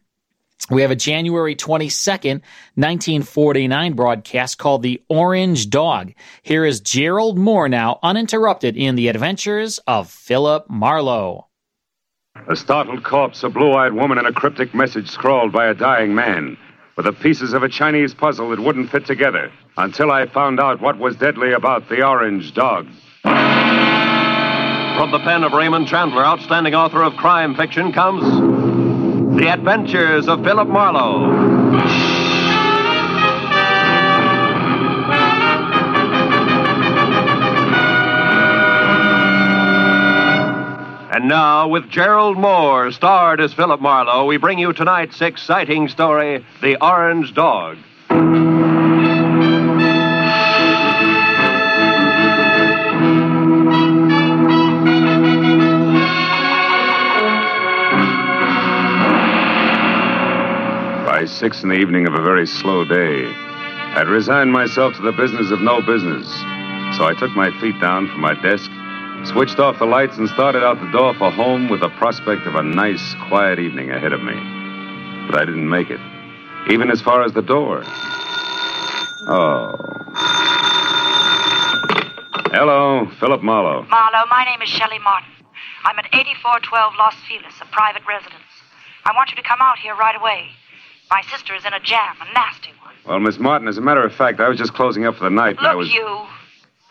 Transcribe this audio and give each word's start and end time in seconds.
We 0.70 0.82
have 0.82 0.91
a 0.91 0.97
January 0.97 1.56
22nd, 1.56 2.42
1949 2.75 3.94
broadcast 3.94 4.58
called 4.58 4.82
The 4.82 5.02
Orange 5.08 5.69
Dog. 5.69 6.12
Here 6.42 6.64
is 6.64 6.81
Gerald 6.81 7.38
Mohr 7.38 7.69
now, 7.69 7.98
uninterrupted 8.02 8.76
in 8.76 8.94
the 8.94 9.08
adventures 9.08 9.78
of 9.87 10.10
Philip 10.10 10.69
Marlowe. 10.69 11.50
A 12.48 12.56
startled 12.56 13.04
corpse, 13.04 13.42
a 13.42 13.48
blue 13.48 13.72
eyed 13.74 13.92
woman, 13.92 14.18
and 14.18 14.26
a 14.26 14.32
cryptic 14.32 14.74
message 14.74 15.08
scrawled 15.08 15.52
by 15.52 15.66
a 15.66 15.74
dying 15.74 16.14
man 16.14 16.56
with 16.96 17.06
the 17.06 17.12
pieces 17.12 17.52
of 17.52 17.62
a 17.62 17.68
Chinese 17.68 18.12
puzzle 18.14 18.50
that 18.50 18.60
wouldn't 18.60 18.90
fit 18.90 19.06
together 19.06 19.50
until 19.76 20.10
I 20.10 20.26
found 20.26 20.60
out 20.60 20.80
what 20.80 20.98
was 20.98 21.16
deadly 21.16 21.52
about 21.52 21.88
the 21.88 22.04
orange 22.04 22.52
dog. 22.52 22.86
From 23.22 25.12
the 25.12 25.20
pen 25.20 25.44
of 25.44 25.52
Raymond 25.52 25.86
Chandler, 25.86 26.24
outstanding 26.24 26.74
author 26.74 27.02
of 27.02 27.16
crime 27.16 27.54
fiction, 27.54 27.92
comes 27.92 28.22
The 29.36 29.48
Adventures 29.48 30.28
of 30.28 30.42
Philip 30.42 30.68
Marlowe. 30.68 32.19
And 41.20 41.28
now, 41.28 41.69
with 41.69 41.91
Gerald 41.91 42.38
Mohr, 42.38 42.91
starred 42.94 43.42
as 43.42 43.53
Philip 43.53 43.78
Marlowe, 43.78 44.25
we 44.25 44.38
bring 44.38 44.58
you 44.58 44.72
tonight's 44.72 45.20
exciting 45.20 45.86
story 45.88 46.47
The 46.62 46.82
Orange 46.82 47.34
Dog. 47.34 47.76
By 61.04 61.26
six 61.26 61.62
in 61.62 61.69
the 61.69 61.75
evening 61.75 62.06
of 62.06 62.14
a 62.14 62.22
very 62.22 62.47
slow 62.47 62.87
day, 62.87 63.26
I'd 63.26 64.08
resigned 64.08 64.52
myself 64.54 64.94
to 64.94 65.02
the 65.02 65.12
business 65.12 65.50
of 65.50 65.60
no 65.60 65.82
business. 65.82 66.26
So 66.97 67.04
I 67.04 67.14
took 67.19 67.32
my 67.32 67.50
feet 67.60 67.78
down 67.78 68.08
from 68.08 68.22
my 68.22 68.32
desk, 68.41 68.70
switched 69.26 69.58
off 69.58 69.78
the 69.78 69.86
lights, 69.86 70.16
and 70.19 70.28
started 70.31 70.62
out 70.64 70.81
the 70.81 70.91
door 70.91 71.14
for 71.14 71.31
home 71.31 71.69
with 71.69 71.81
the 71.81 71.88
prospect 71.91 72.47
of 72.47 72.54
a 72.54 72.62
nice, 72.62 73.14
quiet 73.28 73.58
evening 73.58 73.91
ahead 73.91 74.12
of 74.12 74.22
me. 74.22 74.34
But 75.31 75.41
I 75.41 75.44
didn't 75.44 75.69
make 75.69 75.91
it, 75.91 76.00
even 76.70 76.91
as 76.91 77.00
far 77.00 77.22
as 77.22 77.32
the 77.32 77.42
door. 77.42 77.82
Oh. 79.28 79.76
Hello, 82.53 83.06
Philip 83.20 83.42
Marlowe. 83.42 83.86
Marlowe, 83.88 84.26
my 84.28 84.44
name 84.44 84.61
is 84.62 84.69
Shelley 84.69 84.99
Martin. 84.99 85.31
I'm 85.84 85.99
at 85.99 86.06
8412 86.12 86.93
Los 86.99 87.14
Feliz, 87.28 87.55
a 87.61 87.64
private 87.67 88.02
residence. 88.08 88.43
I 89.05 89.12
want 89.14 89.31
you 89.31 89.37
to 89.37 89.43
come 89.43 89.61
out 89.61 89.78
here 89.78 89.94
right 89.94 90.17
away. 90.17 90.49
My 91.11 91.22
sister 91.31 91.55
is 91.55 91.64
in 91.64 91.72
a 91.72 91.81
jam, 91.81 92.17
a 92.20 92.32
nasty 92.34 92.70
one. 92.82 92.94
Well, 93.06 93.20
Miss 93.20 93.38
Martin, 93.38 93.69
as 93.69 93.78
a 93.78 93.81
matter 93.81 94.05
of 94.05 94.12
fact, 94.14 94.40
I 94.40 94.49
was 94.49 94.58
just 94.58 94.75
closing 94.75 95.06
up 95.06 95.17
for 95.17 95.25
the 95.25 95.31
night. 95.31 95.56
and 95.58 95.67
I 95.67 95.70
Look, 95.70 95.78
was... 95.78 95.93
you. 95.93 96.20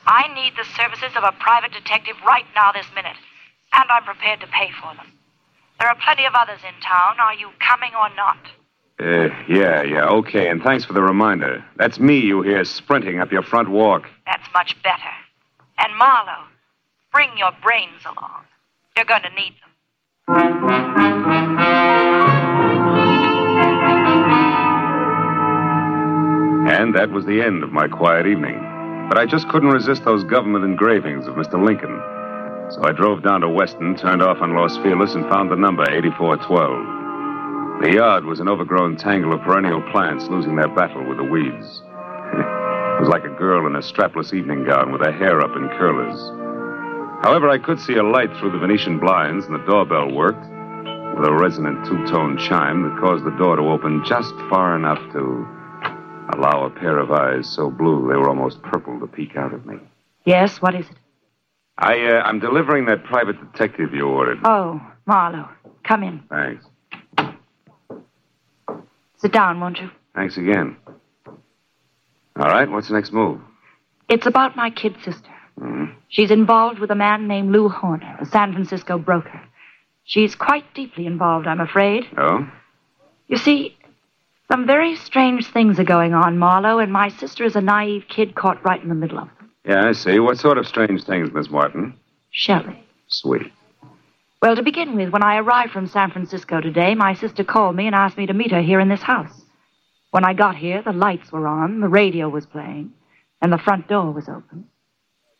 I 0.10 0.28
need 0.34 0.54
the 0.58 0.66
services 0.76 1.16
of 1.16 1.24
a 1.24 1.32
private 1.40 1.72
detective 1.72 2.16
right 2.26 2.46
now, 2.56 2.72
this 2.72 2.88
minute. 2.96 3.16
And 3.74 3.86
I'm 3.92 4.04
prepared 4.04 4.40
to 4.42 4.48
pay 4.48 4.72
for 4.82 4.96
them. 4.96 5.14
There 5.80 5.88
are 5.88 5.96
plenty 6.04 6.26
of 6.26 6.34
others 6.34 6.58
in 6.68 6.74
town. 6.82 7.20
Are 7.22 7.36
you 7.36 7.50
coming 7.60 7.92
or 7.94 8.10
not? 8.16 8.40
Uh, 9.00 9.30
yeah, 9.48 9.84
yeah, 9.84 10.06
okay, 10.08 10.50
and 10.50 10.64
thanks 10.64 10.84
for 10.84 10.94
the 10.94 11.02
reminder. 11.02 11.64
That's 11.78 12.00
me 12.00 12.18
you 12.18 12.42
hear 12.42 12.66
sprinting 12.66 13.20
up 13.20 13.32
your 13.32 13.44
front 13.44 13.70
walk. 13.70 14.08
That's 14.26 14.48
much 14.52 14.76
better. 14.82 15.14
And 15.78 15.96
Marlowe, 15.96 16.48
bring 17.14 17.30
your 17.38 17.52
brains 17.62 18.02
along. 18.04 18.46
You're 18.98 19.06
going 19.06 19.22
to 19.22 19.30
need 19.30 19.54
them. 19.62 19.70
And 26.68 26.96
that 26.96 27.12
was 27.12 27.26
the 27.26 27.42
end 27.42 27.64
of 27.64 27.72
my 27.72 27.88
quiet 27.88 28.26
evening. 28.26 28.69
But 29.10 29.18
I 29.18 29.26
just 29.26 29.50
couldn't 29.50 29.72
resist 29.72 30.06
those 30.06 30.24
government 30.24 30.64
engravings 30.64 31.26
of 31.26 31.34
Mr. 31.34 31.58
Lincoln. 31.58 32.00
So 32.70 32.84
I 32.84 32.92
drove 32.92 33.24
down 33.24 33.42
to 33.42 33.50
Western, 33.50 33.96
turned 33.96 34.22
off 34.22 34.38
on 34.40 34.54
Los 34.54 34.78
Feliz, 34.78 35.16
and 35.16 35.28
found 35.28 35.50
the 35.50 35.56
number 35.56 35.82
8412. 35.82 37.82
The 37.82 37.98
yard 37.98 38.26
was 38.26 38.40
an 38.40 38.48
overgrown 38.48 38.98
tangle 38.98 39.34
of 39.34 39.42
perennial 39.42 39.82
plants 39.92 40.28
losing 40.28 40.56
their 40.56 40.68
battle 40.68 41.04
with 41.10 41.18
the 41.18 41.24
weeds. 41.24 41.82
it 42.38 43.02
was 43.02 43.10
like 43.10 43.24
a 43.24 43.34
girl 43.34 43.66
in 43.66 43.76
a 43.76 43.82
strapless 43.82 44.32
evening 44.32 44.64
gown 44.64 44.92
with 44.92 45.02
her 45.02 45.12
hair 45.12 45.42
up 45.42 45.58
in 45.58 45.70
curlers. 45.70 46.20
However, 47.26 47.50
I 47.50 47.58
could 47.58 47.80
see 47.80 47.96
a 47.96 48.04
light 48.04 48.30
through 48.38 48.52
the 48.52 48.60
Venetian 48.60 49.00
blinds, 49.00 49.48
and 49.48 49.56
the 49.56 49.66
doorbell 49.66 50.14
worked 50.14 50.46
with 51.18 51.28
a 51.28 51.34
resonant 51.34 51.84
two 51.88 52.06
tone 52.06 52.38
chime 52.38 52.84
that 52.84 53.02
caused 53.02 53.26
the 53.26 53.36
door 53.42 53.56
to 53.56 53.64
open 53.64 54.04
just 54.06 54.36
far 54.52 54.76
enough 54.76 55.02
to 55.14 55.48
allow 56.34 56.66
a 56.66 56.70
pair 56.70 56.98
of 56.98 57.12
eyes 57.12 57.48
so 57.48 57.70
blue 57.70 58.08
they 58.10 58.16
were 58.16 58.30
almost 58.30 58.62
purple 58.62 59.00
to 59.00 59.08
peek 59.08 59.36
out 59.36 59.54
at 59.54 59.66
me. 59.66 59.78
Yes, 60.26 60.62
what 60.62 60.76
is 60.76 60.86
it? 60.90 60.98
I, 61.78 62.00
uh, 62.08 62.22
I'm 62.22 62.40
delivering 62.40 62.86
that 62.86 63.04
private 63.06 63.40
detective 63.40 63.94
you 63.94 64.06
ordered. 64.06 64.40
Oh, 64.44 64.82
Marlowe. 65.06 65.50
Come 65.84 66.04
in. 66.04 66.24
Thanks. 66.30 66.66
Sit 69.18 69.32
down, 69.32 69.60
won't 69.60 69.80
you? 69.80 69.90
Thanks 70.14 70.38
again. 70.38 70.78
All 72.36 72.48
right, 72.48 72.70
what's 72.70 72.88
the 72.90 72.94
next 72.94 73.12
move? 73.12 73.40
It's 74.08 74.26
about 74.26 74.56
my 74.56 74.70
kid 74.70 74.96
sister. 75.04 75.30
She's 76.08 76.32
involved 76.32 76.80
with 76.80 76.90
a 76.90 76.96
man 76.96 77.28
named 77.28 77.52
Lou 77.52 77.70
Horner, 77.70 78.18
a 78.20 78.26
San 78.26 78.54
Francisco 78.54 78.98
broker. 78.98 79.42
She's 80.06 80.36
quite 80.36 80.74
deeply 80.74 81.06
involved, 81.06 81.48
I'm 81.48 81.60
afraid. 81.60 82.06
Oh? 82.18 82.50
You 83.28 83.38
see, 83.38 83.78
some 84.52 84.66
very 84.66 84.96
strange 84.96 85.48
things 85.48 85.80
are 85.80 85.84
going 85.84 86.14
on, 86.14 86.40
Marlowe, 86.40 86.80
and 86.80 86.92
my 86.92 87.10
sister 87.10 87.44
is 87.44 87.56
a 87.56 87.62
naive 87.62 88.06
kid 88.10 88.36
caught 88.36 88.64
right 88.66 88.82
in 88.82 88.90
the 88.90 88.96
middle 88.96 89.20
of 89.20 89.28
them. 89.38 89.52
Yeah, 89.64 89.88
I 89.88 89.92
see. 89.92 90.20
What 90.20 90.40
sort 90.40 90.58
of 90.58 90.68
strange 90.68 91.04
things, 91.04 91.32
Miss 91.32 91.50
Martin? 91.50 91.94
Shelley. 92.32 92.84
Sweet. 93.08 93.52
Well, 94.42 94.56
to 94.56 94.64
begin 94.64 94.96
with, 94.96 95.10
when 95.10 95.24
I 95.24 95.38
arrived 95.38 95.72
from 95.72 95.88
San 95.88 96.12
Francisco 96.12 96.62
today, 96.62 96.96
my 96.96 97.14
sister 97.14 97.44
called 97.44 97.76
me 97.76 97.86
and 97.86 97.96
asked 97.96 98.18
me 98.18 98.26
to 98.26 98.34
meet 98.34 98.52
her 98.52 98.62
here 98.62 98.80
in 98.80 98.90
this 98.90 99.02
house. 99.02 99.42
When 100.12 100.26
I 100.26 100.34
got 100.34 100.56
here, 100.56 100.82
the 100.82 100.94
lights 100.94 101.32
were 101.32 101.48
on, 101.48 101.82
the 101.82 101.88
radio 101.88 102.30
was 102.30 102.46
playing, 102.48 102.94
and 103.42 103.54
the 103.54 103.58
front 103.60 103.88
door 103.88 104.12
was 104.12 104.28
open. 104.28 104.66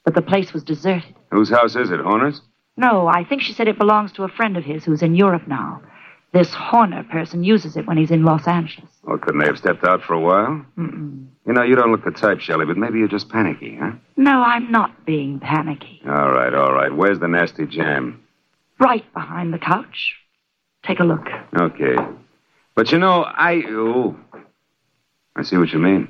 But 0.06 0.14
the 0.14 0.22
place 0.22 0.54
was 0.54 0.64
deserted. 0.64 1.16
Whose 1.32 1.50
house 1.50 1.76
is 1.76 1.90
it, 1.90 2.00
Horner's? 2.00 2.42
No, 2.78 3.08
I 3.08 3.24
think 3.24 3.42
she 3.42 3.54
said 3.54 3.68
it 3.68 3.80
belongs 3.80 4.12
to 4.14 4.24
a 4.24 4.30
friend 4.30 4.56
of 4.56 4.64
his 4.64 4.84
who's 4.84 5.02
in 5.02 5.16
Europe 5.16 5.48
now. 5.48 5.82
This 6.32 6.54
Horner 6.54 7.04
person 7.04 7.44
uses 7.44 7.76
it 7.76 7.88
when 7.88 7.98
he's 7.98 8.12
in 8.12 8.24
Los 8.24 8.48
Angeles. 8.48 8.90
Well, 9.04 9.18
couldn't 9.18 9.40
they 9.40 9.48
have 9.48 9.58
stepped 9.58 9.84
out 9.84 10.04
for 10.04 10.14
a 10.14 10.20
while? 10.20 10.64
Mm-mm. 10.78 11.28
You 11.48 11.54
know, 11.54 11.64
you 11.64 11.76
don't 11.76 11.92
look 11.92 12.06
the 12.06 12.12
type, 12.12 12.40
Shelley, 12.40 12.66
but 12.66 12.78
maybe 12.78 13.00
you're 13.00 13.08
just 13.08 13.30
panicky, 13.30 13.78
huh? 13.82 13.94
No, 14.16 14.44
I'm 14.44 14.72
not 14.72 15.06
being 15.06 15.40
panicky. 15.40 16.02
All 16.06 16.32
right, 16.32 16.54
all 16.54 16.72
right. 16.72 16.96
Where's 16.96 17.20
the 17.20 17.28
nasty 17.28 17.66
jam? 17.66 18.24
Right 18.80 19.12
behind 19.14 19.54
the 19.54 19.58
couch. 19.58 20.16
Take 20.86 21.00
a 21.00 21.04
look. 21.04 21.28
Okay. 21.60 21.96
But 22.76 22.92
you 22.92 23.00
know, 23.00 23.24
I. 23.24 23.64
Oh. 23.68 24.16
I 25.36 25.42
see 25.42 25.58
what 25.58 25.74
you 25.74 25.80
mean. 25.80 26.10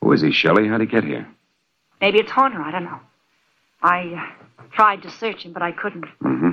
Who 0.00 0.12
is 0.12 0.22
he, 0.22 0.32
Shelley? 0.32 0.66
How'd 0.68 0.80
he 0.80 0.86
get 0.86 1.04
here? 1.04 1.28
Maybe 2.00 2.18
it's 2.18 2.30
Horner, 2.30 2.62
I 2.62 2.70
don't 2.70 2.84
know. 2.84 3.00
I 3.82 4.32
uh, 4.58 4.66
tried 4.72 5.02
to 5.02 5.10
search 5.10 5.42
him, 5.44 5.52
but 5.52 5.62
I 5.62 5.72
couldn't. 5.72 6.06
Mm-hmm. 6.22 6.50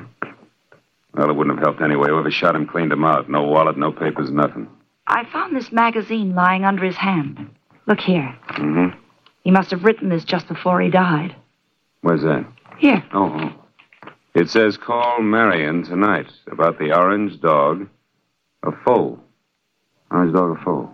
Well, 1.13 1.29
it 1.29 1.35
wouldn't 1.35 1.57
have 1.57 1.65
helped 1.65 1.81
anyway. 1.81 2.09
Whoever 2.09 2.31
shot 2.31 2.55
him 2.55 2.67
cleaned 2.67 2.91
him 2.91 3.03
out. 3.03 3.29
No 3.29 3.43
wallet, 3.43 3.77
no 3.77 3.91
papers, 3.91 4.29
nothing. 4.31 4.67
I 5.07 5.23
found 5.31 5.55
this 5.55 5.71
magazine 5.71 6.35
lying 6.35 6.65
under 6.65 6.83
his 6.83 6.97
hand. 6.97 7.49
Look 7.87 7.99
here. 7.99 8.37
Mm-hmm. 8.51 8.99
He 9.43 9.51
must 9.51 9.71
have 9.71 9.85
written 9.85 10.09
this 10.09 10.25
just 10.25 10.47
before 10.47 10.81
he 10.81 10.89
died. 10.89 11.35
Where's 12.01 12.21
that? 12.21 12.45
Here. 12.77 13.03
Oh, 13.13 13.31
oh. 13.33 14.09
It 14.35 14.49
says, 14.49 14.77
call 14.77 15.21
Marion 15.21 15.83
tonight 15.83 16.27
about 16.51 16.77
the 16.77 16.95
orange 16.95 17.39
dog, 17.41 17.87
a 18.63 18.71
Fo. 18.85 19.19
Orange 20.11 20.33
dog, 20.33 20.57
a 20.59 20.63
Fo. 20.63 20.91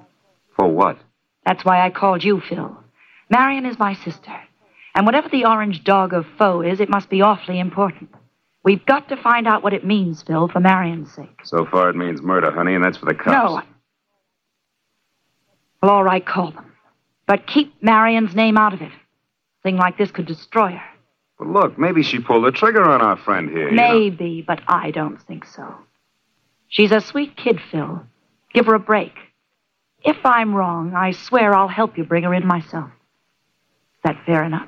For 0.55 0.67
what? 0.67 0.97
That's 1.45 1.65
why 1.65 1.85
I 1.85 1.89
called 1.89 2.23
you, 2.23 2.39
Phil. 2.39 2.77
Marion 3.29 3.65
is 3.65 3.79
my 3.79 3.95
sister. 3.95 4.33
And 4.95 5.05
whatever 5.05 5.27
the 5.27 5.45
orange 5.45 5.83
dog 5.83 6.13
of 6.13 6.25
Fo 6.37 6.61
is, 6.61 6.79
it 6.79 6.89
must 6.89 7.09
be 7.09 7.21
awfully 7.21 7.59
important. 7.59 8.11
We've 8.63 8.85
got 8.85 9.09
to 9.09 9.17
find 9.17 9.47
out 9.47 9.61
what 9.63 9.73
it 9.73 9.85
means, 9.85 10.21
Phil, 10.23 10.47
for 10.47 10.59
Marion's 10.59 11.11
sake. 11.13 11.41
So 11.43 11.65
far, 11.65 11.89
it 11.89 11.95
means 11.95 12.21
murder, 12.21 12.49
honey, 12.51 12.75
and 12.75 12.83
that's 12.83 12.97
for 12.97 13.05
the 13.05 13.13
cops. 13.13 13.27
No. 13.27 13.57
I- 13.57 13.63
Well, 15.81 15.91
all 15.91 16.03
right, 16.03 16.25
call 16.25 16.51
them. 16.51 16.71
But 17.27 17.45
keep 17.47 17.81
Marion's 17.83 18.35
name 18.35 18.57
out 18.57 18.73
of 18.73 18.81
it. 18.81 18.91
A 18.91 19.61
thing 19.63 19.75
like 19.77 19.97
this 19.97 20.11
could 20.11 20.25
destroy 20.25 20.71
her. 20.71 20.89
But 21.37 21.47
look, 21.47 21.77
maybe 21.77 22.03
she 22.03 22.19
pulled 22.19 22.45
the 22.45 22.51
trigger 22.51 22.83
on 22.89 23.01
our 23.01 23.17
friend 23.17 23.49
here. 23.49 23.69
you 23.69 23.75
know. 23.75 23.99
Maybe, 23.99 24.41
but 24.45 24.61
I 24.67 24.91
don't 24.91 25.21
think 25.21 25.45
so. 25.45 25.75
She's 26.69 26.91
a 26.91 27.01
sweet 27.01 27.35
kid, 27.35 27.59
Phil. 27.71 28.03
Give 28.53 28.65
her 28.67 28.75
a 28.75 28.79
break. 28.79 29.13
If 30.03 30.17
I'm 30.25 30.53
wrong, 30.53 30.93
I 30.95 31.11
swear 31.11 31.53
I'll 31.53 31.67
help 31.67 31.97
you 31.97 32.03
bring 32.03 32.23
her 32.23 32.33
in 32.33 32.45
myself. 32.45 32.89
Is 32.89 33.99
that 34.03 34.17
fair 34.25 34.43
enough? 34.43 34.67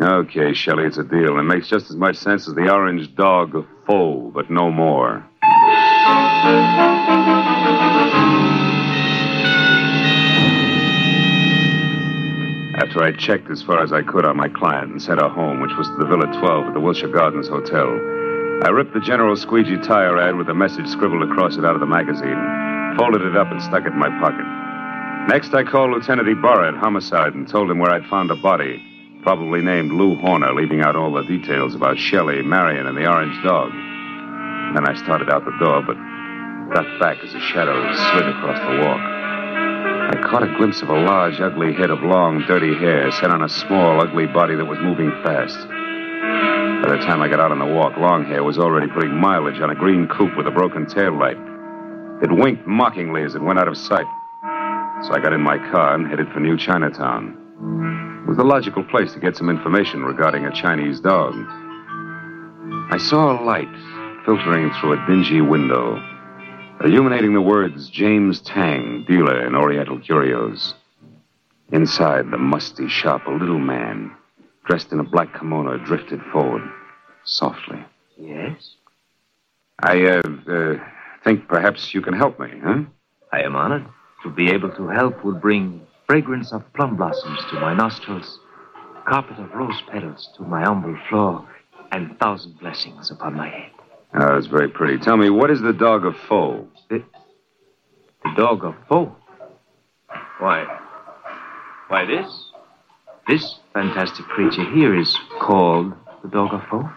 Okay, 0.00 0.54
Shelley, 0.54 0.84
it's 0.84 0.96
a 0.96 1.04
deal. 1.04 1.38
It 1.38 1.42
makes 1.42 1.68
just 1.68 1.90
as 1.90 1.96
much 1.96 2.16
sense 2.16 2.48
as 2.48 2.54
the 2.54 2.72
orange 2.72 3.14
dog 3.14 3.54
of 3.54 3.66
Fo, 3.86 4.30
but 4.30 4.50
no 4.50 4.70
more. 4.70 5.22
After 12.74 13.02
I 13.02 13.12
checked 13.18 13.50
as 13.50 13.62
far 13.62 13.82
as 13.82 13.92
I 13.92 14.00
could 14.00 14.24
on 14.24 14.36
my 14.36 14.48
client 14.48 14.92
and 14.92 15.02
sent 15.02 15.20
her 15.20 15.28
home, 15.28 15.60
which 15.60 15.76
was 15.76 15.88
to 15.88 15.96
the 15.96 16.06
Villa 16.06 16.26
12 16.40 16.68
at 16.68 16.74
the 16.74 16.80
Wilshire 16.80 17.08
Gardens 17.08 17.48
Hotel, 17.48 17.88
I 18.64 18.70
ripped 18.70 18.94
the 18.94 19.00
General 19.00 19.36
Squeegee 19.36 19.76
tire 19.76 20.18
ad 20.18 20.36
with 20.36 20.48
a 20.48 20.54
message 20.54 20.88
scribbled 20.88 21.22
across 21.30 21.58
it 21.58 21.66
out 21.66 21.74
of 21.74 21.80
the 21.80 21.86
magazine, 21.86 22.96
folded 22.96 23.22
it 23.22 23.36
up, 23.36 23.52
and 23.52 23.62
stuck 23.62 23.84
it 23.84 23.92
in 23.92 23.98
my 23.98 24.08
pocket. 24.20 24.46
Next, 25.28 25.52
I 25.52 25.64
called 25.64 25.90
Lieutenant 25.90 26.28
Ibarra 26.28 26.68
at 26.68 26.78
Homicide 26.78 27.34
and 27.34 27.46
told 27.46 27.70
him 27.70 27.78
where 27.78 27.92
I'd 27.92 28.06
found 28.06 28.30
a 28.30 28.36
body, 28.36 28.82
probably 29.22 29.62
named 29.62 29.92
Lou 29.92 30.16
Horner, 30.16 30.52
leaving 30.52 30.80
out 30.80 30.96
all 30.96 31.12
the 31.12 31.22
details 31.22 31.74
about 31.74 31.96
Shelley, 31.96 32.42
Marion, 32.42 32.86
and 32.86 32.96
the 32.96 33.06
orange 33.06 33.40
dog. 33.44 33.70
Then 34.74 34.88
I 34.88 34.94
started 35.02 35.30
out 35.30 35.44
the 35.44 35.56
door, 35.58 35.82
but 35.82 35.96
ducked 36.74 36.98
back 37.00 37.18
as 37.22 37.32
a 37.34 37.40
shadow 37.40 37.78
slid 37.94 38.28
across 38.28 38.58
the 38.58 38.82
walk. 38.82 39.00
I 39.00 40.20
caught 40.28 40.42
a 40.42 40.56
glimpse 40.56 40.82
of 40.82 40.90
a 40.90 41.00
large, 41.00 41.40
ugly 41.40 41.72
head 41.72 41.90
of 41.90 42.02
long, 42.02 42.42
dirty 42.48 42.74
hair 42.74 43.12
set 43.12 43.30
on 43.30 43.42
a 43.42 43.48
small, 43.48 44.00
ugly 44.00 44.26
body 44.26 44.56
that 44.56 44.64
was 44.64 44.78
moving 44.80 45.10
fast. 45.22 45.56
By 46.82 46.96
the 46.96 47.02
time 47.04 47.22
I 47.22 47.28
got 47.28 47.38
out 47.38 47.52
on 47.52 47.60
the 47.60 47.66
walk, 47.66 47.94
Longhair 47.94 48.44
was 48.44 48.58
already 48.58 48.88
putting 48.88 49.14
mileage 49.14 49.60
on 49.60 49.70
a 49.70 49.74
green 49.74 50.08
coupe 50.08 50.36
with 50.36 50.48
a 50.48 50.50
broken 50.50 50.86
tail 50.86 51.16
light. 51.16 51.38
It 52.22 52.32
winked 52.32 52.66
mockingly 52.66 53.22
as 53.22 53.36
it 53.36 53.42
went 53.42 53.60
out 53.60 53.68
of 53.68 53.76
sight. 53.76 54.06
So 55.04 55.12
I 55.12 55.20
got 55.22 55.32
in 55.32 55.40
my 55.40 55.58
car 55.70 55.94
and 55.94 56.08
headed 56.08 56.28
for 56.32 56.40
New 56.40 56.56
Chinatown. 56.56 57.38
Was 58.32 58.38
the 58.38 58.44
logical 58.44 58.82
place 58.84 59.12
to 59.12 59.20
get 59.20 59.36
some 59.36 59.50
information 59.50 60.04
regarding 60.04 60.46
a 60.46 60.52
Chinese 60.54 61.00
dog. 61.00 61.34
I 62.90 62.96
saw 62.96 63.38
a 63.38 63.44
light 63.44 63.68
filtering 64.24 64.70
through 64.72 64.94
a 64.94 65.06
dingy 65.06 65.42
window, 65.42 66.02
illuminating 66.82 67.34
the 67.34 67.42
words 67.42 67.90
James 67.90 68.40
Tang, 68.40 69.04
dealer 69.06 69.46
in 69.46 69.54
Oriental 69.54 70.00
curios. 70.00 70.72
Inside 71.72 72.30
the 72.30 72.38
musty 72.38 72.88
shop, 72.88 73.26
a 73.26 73.30
little 73.30 73.58
man, 73.58 74.12
dressed 74.64 74.92
in 74.92 75.00
a 75.00 75.04
black 75.04 75.38
kimono, 75.38 75.76
drifted 75.76 76.22
forward 76.32 76.62
softly. 77.24 77.84
Yes? 78.16 78.76
I, 79.78 80.06
uh, 80.06 80.22
uh, 80.50 80.74
think 81.22 81.48
perhaps 81.48 81.92
you 81.92 82.00
can 82.00 82.14
help 82.14 82.40
me, 82.40 82.48
huh? 82.64 82.84
I 83.30 83.42
am 83.42 83.54
honored. 83.56 83.84
To 84.22 84.30
be 84.30 84.50
able 84.52 84.70
to 84.70 84.88
help 84.88 85.22
would 85.22 85.42
bring 85.42 85.86
fragrance 86.12 86.52
of 86.52 86.62
plum 86.74 86.94
blossoms 86.94 87.38
to 87.48 87.58
my 87.58 87.72
nostrils, 87.72 88.38
carpet 89.08 89.38
of 89.38 89.50
rose 89.54 89.82
petals 89.90 90.28
to 90.36 90.42
my 90.42 90.62
humble 90.62 90.94
floor, 91.08 91.48
and 91.90 92.18
thousand 92.18 92.52
blessings 92.58 93.10
upon 93.10 93.32
my 93.32 93.48
head. 93.48 93.70
Oh, 94.12 94.34
that's 94.34 94.44
very 94.44 94.68
pretty. 94.68 94.98
Tell 94.98 95.16
me, 95.16 95.30
what 95.30 95.50
is 95.50 95.62
the 95.62 95.72
dog 95.72 96.04
of 96.04 96.14
Fo? 96.28 96.68
The, 96.90 97.02
the 98.24 98.34
dog 98.36 98.62
of 98.62 98.74
Fo. 98.90 99.16
Why? 100.38 100.66
Why, 101.88 102.04
this? 102.04 102.50
This 103.26 103.60
fantastic 103.72 104.26
creature 104.26 104.70
here 104.70 104.94
is 104.94 105.18
called 105.40 105.94
the 106.22 106.28
dog 106.28 106.52
of 106.52 106.60
Fo. 106.68 106.90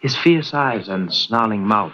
His 0.00 0.16
fierce 0.16 0.54
eyes 0.54 0.88
and 0.88 1.12
snarling 1.12 1.66
mouth 1.66 1.92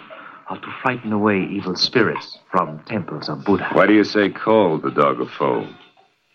are 0.48 0.60
to 0.60 0.74
frighten 0.82 1.12
away 1.12 1.48
evil 1.50 1.74
spirits 1.74 2.38
from 2.48 2.78
temples 2.86 3.28
of 3.28 3.44
Buddha. 3.44 3.70
Why 3.72 3.88
do 3.88 3.92
you 3.92 4.04
say 4.04 4.30
called 4.30 4.82
the 4.82 4.92
dog 4.92 5.20
of 5.20 5.32
Fo? 5.32 5.66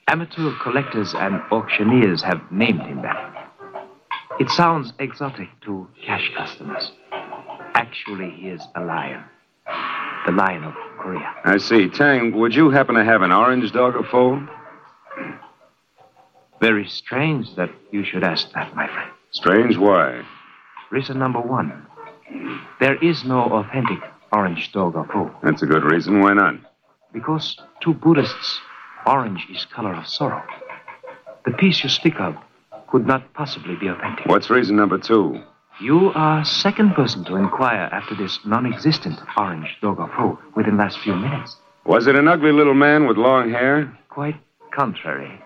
Amateur 0.08 0.52
collectors 0.62 1.14
and 1.16 1.42
auctioneers 1.52 2.22
have 2.22 2.42
named 2.52 2.82
him 2.82 3.02
that. 3.02 3.52
It 4.40 4.50
sounds 4.50 4.94
exotic 5.00 5.50
to 5.62 5.88
cash 6.06 6.32
customers. 6.36 6.92
Actually, 7.76 8.32
he 8.32 8.50
is 8.50 8.62
a 8.76 8.82
lion. 8.82 9.24
The 10.26 10.32
lion 10.32 10.64
of 10.64 10.74
Korea. 10.98 11.34
I 11.46 11.58
see. 11.58 11.90
Tang, 11.90 12.36
would 12.38 12.54
you 12.56 12.70
happen 12.70 12.96
to 12.96 13.04
have 13.04 13.22
an 13.22 13.32
orange 13.32 13.72
dog 13.72 13.96
of 13.96 14.06
Fo? 14.08 14.48
Very 16.62 16.88
strange 16.88 17.56
that 17.56 17.70
you 17.92 18.04
should 18.04 18.24
ask 18.24 18.52
that, 18.54 18.76
my 18.76 18.88
friend. 18.88 19.12
Strange, 19.32 19.78
why? 19.78 20.24
Reason 20.92 21.18
number 21.18 21.42
one 21.42 21.88
there 22.80 22.96
is 23.04 23.24
no 23.24 23.44
authentic 23.44 24.00
orange 24.32 24.72
dog 24.72 24.96
of 24.96 25.08
Fo. 25.08 25.32
That's 25.42 25.62
a 25.62 25.66
good 25.66 25.84
reason. 25.84 26.20
Why 26.20 26.34
not? 26.34 26.56
Because 27.14 27.58
two 27.82 27.94
Buddhists, 27.94 28.60
orange 29.06 29.48
is 29.52 29.66
color 29.66 29.94
of 29.94 30.08
sorrow. 30.08 30.44
The 31.46 31.52
piece 31.52 31.84
you 31.84 31.90
speak 31.90 32.20
of 32.20 32.36
could 32.88 33.06
not 33.06 33.34
possibly 33.34 33.76
be 33.76 33.88
authentic. 33.88 34.26
What's 34.28 34.50
reason 34.50 34.76
number 34.76 34.98
two? 34.98 35.42
You 35.82 36.12
are 36.14 36.46
second 36.46 36.94
person 36.94 37.26
to 37.26 37.36
inquire 37.36 37.90
after 37.92 38.16
this 38.16 38.40
non-existent 38.46 39.20
orange 39.36 39.78
dog 39.82 40.00
of 40.00 40.12
Fo 40.12 40.40
within 40.56 40.78
last 40.78 41.00
few 41.00 41.16
minutes. 41.16 41.58
Was 41.86 42.08
it 42.08 42.16
an 42.16 42.28
ugly 42.28 42.52
little 42.52 42.76
man 42.76 43.08
with 43.08 43.18
long 43.18 43.50
hair? 43.50 43.98
Quite 44.10 44.36
contrary. 44.72 45.42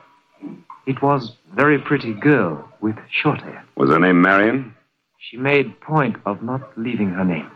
It 0.85 1.01
was 1.01 1.35
very 1.55 1.79
pretty 1.79 2.13
girl 2.13 2.69
with 2.81 2.95
short 3.09 3.41
hair. 3.41 3.65
Was 3.75 3.89
her 3.89 3.99
name 3.99 4.21
Marion? 4.21 4.75
She 5.17 5.37
made 5.37 5.79
point 5.81 6.17
of 6.25 6.43
not 6.43 6.77
leaving 6.77 7.09
her 7.09 7.25
name. 7.25 7.49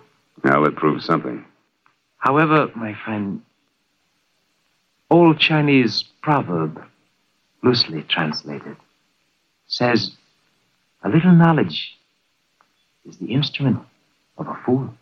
Now 0.44 0.64
that 0.64 0.76
proves 0.76 1.06
something. 1.06 1.46
However, 2.18 2.72
my 2.76 2.96
friend, 3.06 3.42
old 5.12 5.38
Chinese 5.38 6.06
proverb, 6.22 6.82
loosely 7.62 8.02
translated, 8.04 8.78
says 9.68 10.12
a 11.04 11.10
little 11.10 11.34
knowledge 11.34 11.98
is 13.06 13.18
the 13.18 13.34
instrument 13.34 13.80
of 14.38 14.48
a 14.48 14.56
fool. 14.66 14.94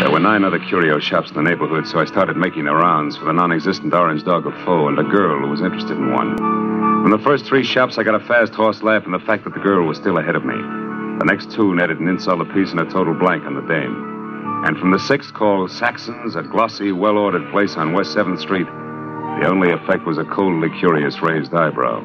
There 0.00 0.10
were 0.10 0.20
nine 0.20 0.44
other 0.44 0.58
curio 0.58 0.98
shops 0.98 1.30
in 1.30 1.36
the 1.36 1.42
neighborhood, 1.42 1.86
so 1.86 2.00
I 2.00 2.04
started 2.04 2.36
making 2.36 2.66
the 2.66 2.74
rounds 2.74 3.16
for 3.16 3.24
the 3.24 3.32
non 3.32 3.50
existent 3.50 3.94
orange 3.94 4.24
dog 4.24 4.46
of 4.46 4.54
Fo 4.64 4.88
and 4.88 4.98
a 4.98 5.04
girl 5.04 5.40
who 5.40 5.48
was 5.48 5.62
interested 5.62 5.96
in 5.96 6.12
one. 6.12 6.67
From 7.02 7.10
the 7.10 7.24
first 7.24 7.46
three 7.46 7.64
shops, 7.64 7.96
I 7.96 8.02
got 8.02 8.20
a 8.20 8.26
fast 8.26 8.54
horse 8.54 8.82
laugh 8.82 9.04
and 9.04 9.14
the 9.14 9.18
fact 9.20 9.44
that 9.44 9.54
the 9.54 9.60
girl 9.60 9.86
was 9.86 9.96
still 9.96 10.18
ahead 10.18 10.36
of 10.36 10.44
me. 10.44 10.54
The 10.54 11.24
next 11.24 11.50
two 11.50 11.74
netted 11.74 12.00
an 12.00 12.08
insult 12.08 12.40
apiece 12.40 12.70
and 12.70 12.80
a 12.80 12.84
total 12.84 13.14
blank 13.14 13.44
on 13.44 13.54
the 13.54 13.62
dame. 13.62 14.62
And 14.66 14.76
from 14.76 14.90
the 14.90 14.98
sixth, 14.98 15.32
called 15.32 15.70
Saxon's, 15.70 16.36
a 16.36 16.42
glossy, 16.42 16.92
well 16.92 17.16
ordered 17.16 17.50
place 17.50 17.76
on 17.76 17.92
West 17.92 18.14
7th 18.16 18.40
Street, 18.40 18.66
the 18.66 19.48
only 19.48 19.70
effect 19.70 20.04
was 20.04 20.18
a 20.18 20.24
coldly 20.24 20.68
curious 20.80 21.22
raised 21.22 21.54
eyebrow. 21.54 22.00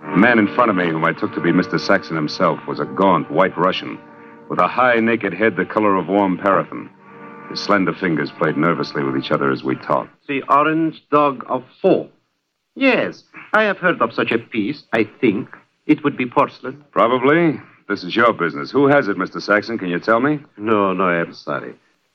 The 0.00 0.16
man 0.16 0.38
in 0.38 0.54
front 0.54 0.70
of 0.70 0.76
me, 0.76 0.88
whom 0.88 1.04
I 1.04 1.12
took 1.12 1.34
to 1.34 1.40
be 1.40 1.50
Mr. 1.50 1.78
Saxon 1.78 2.16
himself, 2.16 2.60
was 2.66 2.80
a 2.80 2.84
gaunt 2.84 3.30
white 3.30 3.56
Russian 3.58 3.98
with 4.48 4.60
a 4.60 4.68
high, 4.68 5.00
naked 5.00 5.34
head 5.34 5.56
the 5.56 5.64
color 5.64 5.96
of 5.96 6.08
warm 6.08 6.38
paraffin. 6.38 6.88
His 7.50 7.60
slender 7.60 7.92
fingers 7.92 8.30
played 8.30 8.56
nervously 8.56 9.02
with 9.02 9.16
each 9.16 9.30
other 9.30 9.50
as 9.50 9.64
we 9.64 9.74
talked. 9.74 10.10
The 10.26 10.42
Orange 10.48 11.02
Dog 11.10 11.44
of 11.48 11.64
Four. 11.82 12.08
Yes, 12.74 13.24
I 13.52 13.62
have 13.64 13.78
heard 13.78 14.00
of 14.02 14.12
such 14.12 14.30
a 14.30 14.38
piece, 14.38 14.84
I 14.92 15.04
think. 15.20 15.48
It 15.86 16.04
would 16.04 16.16
be 16.16 16.26
porcelain. 16.26 16.84
Probably. 16.92 17.60
This 17.88 18.04
is 18.04 18.14
your 18.14 18.32
business. 18.34 18.70
Who 18.70 18.86
has 18.88 19.08
it, 19.08 19.16
Mr. 19.16 19.40
Saxon? 19.40 19.78
Can 19.78 19.88
you 19.88 19.98
tell 19.98 20.20
me? 20.20 20.40
No, 20.58 20.92
no, 20.92 21.04
I'm 21.04 21.32
sorry. 21.32 21.74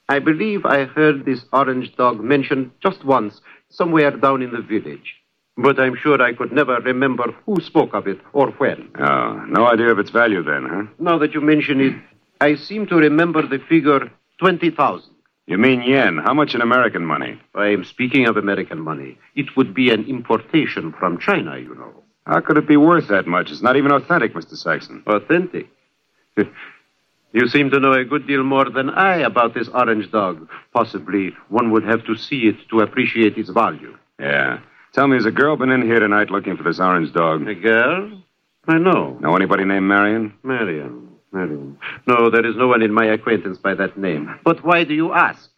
I 0.10 0.20
believe 0.20 0.66
I 0.66 0.84
heard 0.84 1.26
this 1.26 1.46
orange 1.52 1.96
dog 1.96 2.24
mentioned 2.24 2.72
just 2.82 3.04
once, 3.04 3.42
somewhere 3.70 4.12
down 4.12 4.42
in 4.44 4.52
the 4.52 4.62
village. 4.62 5.16
But 5.58 5.80
I'm 5.80 5.96
sure 5.96 6.22
I 6.22 6.34
could 6.34 6.52
never 6.52 6.76
remember 6.82 7.34
who 7.46 7.60
spoke 7.62 7.94
of 7.94 8.08
it 8.08 8.20
or 8.34 8.52
when. 8.52 8.90
Oh, 9.00 9.46
no 9.48 9.66
idea 9.68 9.90
of 9.90 10.00
its 10.00 10.12
value 10.12 10.44
then, 10.44 10.68
huh? 10.70 10.84
Now 11.00 11.18
that 11.20 11.34
you 11.34 11.42
mention 11.42 11.80
it, 11.80 11.96
I 12.42 12.56
seem 12.56 12.86
to 12.88 12.96
remember 12.96 13.48
the 13.48 13.60
figure 13.60 14.12
20,000. 14.40 15.13
You 15.46 15.58
mean 15.58 15.82
yen? 15.82 16.20
How 16.20 16.34
much 16.34 16.56
in 16.56 16.62
American 16.62 17.06
money? 17.06 17.40
I 17.54 17.68
am 17.68 17.84
speaking 17.84 18.28
of 18.28 18.38
American 18.38 18.80
money. 18.80 19.18
It 19.36 19.58
would 19.58 19.74
be 19.74 19.90
an 19.90 20.06
importation 20.06 20.94
from 20.94 21.20
China, 21.20 21.58
you 21.58 21.76
know. 21.76 22.04
How 22.26 22.40
could 22.40 22.58
it 22.58 22.68
be 22.68 22.78
worth 22.78 23.10
that 23.10 23.28
much? 23.28 23.52
It's 23.52 23.62
not 23.62 23.76
even 23.76 23.92
authentic, 23.92 24.34
Mr. 24.34 24.56
Saxon. 24.56 25.04
Authentic. 25.06 25.68
you 26.38 27.48
seem 27.50 27.70
to 27.72 27.80
know 27.82 27.92
a 27.92 28.06
good 28.06 28.26
deal 28.26 28.44
more 28.44 28.70
than 28.70 28.90
I 28.90 29.18
about 29.18 29.54
this 29.54 29.68
orange 29.68 30.10
dog. 30.12 30.48
Possibly 30.74 31.32
one 31.50 31.72
would 31.72 31.84
have 31.84 32.06
to 32.06 32.16
see 32.16 32.48
it 32.48 32.56
to 32.70 32.80
appreciate 32.80 33.38
its 33.38 33.50
value. 33.50 33.98
Yeah. 34.20 34.60
Tell 34.94 35.08
me, 35.08 35.18
has 35.18 35.26
a 35.26 35.32
girl 35.32 35.58
been 35.58 35.72
in 35.72 35.82
here 35.82 36.00
tonight 36.00 36.30
looking 36.30 36.56
for 36.56 36.64
this 36.64 36.80
orange 36.80 37.12
dog? 37.12 37.46
A 37.50 37.56
girl? 37.56 38.24
I 38.66 38.78
know. 38.78 39.18
Know 39.20 39.36
anybody 39.36 39.66
named 39.66 39.88
Marion? 39.88 40.34
Marion. 40.44 41.10
Marion. 41.34 41.78
No, 42.08 42.30
there 42.30 42.46
is 42.46 42.56
no 42.56 42.68
one 42.68 42.82
in 42.82 42.94
my 42.94 43.06
acquaintance 43.06 43.58
by 43.58 43.74
that 43.76 43.98
name. 43.98 44.40
But 44.44 44.64
why 44.64 44.84
do 44.84 44.94
you 44.94 45.14
ask? 45.14 45.50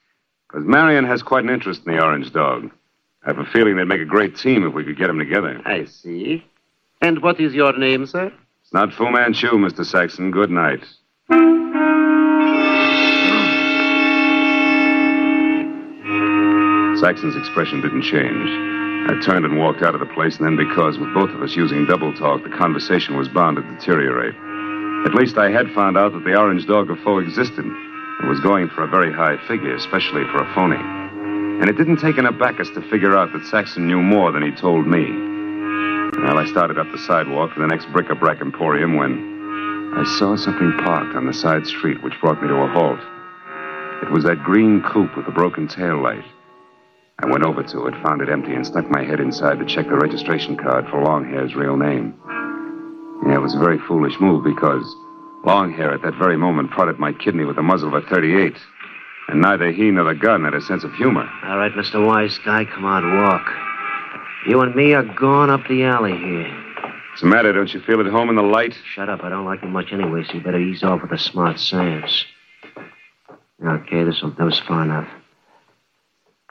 Because 0.48 0.66
Marion 0.66 1.06
has 1.06 1.22
quite 1.22 1.44
an 1.44 1.50
interest 1.50 1.82
in 1.86 1.96
the 1.96 2.02
orange 2.02 2.32
dog. 2.32 2.72
I 3.24 3.30
have 3.30 3.40
a 3.40 3.46
feeling 3.46 3.76
they'd 3.76 3.86
make 3.86 4.02
a 4.02 4.06
great 4.06 4.38
team 4.38 4.66
if 4.66 4.74
we 4.74 4.84
could 4.84 4.98
get 4.98 5.08
them 5.08 5.20
together. 5.20 5.62
I 5.66 5.86
see. 5.86 6.46
And 7.02 7.22
what 7.22 7.40
is 7.40 7.54
your 7.54 7.78
name, 7.78 8.06
sir? 8.06 8.32
It's 8.64 8.74
not 8.74 8.94
Fu 8.94 9.12
Manchu, 9.12 9.52
Mr. 9.52 9.86
Saxon. 9.86 10.32
Good 10.32 10.50
night. 10.50 10.84
Saxon's 17.00 17.36
expression 17.36 17.82
didn't 17.82 18.04
change. 18.04 18.50
I 19.08 19.20
turned 19.22 19.46
and 19.46 19.60
walked 19.60 19.84
out 19.84 19.94
of 19.94 20.00
the 20.00 20.12
place, 20.16 20.38
and 20.38 20.46
then 20.46 20.56
because, 20.56 20.98
with 20.98 21.14
both 21.14 21.30
of 21.30 21.44
us 21.44 21.56
using 21.56 21.86
double 21.86 22.14
talk, 22.14 22.44
the 22.44 22.50
conversation 22.50 23.18
was 23.18 23.28
bound 23.28 23.58
to 23.58 23.62
deteriorate. 23.62 24.34
At 25.06 25.14
least 25.14 25.38
I 25.38 25.52
had 25.52 25.72
found 25.72 25.98
out 25.98 26.14
that 26.14 26.24
the 26.24 26.36
orange 26.36 26.66
dog 26.66 26.90
of 26.90 27.00
Fo 27.00 27.20
existed 27.20 27.64
and 27.64 28.28
was 28.28 28.40
going 28.40 28.70
for 28.70 28.84
a 28.84 28.88
very 28.88 29.14
high 29.14 29.38
figure, 29.48 29.76
especially 29.76 30.24
for 30.32 30.42
a 30.42 30.54
phony. 30.56 30.82
And 31.62 31.70
it 31.70 31.78
didn't 31.78 31.98
take 31.98 32.18
an 32.18 32.26
abacus 32.26 32.70
to 32.72 32.82
figure 32.90 33.16
out 33.16 33.32
that 33.32 33.46
Saxon 33.46 33.88
knew 33.88 34.02
more 34.02 34.32
than 34.32 34.42
he 34.42 34.52
told 34.52 34.88
me. 34.88 35.06
Well, 36.20 36.40
I 36.40 36.46
started 36.48 36.80
up 36.80 36.92
the 36.92 36.98
sidewalk 36.98 37.54
for 37.54 37.60
the 37.60 37.68
next 37.68 37.86
bric-a-brac 37.94 38.42
emporium 38.42 38.98
when 38.98 39.94
I 39.96 40.04
saw 40.18 40.36
something 40.36 40.74
parked 40.84 41.16
on 41.16 41.28
the 41.28 41.34
side 41.34 41.68
street, 41.68 42.02
which 42.04 42.20
brought 42.20 42.42
me 42.42 42.48
to 42.48 42.56
a 42.56 42.68
halt. 42.68 43.00
It 44.02 44.12
was 44.12 44.24
that 44.24 44.44
green 44.44 44.82
coupe 44.82 45.16
with 45.16 45.28
the 45.28 45.32
broken 45.32 45.68
tail 45.68 46.02
light. 46.02 46.26
I 47.20 47.28
went 47.28 47.46
over 47.46 47.64
to 47.64 47.86
it, 47.88 47.94
found 48.04 48.22
it 48.22 48.30
empty, 48.30 48.54
and 48.54 48.66
stuck 48.66 48.90
my 48.90 49.04
head 49.04 49.20
inside 49.20 49.60
to 49.60 49.66
check 49.66 49.88
the 49.88 49.98
registration 49.98 50.58
card 50.58 50.88
for 50.90 51.04
Longhair's 51.04 51.56
real 51.56 51.78
name. 51.78 52.20
Yeah, 53.26 53.36
it 53.36 53.42
was 53.42 53.56
a 53.56 53.60
very 53.60 53.80
foolish 53.80 54.20
move 54.20 54.44
because 54.44 54.84
Longhair 55.44 55.94
at 55.94 56.02
that 56.04 56.16
very 56.16 56.38
moment 56.38 56.72
prodded 56.72 57.00
my 57.00 57.12
kidney 57.14 57.46
with 57.46 57.56
the 57.56 57.64
muzzle 57.64 57.96
of 57.96 58.04
a 58.04 58.08
38. 58.08 58.56
And 59.28 59.42
neither 59.42 59.72
he 59.72 59.90
nor 59.90 60.04
the 60.04 60.20
gun 60.20 60.44
had 60.44 60.54
a 60.54 60.62
sense 60.62 60.84
of 60.84 60.94
humor. 60.94 61.28
All 61.44 61.58
right, 61.58 61.72
Mr. 61.72 62.06
Wise 62.06 62.38
Guy, 62.46 62.66
come 62.66 62.86
on, 62.86 63.18
walk. 63.18 63.52
You 64.48 64.62
and 64.62 64.76
me 64.76 64.94
are 64.94 65.04
going 65.04 65.50
up 65.50 65.68
the 65.68 65.84
alley 65.84 66.16
here. 66.16 66.64
What's 67.10 67.22
the 67.22 67.28
matter? 67.28 67.52
Don't 67.52 67.74
you 67.74 67.80
feel 67.82 68.00
at 68.02 68.06
home 68.08 68.30
in 68.30 68.36
the 68.36 68.44
light? 68.44 68.76
Shut 68.94 69.10
up. 69.10 69.24
I 69.24 69.30
don't 69.30 69.46
like 69.46 69.64
you 69.64 69.70
much 69.70 69.92
anyway, 69.92 70.24
so 70.28 70.34
you 70.34 70.42
better 70.42 70.60
ease 70.60 70.84
off 70.84 71.02
with 71.02 71.10
the 71.10 71.18
smart 71.18 71.60
Sam's. 71.60 72.26
Okay, 73.66 74.04
this 74.04 74.22
will 74.22 74.32
do 74.32 74.48
us 74.50 74.60
far 74.60 74.84
enough. 74.84 75.08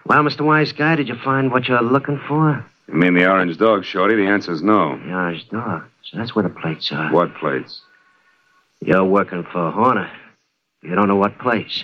Well, 0.07 0.23
Mr. 0.23 0.41
Wise 0.41 0.73
Guy, 0.73 0.97
did 0.97 1.09
you 1.09 1.17
find 1.23 1.53
what 1.53 1.69
you're 1.69 1.83
looking 1.83 2.21
for? 2.27 2.65
You 2.89 2.95
mean 2.95 3.15
the 3.15 3.31
orange 3.31 3.57
dog, 3.59 3.85
Shorty? 3.85 4.17
The 4.17 4.27
answer's 4.27 4.63
no. 4.63 4.99
The 4.99 5.13
orange 5.13 5.49
dog. 5.51 5.85
So 6.11 6.19
that's 6.19 6.35
where 6.35 6.43
the 6.43 6.51
plates 6.51 6.91
are. 6.93 7.13
What 7.13 7.35
plates? 7.37 7.81
You're 8.81 9.05
working 9.05 9.45
for 9.45 9.71
Horner. 9.71 10.11
You 10.83 10.95
don't 10.95 11.09
know 11.09 11.17
what 11.17 11.39
plates. 11.39 11.83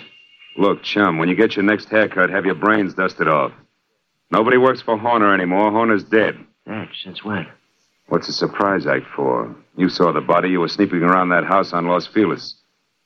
Look, 0.57 0.83
chum, 0.83 1.17
when 1.17 1.29
you 1.29 1.35
get 1.35 1.55
your 1.55 1.63
next 1.63 1.89
haircut, 1.89 2.29
have 2.29 2.45
your 2.45 2.55
brains 2.55 2.93
dusted 2.93 3.27
off. 3.27 3.51
Nobody 4.29 4.57
works 4.57 4.81
for 4.81 4.97
Horner 4.97 5.33
anymore. 5.33 5.71
Horner's 5.71 6.03
dead. 6.03 6.37
Dead? 6.67 6.89
Since 7.03 7.23
when? 7.23 7.47
What's 8.07 8.27
the 8.27 8.33
surprise 8.33 8.85
act 8.85 9.05
for? 9.15 9.55
You 9.77 9.89
saw 9.89 10.11
the 10.11 10.21
body. 10.21 10.49
You 10.49 10.59
were 10.59 10.67
sneaking 10.67 11.01
around 11.01 11.29
that 11.29 11.45
house 11.45 11.73
on 11.73 11.87
Los 11.87 12.07
Feliz. 12.07 12.55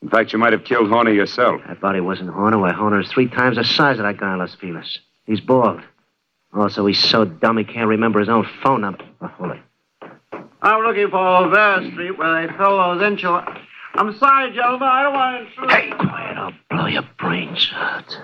In 0.01 0.09
fact, 0.09 0.33
you 0.33 0.39
might 0.39 0.53
have 0.53 0.65
killed 0.65 0.89
Horner 0.89 1.11
yourself. 1.13 1.61
That 1.67 1.79
body 1.79 1.99
wasn't 2.01 2.31
Horner. 2.31 2.59
Why, 2.59 2.73
Horner 2.73 2.99
is 2.99 3.09
three 3.09 3.29
times 3.29 3.55
the 3.57 3.63
size 3.63 3.97
of 3.97 4.03
that 4.03 4.17
guy 4.17 4.27
on 4.27 4.39
Los 4.39 4.55
Feliz. 4.55 4.99
He's 5.25 5.39
bald. 5.39 5.81
Also, 6.53 6.85
he's 6.85 6.99
so 7.03 7.25
dumb 7.25 7.57
he 7.57 7.63
can't 7.63 7.87
remember 7.87 8.19
his 8.19 8.29
own 8.29 8.47
phone 8.63 8.81
number. 8.81 9.03
Oh, 9.21 9.27
hold 9.27 9.51
it. 9.51 9.61
I'm 10.65 10.83
looking 10.83 11.09
for 11.09 11.17
Olvera 11.17 11.91
Street 11.91 12.17
where 12.17 12.47
they 12.47 12.53
fell 12.57 12.77
those 12.77 13.01
enchiladas. 13.03 13.61
I'm 13.93 14.17
sorry, 14.17 14.51
gentlemen. 14.51 14.89
I 14.89 15.03
don't 15.03 15.13
want 15.13 15.37
to 15.37 15.47
intrude. 15.47 15.71
Hey, 15.71 15.89
quiet. 15.91 16.37
I'll 16.37 16.53
blow 16.71 16.87
your 16.87 17.03
brains 17.19 17.69
out. 17.71 18.17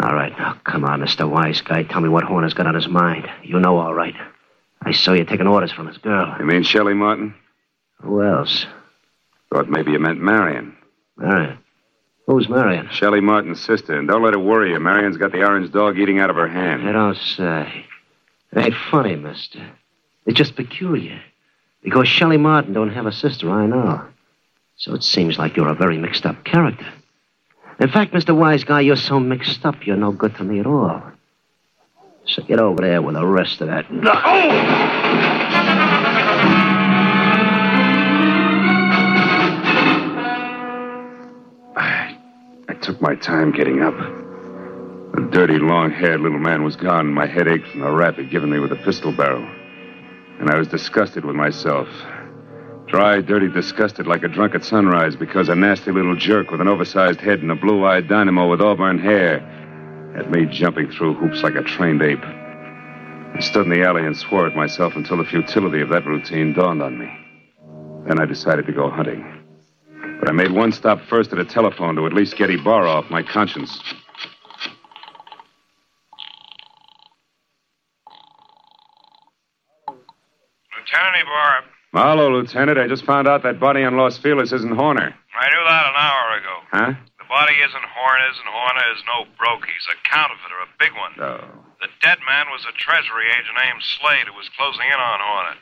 All 0.00 0.14
right, 0.14 0.32
now, 0.38 0.60
come 0.64 0.84
on, 0.84 1.00
Mr. 1.00 1.28
Wise 1.28 1.60
Guy. 1.60 1.82
Tell 1.82 2.00
me 2.00 2.08
what 2.08 2.22
Horner's 2.22 2.54
got 2.54 2.66
on 2.68 2.74
his 2.74 2.86
mind. 2.88 3.28
You 3.42 3.58
know 3.58 3.78
all 3.78 3.94
right. 3.94 4.14
I 4.80 4.92
saw 4.92 5.12
you 5.12 5.24
taking 5.24 5.48
orders 5.48 5.72
from 5.72 5.88
his 5.88 5.98
girl. 5.98 6.34
You 6.38 6.46
mean 6.46 6.62
Shelley 6.62 6.94
Martin? 6.94 7.34
Who 8.00 8.22
else? 8.22 8.64
Thought 9.52 9.68
maybe 9.68 9.90
you 9.90 9.98
meant 9.98 10.20
Marion. 10.20 10.76
Marion. 11.16 11.58
Who's 12.26 12.48
Marion? 12.48 12.88
Shelley 12.92 13.20
Martin's 13.20 13.60
sister. 13.60 13.98
And 13.98 14.08
don't 14.08 14.22
let 14.22 14.34
her 14.34 14.40
worry 14.40 14.70
you. 14.70 14.78
Marion's 14.80 15.16
got 15.16 15.32
the 15.32 15.44
orange 15.44 15.72
dog 15.72 15.98
eating 15.98 16.20
out 16.20 16.30
of 16.30 16.36
her 16.36 16.48
hand. 16.48 16.88
I 16.88 16.92
don't 16.92 17.16
say. 17.16 17.86
It 18.52 18.58
ain't 18.58 18.74
funny, 18.90 19.16
mister. 19.16 19.66
It's 20.26 20.36
just 20.36 20.56
peculiar. 20.56 21.20
Because 21.82 22.06
Shelley 22.06 22.36
Martin 22.36 22.72
don't 22.72 22.92
have 22.92 23.06
a 23.06 23.12
sister, 23.12 23.50
I 23.50 23.66
know. 23.66 24.06
So 24.76 24.94
it 24.94 25.02
seems 25.02 25.38
like 25.38 25.56
you're 25.56 25.68
a 25.68 25.74
very 25.74 25.98
mixed 25.98 26.26
up 26.26 26.44
character. 26.44 26.86
In 27.80 27.88
fact, 27.88 28.12
Mr. 28.12 28.36
Wise 28.36 28.64
Guy, 28.64 28.80
you're 28.80 28.96
so 28.96 29.18
mixed 29.18 29.64
up, 29.64 29.86
you're 29.86 29.96
no 29.96 30.12
good 30.12 30.36
to 30.36 30.44
me 30.44 30.60
at 30.60 30.66
all. 30.66 31.02
So 32.24 32.42
get 32.42 32.60
over 32.60 32.80
there 32.80 33.02
with 33.02 33.14
the 33.14 33.26
rest 33.26 33.60
of 33.60 33.68
that. 33.68 33.90
No 33.92 34.12
i 42.68 42.74
took 42.80 43.00
my 43.00 43.14
time 43.16 43.52
getting 43.52 43.82
up. 43.82 43.94
The 45.14 45.28
dirty, 45.30 45.58
long 45.58 45.90
haired 45.90 46.20
little 46.22 46.38
man 46.38 46.64
was 46.64 46.74
gone, 46.74 47.06
and 47.06 47.14
my 47.14 47.26
head 47.26 47.46
ached 47.46 47.68
from 47.68 47.80
the 47.80 47.90
rap 47.90 48.16
he'd 48.16 48.30
given 48.30 48.50
me 48.50 48.58
with 48.58 48.72
a 48.72 48.76
pistol 48.76 49.12
barrel. 49.12 49.46
And 50.40 50.50
I 50.50 50.56
was 50.56 50.68
disgusted 50.68 51.26
with 51.26 51.36
myself. 51.36 51.86
Dry, 52.86 53.20
dirty, 53.20 53.48
disgusted 53.48 54.06
like 54.06 54.22
a 54.22 54.28
drunk 54.28 54.54
at 54.54 54.64
sunrise 54.64 55.14
because 55.14 55.50
a 55.50 55.54
nasty 55.54 55.92
little 55.92 56.16
jerk 56.16 56.50
with 56.50 56.62
an 56.62 56.68
oversized 56.68 57.20
head 57.20 57.40
and 57.40 57.50
a 57.50 57.54
blue 57.54 57.84
eyed 57.84 58.08
dynamo 58.08 58.48
with 58.48 58.62
auburn 58.62 58.98
hair 58.98 59.40
had 60.16 60.30
me 60.30 60.46
jumping 60.46 60.90
through 60.90 61.14
hoops 61.14 61.42
like 61.42 61.56
a 61.56 61.62
trained 61.62 62.02
ape. 62.02 62.24
I 62.24 63.40
stood 63.40 63.66
in 63.66 63.70
the 63.72 63.82
alley 63.86 64.06
and 64.06 64.16
swore 64.16 64.46
at 64.46 64.56
myself 64.56 64.94
until 64.96 65.18
the 65.18 65.24
futility 65.24 65.82
of 65.82 65.90
that 65.90 66.06
routine 66.06 66.54
dawned 66.54 66.82
on 66.82 66.98
me. 66.98 67.10
Then 68.08 68.18
I 68.18 68.24
decided 68.24 68.66
to 68.66 68.72
go 68.72 68.90
hunting. 68.90 69.24
But 70.20 70.28
I 70.30 70.32
made 70.32 70.52
one 70.52 70.72
stop 70.72 71.00
first 71.08 71.32
at 71.32 71.38
a 71.38 71.44
telephone 71.44 71.96
to 71.96 72.06
at 72.06 72.14
least 72.14 72.36
get 72.36 72.50
Ibarra 72.50 72.88
off 72.88 73.10
my 73.10 73.22
conscience. 73.22 73.78
Lieutenant 80.92 81.24
Ibarra, 81.24 81.64
Hello, 81.96 82.28
Lieutenant. 82.28 82.76
I 82.76 82.84
just 82.86 83.08
found 83.08 83.24
out 83.24 83.42
that 83.44 83.56
body 83.56 83.80
on 83.80 83.96
Los 83.96 84.20
Feliz 84.20 84.52
isn't 84.52 84.76
Horner. 84.76 85.08
I 85.08 85.48
knew 85.48 85.64
that 85.64 85.86
an 85.88 85.96
hour 85.96 86.26
ago. 86.36 86.54
Huh? 86.68 86.92
The 87.16 87.24
body 87.32 87.56
isn't 87.64 87.86
Horner's, 87.96 88.36
and 88.36 88.48
Horner 88.52 88.84
is 88.92 89.00
no 89.08 89.24
broke. 89.40 89.64
He's 89.64 89.88
a 89.88 89.96
counterfeiter, 90.04 90.60
a 90.60 90.68
big 90.76 90.92
one. 90.92 91.16
No. 91.16 91.48
The 91.80 91.88
dead 92.04 92.20
man 92.28 92.52
was 92.52 92.68
a 92.68 92.76
treasury 92.76 93.32
agent 93.32 93.56
named 93.56 93.80
Slade 93.80 94.28
who 94.28 94.36
was 94.36 94.52
closing 94.52 94.84
in 94.84 95.00
on 95.00 95.20
Horner. 95.24 95.56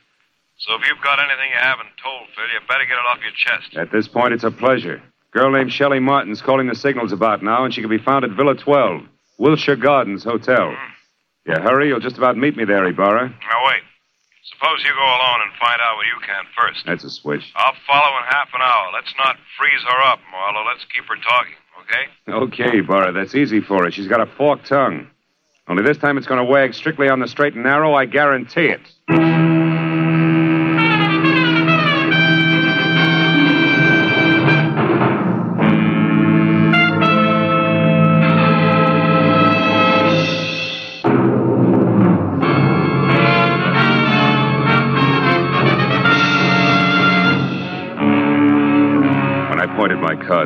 So 0.59 0.75
if 0.75 0.83
you've 0.89 1.03
got 1.03 1.23
anything 1.23 1.55
you 1.55 1.63
haven't 1.63 1.95
told, 2.03 2.27
Phil, 2.35 2.51
you 2.51 2.59
better 2.67 2.91
get 2.91 2.99
it 2.99 3.07
off 3.07 3.23
your 3.23 3.35
chest. 3.39 3.79
At 3.79 3.95
this 3.95 4.09
point, 4.11 4.35
it's 4.35 4.43
a 4.43 4.51
pleasure. 4.51 5.01
Girl 5.31 5.53
named 5.55 5.73
Shelley 5.73 6.01
Martin's 6.03 6.43
calling 6.43 6.67
the 6.67 6.75
signals 6.75 7.13
about 7.15 7.39
now, 7.39 7.63
and 7.65 7.73
she 7.73 7.83
can 7.83 7.91
be 7.91 8.03
found 8.03 8.25
at 8.27 8.35
Villa 8.35 8.59
12, 8.59 9.07
Wilshire 9.39 9.79
Gardens 9.79 10.27
Hotel. 10.27 10.75
Mm-hmm. 10.75 11.55
You 11.55 11.59
hurry, 11.63 11.87
you'll 11.87 12.03
just 12.03 12.19
about 12.19 12.37
meet 12.37 12.57
me 12.59 12.67
there, 12.67 12.85
Ibarra. 12.85 13.31
Now, 13.31 13.67
wait. 13.71 13.87
Suppose 14.53 14.83
you 14.85 14.93
go 14.93 15.07
alone 15.07 15.41
and 15.47 15.53
find 15.59 15.81
out 15.81 15.97
what 15.97 16.07
you 16.07 16.19
can 16.27 16.45
first. 16.57 16.85
That's 16.87 17.05
a 17.05 17.11
switch. 17.11 17.45
I'll 17.57 17.75
follow 17.87 18.19
in 18.19 18.25
half 18.29 18.49
an 18.53 18.61
hour. 18.61 18.91
Let's 18.93 19.15
not 19.17 19.37
freeze 19.59 19.83
her 19.89 20.01
up, 20.03 20.19
Marlowe. 20.31 20.67
Let's 20.67 20.85
keep 20.93 21.05
her 21.07 21.17
talking, 21.17 21.57
okay? 21.83 22.69
Okay, 22.69 22.79
Ibarra, 22.79 23.13
that's 23.13 23.35
easy 23.35 23.61
for 23.61 23.85
her. 23.85 23.91
She's 23.91 24.09
got 24.09 24.21
a 24.21 24.27
forked 24.27 24.67
tongue. 24.67 25.09
Only 25.69 25.83
this 25.83 25.99
time 25.99 26.19
it's 26.19 26.27
going 26.27 26.45
to 26.45 26.51
wag 26.51 26.75
strictly 26.75 27.09
on 27.09 27.21
the 27.21 27.29
straight 27.29 27.55
and 27.55 27.63
narrow, 27.63 27.95
I 27.95 28.07
guarantee 28.07 28.75
it. 28.75 29.50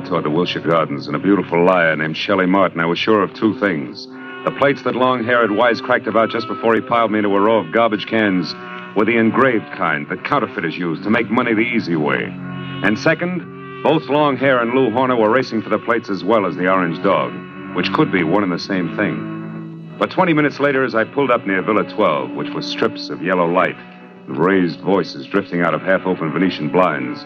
Toward 0.04 0.25
the 0.25 0.30
Wilshire 0.30 0.61
Gardens 0.61 1.06
and 1.06 1.16
a 1.16 1.18
beautiful 1.18 1.64
liar 1.64 1.96
named 1.96 2.16
Shelley 2.16 2.46
Martin, 2.46 2.80
I 2.80 2.87
was 2.87 2.99
sure 2.99 3.23
of 3.23 3.32
two 3.34 3.58
things. 3.58 4.06
The 4.44 4.54
plates 4.58 4.82
that 4.82 4.94
long 4.94 5.25
hair 5.25 5.40
had 5.40 5.50
wisecracked 5.50 6.06
about 6.06 6.30
just 6.30 6.47
before 6.47 6.75
he 6.75 6.80
piled 6.82 7.10
me 7.10 7.19
into 7.19 7.34
a 7.34 7.40
row 7.40 7.58
of 7.58 7.73
garbage 7.73 8.06
cans 8.06 8.54
were 8.97 9.04
the 9.04 9.17
engraved 9.17 9.67
kind 9.76 10.06
that 10.08 10.25
counterfeiters 10.25 10.76
use 10.76 11.00
to 11.02 11.10
make 11.10 11.30
money 11.30 11.54
the 11.54 11.60
easy 11.60 11.97
way. 11.97 12.25
And 12.84 12.99
second, 12.99 13.82
both 13.82 14.04
long 14.08 14.36
hair 14.36 14.60
and 14.60 14.73
Lou 14.73 14.90
Horner 14.90 15.17
were 15.17 15.30
racing 15.30 15.62
for 15.62 15.71
the 15.71 15.78
plates 15.78 16.10
as 16.10 16.23
well 16.23 16.47
as 16.47 16.56
the 16.56 16.69
orange 16.69 17.02
dog, 17.02 17.32
which 17.75 17.93
could 17.93 18.12
be 18.12 18.23
one 18.23 18.43
and 18.43 18.52
the 18.52 18.58
same 18.58 18.95
thing. 18.97 19.97
But 19.99 20.10
20 20.10 20.34
minutes 20.34 20.60
later, 20.60 20.84
as 20.84 20.95
I 20.95 21.04
pulled 21.04 21.30
up 21.30 21.47
near 21.47 21.62
Villa 21.62 21.84
12, 21.84 22.32
which 22.32 22.50
was 22.50 22.67
strips 22.67 23.08
of 23.08 23.23
yellow 23.23 23.47
light, 23.47 23.76
raised 24.26 24.80
voices 24.80 25.26
drifting 25.26 25.62
out 25.62 25.75
of 25.75 25.82
half 25.82 26.06
open 26.06 26.32
Venetian 26.32 26.69
blinds, 26.71 27.25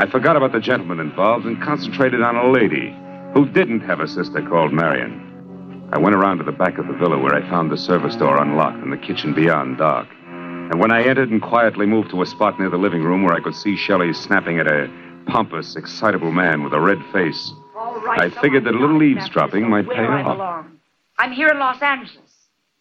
I 0.00 0.06
forgot 0.06 0.34
about 0.34 0.52
the 0.52 0.60
gentleman 0.60 0.98
involved 0.98 1.44
and 1.44 1.60
concentrated 1.62 2.22
on 2.22 2.34
a 2.34 2.50
lady 2.50 2.96
who 3.34 3.46
didn't 3.46 3.80
have 3.80 4.00
a 4.00 4.08
sister 4.08 4.40
called 4.40 4.72
Marion. 4.72 5.90
I 5.92 5.98
went 5.98 6.14
around 6.16 6.38
to 6.38 6.44
the 6.44 6.52
back 6.52 6.78
of 6.78 6.86
the 6.86 6.94
villa 6.94 7.18
where 7.18 7.34
I 7.34 7.46
found 7.50 7.70
the 7.70 7.76
service 7.76 8.16
door 8.16 8.40
unlocked 8.40 8.78
and 8.82 8.90
the 8.90 8.96
kitchen 8.96 9.34
beyond 9.34 9.76
dark. 9.76 10.08
And 10.24 10.80
when 10.80 10.90
I 10.90 11.02
entered 11.02 11.28
and 11.28 11.42
quietly 11.42 11.84
moved 11.84 12.08
to 12.12 12.22
a 12.22 12.26
spot 12.26 12.58
near 12.58 12.70
the 12.70 12.78
living 12.78 13.02
room 13.02 13.24
where 13.24 13.34
I 13.34 13.40
could 13.42 13.54
see 13.54 13.76
Shelley 13.76 14.14
snapping 14.14 14.58
at 14.58 14.66
a 14.66 14.88
pompous, 15.26 15.76
excitable 15.76 16.32
man 16.32 16.62
with 16.64 16.72
a 16.72 16.80
red 16.80 16.98
face, 17.12 17.52
All 17.76 18.00
right, 18.00 18.20
I 18.22 18.40
figured 18.40 18.64
that 18.64 18.74
a 18.74 18.78
little 18.78 19.02
eavesdropping 19.02 19.68
might 19.68 19.86
where 19.86 19.96
pay 19.98 20.02
I 20.04 20.22
off. 20.22 20.34
belong. 20.38 20.78
I'm 21.18 21.32
here 21.32 21.48
in 21.48 21.58
Los 21.58 21.82
Angeles. 21.82 22.16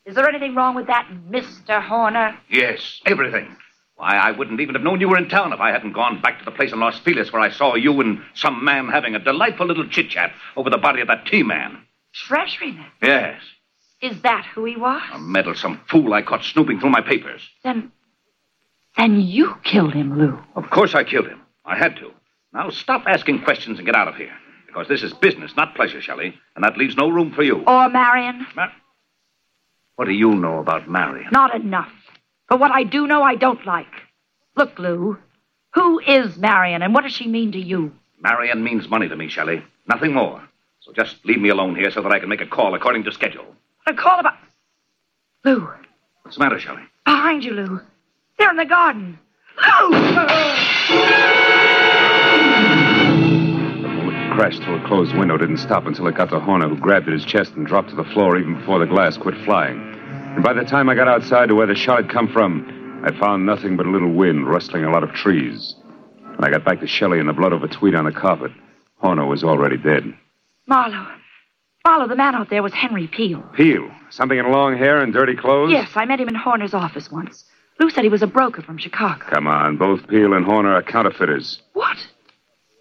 Is 0.05 0.15
there 0.15 0.29
anything 0.29 0.55
wrong 0.55 0.73
with 0.73 0.87
that 0.87 1.09
Mr. 1.29 1.83
Horner? 1.83 2.37
Yes, 2.49 3.01
everything. 3.05 3.57
Why, 3.99 4.15
I 4.15 4.31
wouldn't 4.31 4.61
even 4.61 4.75
have 4.75 4.83
known 4.83 5.01
you 5.01 5.09
were 5.09 5.17
in 5.17 5.27
town 5.27 5.51
if 5.51 5.59
I 5.59 5.71
hadn't 5.71 5.91
gone 5.91 6.21
back 6.21 6.39
to 6.39 6.45
the 6.45 6.51
place 6.51 6.71
in 6.71 6.79
Los 6.79 6.97
Feliz 6.99 7.33
where 7.33 7.41
I 7.41 7.49
saw 7.51 7.75
you 7.75 7.99
and 7.99 8.21
some 8.33 8.63
man 8.63 8.87
having 8.87 9.13
a 9.13 9.19
delightful 9.19 9.67
little 9.67 9.85
chit 9.89 10.09
chat 10.09 10.31
over 10.55 10.69
the 10.69 10.77
body 10.77 11.01
of 11.01 11.09
that 11.09 11.25
T 11.25 11.43
man. 11.43 11.79
Treasuryman. 12.13 12.85
Yes, 13.01 13.41
Is 14.01 14.21
that 14.21 14.45
who 14.55 14.63
he 14.63 14.77
was? 14.77 15.01
a 15.11 15.19
meddlesome 15.19 15.81
fool 15.89 16.13
I 16.13 16.21
caught 16.21 16.45
snooping 16.45 16.79
through 16.79 16.91
my 16.91 17.01
papers. 17.01 17.41
Then. 17.61 17.91
Then 18.95 19.19
you 19.19 19.55
killed 19.65 19.93
him, 19.93 20.17
Lou. 20.17 20.39
Of 20.55 20.69
course 20.69 20.95
I 20.95 21.03
killed 21.03 21.27
him. 21.27 21.41
I 21.65 21.77
had 21.77 21.97
to. 21.97 22.11
Now 22.53 22.69
stop 22.69 23.03
asking 23.05 23.41
questions 23.41 23.79
and 23.79 23.85
get 23.85 23.95
out 23.95 24.07
of 24.07 24.15
here. 24.15 24.33
Because 24.65 24.87
this 24.87 25.03
is 25.03 25.11
business, 25.13 25.57
not 25.57 25.75
pleasure, 25.75 26.01
Shelley. 26.01 26.35
And 26.55 26.63
that 26.63 26.77
leaves 26.77 26.95
no 26.95 27.09
room 27.09 27.33
for 27.33 27.43
you. 27.43 27.63
Or 27.67 27.89
Marion? 27.89 28.47
What 29.97 30.05
do 30.05 30.11
you 30.13 30.35
know 30.35 30.59
about 30.59 30.89
Marion? 30.89 31.27
Not 31.33 31.53
enough. 31.53 31.91
But 32.49 32.59
what 32.59 32.71
I 32.71 32.83
do 32.83 33.05
know, 33.07 33.21
I 33.23 33.35
don't 33.35 33.65
like. 33.65 33.87
Look, 34.57 34.77
Lou. 34.79 35.17
Who 35.75 35.99
is 35.99 36.35
Marion, 36.37 36.81
and 36.81 36.93
what 36.95 37.03
does 37.03 37.13
she 37.13 37.27
mean 37.27 37.51
to 37.51 37.59
you? 37.59 37.93
Marion 38.21 38.63
means 38.63 38.89
money 38.89 39.07
to 39.07 39.15
me, 39.15 39.29
Shelley. 39.29 39.63
Nothing 39.87 40.13
more. 40.13 40.41
So 40.81 40.91
just 40.93 41.23
leave 41.25 41.39
me 41.39 41.49
alone 41.49 41.75
here 41.75 41.91
so 41.91 42.01
that 42.01 42.11
I 42.11 42.19
can 42.19 42.27
make 42.29 42.41
a 42.41 42.47
call 42.47 42.73
according 42.73 43.03
to 43.03 43.11
schedule. 43.11 43.45
A 43.85 43.93
call 43.93 44.19
about. 44.19 44.33
Lou, 45.45 45.69
What's 46.23 46.37
the 46.37 46.43
matter, 46.43 46.59
Shelley? 46.59 46.81
behind 47.05 47.43
you, 47.43 47.51
Lou. 47.51 47.79
They're 48.37 48.49
in 48.49 48.55
the 48.57 48.65
garden. 48.65 49.19
Lou! 49.57 49.65
Oh, 49.71 49.89
the 53.81 53.87
bullet 53.87 54.33
crashed 54.35 54.63
through 54.63 54.83
a 54.83 54.87
closed 54.87 55.15
window 55.15 55.37
didn't 55.37 55.57
stop 55.57 55.85
until 55.85 56.07
it 56.07 56.15
got 56.15 56.29
to 56.29 56.39
Horner, 56.39 56.67
who 56.69 56.77
grabbed 56.77 57.07
at 57.07 57.13
his 57.13 57.25
chest 57.25 57.53
and 57.53 57.65
dropped 57.67 57.89
to 57.89 57.95
the 57.95 58.03
floor 58.05 58.37
even 58.37 58.55
before 58.55 58.79
the 58.79 58.85
glass 58.85 59.17
quit 59.17 59.35
flying. 59.45 59.88
And 60.39 60.45
by 60.45 60.53
the 60.53 60.63
time 60.63 60.87
I 60.87 60.95
got 60.95 61.09
outside 61.09 61.49
to 61.49 61.55
where 61.55 61.67
the 61.67 61.75
shot 61.75 62.03
had 62.03 62.09
come 62.09 62.29
from, 62.29 63.03
I 63.05 63.11
found 63.19 63.45
nothing 63.45 63.75
but 63.75 63.85
a 63.85 63.89
little 63.89 64.13
wind 64.13 64.47
rustling 64.47 64.85
a 64.85 64.89
lot 64.89 65.03
of 65.03 65.11
trees. 65.11 65.75
When 66.21 66.45
I 66.45 66.49
got 66.49 66.63
back 66.63 66.79
to 66.79 66.87
Shelley 66.87 67.19
and 67.19 67.27
the 67.27 67.33
blood 67.33 67.51
of 67.51 67.61
a 67.61 67.67
tweed 67.67 67.93
on 67.93 68.05
the 68.05 68.13
carpet, 68.13 68.53
Horner 68.99 69.25
was 69.25 69.43
already 69.43 69.75
dead. 69.75 70.13
Marlowe. 70.65 71.07
Marlowe, 71.85 72.07
the 72.07 72.15
man 72.15 72.35
out 72.35 72.49
there 72.49 72.63
was 72.63 72.71
Henry 72.71 73.05
Peel. 73.05 73.41
Peel, 73.53 73.91
something 74.11 74.37
in 74.37 74.49
long 74.49 74.77
hair 74.77 75.01
and 75.01 75.11
dirty 75.11 75.35
clothes? 75.35 75.73
Yes, 75.73 75.91
I 75.95 76.05
met 76.05 76.21
him 76.21 76.29
in 76.29 76.35
Horner's 76.35 76.73
office 76.73 77.11
once. 77.11 77.43
Lou 77.77 77.89
said 77.89 78.05
he 78.05 78.09
was 78.09 78.23
a 78.23 78.27
broker 78.27 78.61
from 78.61 78.77
Chicago. 78.77 79.25
Come 79.29 79.45
on, 79.45 79.75
both 79.75 80.07
Peel 80.07 80.31
and 80.33 80.45
Horner 80.45 80.73
are 80.73 80.81
counterfeiters. 80.81 81.61
What? 81.73 81.97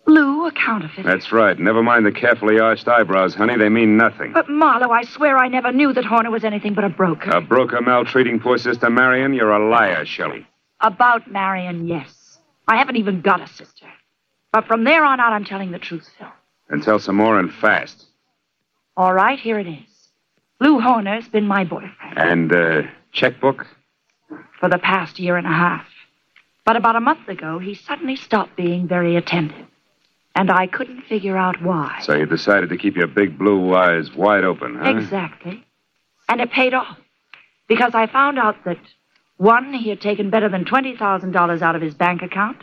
Lou, 0.09 0.47
a 0.47 0.53
counterfeit? 0.53 1.05
That's 1.05 1.31
right. 1.33 1.59
Never 1.59 1.83
mind 1.83 2.07
the 2.07 2.13
carefully 2.13 2.59
arched 2.59 2.89
eyebrows, 2.89 3.35
honey. 3.35 3.57
They 3.59 3.69
mean 3.69 3.97
nothing. 3.99 4.33
But, 4.33 4.49
Marlowe, 4.49 4.91
I 4.91 5.03
swear 5.05 5.37
I 5.37 5.49
never 5.49 5.71
knew 5.71 5.93
that 5.93 6.05
Horner 6.07 6.31
was 6.31 6.45
anything 6.45 6.73
but 6.75 6.85
a 6.85 6.89
broker. 6.89 7.31
A 7.31 7.41
broker 7.43 7.81
maltreating 7.83 8.41
poor 8.41 8.57
sister 8.59 8.89
Marion? 8.89 9.35
You're 9.35 9.53
a 9.53 9.69
liar, 9.71 10.07
Shelley. 10.07 10.47
About 10.81 11.31
Marion, 11.31 11.87
yes. 11.87 12.39
I 12.67 12.77
haven't 12.77 12.97
even 12.97 13.21
got 13.21 13.43
a 13.43 13.47
sister. 13.47 13.87
But 14.53 14.67
from 14.67 14.85
there 14.85 15.05
on 15.05 15.21
out, 15.21 15.33
I'm 15.35 15.45
telling 15.45 15.73
the 15.73 15.79
truth, 15.79 16.09
Phil. 16.19 16.29
And 16.71 16.83
tell 16.83 16.99
some 16.99 17.17
more 17.17 17.39
and 17.39 17.53
fast. 17.53 18.07
All 18.97 19.13
right, 19.13 19.39
here 19.39 19.59
it 19.59 19.67
is. 19.69 20.09
Lou 20.61 20.81
Horner's 20.81 21.29
been 21.29 21.47
my 21.47 21.65
boyfriend 21.65 22.17
And, 22.19 22.53
uh, 22.53 22.83
checkbook? 23.13 23.67
for 24.59 24.69
the 24.69 24.79
past 24.79 25.19
year 25.21 25.37
and 25.37 25.47
a 25.47 25.51
half. 25.51 25.87
But 26.65 26.77
about 26.77 26.97
a 26.97 27.01
month 27.01 27.29
ago, 27.29 27.59
he 27.61 27.75
suddenly 27.75 28.17
stopped 28.17 28.57
being 28.57 28.89
very 28.89 29.15
attentive. 29.17 29.67
And 30.39 30.53
I 30.53 30.69
couldn't 30.69 31.03
figure 31.03 31.37
out 31.37 31.61
why. 31.61 31.99
So 32.03 32.15
you 32.15 32.25
decided 32.25 32.69
to 32.69 32.77
keep 32.77 32.95
your 32.95 33.09
big 33.09 33.37
blue 33.37 33.75
eyes 33.75 34.15
wide 34.15 34.45
open, 34.45 34.77
huh? 34.77 34.91
Exactly. 34.91 35.65
And 36.29 36.41
it 36.41 36.53
paid 36.53 36.75
off. 36.75 36.97
Because 37.67 37.93
I 37.95 38.07
found 38.07 38.39
out 38.39 38.55
that, 38.65 38.79
one, 39.37 39.75
he 39.75 39.89
had 39.89 40.01
taken 40.01 40.31
better 40.31 40.49
than 40.49 40.65
$20,000 40.65 41.63
out 41.63 41.75
of 41.75 41.83
his 41.83 41.95
bank 41.95 42.23
account, 42.23 42.59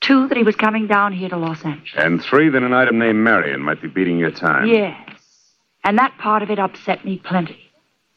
Two, 0.00 0.26
that 0.26 0.36
he 0.36 0.42
was 0.42 0.56
coming 0.56 0.88
down 0.88 1.12
here 1.12 1.28
to 1.28 1.36
Los 1.36 1.64
Angeles. 1.64 2.04
And 2.04 2.20
three, 2.20 2.48
that 2.48 2.62
an 2.62 2.74
item 2.74 2.98
named 2.98 3.18
Marion 3.18 3.60
might 3.62 3.80
be 3.80 3.86
beating 3.86 4.18
your 4.18 4.32
time. 4.32 4.66
Yes. 4.66 4.96
And 5.84 5.96
that 5.98 6.18
part 6.18 6.42
of 6.42 6.50
it 6.50 6.58
upset 6.58 7.04
me 7.04 7.18
plenty. 7.24 7.70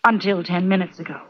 Until 0.04 0.44
ten 0.44 0.68
minutes 0.68 1.00
ago. 1.00 1.22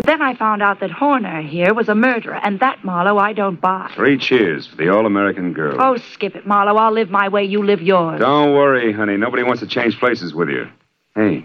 But 0.00 0.06
then 0.06 0.22
I 0.22 0.34
found 0.34 0.62
out 0.62 0.80
that 0.80 0.90
Horner 0.90 1.42
here 1.42 1.74
was 1.74 1.90
a 1.90 1.94
murderer, 1.94 2.40
and 2.42 2.58
that, 2.60 2.82
Marlowe, 2.82 3.18
I 3.18 3.34
don't 3.34 3.60
buy. 3.60 3.92
Three 3.94 4.16
cheers 4.16 4.66
for 4.66 4.76
the 4.76 4.88
all 4.88 5.04
American 5.04 5.52
girl. 5.52 5.76
Oh, 5.78 5.98
skip 5.98 6.34
it, 6.34 6.46
Marlowe. 6.46 6.78
I'll 6.78 6.90
live 6.90 7.10
my 7.10 7.28
way, 7.28 7.44
you 7.44 7.62
live 7.62 7.82
yours. 7.82 8.18
Don't 8.18 8.54
worry, 8.54 8.94
honey. 8.94 9.18
Nobody 9.18 9.42
wants 9.42 9.60
to 9.60 9.66
change 9.66 9.98
places 9.98 10.32
with 10.32 10.48
you. 10.48 10.70
Hey. 11.14 11.44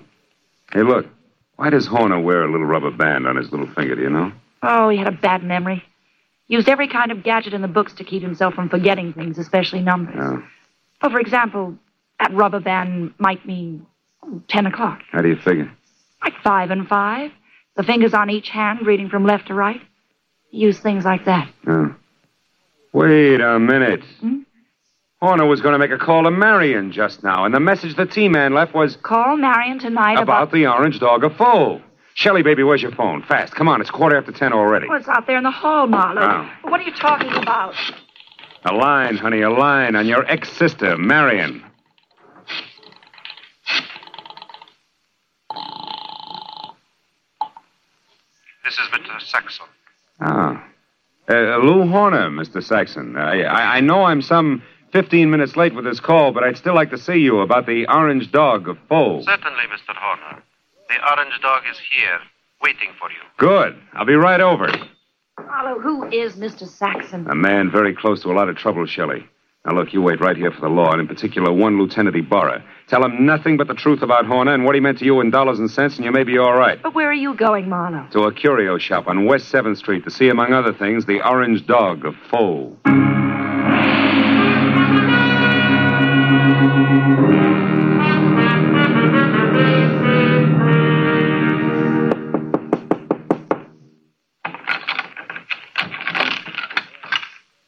Hey, 0.71 0.83
look. 0.83 1.05
Why 1.57 1.69
does 1.69 1.85
Horner 1.85 2.21
wear 2.21 2.43
a 2.43 2.49
little 2.49 2.65
rubber 2.65 2.91
band 2.91 3.27
on 3.27 3.35
his 3.35 3.51
little 3.51 3.67
finger, 3.67 3.93
do 3.93 4.03
you 4.03 4.09
know? 4.09 4.31
Oh, 4.63 4.87
he 4.87 4.99
had 4.99 5.09
a 5.09 5.11
bad 5.11 5.43
memory. 5.43 5.83
Used 6.47 6.69
every 6.69 6.87
kind 6.87 7.11
of 7.11 7.23
gadget 7.23 7.53
in 7.53 7.61
the 7.61 7.67
books 7.67 7.91
to 7.95 8.05
keep 8.05 8.21
himself 8.21 8.53
from 8.53 8.69
forgetting 8.69 9.11
things, 9.11 9.37
especially 9.37 9.81
numbers. 9.81 10.15
Oh. 10.17 10.43
Oh, 11.01 11.09
for 11.09 11.19
example, 11.19 11.75
that 12.21 12.33
rubber 12.33 12.61
band 12.61 13.15
might 13.17 13.45
mean 13.45 13.85
ten 14.47 14.65
o'clock. 14.65 15.01
How 15.11 15.21
do 15.21 15.27
you 15.27 15.35
figure? 15.35 15.69
Like 16.23 16.35
five 16.41 16.71
and 16.71 16.87
five. 16.87 17.31
The 17.75 17.83
fingers 17.83 18.13
on 18.13 18.29
each 18.29 18.49
hand 18.49 18.85
reading 18.85 19.09
from 19.09 19.25
left 19.25 19.47
to 19.47 19.53
right. 19.53 19.81
He 20.49 20.59
used 20.59 20.81
things 20.81 21.03
like 21.03 21.25
that. 21.25 21.49
Oh. 21.67 21.95
Wait 22.93 23.41
a 23.41 23.59
minute. 23.59 24.03
Hmm? 24.21 24.39
Horner 25.21 25.45
was 25.45 25.61
going 25.61 25.73
to 25.73 25.79
make 25.79 25.91
a 25.91 25.97
call 25.97 26.23
to 26.23 26.31
Marion 26.31 26.91
just 26.91 27.23
now, 27.23 27.45
and 27.45 27.53
the 27.53 27.59
message 27.59 27.95
the 27.95 28.05
T-Man 28.05 28.53
left 28.53 28.73
was 28.73 28.95
Call 28.97 29.37
Marion 29.37 29.79
tonight 29.79 30.19
about 30.21 30.51
the 30.51 30.67
orange 30.67 30.99
dog 30.99 31.23
of 31.23 31.35
Fo. 31.35 31.81
Shelly, 32.13 32.43
baby, 32.43 32.63
where's 32.63 32.81
your 32.81 32.91
phone? 32.93 33.23
Fast. 33.23 33.53
Come 33.55 33.67
on, 33.67 33.81
it's 33.81 33.89
quarter 33.89 34.17
after 34.17 34.31
ten 34.31 34.53
already. 34.53 34.87
Oh, 34.89 34.95
it's 34.95 35.07
out 35.07 35.27
there 35.27 35.37
in 35.37 35.43
the 35.43 35.51
hall, 35.51 35.87
Marlowe. 35.87 36.21
Oh. 36.63 36.69
What 36.69 36.79
are 36.79 36.83
you 36.83 36.93
talking 36.93 37.33
about? 37.33 37.75
A 38.65 38.73
line, 38.73 39.17
honey, 39.17 39.41
a 39.41 39.49
line 39.49 39.95
on 39.95 40.05
your 40.05 40.25
ex-sister, 40.25 40.97
Marion. 40.97 41.63
This 48.65 48.73
is 48.73 48.87
Mr. 48.87 49.21
Saxon. 49.21 49.67
Ah. 50.19 50.67
Uh, 51.29 51.57
Lou 51.57 51.87
Horner, 51.87 52.29
Mr. 52.31 52.63
Saxon. 52.63 53.15
I, 53.15 53.43
I, 53.43 53.77
I 53.77 53.79
know 53.79 54.03
I'm 54.03 54.23
some 54.23 54.63
15 54.91 55.29
minutes 55.29 55.55
late 55.55 55.75
with 55.75 55.85
this 55.85 55.99
call, 55.99 56.31
but 56.31 56.43
I'd 56.43 56.57
still 56.57 56.73
like 56.73 56.89
to 56.89 56.97
see 56.97 57.17
you 57.17 57.41
about 57.41 57.67
the 57.67 57.85
orange 57.87 58.31
dog 58.31 58.67
of 58.67 58.77
Fo. 58.89 59.21
Certainly, 59.21 59.65
Mr. 59.71 59.95
Horner. 59.95 60.43
The 60.89 60.95
orange 61.11 61.39
dog 61.41 61.63
is 61.69 61.77
here, 61.77 62.19
waiting 62.61 62.89
for 62.99 63.09
you. 63.11 63.17
Good. 63.37 63.79
I'll 63.93 64.05
be 64.05 64.15
right 64.15 64.41
over. 64.41 64.67
Marlowe, 65.37 65.79
who 65.79 66.05
is 66.09 66.35
Mr. 66.35 66.67
Saxon? 66.67 67.27
A 67.29 67.35
man 67.35 67.69
very 67.69 67.93
close 67.93 68.23
to 68.23 68.31
a 68.31 68.33
lot 68.33 68.49
of 68.49 68.55
trouble, 68.55 68.85
Shelley. 68.87 69.27
Now, 69.65 69.73
look, 69.73 69.93
you 69.93 70.01
wait 70.01 70.21
right 70.21 70.37
here 70.37 70.51
for 70.51 70.61
the 70.61 70.69
law, 70.69 70.91
and 70.91 71.01
in 71.01 71.07
particular, 71.07 71.51
one 71.51 71.79
Lieutenant 71.79 72.15
Ibarra. 72.15 72.63
Tell 72.87 73.03
him 73.03 73.25
nothing 73.25 73.57
but 73.57 73.67
the 73.67 73.73
truth 73.73 74.03
about 74.03 74.27
Horner 74.27 74.53
and 74.53 74.63
what 74.63 74.75
he 74.75 74.81
meant 74.81 74.99
to 74.99 75.05
you 75.05 75.21
in 75.21 75.31
dollars 75.31 75.57
and 75.57 75.71
cents, 75.71 75.95
and 75.95 76.05
you 76.05 76.11
may 76.11 76.23
be 76.23 76.37
all 76.37 76.53
right. 76.53 76.79
But 76.83 76.93
where 76.93 77.09
are 77.09 77.13
you 77.13 77.33
going, 77.33 77.67
Marlowe? 77.67 78.07
To 78.11 78.25
a 78.25 78.31
curio 78.31 78.77
shop 78.77 79.07
on 79.07 79.25
West 79.25 79.51
7th 79.51 79.77
Street 79.77 80.03
to 80.03 80.11
see, 80.11 80.29
among 80.29 80.53
other 80.53 80.71
things, 80.71 81.07
the 81.07 81.27
orange 81.27 81.65
dog 81.65 82.05
of 82.05 82.13
Fo. 82.29 82.77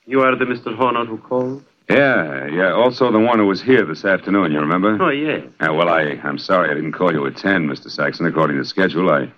You 0.06 0.22
are 0.22 0.36
the 0.38 0.46
Mr. 0.46 0.76
Horner 0.76 1.06
who 1.06 1.18
called? 1.18 1.64
Yeah, 1.90 2.48
yeah. 2.48 2.74
Also, 2.74 3.12
the 3.12 3.20
one 3.20 3.40
who 3.40 3.46
was 3.46 3.62
here 3.62 3.86
this 3.86 4.04
afternoon, 4.04 4.52
you 4.52 4.60
remember? 4.60 4.98
Oh, 5.02 5.10
yes. 5.10 5.46
Yeah, 5.62 5.70
well, 5.72 5.88
I, 5.88 6.20
I'm 6.24 6.38
sorry 6.38 6.70
I 6.70 6.74
didn't 6.74 6.92
call 6.92 7.14
you 7.14 7.26
at 7.28 7.38
10, 7.38 7.66
Mr. 7.68 7.90
Saxon, 7.90 8.26
according 8.26 8.58
to 8.58 8.66
schedule. 8.66 9.10
I 9.10 9.32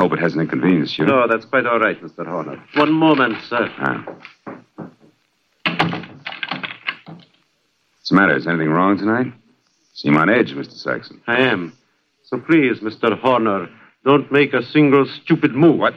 hope 0.00 0.12
it 0.12 0.18
hasn't 0.18 0.42
inconvenienced 0.42 0.98
you. 0.98 1.06
No, 1.06 1.28
that's 1.28 1.44
quite 1.44 1.64
all 1.64 1.78
right, 1.78 2.00
Mr. 2.02 2.26
Horner. 2.26 2.62
One 2.74 2.92
moment, 2.92 3.36
sir. 3.48 3.68
Ah. 3.78 4.04
What's 7.96 8.08
the 8.10 8.16
matter? 8.16 8.36
Is 8.36 8.46
anything 8.48 8.70
wrong 8.70 8.98
tonight? 8.98 9.32
Seem 9.94 10.16
on 10.16 10.28
edge, 10.28 10.52
Mr. 10.54 10.72
Saxon. 10.72 11.20
I 11.26 11.38
am. 11.38 11.72
So 12.24 12.38
please, 12.38 12.80
Mr. 12.80 13.16
Horner, 13.18 13.68
don't 14.04 14.30
make 14.32 14.54
a 14.54 14.62
single 14.62 15.06
stupid 15.06 15.54
move. 15.54 15.78
What? 15.78 15.94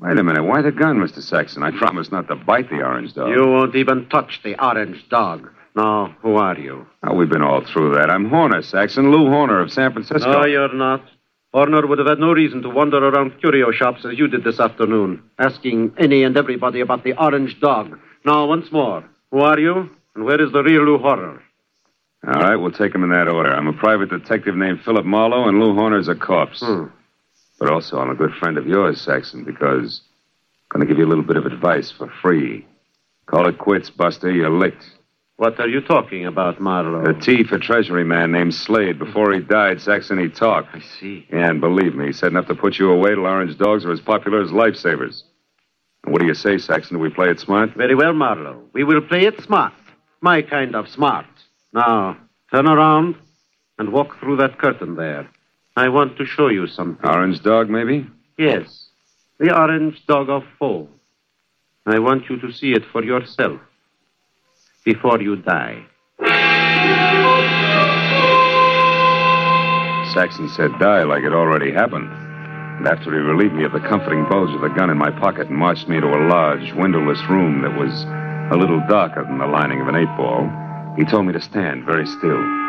Wait 0.00 0.16
a 0.16 0.22
minute. 0.22 0.44
Why 0.44 0.62
the 0.62 0.70
gun, 0.70 0.96
Mr. 0.98 1.20
Saxon? 1.22 1.62
I 1.62 1.70
promised 1.72 2.12
not 2.12 2.28
to 2.28 2.36
bite 2.36 2.70
the 2.70 2.82
orange 2.82 3.14
dog. 3.14 3.30
You 3.30 3.44
won't 3.46 3.74
even 3.74 4.08
touch 4.08 4.40
the 4.44 4.62
orange 4.64 5.08
dog. 5.08 5.50
Now, 5.74 6.14
who 6.22 6.36
are 6.36 6.58
you? 6.58 6.86
Oh, 7.04 7.14
we've 7.14 7.28
been 7.28 7.42
all 7.42 7.64
through 7.64 7.94
that. 7.94 8.10
I'm 8.10 8.28
Horner, 8.28 8.62
Saxon. 8.62 9.10
Lou 9.10 9.28
Horner 9.28 9.60
of 9.60 9.72
San 9.72 9.92
Francisco. 9.92 10.30
No, 10.32 10.44
you're 10.46 10.72
not. 10.74 11.02
Horner 11.52 11.86
would 11.86 11.98
have 11.98 12.08
had 12.08 12.18
no 12.20 12.32
reason 12.32 12.62
to 12.62 12.68
wander 12.68 12.98
around 12.98 13.38
curio 13.40 13.70
shops 13.72 14.04
as 14.04 14.18
you 14.18 14.28
did 14.28 14.44
this 14.44 14.60
afternoon, 14.60 15.22
asking 15.38 15.94
any 15.98 16.22
and 16.22 16.36
everybody 16.36 16.80
about 16.80 17.04
the 17.04 17.14
orange 17.14 17.58
dog. 17.60 17.98
Now, 18.24 18.46
once 18.46 18.70
more, 18.70 19.04
who 19.30 19.40
are 19.40 19.58
you, 19.58 19.88
and 20.14 20.24
where 20.24 20.40
is 20.40 20.52
the 20.52 20.62
real 20.62 20.82
Lou 20.84 20.98
Horner? 20.98 21.42
All 22.26 22.42
right, 22.42 22.56
we'll 22.56 22.72
take 22.72 22.92
them 22.92 23.04
in 23.04 23.10
that 23.10 23.28
order. 23.28 23.50
I'm 23.52 23.68
a 23.68 23.72
private 23.72 24.10
detective 24.10 24.56
named 24.56 24.82
Philip 24.84 25.06
Marlowe, 25.06 25.48
and 25.48 25.58
Lou 25.60 25.74
Horner's 25.74 26.08
a 26.08 26.14
corpse. 26.14 26.60
Hmm. 26.60 26.86
But 27.58 27.70
also, 27.70 27.98
I'm 27.98 28.10
a 28.10 28.14
good 28.14 28.32
friend 28.34 28.56
of 28.56 28.66
yours, 28.66 29.00
Saxon, 29.00 29.44
because 29.44 30.00
I'm 30.70 30.80
going 30.80 30.86
to 30.86 30.92
give 30.92 30.98
you 30.98 31.06
a 31.06 31.10
little 31.10 31.24
bit 31.24 31.36
of 31.36 31.46
advice 31.46 31.90
for 31.90 32.08
free. 32.22 32.66
Call 33.26 33.48
it 33.48 33.58
quits, 33.58 33.90
Buster. 33.90 34.30
You're 34.30 34.50
licked. 34.50 34.84
What 35.36 35.60
are 35.60 35.68
you 35.68 35.80
talking 35.80 36.26
about, 36.26 36.60
Marlowe? 36.60 37.04
The 37.04 37.20
T 37.20 37.44
for 37.44 37.58
Treasury 37.58 38.04
man 38.04 38.32
named 38.32 38.54
Slade. 38.54 38.98
Before 38.98 39.32
he 39.32 39.40
died, 39.40 39.80
Saxon, 39.80 40.18
he 40.18 40.28
talked. 40.28 40.74
I 40.74 40.80
see. 40.80 41.26
And 41.30 41.60
believe 41.60 41.94
me, 41.94 42.06
he 42.06 42.12
said 42.12 42.32
enough 42.32 42.48
to 42.48 42.56
put 42.56 42.78
you 42.78 42.90
away 42.90 43.10
till 43.10 43.26
orange 43.26 43.56
dogs 43.56 43.84
are 43.84 43.92
as 43.92 44.00
popular 44.00 44.42
as 44.42 44.50
lifesavers. 44.50 45.22
And 46.04 46.12
what 46.12 46.20
do 46.20 46.26
you 46.26 46.34
say, 46.34 46.58
Saxon? 46.58 46.96
Do 46.96 47.02
we 47.02 47.10
play 47.10 47.30
it 47.30 47.38
smart? 47.38 47.74
Very 47.76 47.94
well, 47.94 48.14
Marlowe. 48.14 48.62
We 48.72 48.82
will 48.82 49.00
play 49.00 49.26
it 49.26 49.40
smart. 49.42 49.74
My 50.20 50.42
kind 50.42 50.74
of 50.74 50.88
smart. 50.88 51.26
Now, 51.72 52.16
turn 52.50 52.66
around 52.66 53.14
and 53.78 53.92
walk 53.92 54.18
through 54.18 54.38
that 54.38 54.58
curtain 54.58 54.96
there. 54.96 55.28
I 55.78 55.88
want 55.88 56.16
to 56.16 56.24
show 56.26 56.48
you 56.48 56.66
something. 56.66 57.08
Orange 57.08 57.40
dog, 57.40 57.70
maybe? 57.70 58.04
Yes. 58.36 58.88
The 59.38 59.56
orange 59.56 60.04
dog 60.06 60.28
of 60.28 60.42
Fo. 60.58 60.88
I 61.86 62.00
want 62.00 62.28
you 62.28 62.40
to 62.40 62.52
see 62.52 62.72
it 62.72 62.82
for 62.90 63.04
yourself 63.04 63.60
before 64.84 65.22
you 65.22 65.36
die. 65.36 65.86
Saxon 70.14 70.48
said 70.56 70.72
die 70.80 71.04
like 71.04 71.22
it 71.22 71.32
already 71.32 71.70
happened. 71.70 72.10
And 72.78 72.88
after 72.88 73.12
he 73.12 73.18
relieved 73.18 73.54
me 73.54 73.62
of 73.62 73.70
the 73.70 73.78
comforting 73.78 74.28
bulge 74.28 74.52
of 74.52 74.62
the 74.62 74.74
gun 74.74 74.90
in 74.90 74.98
my 74.98 75.12
pocket 75.12 75.46
and 75.46 75.56
marched 75.56 75.88
me 75.88 76.00
to 76.00 76.06
a 76.08 76.26
large, 76.26 76.72
windowless 76.72 77.22
room 77.30 77.62
that 77.62 77.78
was 77.78 78.02
a 78.52 78.58
little 78.58 78.82
darker 78.88 79.22
than 79.22 79.38
the 79.38 79.46
lining 79.46 79.80
of 79.80 79.86
an 79.86 79.94
eight 79.94 80.16
ball, 80.16 80.50
he 80.96 81.04
told 81.04 81.26
me 81.26 81.32
to 81.32 81.40
stand 81.40 81.84
very 81.84 82.06
still. 82.06 82.67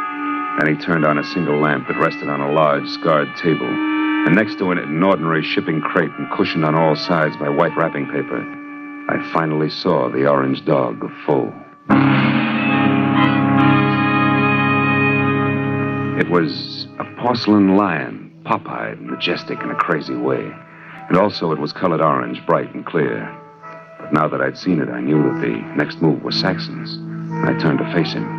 Then 0.59 0.75
he 0.75 0.81
turned 0.83 1.05
on 1.05 1.17
a 1.17 1.23
single 1.23 1.57
lamp 1.57 1.87
that 1.87 1.97
rested 1.97 2.27
on 2.27 2.41
a 2.41 2.51
large, 2.51 2.85
scarred 2.89 3.33
table, 3.37 3.65
and 3.65 4.35
next 4.35 4.59
to 4.59 4.69
it, 4.73 4.77
an 4.77 5.01
ordinary 5.01 5.41
shipping 5.41 5.79
crate 5.79 6.11
and 6.17 6.29
cushioned 6.31 6.65
on 6.65 6.75
all 6.75 6.97
sides 6.97 7.37
by 7.37 7.47
white 7.47 7.75
wrapping 7.77 8.07
paper. 8.07 8.41
I 9.07 9.31
finally 9.31 9.69
saw 9.69 10.09
the 10.09 10.27
orange 10.27 10.65
dog 10.65 11.01
of 11.01 11.11
Fo. 11.25 11.47
It 16.19 16.29
was 16.29 16.87
a 16.99 17.05
porcelain 17.21 17.77
lion, 17.77 18.41
pop-eyed, 18.43 18.99
majestic 19.01 19.61
in 19.61 19.71
a 19.71 19.75
crazy 19.75 20.15
way. 20.15 20.51
And 21.07 21.17
also 21.17 21.53
it 21.53 21.59
was 21.59 21.71
colored 21.71 22.01
orange, 22.01 22.45
bright 22.45 22.75
and 22.75 22.85
clear. 22.85 23.33
But 23.97 24.11
now 24.11 24.27
that 24.27 24.41
I'd 24.41 24.57
seen 24.57 24.81
it, 24.81 24.89
I 24.89 24.99
knew 24.99 25.23
that 25.23 25.39
the 25.39 25.55
next 25.77 26.01
move 26.01 26.21
was 26.21 26.37
Saxon's. 26.37 26.95
And 26.95 27.45
I 27.45 27.57
turned 27.57 27.79
to 27.79 27.93
face 27.93 28.11
him. 28.11 28.38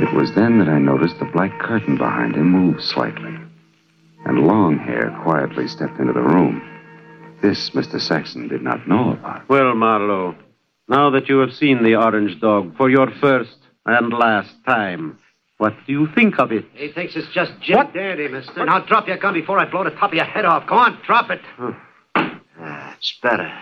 It 0.00 0.12
was 0.12 0.34
then 0.34 0.58
that 0.58 0.68
I 0.68 0.78
noticed 0.78 1.18
the 1.18 1.24
black 1.24 1.58
curtain 1.60 1.96
behind 1.96 2.34
him 2.34 2.50
move 2.50 2.82
slightly. 2.82 3.34
And 4.24 4.38
Longhair 4.38 5.22
quietly 5.22 5.68
stepped 5.68 5.98
into 6.00 6.12
the 6.12 6.20
room. 6.20 6.62
This 7.42 7.70
Mr. 7.70 8.00
Saxon 8.00 8.48
did 8.48 8.62
not 8.62 8.88
know 8.88 9.12
about. 9.12 9.48
Well, 9.48 9.74
Marlowe, 9.74 10.34
now 10.88 11.10
that 11.10 11.28
you 11.28 11.38
have 11.38 11.52
seen 11.52 11.82
the 11.84 11.96
orange 11.96 12.40
dog 12.40 12.76
for 12.76 12.90
your 12.90 13.10
first 13.20 13.56
and 13.86 14.12
last 14.12 14.52
time, 14.66 15.18
what 15.58 15.74
do 15.86 15.92
you 15.92 16.08
think 16.14 16.38
of 16.38 16.50
it? 16.52 16.64
He 16.74 16.90
thinks 16.90 17.14
it's 17.16 17.32
just 17.32 17.52
Jim 17.60 17.86
Dandy, 17.94 18.28
mister. 18.28 18.64
Now 18.64 18.80
drop 18.80 19.06
your 19.06 19.18
gun 19.18 19.34
before 19.34 19.58
I 19.58 19.70
blow 19.70 19.84
the 19.84 19.90
top 19.90 20.10
of 20.10 20.14
your 20.14 20.24
head 20.24 20.44
off. 20.44 20.66
Go 20.66 20.74
on, 20.74 20.98
drop 21.06 21.30
it. 21.30 21.40
Ah, 22.16 22.94
it's 22.96 23.14
better. 23.22 23.52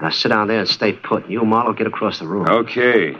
Now 0.00 0.10
sit 0.10 0.28
down 0.28 0.48
there 0.48 0.60
and 0.60 0.68
stay 0.68 0.92
put. 0.92 1.30
You, 1.30 1.44
Marlowe, 1.44 1.72
get 1.72 1.86
across 1.86 2.18
the 2.18 2.26
room. 2.26 2.46
Okay. 2.48 3.16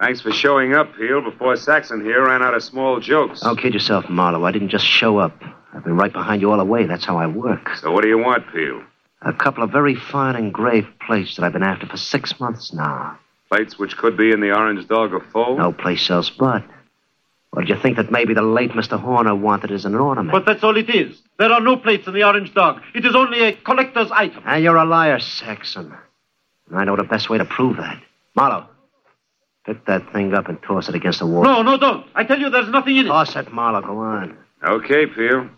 Thanks 0.00 0.22
for 0.22 0.32
showing 0.32 0.74
up, 0.74 0.96
Peel, 0.96 1.20
before 1.20 1.56
Saxon 1.56 2.02
here 2.02 2.26
ran 2.26 2.42
out 2.42 2.54
of 2.54 2.62
small 2.62 3.00
jokes. 3.00 3.40
Don't 3.40 3.60
kid 3.60 3.74
yourself, 3.74 4.08
Marlowe. 4.08 4.44
I 4.44 4.50
didn't 4.50 4.70
just 4.70 4.86
show 4.86 5.18
up. 5.18 5.38
I've 5.74 5.84
been 5.84 5.96
right 5.96 6.12
behind 6.12 6.40
you 6.40 6.50
all 6.50 6.56
the 6.56 6.64
way. 6.64 6.86
That's 6.86 7.04
how 7.04 7.18
I 7.18 7.26
work. 7.26 7.76
So 7.76 7.92
what 7.92 8.02
do 8.02 8.08
you 8.08 8.16
want, 8.16 8.50
Peel? 8.50 8.82
A 9.20 9.34
couple 9.34 9.62
of 9.62 9.70
very 9.70 9.94
fine 9.94 10.36
engraved 10.36 10.88
plates 11.06 11.36
that 11.36 11.44
I've 11.44 11.52
been 11.52 11.62
after 11.62 11.86
for 11.86 11.98
six 11.98 12.40
months 12.40 12.72
now. 12.72 13.18
Plates 13.50 13.78
which 13.78 13.98
could 13.98 14.16
be 14.16 14.32
in 14.32 14.40
the 14.40 14.56
orange 14.56 14.88
dog 14.88 15.12
of 15.12 15.22
Fo? 15.26 15.56
No 15.56 15.70
place 15.70 16.08
else 16.08 16.30
but. 16.30 16.64
Or 17.52 17.62
did 17.62 17.68
you 17.68 17.76
think 17.82 17.98
that 17.98 18.10
maybe 18.10 18.32
the 18.32 18.42
late 18.42 18.70
Mr. 18.70 18.98
Horner 18.98 19.34
wanted 19.34 19.70
as 19.70 19.84
an 19.84 19.96
ornament? 19.96 20.32
But 20.32 20.46
that's 20.46 20.64
all 20.64 20.78
it 20.78 20.88
is. 20.88 21.20
There 21.38 21.52
are 21.52 21.60
no 21.60 21.76
plates 21.76 22.06
in 22.06 22.14
the 22.14 22.24
orange 22.24 22.54
dog. 22.54 22.80
It 22.94 23.04
is 23.04 23.14
only 23.14 23.42
a 23.42 23.52
collector's 23.52 24.10
item. 24.12 24.44
And 24.46 24.64
you're 24.64 24.76
a 24.76 24.84
liar, 24.86 25.18
Saxon. 25.18 25.92
And 26.70 26.78
I 26.78 26.84
know 26.84 26.96
the 26.96 27.04
best 27.04 27.28
way 27.28 27.36
to 27.38 27.44
prove 27.44 27.76
that. 27.76 28.00
Marlowe, 28.34 28.66
pick 29.70 29.84
that 29.86 30.12
thing 30.12 30.34
up 30.34 30.48
and 30.48 30.60
toss 30.62 30.88
it 30.88 30.94
against 30.96 31.20
the 31.20 31.26
wall. 31.26 31.44
No, 31.44 31.62
no, 31.62 31.76
don't. 31.76 32.04
I 32.14 32.24
tell 32.24 32.38
you, 32.38 32.50
there's 32.50 32.68
nothing 32.68 32.96
in 32.96 33.06
it. 33.06 33.08
Toss 33.08 33.36
it, 33.36 33.52
Marlowe. 33.52 33.82
Go 33.82 33.98
on. 33.98 34.36
Okay, 34.64 35.06
Peel. 35.06 35.48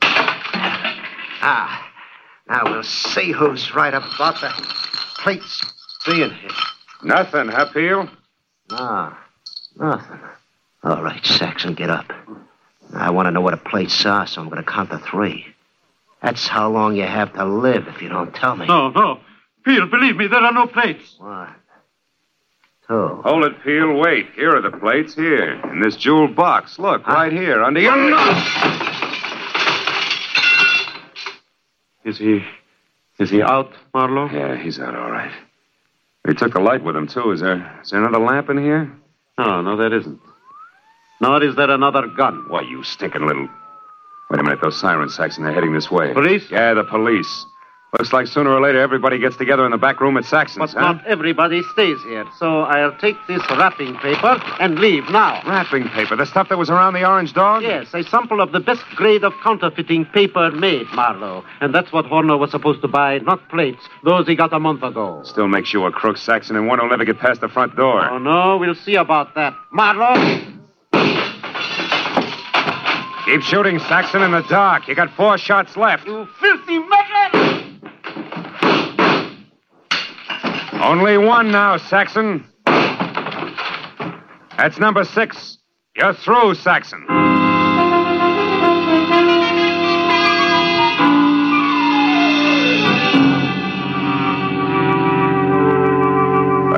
Ah, 1.44 1.90
now 2.46 2.62
we'll 2.64 2.82
see 2.82 3.32
who's 3.32 3.74
right 3.74 3.94
about 3.94 4.40
the 4.40 4.50
plates 5.18 5.62
being 6.06 6.30
here. 6.30 6.50
Nothing, 7.02 7.48
huh, 7.48 7.72
Peel? 7.72 8.08
Ah, 8.70 9.18
nothing. 9.76 10.20
All 10.84 11.02
right, 11.02 11.24
Saxon, 11.24 11.74
get 11.74 11.88
up. 11.88 12.12
I 12.94 13.10
want 13.10 13.26
to 13.26 13.30
know 13.30 13.40
what 13.40 13.52
the 13.52 13.70
plates 13.70 14.04
are, 14.04 14.26
so 14.26 14.42
I'm 14.42 14.50
going 14.50 14.62
to 14.62 14.70
count 14.70 14.90
to 14.90 14.98
three. 14.98 15.46
That's 16.22 16.46
how 16.46 16.70
long 16.70 16.96
you 16.96 17.04
have 17.04 17.32
to 17.34 17.44
live 17.44 17.88
if 17.88 18.02
you 18.02 18.08
don't 18.10 18.34
tell 18.34 18.56
me. 18.56 18.66
No, 18.66 18.90
no. 18.90 19.20
Peel, 19.64 19.86
believe 19.86 20.16
me, 20.16 20.26
there 20.26 20.40
are 20.40 20.52
no 20.52 20.66
plates. 20.66 21.16
One, 21.18 21.54
two. 22.92 23.22
Hold 23.22 23.44
it, 23.44 23.62
Peel. 23.62 23.98
Wait. 23.98 24.26
Here 24.34 24.54
are 24.56 24.60
the 24.60 24.76
plates. 24.76 25.14
Here. 25.14 25.60
In 25.70 25.80
this 25.80 25.96
jeweled 25.96 26.36
box. 26.36 26.78
Look, 26.78 27.06
right 27.06 27.32
here, 27.32 27.62
under 27.62 27.80
your 27.80 27.96
nose. 27.96 28.42
Is 32.04 32.18
he. 32.18 32.44
Is 33.18 33.30
he 33.30 33.42
out, 33.42 33.72
Marlowe? 33.94 34.28
Yeah, 34.28 34.56
he's 34.56 34.78
out 34.80 34.94
all 34.96 35.10
right. 35.10 35.32
He 36.26 36.34
took 36.34 36.52
the 36.52 36.60
light 36.60 36.82
with 36.82 36.96
him, 36.96 37.06
too. 37.06 37.30
Is 37.32 37.40
there, 37.40 37.80
is 37.82 37.90
there 37.90 38.00
another 38.00 38.24
lamp 38.24 38.48
in 38.50 38.58
here? 38.58 38.92
No, 39.38 39.62
no, 39.62 39.76
there 39.76 39.94
isn't. 39.96 40.20
Nor 41.20 41.42
is 41.42 41.54
there 41.56 41.70
another 41.70 42.06
gun. 42.16 42.46
Why, 42.48 42.62
you 42.62 42.82
stinking 42.82 43.26
little. 43.26 43.48
Wait 44.30 44.40
a 44.40 44.42
minute, 44.42 44.60
those 44.62 44.80
sirens, 44.80 45.14
Saxon, 45.14 45.44
they're 45.44 45.52
heading 45.52 45.72
this 45.72 45.90
way. 45.90 46.12
Police? 46.12 46.50
Yeah, 46.50 46.74
the 46.74 46.84
police. 46.84 47.46
Looks 47.98 48.10
like 48.10 48.26
sooner 48.26 48.48
or 48.50 48.58
later 48.62 48.80
everybody 48.80 49.18
gets 49.18 49.36
together 49.36 49.66
in 49.66 49.70
the 49.70 49.76
back 49.76 50.00
room 50.00 50.16
at 50.16 50.24
Saxon's, 50.24 50.72
But 50.72 50.80
huh? 50.80 50.92
not 50.94 51.06
everybody 51.06 51.62
stays 51.74 52.02
here. 52.04 52.24
So 52.38 52.60
I'll 52.62 52.96
take 52.96 53.16
this 53.28 53.42
wrapping 53.50 53.96
paper 53.96 54.40
and 54.60 54.78
leave 54.78 55.10
now. 55.10 55.42
Wrapping 55.46 55.90
paper, 55.90 56.16
the 56.16 56.24
stuff 56.24 56.48
that 56.48 56.56
was 56.56 56.70
around 56.70 56.94
the 56.94 57.06
orange 57.06 57.34
dog? 57.34 57.62
Yes, 57.62 57.92
a 57.92 58.02
sample 58.04 58.40
of 58.40 58.52
the 58.52 58.60
best 58.60 58.82
grade 58.96 59.24
of 59.24 59.34
counterfeiting 59.44 60.06
paper 60.06 60.50
made, 60.52 60.86
Marlowe. 60.94 61.44
And 61.60 61.74
that's 61.74 61.92
what 61.92 62.06
Horner 62.06 62.38
was 62.38 62.50
supposed 62.50 62.80
to 62.80 62.88
buy, 62.88 63.18
not 63.18 63.46
plates. 63.50 63.86
Those 64.04 64.26
he 64.26 64.36
got 64.36 64.54
a 64.54 64.58
month 64.58 64.82
ago. 64.82 65.20
Still 65.24 65.48
makes 65.48 65.74
you 65.74 65.84
a 65.84 65.92
crook, 65.92 66.16
Saxon, 66.16 66.56
and 66.56 66.66
one 66.66 66.78
who'll 66.78 66.88
never 66.88 67.04
get 67.04 67.18
past 67.18 67.42
the 67.42 67.48
front 67.50 67.76
door. 67.76 68.08
Oh, 68.08 68.16
no, 68.16 68.56
we'll 68.56 68.74
see 68.74 68.94
about 68.94 69.34
that. 69.34 69.54
Marlowe! 69.70 70.14
Keep 73.26 73.42
shooting, 73.42 73.78
Saxon, 73.80 74.22
in 74.22 74.30
the 74.30 74.42
dark. 74.48 74.88
You 74.88 74.94
got 74.94 75.14
four 75.14 75.36
shots 75.36 75.76
left. 75.76 76.06
You 76.06 76.26
filthy 76.40 76.78
measure! 76.78 77.41
Only 80.82 81.16
one 81.16 81.52
now, 81.52 81.76
Saxon. 81.76 82.44
That's 84.56 84.80
number 84.80 85.04
six. 85.04 85.58
You're 85.94 86.12
through, 86.12 86.56
Saxon. 86.56 87.06
By 87.06 87.14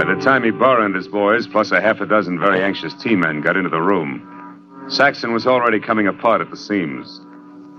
the 0.04 0.20
time 0.22 0.44
Ibarra 0.44 0.84
and 0.84 0.94
his 0.94 1.08
boys, 1.08 1.46
plus 1.46 1.72
a 1.72 1.80
half 1.80 2.02
a 2.02 2.06
dozen 2.06 2.38
very 2.38 2.62
anxious 2.62 2.92
T-men, 2.92 3.40
got 3.40 3.56
into 3.56 3.70
the 3.70 3.80
room, 3.80 4.84
Saxon 4.86 5.32
was 5.32 5.46
already 5.46 5.80
coming 5.80 6.08
apart 6.08 6.42
at 6.42 6.50
the 6.50 6.58
seams. 6.58 7.22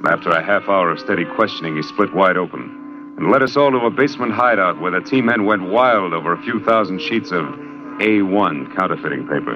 After 0.08 0.32
a 0.32 0.44
half 0.44 0.68
hour 0.68 0.90
of 0.90 1.00
steady 1.00 1.26
questioning, 1.36 1.76
he 1.76 1.84
split 1.84 2.16
wide 2.16 2.36
open 2.36 2.85
and 3.18 3.32
led 3.32 3.42
us 3.42 3.56
all 3.56 3.72
to 3.72 3.78
a 3.78 3.90
basement 3.90 4.34
hideout 4.34 4.80
where 4.80 4.92
the 4.92 5.02
team 5.02 5.26
men 5.26 5.46
went 5.46 5.64
wild 5.64 6.14
over 6.14 6.34
a 6.34 6.42
few 6.44 6.60
thousand 6.60 7.02
sheets 7.02 7.32
of 7.32 7.46
A1 7.46 8.76
counterfeiting 8.76 9.28
paper. 9.28 9.56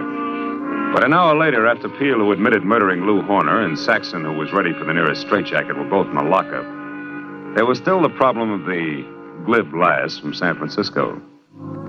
But 0.94 1.04
an 1.04 1.14
hour 1.14 1.38
later, 1.38 1.68
after 1.68 1.90
Peel, 1.90 2.20
who 2.20 2.32
admitted 2.32 2.64
murdering 2.64 3.06
Lou 3.06 3.22
Horner, 3.22 3.62
and 3.62 3.78
Saxon, 3.78 4.24
who 4.24 4.34
was 4.34 4.54
ready 4.54 4.74
for 4.74 4.86
the 4.86 4.94
nearest 4.94 5.22
straitjacket, 5.22 5.78
were 5.78 5.84
both 5.84 6.08
in 6.08 6.16
the 6.16 6.24
lockup, 6.24 6.66
there 7.56 7.66
was 7.66 7.78
still 7.78 8.02
the 8.02 8.10
problem 8.10 8.50
of 8.52 8.66
the 8.66 9.06
glib 9.46 9.74
lass 9.74 10.18
from 10.18 10.34
San 10.34 10.56
Francisco. 10.56 11.22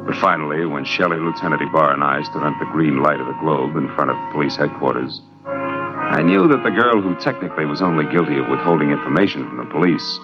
But 0.06 0.16
finally, 0.16 0.66
when 0.66 0.84
Shelley, 0.84 1.18
Lieutenant 1.18 1.62
Ibarra, 1.62 1.94
and 1.94 2.04
I 2.04 2.22
stood 2.22 2.42
under 2.42 2.58
the 2.58 2.70
green 2.72 3.02
light 3.02 3.20
of 3.20 3.26
the 3.26 3.38
globe 3.40 3.76
in 3.76 3.88
front 3.94 4.10
of 4.10 4.32
police 4.32 4.56
headquarters, 4.56 5.22
I 5.46 6.20
knew 6.22 6.48
that 6.48 6.64
the 6.64 6.70
girl 6.70 7.00
who 7.00 7.14
technically 7.20 7.64
was 7.64 7.80
only 7.80 8.04
guilty 8.10 8.38
of 8.38 8.48
withholding 8.48 8.90
information 8.90 9.46
from 9.48 9.58
the 9.58 9.70
police 9.70 10.18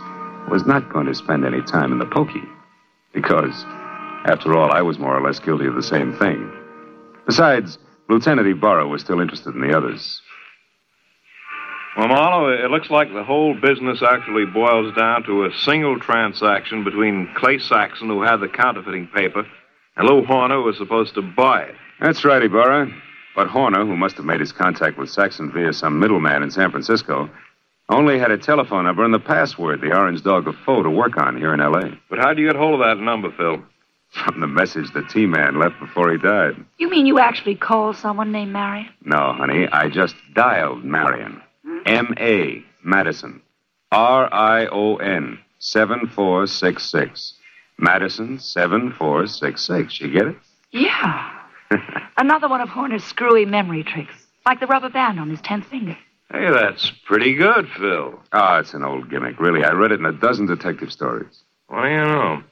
was 0.51 0.67
not 0.67 0.93
going 0.93 1.07
to 1.07 1.15
spend 1.15 1.45
any 1.45 1.63
time 1.63 1.93
in 1.93 1.99
the 1.99 2.07
pokey. 2.07 2.43
Because, 3.13 3.65
after 4.27 4.57
all, 4.57 4.71
I 4.71 4.83
was 4.83 4.99
more 4.99 5.17
or 5.17 5.23
less 5.23 5.39
guilty 5.39 5.67
of 5.67 5.75
the 5.75 5.83
same 5.83 6.15
thing. 6.17 6.51
Besides, 7.27 7.79
Lieutenant 8.09 8.47
Ibarra 8.47 8.87
was 8.87 9.01
still 9.01 9.21
interested 9.21 9.55
in 9.55 9.61
the 9.61 9.77
others. 9.77 10.21
Well, 11.97 12.09
Marlowe, 12.09 12.53
it 12.53 12.71
looks 12.71 12.91
like 12.91 13.13
the 13.13 13.25
whole 13.25 13.55
business 13.55 14.03
actually 14.03 14.45
boils 14.45 14.95
down 14.95 15.23
to 15.25 15.45
a 15.45 15.53
single 15.63 15.99
transaction 15.99 16.85
between 16.85 17.33
Clay 17.35 17.59
Saxon, 17.59 18.09
who 18.09 18.23
had 18.23 18.37
the 18.37 18.49
counterfeiting 18.49 19.09
paper, 19.09 19.47
and 19.97 20.07
Lou 20.07 20.23
Horner, 20.23 20.57
who 20.57 20.65
was 20.65 20.77
supposed 20.77 21.15
to 21.15 21.23
buy 21.23 21.63
it. 21.63 21.75
That's 22.01 22.23
right, 22.23 22.43
Ibarra. 22.43 22.93
But 23.35 23.49
Horner, 23.49 23.85
who 23.87 23.97
must 23.97 24.17
have 24.17 24.27
made 24.27 24.41
his 24.41 24.53
contact 24.53 24.99
with 24.99 25.09
Saxon 25.11 25.51
via 25.51 25.73
some 25.73 25.99
middleman 25.99 26.43
in 26.43 26.51
San 26.51 26.71
Francisco, 26.71 27.31
only 27.89 28.19
had 28.19 28.31
a 28.31 28.39
telephone 28.39 28.85
number 28.85 29.05
and 29.05 29.15
the 29.15 29.19
password, 29.19 29.81
the 29.81 29.97
Orange 29.97 30.23
Dog 30.23 30.49
of 30.49 30.57
Fo, 30.65 30.83
to 30.83 30.91
work 30.91 31.17
on 31.17 31.37
here 31.37 31.55
in 31.55 31.61
L.A. 31.61 31.99
But 32.11 32.19
how'd 32.19 32.39
you 32.39 32.47
get 32.47 32.57
hold 32.57 32.81
of 32.81 32.87
that 32.87 33.03
number, 33.03 33.31
Phil? 33.31 33.63
From 34.11 34.41
the 34.41 34.47
message 34.47 34.93
the 34.93 35.03
T-Man 35.03 35.59
left 35.59 35.79
before 35.81 36.11
he 36.11 36.19
died. 36.19 36.55
You 36.79 36.89
mean 36.89 37.07
you 37.07 37.19
actually 37.19 37.55
called 37.57 37.97
someone 37.97 38.33
named 38.33 38.53
Marion? 38.53 38.89
No, 39.05 39.33
honey, 39.35 39.69
I 39.71 39.89
just 39.89 40.15
dialed 40.35 40.85
Marion. 40.85 41.43
M.A. 41.85 42.65
Madison. 42.85 43.43
R-I-O-N. 43.93 45.39
7466. 45.59 47.35
Madison 47.79 48.39
7466. 48.39 50.01
You 50.01 50.11
get 50.11 50.27
it? 50.27 50.37
Yeah. 50.71 51.33
Another 52.17 52.49
one 52.49 52.61
of 52.61 52.69
Horner's 52.69 53.05
screwy 53.05 53.45
memory 53.45 53.83
tricks, 53.83 54.15
like 54.45 54.61
the 54.61 54.67
rubber 54.67 54.89
band 54.89 55.19
on 55.21 55.29
his 55.31 55.41
tenth 55.41 55.67
finger. 55.67 55.97
Hey, 56.37 56.51
that's 56.53 56.91
pretty 57.07 57.35
good, 57.35 57.67
Phil. 57.79 58.21
Oh, 58.33 58.57
it's 58.59 58.75
an 58.75 58.85
old 58.85 59.09
gimmick, 59.09 59.41
really. 59.41 59.65
I 59.65 59.73
read 59.73 59.93
it 59.93 60.01
in 60.01 60.05
a 60.05 60.13
dozen 60.13 60.45
detective 60.45 60.93
stories. 60.93 61.43
Well, 61.71 61.89
you 61.89 61.97
know. 61.97 62.43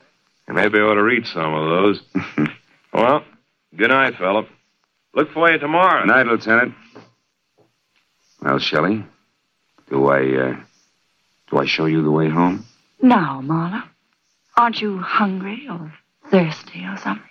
Maybe 0.48 0.78
I 0.78 0.82
ought 0.82 0.94
to 0.94 1.02
read 1.02 1.26
some 1.26 1.52
of 1.52 1.68
those. 1.68 2.02
well, 2.94 3.24
good 3.76 3.90
night, 3.90 4.14
Philip. 4.16 4.48
Look 5.14 5.32
for 5.32 5.50
you 5.50 5.58
tomorrow. 5.58 6.02
Night, 6.06 6.26
Lieutenant. 6.26 6.74
Well, 8.40 8.58
Shelley, 8.58 9.04
do 9.90 10.06
I, 10.06 10.20
uh, 10.20 10.56
do 11.50 11.58
I 11.58 11.66
show 11.66 11.84
you 11.84 12.02
the 12.02 12.10
way 12.10 12.30
home? 12.30 12.64
Now, 13.02 13.42
Marla, 13.44 13.84
aren't 14.56 14.80
you 14.80 14.98
hungry 14.98 15.66
or 15.68 15.92
thirsty 16.30 16.84
or 16.86 16.96
something? 16.96 17.28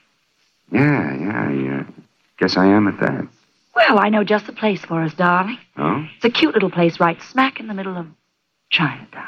Yeah, 0.72 1.16
yeah, 1.16 1.50
I 1.50 1.80
uh, 1.80 1.84
guess 2.38 2.58
I 2.58 2.68
am 2.68 2.88
at 2.88 3.00
that. 3.00 3.28
Well, 3.76 4.00
I 4.00 4.10
know 4.10 4.24
just 4.24 4.46
the 4.46 4.54
place 4.54 4.84
for 4.86 5.02
us, 5.02 5.14
darling. 5.14 5.58
Oh? 5.78 6.06
It's 6.16 6.26
a 6.26 6.30
cute 6.30 6.54
little 6.54 6.72
place 6.72 7.00
right 7.00 7.22
smack 7.22 7.60
in 7.60 7.68
the 7.68 7.74
middle 7.74 7.98
of 7.98 8.08
Chinatown. 8.70 9.24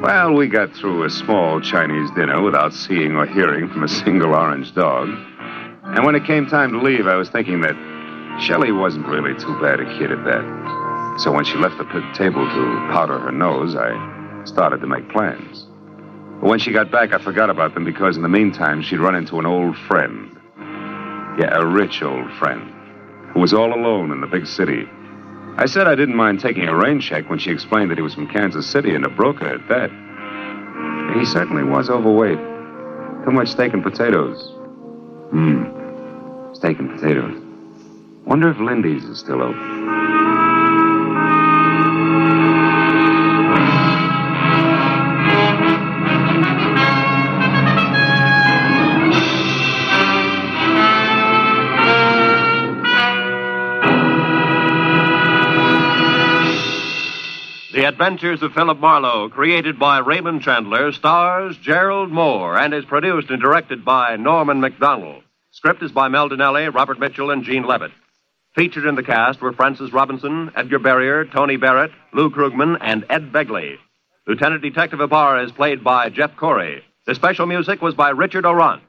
Well, 0.00 0.32
we 0.32 0.46
got 0.46 0.74
through 0.74 1.04
a 1.04 1.10
small 1.10 1.60
Chinese 1.60 2.10
dinner 2.12 2.40
without 2.40 2.72
seeing 2.72 3.16
or 3.16 3.26
hearing 3.26 3.68
from 3.68 3.82
a 3.82 3.88
single 3.88 4.34
orange 4.34 4.74
dog. 4.74 5.08
And 5.82 6.04
when 6.04 6.14
it 6.14 6.24
came 6.24 6.46
time 6.46 6.72
to 6.72 6.80
leave, 6.80 7.06
I 7.06 7.16
was 7.16 7.28
thinking 7.28 7.60
that 7.62 7.74
Shelley 8.40 8.70
wasn't 8.72 9.06
really 9.06 9.34
too 9.38 9.60
bad 9.60 9.80
a 9.80 9.98
kid 9.98 10.12
at 10.12 10.24
that. 10.24 11.18
So 11.20 11.32
when 11.32 11.44
she 11.44 11.56
left 11.56 11.78
the 11.78 11.84
table 12.14 12.48
to 12.48 12.88
powder 12.92 13.18
her 13.18 13.32
nose, 13.32 13.74
I 13.74 14.17
started 14.44 14.80
to 14.80 14.86
make 14.86 15.08
plans. 15.10 15.66
But 16.40 16.48
when 16.48 16.58
she 16.58 16.72
got 16.72 16.90
back, 16.90 17.12
I 17.12 17.18
forgot 17.18 17.50
about 17.50 17.74
them 17.74 17.84
because 17.84 18.16
in 18.16 18.22
the 18.22 18.28
meantime, 18.28 18.82
she'd 18.82 19.00
run 19.00 19.14
into 19.14 19.38
an 19.38 19.46
old 19.46 19.76
friend. 19.88 20.36
Yeah, 21.38 21.56
a 21.58 21.66
rich 21.66 22.02
old 22.02 22.32
friend 22.34 22.72
who 23.32 23.40
was 23.40 23.52
all 23.52 23.72
alone 23.74 24.10
in 24.12 24.20
the 24.20 24.26
big 24.26 24.46
city. 24.46 24.88
I 25.56 25.66
said 25.66 25.88
I 25.88 25.94
didn't 25.94 26.16
mind 26.16 26.40
taking 26.40 26.68
a 26.68 26.76
rain 26.76 27.00
check 27.00 27.28
when 27.28 27.38
she 27.38 27.50
explained 27.50 27.90
that 27.90 27.98
he 27.98 28.02
was 28.02 28.14
from 28.14 28.28
Kansas 28.28 28.66
City 28.66 28.94
and 28.94 29.04
a 29.04 29.08
broker 29.08 29.46
at 29.46 29.68
that. 29.68 29.90
He 31.18 31.24
certainly 31.24 31.64
was 31.64 31.90
overweight. 31.90 32.38
Too 33.24 33.32
much 33.32 33.48
steak 33.48 33.72
and 33.72 33.82
potatoes. 33.82 34.40
Hmm. 35.30 36.54
Steak 36.54 36.78
and 36.78 36.90
potatoes. 36.90 37.42
Wonder 38.24 38.50
if 38.50 38.58
Lindy's 38.58 39.04
is 39.04 39.18
still 39.18 39.42
open. 39.42 40.57
Adventures 57.88 58.42
of 58.42 58.52
Philip 58.52 58.80
Marlowe, 58.80 59.30
created 59.30 59.78
by 59.78 60.00
Raymond 60.00 60.42
Chandler, 60.42 60.92
stars 60.92 61.56
Gerald 61.56 62.10
Mohr 62.10 62.62
and 62.62 62.74
is 62.74 62.84
produced 62.84 63.30
and 63.30 63.40
directed 63.40 63.82
by 63.82 64.14
Norman 64.16 64.60
Macdonnell. 64.60 65.22
Script 65.52 65.82
is 65.82 65.90
by 65.90 66.08
Mel 66.08 66.28
Dinelli, 66.28 66.68
Robert 66.72 67.00
Mitchell, 67.00 67.30
and 67.30 67.44
Gene 67.44 67.66
Levitt. 67.66 67.92
Featured 68.54 68.84
in 68.84 68.94
the 68.94 69.02
cast 69.02 69.40
were 69.40 69.54
Francis 69.54 69.90
Robinson, 69.90 70.52
Edgar 70.54 70.80
Barrier, 70.80 71.24
Tony 71.24 71.56
Barrett, 71.56 71.90
Lou 72.12 72.28
Krugman, 72.28 72.76
and 72.78 73.06
Ed 73.08 73.32
Begley. 73.32 73.78
Lieutenant 74.26 74.60
Detective 74.60 75.00
Ibarra 75.00 75.46
is 75.46 75.52
played 75.52 75.82
by 75.82 76.10
Jeff 76.10 76.36
Corey. 76.36 76.84
The 77.06 77.14
special 77.14 77.46
music 77.46 77.80
was 77.80 77.94
by 77.94 78.10
Richard 78.10 78.44
Aurandt. 78.44 78.82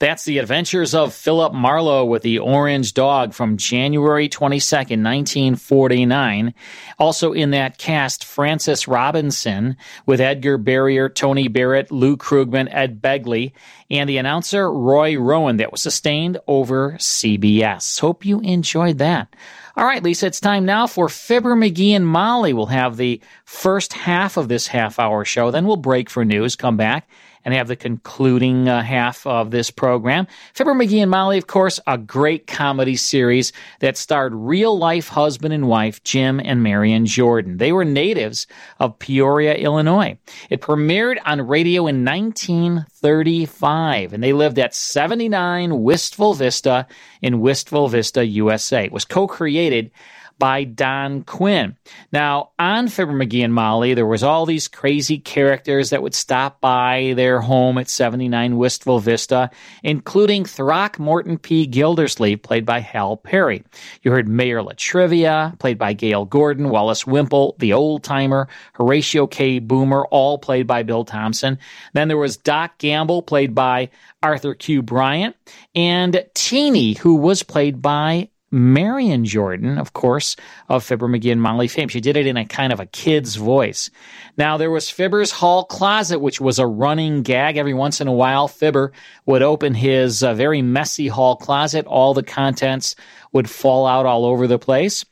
That's 0.00 0.24
the 0.24 0.38
adventures 0.38 0.94
of 0.94 1.12
Philip 1.12 1.52
Marlowe 1.52 2.04
with 2.04 2.22
the 2.22 2.38
Orange 2.38 2.94
Dog 2.94 3.34
from 3.34 3.56
January 3.56 4.28
22nd, 4.28 5.02
1949. 5.02 6.54
Also 7.00 7.32
in 7.32 7.50
that 7.50 7.78
cast, 7.78 8.24
Francis 8.24 8.86
Robinson 8.86 9.76
with 10.06 10.20
Edgar 10.20 10.56
Barrier, 10.56 11.08
Tony 11.08 11.48
Barrett, 11.48 11.90
Lou 11.90 12.16
Krugman, 12.16 12.68
Ed 12.70 13.02
Begley, 13.02 13.50
and 13.90 14.08
the 14.08 14.18
announcer 14.18 14.72
Roy 14.72 15.18
Rowan 15.18 15.56
that 15.56 15.72
was 15.72 15.82
sustained 15.82 16.38
over 16.46 16.92
CBS. 16.92 17.98
Hope 17.98 18.24
you 18.24 18.38
enjoyed 18.38 18.98
that. 18.98 19.34
All 19.76 19.84
right, 19.84 20.02
Lisa, 20.02 20.26
it's 20.26 20.38
time 20.38 20.64
now 20.64 20.86
for 20.86 21.08
Fibber 21.08 21.56
McGee 21.56 21.96
and 21.96 22.06
Molly. 22.06 22.52
We'll 22.52 22.66
have 22.66 22.98
the 22.98 23.20
first 23.44 23.94
half 23.94 24.36
of 24.36 24.46
this 24.46 24.68
half 24.68 25.00
hour 25.00 25.24
show, 25.24 25.50
then 25.50 25.66
we'll 25.66 25.76
break 25.76 26.08
for 26.08 26.24
news, 26.24 26.54
come 26.54 26.76
back 26.76 27.08
and 27.48 27.54
have 27.54 27.68
the 27.68 27.76
concluding 27.76 28.68
uh, 28.68 28.82
half 28.82 29.26
of 29.26 29.50
this 29.52 29.70
program. 29.70 30.26
Fibber 30.52 30.74
McGee 30.74 31.00
and 31.00 31.10
Molly, 31.10 31.38
of 31.38 31.46
course, 31.46 31.80
a 31.86 31.96
great 31.96 32.46
comedy 32.46 32.94
series 32.94 33.54
that 33.80 33.96
starred 33.96 34.34
real 34.34 34.76
life 34.76 35.08
husband 35.08 35.54
and 35.54 35.66
wife 35.66 36.04
Jim 36.04 36.42
and 36.44 36.62
Marion 36.62 37.06
Jordan. 37.06 37.56
They 37.56 37.72
were 37.72 37.86
natives 37.86 38.46
of 38.80 38.98
Peoria, 38.98 39.54
Illinois. 39.54 40.18
It 40.50 40.60
premiered 40.60 41.16
on 41.24 41.40
radio 41.40 41.86
in 41.86 42.04
1935, 42.04 44.12
and 44.12 44.22
they 44.22 44.34
lived 44.34 44.58
at 44.58 44.74
79 44.74 45.82
Wistful 45.82 46.34
Vista 46.34 46.86
in 47.22 47.40
Wistful 47.40 47.88
Vista, 47.88 48.26
USA. 48.26 48.84
It 48.84 48.92
was 48.92 49.06
co-created 49.06 49.90
by 50.38 50.64
Don 50.64 51.22
Quinn. 51.22 51.76
Now, 52.12 52.50
on 52.58 52.88
Fibber 52.88 53.12
McGee 53.12 53.44
and 53.44 53.52
Molly, 53.52 53.94
there 53.94 54.06
was 54.06 54.22
all 54.22 54.46
these 54.46 54.68
crazy 54.68 55.18
characters 55.18 55.90
that 55.90 56.02
would 56.02 56.14
stop 56.14 56.60
by 56.60 57.14
their 57.16 57.40
home 57.40 57.78
at 57.78 57.88
79 57.88 58.56
Wistful 58.56 59.00
Vista, 59.00 59.50
including 59.82 60.44
Throckmorton 60.44 61.38
P. 61.38 61.66
Gildersleeve, 61.66 62.42
played 62.42 62.64
by 62.64 62.80
Hal 62.80 63.16
Peary. 63.16 63.64
You 64.02 64.12
heard 64.12 64.28
Mayor 64.28 64.62
La 64.62 64.72
Trivia, 64.76 65.54
played 65.58 65.78
by 65.78 65.92
Gale 65.92 66.24
Gordon, 66.24 66.70
Wallace 66.70 67.06
Wimple, 67.06 67.56
the 67.58 67.72
old 67.72 68.04
timer, 68.04 68.48
Horatio 68.74 69.26
K. 69.26 69.58
Boomer, 69.58 70.04
all 70.06 70.38
played 70.38 70.66
by 70.66 70.82
Bill 70.82 71.04
Thompson. 71.04 71.58
Then 71.92 72.08
there 72.08 72.16
was 72.16 72.36
Doc 72.36 72.78
Gamble, 72.78 73.22
played 73.22 73.54
by 73.54 73.90
Arthur 74.22 74.54
Q. 74.54 74.82
Bryan, 74.82 75.34
and 75.74 76.24
Teeny, 76.34 76.94
who 76.94 77.16
was 77.16 77.42
played 77.42 77.82
by 77.82 78.28
Marion 78.50 79.24
Jordan, 79.24 79.78
of 79.78 79.92
course, 79.92 80.36
of 80.68 80.82
Fibber 80.82 81.08
McGee 81.08 81.32
and 81.32 81.42
Molly 81.42 81.68
fame. 81.68 81.88
She 81.88 82.00
did 82.00 82.16
it 82.16 82.26
in 82.26 82.36
a 82.36 82.46
kind 82.46 82.72
of 82.72 82.80
a 82.80 82.86
kid's 82.86 83.36
voice. 83.36 83.90
Now, 84.36 84.56
there 84.56 84.70
was 84.70 84.88
Fibber's 84.88 85.30
Hall 85.30 85.64
Closet, 85.64 86.20
which 86.20 86.40
was 86.40 86.58
a 86.58 86.66
running 86.66 87.22
gag. 87.22 87.56
Every 87.56 87.74
once 87.74 88.00
in 88.00 88.08
a 88.08 88.12
while, 88.12 88.48
Fibber 88.48 88.92
would 89.26 89.42
open 89.42 89.74
his 89.74 90.22
uh, 90.22 90.34
very 90.34 90.62
messy 90.62 91.08
hall 91.08 91.36
closet. 91.36 91.86
All 91.86 92.14
the 92.14 92.22
contents 92.22 92.96
would 93.32 93.50
fall 93.50 93.86
out 93.86 94.06
all 94.06 94.24
over 94.24 94.46
the 94.46 94.58
place. 94.58 95.04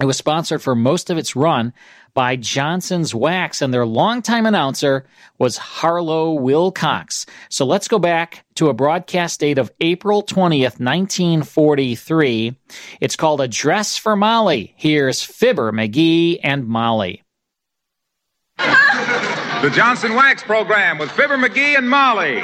It 0.00 0.04
was 0.04 0.18
sponsored 0.18 0.60
for 0.60 0.74
most 0.74 1.08
of 1.08 1.16
its 1.16 1.34
run 1.34 1.72
by 2.16 2.34
Johnson's 2.34 3.14
Wax, 3.14 3.60
and 3.60 3.74
their 3.74 3.84
longtime 3.84 4.46
announcer 4.46 5.06
was 5.38 5.58
Harlow 5.58 6.32
Wilcox. 6.32 7.26
So 7.50 7.66
let's 7.66 7.88
go 7.88 7.98
back 7.98 8.42
to 8.54 8.70
a 8.70 8.74
broadcast 8.74 9.38
date 9.38 9.58
of 9.58 9.70
April 9.80 10.22
20th, 10.22 10.80
1943. 10.80 12.56
It's 13.02 13.16
called 13.16 13.42
A 13.42 13.48
Dress 13.48 13.98
for 13.98 14.16
Molly. 14.16 14.72
Here's 14.78 15.22
Fibber, 15.22 15.72
McGee, 15.72 16.40
and 16.42 16.66
Molly. 16.66 17.22
The 18.56 19.70
Johnson 19.74 20.14
Wax 20.14 20.42
Program 20.42 20.96
with 20.96 21.10
Fibber 21.10 21.36
McGee 21.36 21.76
and 21.76 21.90
Molly. 21.90 22.42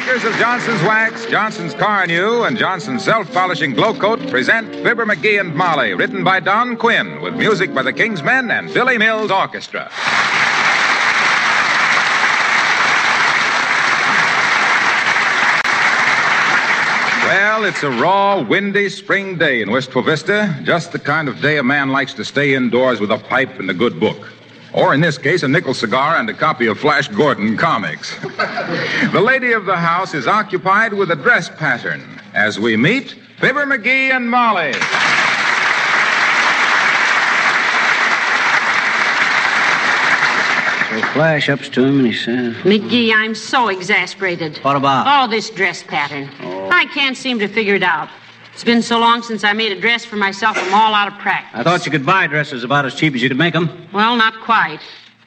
Makers 0.00 0.24
of 0.24 0.32
Johnson's 0.36 0.82
Wax, 0.84 1.26
Johnson's 1.26 1.74
Carnu, 1.74 2.48
and 2.48 2.56
Johnson's 2.56 3.04
Self 3.04 3.30
Polishing 3.34 3.74
Glo-Coat 3.74 4.30
present 4.30 4.74
Fibber 4.76 5.04
McGee 5.04 5.38
and 5.38 5.54
Molly, 5.54 5.92
written 5.92 6.24
by 6.24 6.40
Don 6.40 6.78
Quinn, 6.78 7.20
with 7.20 7.34
music 7.34 7.74
by 7.74 7.82
the 7.82 7.92
King's 7.92 8.22
Men 8.22 8.50
and 8.50 8.72
Billy 8.72 8.96
Mills 8.96 9.30
Orchestra. 9.30 9.90
Well, 17.26 17.64
it's 17.66 17.82
a 17.82 17.90
raw, 17.90 18.40
windy 18.40 18.88
spring 18.88 19.36
day 19.36 19.60
in 19.60 19.70
Wistful 19.70 20.00
Vista. 20.00 20.58
Just 20.62 20.92
the 20.92 20.98
kind 20.98 21.28
of 21.28 21.42
day 21.42 21.58
a 21.58 21.62
man 21.62 21.90
likes 21.90 22.14
to 22.14 22.24
stay 22.24 22.54
indoors 22.54 23.00
with 23.00 23.10
a 23.10 23.18
pipe 23.18 23.58
and 23.58 23.68
a 23.68 23.74
good 23.74 24.00
book. 24.00 24.32
Or 24.72 24.94
in 24.94 25.00
this 25.00 25.18
case, 25.18 25.42
a 25.42 25.48
nickel 25.48 25.74
cigar 25.74 26.16
and 26.16 26.30
a 26.30 26.34
copy 26.34 26.66
of 26.66 26.78
Flash 26.78 27.08
Gordon 27.08 27.56
comics. 27.56 28.18
the 29.12 29.20
lady 29.22 29.52
of 29.52 29.64
the 29.64 29.76
house 29.76 30.14
is 30.14 30.26
occupied 30.26 30.92
with 30.92 31.10
a 31.10 31.16
dress 31.16 31.48
pattern. 31.48 32.20
As 32.34 32.60
we 32.60 32.76
meet, 32.76 33.16
Fibber 33.38 33.66
McGee 33.66 34.14
and 34.14 34.30
Molly. 34.30 34.72
So 40.90 41.00
Flash 41.12 41.48
ups 41.48 41.68
to 41.70 41.84
him 41.84 41.98
and 41.98 42.06
he 42.06 42.12
says, 42.12 42.54
McGee, 42.56 43.12
I'm 43.14 43.34
so 43.34 43.68
exasperated. 43.68 44.58
What 44.58 44.76
about? 44.76 45.06
All 45.06 45.28
this 45.28 45.50
dress 45.50 45.82
pattern. 45.82 46.28
Oh. 46.42 46.68
I 46.70 46.86
can't 46.86 47.16
seem 47.16 47.38
to 47.40 47.48
figure 47.48 47.74
it 47.74 47.82
out. 47.82 48.08
It's 48.60 48.64
been 48.66 48.82
so 48.82 48.98
long 48.98 49.22
since 49.22 49.42
I 49.42 49.54
made 49.54 49.72
a 49.72 49.80
dress 49.80 50.04
for 50.04 50.16
myself, 50.16 50.54
I'm 50.60 50.74
all 50.74 50.92
out 50.92 51.10
of 51.10 51.18
practice. 51.18 51.58
I 51.58 51.62
thought 51.62 51.86
you 51.86 51.90
could 51.90 52.04
buy 52.04 52.26
dresses 52.26 52.62
about 52.62 52.84
as 52.84 52.94
cheap 52.94 53.14
as 53.14 53.22
you 53.22 53.30
could 53.30 53.38
make 53.38 53.54
them. 53.54 53.88
Well, 53.90 54.16
not 54.16 54.38
quite. 54.42 54.80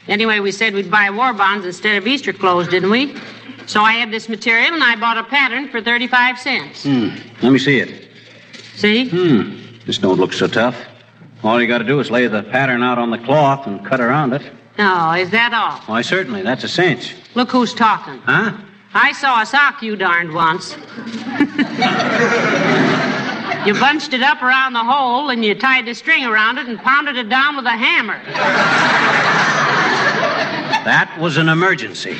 Anyway, 0.07 0.39
we 0.39 0.51
said 0.51 0.75
we'd 0.75 0.91
buy 0.91 1.09
war 1.09 1.33
bonds 1.33 1.65
instead 1.65 1.95
of 1.95 2.05
Easter 2.05 2.31
clothes, 2.31 2.67
didn't 2.67 2.91
we? 2.91 3.17
So 3.65 3.81
I 3.81 3.93
have 3.93 4.11
this 4.11 4.29
material 4.29 4.75
and 4.75 4.83
I 4.83 4.95
bought 4.97 5.17
a 5.17 5.23
pattern 5.23 5.67
for 5.69 5.81
35 5.81 6.37
cents. 6.37 6.83
Hmm. 6.83 7.09
Let 7.41 7.51
me 7.51 7.57
see 7.57 7.79
it. 7.79 8.07
See? 8.75 9.09
Hmm. 9.09 9.79
This 9.87 9.97
don't 9.97 10.19
look 10.19 10.33
so 10.33 10.45
tough. 10.45 10.79
All 11.41 11.59
you 11.59 11.67
got 11.67 11.79
to 11.79 11.85
do 11.85 11.99
is 11.99 12.11
lay 12.11 12.27
the 12.27 12.43
pattern 12.43 12.83
out 12.83 12.99
on 12.99 13.09
the 13.09 13.17
cloth 13.17 13.65
and 13.65 13.83
cut 13.83 13.99
around 13.99 14.33
it. 14.33 14.43
Oh, 14.77 15.13
is 15.13 15.31
that 15.31 15.55
all? 15.55 15.79
Why, 15.87 16.03
certainly. 16.03 16.43
That's 16.43 16.65
a 16.65 16.69
cinch. 16.69 17.15
Look 17.33 17.49
who's 17.49 17.73
talking. 17.73 18.19
Huh? 18.19 18.55
I 18.93 19.11
saw 19.11 19.41
a 19.41 19.45
sock 19.47 19.81
you 19.81 19.95
darned 19.95 20.35
once. 20.35 20.77
you 23.65 23.73
bunched 23.73 24.13
it 24.13 24.21
up 24.21 24.41
around 24.41 24.73
the 24.73 24.83
hole 24.83 25.29
and 25.29 25.43
you 25.43 25.55
tied 25.55 25.85
the 25.85 25.93
string 25.93 26.25
around 26.25 26.57
it 26.57 26.67
and 26.67 26.79
pounded 26.79 27.15
it 27.17 27.29
down 27.29 27.55
with 27.55 27.65
a 27.65 27.71
hammer. 27.71 28.21
That 30.83 31.17
was 31.17 31.37
an 31.37 31.47
emergency. 31.47 32.17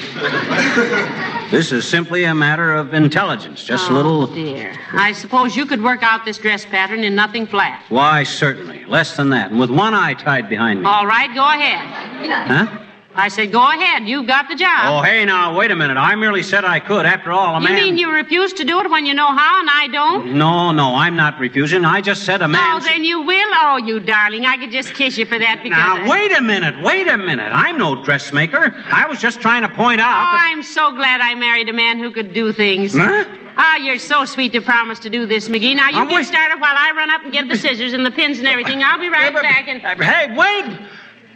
this 1.52 1.74
is 1.74 1.86
simply 1.86 2.24
a 2.24 2.34
matter 2.34 2.74
of 2.74 2.94
intelligence. 2.94 3.62
Just 3.64 3.90
a 3.90 3.92
oh, 3.92 3.96
little. 3.96 4.24
Oh, 4.24 4.34
dear. 4.34 4.74
I 4.94 5.12
suppose 5.12 5.56
you 5.56 5.66
could 5.66 5.84
work 5.84 6.02
out 6.02 6.24
this 6.24 6.38
dress 6.38 6.64
pattern 6.66 7.04
in 7.04 7.14
nothing 7.14 7.46
flat. 7.46 7.84
Why, 7.90 8.24
certainly. 8.24 8.86
Less 8.86 9.18
than 9.18 9.30
that. 9.32 9.52
And 9.52 9.60
with 9.60 9.70
one 9.70 9.94
eye 9.94 10.14
tied 10.14 10.48
behind 10.48 10.82
me. 10.82 10.86
All 10.86 11.06
right, 11.06 11.34
go 11.36 11.44
ahead. 11.44 12.48
Huh? 12.48 12.83
I 13.16 13.28
said, 13.28 13.52
go 13.52 13.62
ahead. 13.62 14.08
You've 14.08 14.26
got 14.26 14.48
the 14.50 14.56
job. 14.56 14.86
Oh, 14.86 15.02
hey, 15.04 15.24
now, 15.24 15.56
wait 15.56 15.70
a 15.70 15.76
minute. 15.76 15.98
I 15.98 16.16
merely 16.16 16.42
said 16.42 16.66
I 16.66 16.80
could. 16.80 17.06
After 17.06 17.32
all, 17.32 17.56
a 17.56 17.60
you 17.60 17.66
man. 17.70 17.78
You 17.78 17.84
mean 17.84 17.98
you 17.98 18.12
refuse 18.12 18.54
to 18.54 18.64
do 18.64 18.80
it 18.80 18.90
when 18.90 19.06
you 19.06 19.14
know 19.14 19.28
how 19.28 19.60
and 19.60 19.70
I 19.72 19.88
don't? 19.88 20.34
No, 20.36 20.72
no, 20.72 20.96
I'm 20.96 21.16
not 21.16 21.40
refusing. 21.40 21.86
I 21.86 22.02
just 22.02 22.24
said 22.24 22.42
a 22.42 22.48
man. 22.48 22.76
Oh, 22.76 22.80
then 22.84 23.04
you 23.04 23.22
will? 23.22 23.50
Oh, 23.54 23.78
you 23.78 24.00
darling. 24.00 24.46
I 24.48 24.58
could 24.58 24.72
just 24.72 24.96
kiss 24.96 25.16
you 25.18 25.26
for 25.28 25.38
that 25.38 25.60
because. 25.62 25.78
Now, 25.78 25.98
I- 26.04 26.10
wait 26.10 26.36
a 26.36 26.42
minute, 26.42 26.82
wait 26.82 27.08
a 27.08 27.18
minute. 27.18 27.52
I'm 27.54 27.78
no 27.78 28.04
dressmaker. 28.04 28.74
I 28.92 29.06
was 29.08 29.20
just 29.22 29.40
trying 29.42 29.62
to 29.62 29.70
point 29.70 30.00
Oh, 30.02 30.06
out 30.06 30.32
that. 30.32 30.50
I'm 30.52 30.64
so 30.64 30.92
glad 30.92 31.22
I 31.22 31.36
married 31.36 31.70
a 31.70 31.74
man 31.74 32.00
who 32.00 32.10
could 32.10 32.34
do 32.34 32.52
things. 32.52 32.96
Huh? 32.98 33.26
Ah, 33.58 33.76
you're 33.78 34.00
so 34.00 34.26
sweet 34.26 34.52
to 34.54 34.62
promise 34.62 34.98
to 35.02 35.12
do 35.12 35.28
this, 35.28 35.48
McGee. 35.50 35.76
Now 35.76 35.90
you 35.90 36.04
get 36.10 36.16
wait- 36.16 36.26
started 36.26 36.60
while 36.60 36.76
I 36.76 36.92
run 36.96 37.12
up 37.12 37.22
and 37.24 37.32
get 37.32 37.48
the 37.48 37.56
scissors 37.58 37.94
and 37.94 38.04
the 38.04 38.10
pins 38.12 38.40
and 38.40 38.48
everything. 38.48 38.82
I'll 38.84 38.98
be 39.00 39.10
right 39.10 39.32
back. 39.50 39.68
And 39.68 39.80
Hey, 40.04 40.36
wait! 40.36 40.80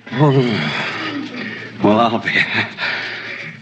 Well, 1.88 2.02
I'll 2.02 2.20
be. 2.20 2.34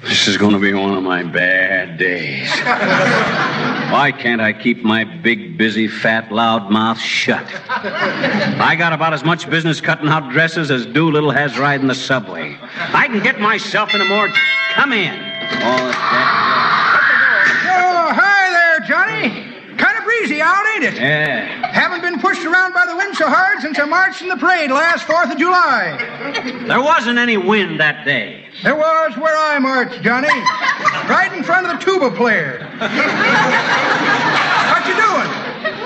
This 0.01 0.28
is 0.28 0.36
going 0.36 0.53
to 0.53 0.59
be 0.59 0.73
one 0.73 0.95
of 0.97 1.03
my 1.03 1.21
bad 1.21 1.99
days. 1.99 2.49
Why 3.91 4.11
can't 4.11 4.41
I 4.41 4.51
keep 4.51 4.84
my 4.84 5.03
big, 5.03 5.59
busy, 5.59 5.88
fat, 5.88 6.32
loud 6.32 6.71
mouth 6.71 6.99
shut? 6.99 7.45
I 7.69 8.76
got 8.76 8.93
about 8.93 9.13
as 9.13 9.23
much 9.23 9.47
business 9.47 9.80
cutting 9.80 10.07
out 10.07 10.32
dresses 10.32 10.71
as 10.71 10.88
Doolittle 10.88 11.30
has 11.30 11.59
riding 11.59 11.86
the 11.86 11.93
subway. 11.93 12.57
I 12.93 13.05
can 13.05 13.21
get 13.21 13.39
myself 13.39 13.93
in 13.93 14.01
a 14.01 14.05
more. 14.05 14.28
Come 14.71 14.91
in. 14.91 15.13
Oh, 15.61 15.91
Oh, 17.67 18.11
hi 18.11 18.49
there, 18.49 18.80
Johnny. 18.88 19.55
Breezy 20.26 20.41
out, 20.41 20.65
ain't 20.73 20.84
it? 20.86 20.95
yeah. 20.95 21.67
Haven't 21.71 22.01
been 22.01 22.19
pushed 22.19 22.43
around 22.43 22.73
by 22.73 22.88
the 22.88 22.95
wind 22.95 23.15
so 23.15 23.30
hard 23.30 23.61
since 23.61 23.78
I 23.78 23.86
marched 23.86 24.23
in 24.23 24.28
the 24.28 24.36
parade 24.36 24.71
last 24.71 25.05
4th 25.05 25.32
of 25.32 25.38
July. 25.38 25.95
There 26.65 26.82
wasn't 26.82 27.19
any 27.19 27.38
wind 27.38 27.80
that 27.80 28.05
day. 28.05 28.47
There 28.63 28.76
was 28.76 29.15
where 29.17 29.38
I 29.38 29.59
marched, 29.59 30.01
Johnny. 30.01 30.30
right 31.07 31.32
in 31.32 31.43
front 31.43 31.67
of 31.67 31.78
the 31.78 31.86
tuba 31.86 32.09
player. 32.09 32.67
what 32.80 32.89
you 34.88 34.95
doing? 34.95 35.30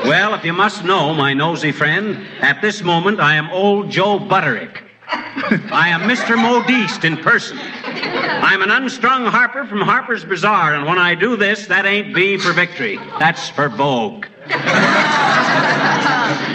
Well, 0.08 0.34
if 0.34 0.46
you 0.46 0.54
must 0.54 0.86
know, 0.86 1.14
my 1.14 1.34
nosy 1.34 1.74
friend, 1.74 2.26
at 2.40 2.62
this 2.62 2.82
moment 2.82 3.20
I 3.20 3.36
am 3.36 3.50
old 3.50 3.90
Joe 3.90 4.20
Butterick. 4.20 4.84
I 5.12 5.90
am 5.90 6.02
Mr. 6.02 6.36
Modiste 6.36 7.04
in 7.06 7.18
person. 7.18 7.58
I'm 7.60 8.62
an 8.62 8.70
unstrung 8.70 9.26
harper 9.26 9.66
from 9.66 9.82
Harper's 9.82 10.24
Bazaar, 10.24 10.76
and 10.76 10.86
when 10.86 11.00
I 11.00 11.16
do 11.16 11.36
this, 11.36 11.68
that 11.68 11.86
ain't 11.86 12.14
B 12.14 12.38
for 12.38 12.54
victory. 12.54 12.98
That's 13.20 13.50
for 13.50 13.70
Vogue. 13.70 14.26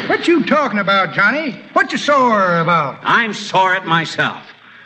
What 0.09 0.29
you 0.29 0.45
talking 0.45 0.79
about, 0.79 1.15
Johnny? 1.15 1.53
What 1.73 1.91
you 1.91 1.99
sore 1.99 2.59
about? 2.61 3.01
I'm 3.03 3.33
sore 3.35 3.75
at 3.75 3.87
myself. 3.87 4.43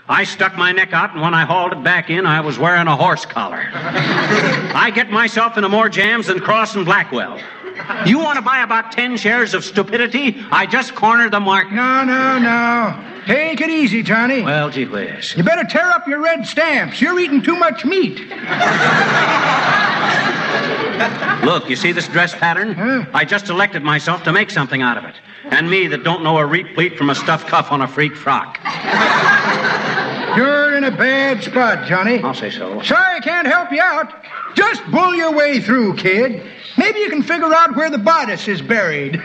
I 0.08 0.24
stuck 0.24 0.56
my 0.56 0.72
neck 0.72 0.94
out, 0.94 1.12
and 1.12 1.20
when 1.20 1.34
I 1.34 1.44
hauled 1.44 1.72
it 1.72 1.84
back 1.84 2.08
in, 2.08 2.24
I 2.24 2.40
was 2.40 2.58
wearing 2.58 2.86
a 2.86 2.96
horse 2.96 3.26
collar. 3.26 3.68
I 3.74 4.90
get 4.94 5.10
myself 5.10 5.58
into 5.58 5.68
more 5.68 5.90
jams 5.90 6.28
than 6.28 6.40
Crosse 6.40 6.74
and 6.76 6.86
Blackwell. 6.86 7.38
You 8.06 8.18
want 8.18 8.36
to 8.36 8.42
buy 8.42 8.62
about 8.62 8.92
10 8.92 9.16
shares 9.16 9.54
of 9.54 9.64
stupidity? 9.64 10.36
I 10.50 10.66
just 10.66 10.94
cornered 10.94 11.32
the 11.32 11.40
market. 11.40 11.72
No, 11.72 12.04
no, 12.04 12.38
no. 12.38 13.22
Take 13.26 13.60
it 13.60 13.70
easy, 13.70 14.02
Johnny. 14.02 14.42
Well, 14.42 14.70
gee 14.70 14.86
whiz. 14.86 15.36
You 15.36 15.42
better 15.44 15.64
tear 15.64 15.88
up 15.90 16.08
your 16.08 16.20
red 16.20 16.46
stamps. 16.46 17.00
You're 17.00 17.18
eating 17.20 17.42
too 17.42 17.56
much 17.56 17.84
meat. 17.84 18.18
Look, 21.44 21.68
you 21.68 21.76
see 21.76 21.92
this 21.92 22.08
dress 22.08 22.34
pattern? 22.34 22.74
Huh? 22.74 23.04
I 23.14 23.24
just 23.24 23.48
elected 23.48 23.82
myself 23.82 24.24
to 24.24 24.32
make 24.32 24.50
something 24.50 24.82
out 24.82 24.98
of 24.98 25.04
it. 25.04 25.14
And 25.44 25.70
me 25.70 25.86
that 25.88 26.04
don't 26.04 26.22
know 26.22 26.38
a 26.38 26.46
replete 26.46 26.96
from 26.96 27.10
a 27.10 27.14
stuffed 27.14 27.46
cuff 27.46 27.70
on 27.70 27.82
a 27.82 27.88
freak 27.88 28.16
frock. 28.16 28.58
You're 30.36 30.67
in 30.78 30.84
a 30.84 30.96
bad 30.96 31.42
spot, 31.42 31.86
Johnny. 31.86 32.20
I'll 32.22 32.32
say 32.32 32.50
so. 32.50 32.80
Sorry 32.82 33.16
I 33.16 33.20
can't 33.20 33.46
help 33.46 33.72
you 33.72 33.82
out. 33.82 34.14
Just 34.54 34.82
bull 34.90 35.14
your 35.14 35.32
way 35.34 35.60
through, 35.60 35.96
kid. 35.96 36.42
Maybe 36.78 37.00
you 37.00 37.10
can 37.10 37.22
figure 37.22 37.52
out 37.52 37.74
where 37.76 37.90
the 37.90 37.98
bodice 37.98 38.46
is 38.46 38.62
buried. 38.62 39.16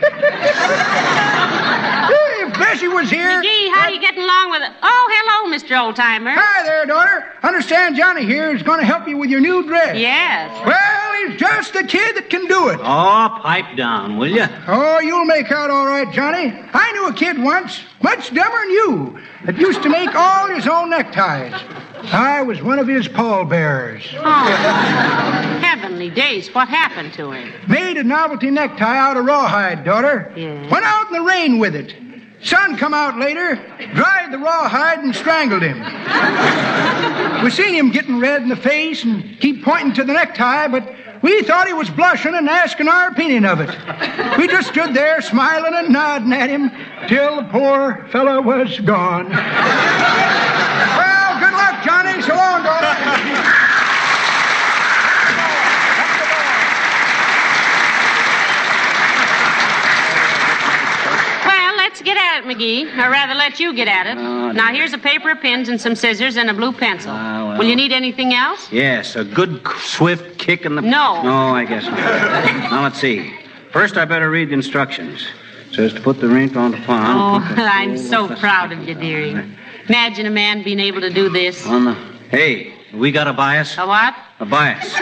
if 2.46 2.58
Bessie 2.58 2.88
was 2.88 3.10
here. 3.10 3.42
McGee, 3.42 3.72
how 3.72 3.88
you 3.88 4.00
getting 4.00 4.22
along 4.22 4.50
with 4.50 4.62
it? 4.62 4.72
Oh, 4.82 5.08
hello, 5.12 5.56
Mr. 5.56 5.76
Oldtimer. 5.76 6.34
Hi 6.34 6.62
there, 6.64 6.86
daughter. 6.86 7.24
Understand 7.42 7.96
Johnny 7.96 8.24
here 8.24 8.54
is 8.54 8.62
going 8.62 8.80
to 8.80 8.86
help 8.86 9.08
you 9.08 9.16
with 9.16 9.30
your 9.30 9.40
new 9.40 9.66
dress. 9.66 9.96
Yes. 9.96 10.50
Well, 10.66 11.28
he's 11.28 11.38
just 11.38 11.72
the 11.72 11.84
kid 11.84 12.16
that 12.16 12.30
can 12.30 12.46
do 12.46 12.68
it. 12.68 12.80
Oh, 12.80 13.38
pipe 13.42 13.76
down, 13.76 14.16
will 14.18 14.30
you? 14.30 14.46
Oh, 14.66 15.00
you'll 15.00 15.24
make 15.24 15.50
out 15.50 15.70
all 15.70 15.86
right, 15.86 16.10
Johnny. 16.12 16.52
I 16.72 16.92
knew 16.92 17.08
a 17.08 17.14
kid 17.14 17.42
once, 17.42 17.80
much 18.02 18.32
dumber 18.34 18.58
than 18.58 18.70
you, 18.70 19.18
that 19.44 19.58
used 19.58 19.82
to 19.82 19.88
make 19.88 20.14
all 20.14 20.48
his 20.48 20.66
own 20.66 20.90
neckties. 20.90 21.43
I 21.52 22.42
was 22.42 22.62
one 22.62 22.78
of 22.78 22.86
his 22.86 23.08
pallbearers. 23.08 24.04
Oh, 24.16 24.20
heavenly 25.62 26.10
days. 26.10 26.52
What 26.54 26.68
happened 26.68 27.12
to 27.14 27.32
him? 27.32 27.52
Made 27.68 27.96
a 27.96 28.04
novelty 28.04 28.50
necktie 28.50 28.96
out 28.96 29.16
of 29.16 29.24
rawhide, 29.24 29.84
daughter. 29.84 30.32
Yeah. 30.36 30.70
Went 30.70 30.84
out 30.84 31.08
in 31.08 31.12
the 31.14 31.22
rain 31.22 31.58
with 31.58 31.74
it. 31.74 31.94
Sun 32.42 32.76
come 32.76 32.92
out 32.92 33.18
later, 33.18 33.56
dried 33.94 34.30
the 34.30 34.38
rawhide 34.38 34.98
and 34.98 35.14
strangled 35.16 35.62
him. 35.62 35.78
we 37.42 37.50
seen 37.50 37.74
him 37.74 37.90
getting 37.90 38.20
red 38.20 38.42
in 38.42 38.50
the 38.50 38.56
face 38.56 39.02
and 39.02 39.40
keep 39.40 39.64
pointing 39.64 39.94
to 39.94 40.04
the 40.04 40.12
necktie, 40.12 40.68
but 40.68 40.94
we 41.22 41.42
thought 41.44 41.66
he 41.66 41.72
was 41.72 41.88
blushing 41.88 42.34
and 42.34 42.46
asking 42.50 42.86
our 42.86 43.08
opinion 43.08 43.46
of 43.46 43.60
it. 43.62 43.70
We 44.36 44.46
just 44.46 44.68
stood 44.68 44.92
there 44.92 45.22
smiling 45.22 45.72
and 45.72 45.88
nodding 45.90 46.34
at 46.34 46.50
him 46.50 46.70
till 47.08 47.36
the 47.36 47.44
poor 47.44 48.06
fellow 48.12 48.42
was 48.42 48.78
gone. 48.80 49.32
Well, 52.18 52.22
good 52.22 52.22
luck, 52.22 52.22
Johnny. 52.22 52.22
So 52.22 52.34
long, 52.34 52.62
daughter. 52.62 53.64
Let's 61.76 62.02
get 62.02 62.16
at 62.16 62.38
it, 62.38 62.44
McGee. 62.44 62.92
Or 62.94 63.08
rather, 63.10 63.34
let 63.34 63.60
you 63.60 63.72
get 63.74 63.86
at 63.86 64.06
it. 64.08 64.16
Oh, 64.18 64.50
now, 64.50 64.72
here's 64.72 64.92
a 64.94 64.98
paper 64.98 65.30
of 65.30 65.40
pins 65.40 65.68
and 65.68 65.80
some 65.80 65.94
scissors 65.94 66.36
and 66.36 66.50
a 66.50 66.54
blue 66.54 66.72
pencil. 66.72 67.12
Ah, 67.14 67.46
well. 67.50 67.58
Will 67.58 67.66
you 67.66 67.76
need 67.76 67.92
anything 67.92 68.34
else? 68.34 68.72
Yes, 68.72 69.14
a 69.14 69.22
good 69.24 69.60
swift 69.78 70.36
kick 70.38 70.64
in 70.64 70.74
the. 70.74 70.82
No. 70.82 71.22
No, 71.22 71.54
I 71.54 71.64
guess 71.64 71.84
not. 71.84 71.94
now 72.70 72.82
let's 72.82 72.98
see. 72.98 73.32
First, 73.70 73.96
I 73.96 74.06
better 74.06 74.28
read 74.30 74.48
the 74.48 74.54
instructions. 74.54 75.24
says 75.72 75.92
to 75.92 76.00
put 76.00 76.20
the 76.20 76.26
rink 76.28 76.56
on 76.56 76.72
the 76.72 76.78
Oh, 76.78 76.84
palm. 76.84 77.46
put 77.46 77.56
the- 77.56 77.62
I'm 77.72 77.96
so 77.96 78.34
proud 78.36 78.72
of 78.72 78.88
you, 78.88 78.94
dearie. 78.94 79.32
Imagine 79.88 80.26
a 80.26 80.30
man 80.30 80.62
being 80.62 80.80
able 80.80 81.00
to 81.00 81.10
do 81.10 81.28
this. 81.28 81.66
Oh, 81.66 81.74
on 81.74 81.84
the. 81.84 81.94
Hey, 82.30 82.74
we 82.92 83.12
got 83.12 83.28
a 83.28 83.32
bias. 83.32 83.76
A 83.76 83.86
what? 83.86 84.14
A 84.40 84.46
bias. 84.46 84.92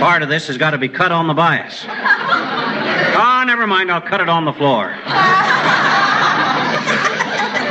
Part 0.00 0.22
of 0.22 0.28
this 0.28 0.46
has 0.46 0.56
got 0.56 0.70
to 0.70 0.78
be 0.78 0.88
cut 0.88 1.12
on 1.12 1.26
the 1.26 1.34
bias. 1.34 1.84
Oh, 1.86 3.44
never 3.46 3.66
mind. 3.66 3.92
I'll 3.92 4.00
cut 4.00 4.20
it 4.20 4.28
on 4.28 4.44
the 4.44 4.52
floor. 4.52 4.94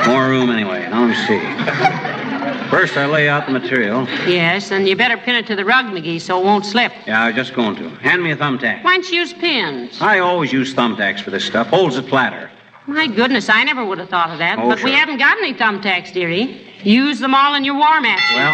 More 0.07 0.27
room 0.27 0.49
anyway. 0.49 0.87
Now 0.89 1.05
let 1.05 1.09
me 1.09 1.15
see. 1.27 1.39
First, 2.69 2.97
I 2.97 3.07
lay 3.07 3.27
out 3.27 3.47
the 3.47 3.51
material. 3.51 4.07
Yes, 4.27 4.71
and 4.71 4.87
you 4.87 4.95
better 4.95 5.17
pin 5.17 5.35
it 5.35 5.47
to 5.47 5.55
the 5.55 5.65
rug, 5.65 5.87
McGee, 5.87 6.21
so 6.21 6.39
it 6.39 6.45
won't 6.45 6.65
slip. 6.67 6.91
Yeah, 7.07 7.23
I 7.23 7.27
was 7.27 7.35
just 7.35 7.55
going 7.55 7.75
to. 7.77 7.89
Hand 7.97 8.21
me 8.23 8.29
a 8.31 8.35
thumbtack. 8.35 8.83
Why 8.83 8.93
don't 8.93 9.09
you 9.09 9.21
use 9.21 9.33
pins? 9.33 9.99
I 9.99 10.19
always 10.19 10.53
use 10.53 10.75
thumbtacks 10.75 11.21
for 11.21 11.31
this 11.31 11.43
stuff. 11.43 11.65
Holds 11.67 11.97
it 11.97 12.07
flatter. 12.07 12.51
My 12.89 13.05
goodness, 13.05 13.49
I 13.49 13.63
never 13.63 13.85
would 13.85 13.99
have 13.99 14.09
thought 14.09 14.31
of 14.31 14.39
that. 14.39 14.57
Oh, 14.57 14.67
but 14.67 14.83
we 14.83 14.91
haven't 14.91 15.19
got 15.19 15.37
any 15.37 15.53
thumbtacks, 15.53 16.11
dearie. 16.11 16.59
Use 16.83 17.19
them 17.19 17.35
all 17.35 17.53
in 17.53 17.63
your 17.63 17.75
war 17.75 18.01
match. 18.01 18.19
Well, 18.33 18.51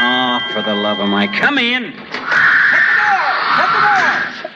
oh, 0.00 0.40
for 0.52 0.62
the 0.62 0.74
love 0.74 0.98
of 0.98 1.08
Mike. 1.08 1.32
Come 1.32 1.58
in. 1.58 1.92
Set 1.92 2.00
the 2.02 3.80
door. 3.86 4.10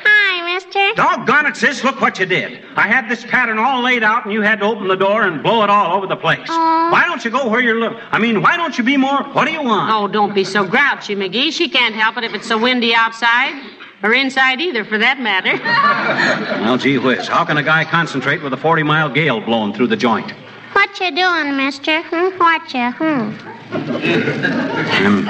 Hi, 0.04 0.54
mister. 0.54 0.94
Doggone 0.96 1.46
it, 1.46 1.56
sis. 1.56 1.84
Look 1.84 2.00
what 2.00 2.18
you 2.18 2.26
did. 2.26 2.64
I 2.74 2.88
had 2.88 3.08
this 3.08 3.24
pattern 3.24 3.58
all 3.58 3.80
laid 3.80 4.02
out, 4.02 4.24
and 4.24 4.32
you 4.32 4.42
had 4.42 4.58
to 4.58 4.66
open 4.66 4.88
the 4.88 4.96
door 4.96 5.22
and 5.22 5.40
blow 5.40 5.62
it 5.62 5.70
all 5.70 5.96
over 5.96 6.08
the 6.08 6.16
place. 6.16 6.48
Why 6.48 7.04
don't 7.06 7.24
you 7.24 7.30
go 7.30 7.48
where 7.48 7.60
you're 7.60 7.78
look? 7.78 7.96
I 8.10 8.18
mean, 8.18 8.42
why 8.42 8.56
don't 8.56 8.76
you 8.76 8.82
be 8.82 8.96
more? 8.96 9.22
What 9.22 9.44
do 9.44 9.52
you 9.52 9.62
want? 9.62 9.88
Oh, 9.92 10.08
don't 10.08 10.34
be 10.34 10.42
so 10.42 10.64
grouchy, 10.66 11.14
McGee. 11.14 11.52
She 11.52 11.68
can't 11.68 11.94
help 11.94 12.16
it 12.16 12.24
if 12.24 12.34
it's 12.34 12.48
so 12.48 12.58
windy 12.58 12.92
outside. 12.92 13.54
Or 14.02 14.12
inside 14.12 14.60
either, 14.60 14.84
for 14.84 14.98
that 14.98 15.20
matter. 15.20 15.52
Well, 16.62 16.78
gee 16.78 16.98
whiz. 16.98 17.28
How 17.28 17.44
can 17.44 17.56
a 17.58 17.62
guy 17.62 17.84
concentrate 17.84 18.42
with 18.42 18.52
a 18.52 18.56
40 18.56 18.82
mile 18.82 19.08
gale 19.10 19.40
blowing 19.40 19.74
through 19.74 19.88
the 19.88 19.96
joint? 19.96 20.32
What 20.72 20.98
you 21.00 21.10
doing, 21.14 21.56
mister? 21.56 22.02
Hmm? 22.02 22.38
What 22.38 22.72
you, 22.72 22.90
hmm? 22.92 23.36
I'm. 25.04 25.28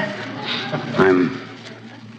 I'm. 0.99 1.41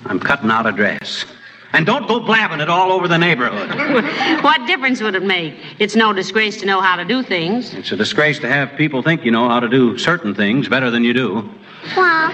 I'm 0.07 0.21
cutting 0.21 0.51
out 0.51 0.67
a 0.67 0.73
dress. 0.73 1.25
And 1.73 1.87
don't 1.87 2.07
go 2.07 2.21
blabbing 2.21 2.61
it 2.61 2.69
all 2.69 2.93
over 2.93 3.09
the 3.09 3.19
neighborhood. 3.19 3.69
what 4.45 4.67
difference 4.67 5.01
would 5.01 5.15
it 5.15 5.25
make? 5.25 5.55
It's 5.81 5.97
no 5.97 6.13
disgrace 6.13 6.61
to 6.61 6.67
know 6.67 6.81
how 6.81 6.95
to 6.97 7.05
do 7.05 7.23
things. 7.23 7.75
It's 7.75 7.91
a 7.91 7.97
disgrace 7.97 8.39
to 8.41 8.49
have 8.49 8.77
people 8.77 9.03
think 9.03 9.25
you 9.25 9.31
know 9.33 9.49
how 9.49 9.59
to 9.59 9.69
do 9.69 9.99
certain 9.99 10.35
things 10.35 10.69
better 10.69 10.91
than 10.91 11.03
you 11.03 11.13
do. 11.13 11.51
Well, 11.97 12.33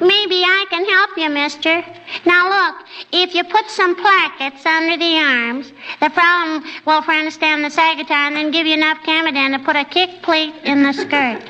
maybe 0.00 0.42
I 0.44 0.64
can 0.70 0.84
help 0.86 1.10
you, 1.16 1.28
mister. 1.28 1.84
Now 2.24 2.48
look, 2.48 2.86
if 3.12 3.34
you 3.34 3.44
put 3.44 3.68
some 3.68 3.94
plackets 3.96 4.64
under 4.64 4.96
the 4.96 5.18
arms, 5.18 5.72
the 6.00 6.08
problem 6.10 6.64
will 6.86 7.02
for 7.02 7.10
understand 7.10 7.64
the 7.64 7.68
Sagatar 7.68 8.28
and 8.28 8.36
then 8.36 8.50
give 8.50 8.66
you 8.66 8.74
enough 8.74 8.98
Camadan 9.04 9.58
to 9.58 9.64
put 9.64 9.76
a 9.76 9.84
kick 9.84 10.22
plate 10.22 10.54
in 10.64 10.82
the 10.82 10.92
skirt. 10.92 11.42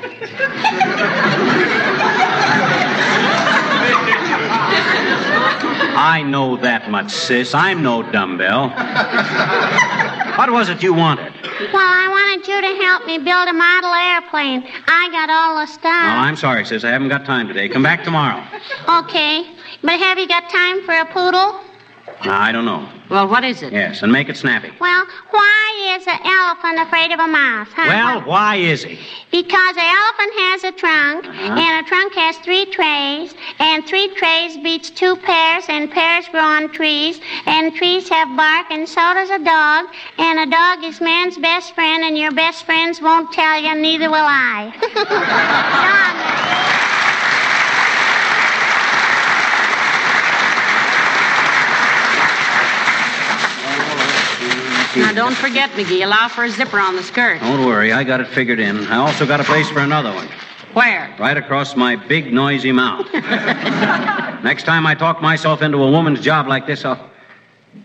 I 5.95 6.23
know 6.23 6.57
that 6.57 6.89
much, 6.89 7.11
sis. 7.11 7.53
I'm 7.53 7.83
no 7.83 8.01
dumbbell. 8.01 8.73
what 10.37 10.51
was 10.51 10.69
it 10.69 10.81
you 10.81 10.93
wanted? 10.93 11.33
Well, 11.73 11.81
I 11.81 12.07
wanted 12.09 12.47
you 12.47 12.59
to 12.61 12.83
help 12.83 13.05
me 13.05 13.17
build 13.17 13.47
a 13.47 13.53
model 13.53 13.93
airplane. 13.93 14.63
I 14.87 15.09
got 15.11 15.29
all 15.29 15.59
the 15.59 15.67
stuff. 15.67 15.83
Oh. 15.83 16.23
I'm 16.25 16.35
sorry, 16.35 16.65
sis. 16.65 16.83
I 16.83 16.89
haven't 16.89 17.09
got 17.09 17.25
time 17.25 17.47
today. 17.47 17.69
Come 17.69 17.83
back 17.83 18.03
tomorrow. 18.03 18.43
Okay, 19.03 19.55
but 19.81 19.99
have 19.99 20.17
you 20.17 20.27
got 20.27 20.49
time 20.49 20.83
for 20.85 20.93
a 20.93 21.05
poodle? 21.05 21.61
I 22.21 22.51
don't 22.51 22.65
know. 22.65 22.89
Well, 23.13 23.27
what 23.27 23.43
is 23.43 23.61
it? 23.61 23.71
Yes, 23.71 24.01
and 24.01 24.11
make 24.11 24.27
it 24.27 24.35
snappy. 24.37 24.71
Well, 24.79 25.05
why 25.29 25.95
is 25.95 26.07
an 26.07 26.19
elephant 26.25 26.79
afraid 26.79 27.11
of 27.11 27.19
a 27.19 27.27
mouse, 27.27 27.67
huh? 27.71 27.85
Well, 27.87 28.21
why 28.27 28.55
is 28.55 28.83
he? 28.83 28.97
Because 29.29 29.77
an 29.77 29.85
elephant 29.85 30.33
has 30.39 30.63
a 30.63 30.71
trunk, 30.71 31.27
Uh-huh. 31.27 31.61
and 31.61 31.85
a 31.85 31.87
trunk 31.87 32.15
has 32.15 32.37
three 32.39 32.65
trays, 32.65 33.35
and 33.59 33.85
three 33.85 34.07
trays 34.15 34.57
beats 34.57 34.89
two 34.89 35.15
pears, 35.17 35.65
and 35.69 35.91
pears 35.91 36.27
grow 36.29 36.41
on 36.41 36.71
trees, 36.71 37.21
and 37.45 37.75
trees 37.75 38.09
have 38.09 38.35
bark, 38.35 38.71
and 38.71 38.89
so 38.89 39.13
does 39.13 39.29
a 39.29 39.37
dog, 39.37 39.85
and 40.17 40.39
a 40.39 40.47
dog 40.47 40.83
is 40.83 40.99
man's 40.99 41.37
best 41.37 41.75
friend, 41.75 42.03
and 42.03 42.17
your 42.17 42.31
best 42.31 42.65
friends 42.65 42.99
won't 42.99 43.31
tell 43.31 43.61
you, 43.61 43.75
neither 43.75 44.09
will 44.09 44.25
I. 44.27 44.73
Now, 54.95 55.11
don't 55.11 55.35
forget, 55.35 55.71
McGee, 55.71 56.03
allow 56.03 56.27
for 56.27 56.43
a 56.43 56.49
zipper 56.49 56.79
on 56.79 56.95
the 56.95 57.03
skirt. 57.03 57.39
Don't 57.39 57.65
worry, 57.65 57.91
I 57.91 58.03
got 58.03 58.21
it 58.21 58.27
figured 58.27 58.59
in. 58.59 58.85
I 58.87 58.97
also 58.97 59.25
got 59.25 59.39
a 59.39 59.43
place 59.43 59.69
for 59.69 59.79
another 59.79 60.13
one. 60.13 60.27
Where? 60.73 61.15
Right 61.19 61.37
across 61.37 61.75
my 61.75 61.95
big, 61.95 62.31
noisy 62.33 62.71
mouth. 62.71 63.11
Next 63.13 64.63
time 64.63 64.85
I 64.85 64.95
talk 64.95 65.21
myself 65.21 65.61
into 65.61 65.77
a 65.77 65.89
woman's 65.89 66.21
job 66.21 66.47
like 66.47 66.67
this, 66.67 66.85
I'll. 66.85 67.09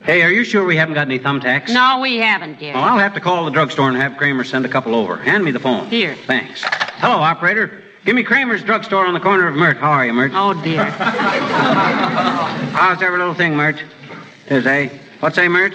Hey, 0.03 0.23
are 0.23 0.31
you 0.31 0.45
sure 0.45 0.67
we 0.67 0.77
haven't 0.77 0.95
got 0.95 1.07
any 1.07 1.19
thumbtacks? 1.19 1.71
No, 1.71 1.99
we 2.01 2.19
haven't, 2.19 2.59
dear. 2.59 2.75
Well, 2.75 2.85
I'll 2.85 2.99
have 2.99 3.15
to 3.15 3.21
call 3.21 3.47
the 3.47 3.51
drugstore 3.51 3.89
and 3.89 3.97
have 3.97 4.19
Kramer 4.19 4.45
send 4.45 4.67
a 4.67 4.69
couple 4.69 4.95
over. 4.95 5.17
Hand 5.17 5.45
me 5.45 5.51
the 5.51 5.61
phone. 5.61 5.89
Here. 5.89 6.15
Thanks. 6.27 6.63
Hello, 6.63 7.17
operator. 7.17 7.83
Give 8.05 8.15
me 8.15 8.23
Kramer's 8.23 8.63
drugstore 8.63 9.07
on 9.07 9.15
the 9.15 9.21
corner 9.21 9.49
of 9.49 9.55
Myrt. 9.55 9.79
How 9.79 9.91
are 9.91 10.05
you, 10.07 10.13
Myrt? 10.13 10.33
Oh, 10.35 10.53
dear. 10.63 10.85
How's 12.75 13.03
every 13.03 13.19
little 13.19 13.35
thing, 13.35 13.57
Myrt? 13.57 13.83
Is 14.49 14.67
a. 14.67 14.89
What's 15.21 15.39
a, 15.39 15.49
Myrt? 15.49 15.75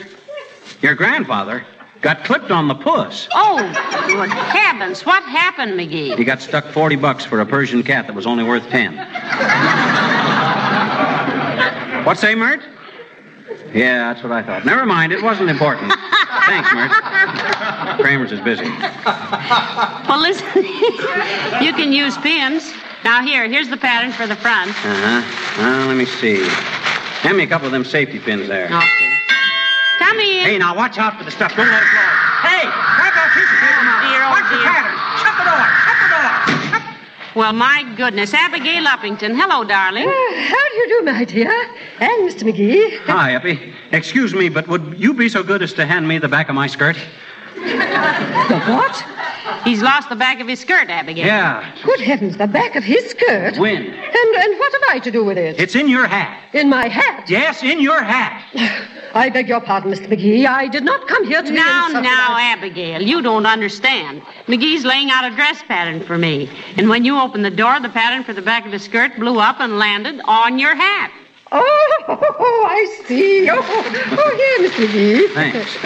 Your 0.84 0.96
grandfather 0.96 1.66
got 2.02 2.26
clipped 2.26 2.52
on 2.52 2.68
the 2.68 2.76
puss. 2.76 3.30
Oh, 3.34 3.58
good 4.06 4.30
heavens. 4.30 5.06
What 5.06 5.24
happened, 5.24 5.80
McGee? 5.80 6.18
He 6.18 6.26
got 6.26 6.42
stuck 6.42 6.66
40 6.66 6.98
bucks 6.98 7.24
for 7.24 7.40
a 7.40 7.46
Persian 7.46 7.84
cat 7.84 8.06
that 8.08 8.14
was 8.14 8.28
only 8.28 8.44
worth 8.44 8.68
10. 8.70 8.98
what 12.06 12.18
say, 12.20 12.36
Myrt? 12.36 12.60
Yeah, 13.74 14.12
that's 14.12 14.24
what 14.24 14.34
I 14.34 14.44
thought. 14.44 14.66
Never 14.66 14.86
mind, 14.86 15.14
it 15.14 15.24
wasn't 15.24 15.50
important. 15.50 15.94
Thanks, 16.48 16.70
Myrt. 16.74 16.92
Kramer's 18.02 18.34
is 18.34 18.42
busy. 18.42 18.66
Well, 18.66 20.20
listen, 20.20 20.66
you 21.64 21.72
can 21.72 21.94
use 21.94 22.18
pins. 22.18 22.74
Now, 23.06 23.24
here, 23.24 23.48
here's 23.48 23.70
the 23.70 23.78
pattern 23.78 24.12
for 24.12 24.28
the 24.28 24.36
front. 24.36 24.72
Uh-huh. 24.72 25.62
Well, 25.62 25.88
let 25.88 25.96
me 25.96 26.06
see. 26.06 26.46
Hand 27.22 27.38
me 27.38 27.44
a 27.44 27.48
couple 27.48 27.68
of 27.68 27.72
them 27.72 27.86
safety 27.86 28.20
pins 28.20 28.50
there. 28.50 28.66
Okay. 28.66 29.13
Come 30.04 30.20
in. 30.20 30.44
Hey, 30.46 30.58
now 30.58 30.76
watch 30.76 30.98
out 30.98 31.18
for 31.18 31.24
the 31.24 31.32
stuff. 31.32 31.56
Don't 31.56 31.66
let 31.72 31.82
it 31.82 31.92
blow. 31.96 32.12
Hey, 32.44 32.64
grab 32.68 33.14
that 33.16 33.32
piece 33.34 33.48
of 33.48 33.60
paper 33.64 33.84
now. 33.88 34.04
Dear, 34.04 34.20
oh, 34.28 34.36
Watch 34.36 34.48
the 34.52 34.60
dear. 34.60 34.68
pattern. 34.68 34.96
Shut 35.24 35.34
the 35.40 35.46
door. 35.48 35.64
Shut 35.88 35.98
the 36.04 36.10
door. 36.12 36.30
Well, 37.36 37.54
my 37.54 37.84
goodness. 37.96 38.34
Abigail 38.34 38.84
Uppington. 38.84 39.34
Hello, 39.40 39.64
darling. 39.64 40.08
Uh, 40.08 40.12
how 40.12 40.70
do 40.70 40.76
you 40.76 40.88
do, 41.00 41.06
my 41.12 41.24
dear? 41.26 41.52
And 42.00 42.30
Mr. 42.30 42.44
McGee. 42.44 43.00
Hi, 43.06 43.36
Uppy. 43.36 43.74
Excuse 43.92 44.34
me, 44.36 44.50
but 44.50 44.68
would 44.68 44.96
you 45.00 45.14
be 45.14 45.30
so 45.30 45.42
good 45.42 45.64
as 45.64 45.74
to 45.74 45.86
hand 45.86 46.06
me 46.08 46.18
the 46.20 46.28
back 46.28 46.50
of 46.50 46.56
my 46.56 46.68
skirt? 46.68 46.98
The 47.64 48.60
what? 48.72 49.64
He's 49.64 49.82
lost 49.82 50.10
the 50.10 50.16
back 50.16 50.40
of 50.40 50.48
his 50.48 50.60
skirt, 50.60 50.90
Abigail. 50.90 51.26
Yeah. 51.26 51.76
Good 51.84 52.00
heavens, 52.02 52.38
the 52.38 52.48
back 52.48 52.76
of 52.76 52.84
his 52.84 53.10
skirt. 53.10 53.58
When? 53.58 53.78
And 53.78 54.36
and 54.36 54.60
what 54.60 54.72
have 54.74 54.82
I 54.90 55.00
to 55.00 55.12
do 55.12 55.24
with 55.24 55.38
it? 55.38 55.60
It's 55.60 55.76
in 55.76 55.88
your 55.88 56.06
hat. 56.08 56.44
In 56.54 56.70
my 56.70 56.88
hat. 56.88 57.30
Yes, 57.30 57.64
in 57.64 57.80
your 57.80 58.02
hat. 58.02 58.44
I 59.16 59.30
beg 59.30 59.48
your 59.48 59.62
pardon, 59.62 59.92
Mr. 59.92 60.08
McGee. 60.08 60.46
I 60.48 60.68
did 60.68 60.84
not 60.84 61.08
come 61.08 61.24
here 61.28 61.42
to 61.44 61.48
be 61.50 61.56
Now, 61.56 61.86
insulted. 61.86 62.10
now, 62.10 62.36
Abigail, 62.38 63.02
you 63.02 63.22
don't 63.22 63.46
understand. 63.46 64.22
McGee's 64.48 64.84
laying 64.86 65.12
out 65.12 65.32
a 65.32 65.36
dress 65.36 65.62
pattern 65.64 66.02
for 66.04 66.18
me. 66.18 66.50
And 66.78 66.90
when 66.90 67.06
you 67.06 67.20
opened 67.20 67.46
the 67.46 67.52
door, 67.52 67.80
the 67.80 67.90
pattern 67.90 68.24
for 68.24 68.34
the 68.34 68.42
back 68.42 68.66
of 68.66 68.72
his 68.72 68.84
skirt 68.84 69.16
blew 69.18 69.40
up 69.40 69.60
and 69.60 69.78
landed 69.78 70.20
on 70.26 70.58
your 70.58 70.74
hat. 70.76 71.12
Oh, 71.52 72.08
I 72.68 73.04
see. 73.06 73.48
Oh, 73.52 73.56
oh 73.62 74.58
here, 74.58 74.70
Mr. 74.70 74.88
McGee. 74.88 75.34
Thanks. 75.36 75.78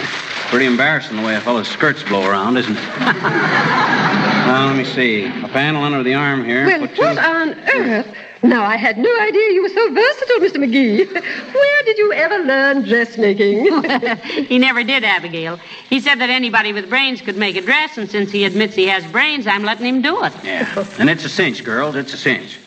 Pretty 0.50 0.64
embarrassing 0.64 1.16
the 1.18 1.22
way 1.22 1.34
a 1.36 1.40
fellow's 1.42 1.68
skirts 1.68 2.02
blow 2.02 2.26
around, 2.26 2.56
isn't 2.56 2.74
it? 2.74 2.88
well, 3.00 4.66
let 4.66 4.76
me 4.76 4.84
see. 4.84 5.26
A 5.26 5.48
panel 5.48 5.84
under 5.84 6.02
the 6.02 6.14
arm 6.14 6.42
here. 6.42 6.64
Well, 6.64 6.86
Put 6.86 6.96
two- 6.96 7.02
what 7.02 7.18
on 7.18 7.50
earth? 7.74 8.14
Now, 8.42 8.64
I 8.64 8.76
had 8.76 8.96
no 8.96 9.20
idea 9.20 9.52
you 9.52 9.62
were 9.62 9.68
so 9.68 9.92
versatile, 9.92 10.36
Mr. 10.38 10.64
McGee. 10.64 11.12
Where 11.54 11.82
did 11.82 11.98
you 11.98 12.12
ever 12.14 12.38
learn 12.38 12.82
dressmaking? 12.82 14.46
he 14.46 14.58
never 14.58 14.82
did, 14.84 15.04
Abigail. 15.04 15.56
He 15.90 16.00
said 16.00 16.20
that 16.20 16.30
anybody 16.30 16.72
with 16.72 16.88
brains 16.88 17.20
could 17.20 17.36
make 17.36 17.56
a 17.56 17.60
dress, 17.60 17.98
and 17.98 18.08
since 18.08 18.30
he 18.30 18.44
admits 18.44 18.74
he 18.74 18.86
has 18.86 19.04
brains, 19.10 19.46
I'm 19.46 19.64
letting 19.64 19.86
him 19.86 20.02
do 20.02 20.24
it. 20.24 20.32
Yeah. 20.44 20.86
And 20.98 21.10
it's 21.10 21.24
a 21.24 21.28
cinch, 21.28 21.62
girls. 21.64 21.94
It's 21.94 22.14
a 22.14 22.16
cinch. 22.16 22.58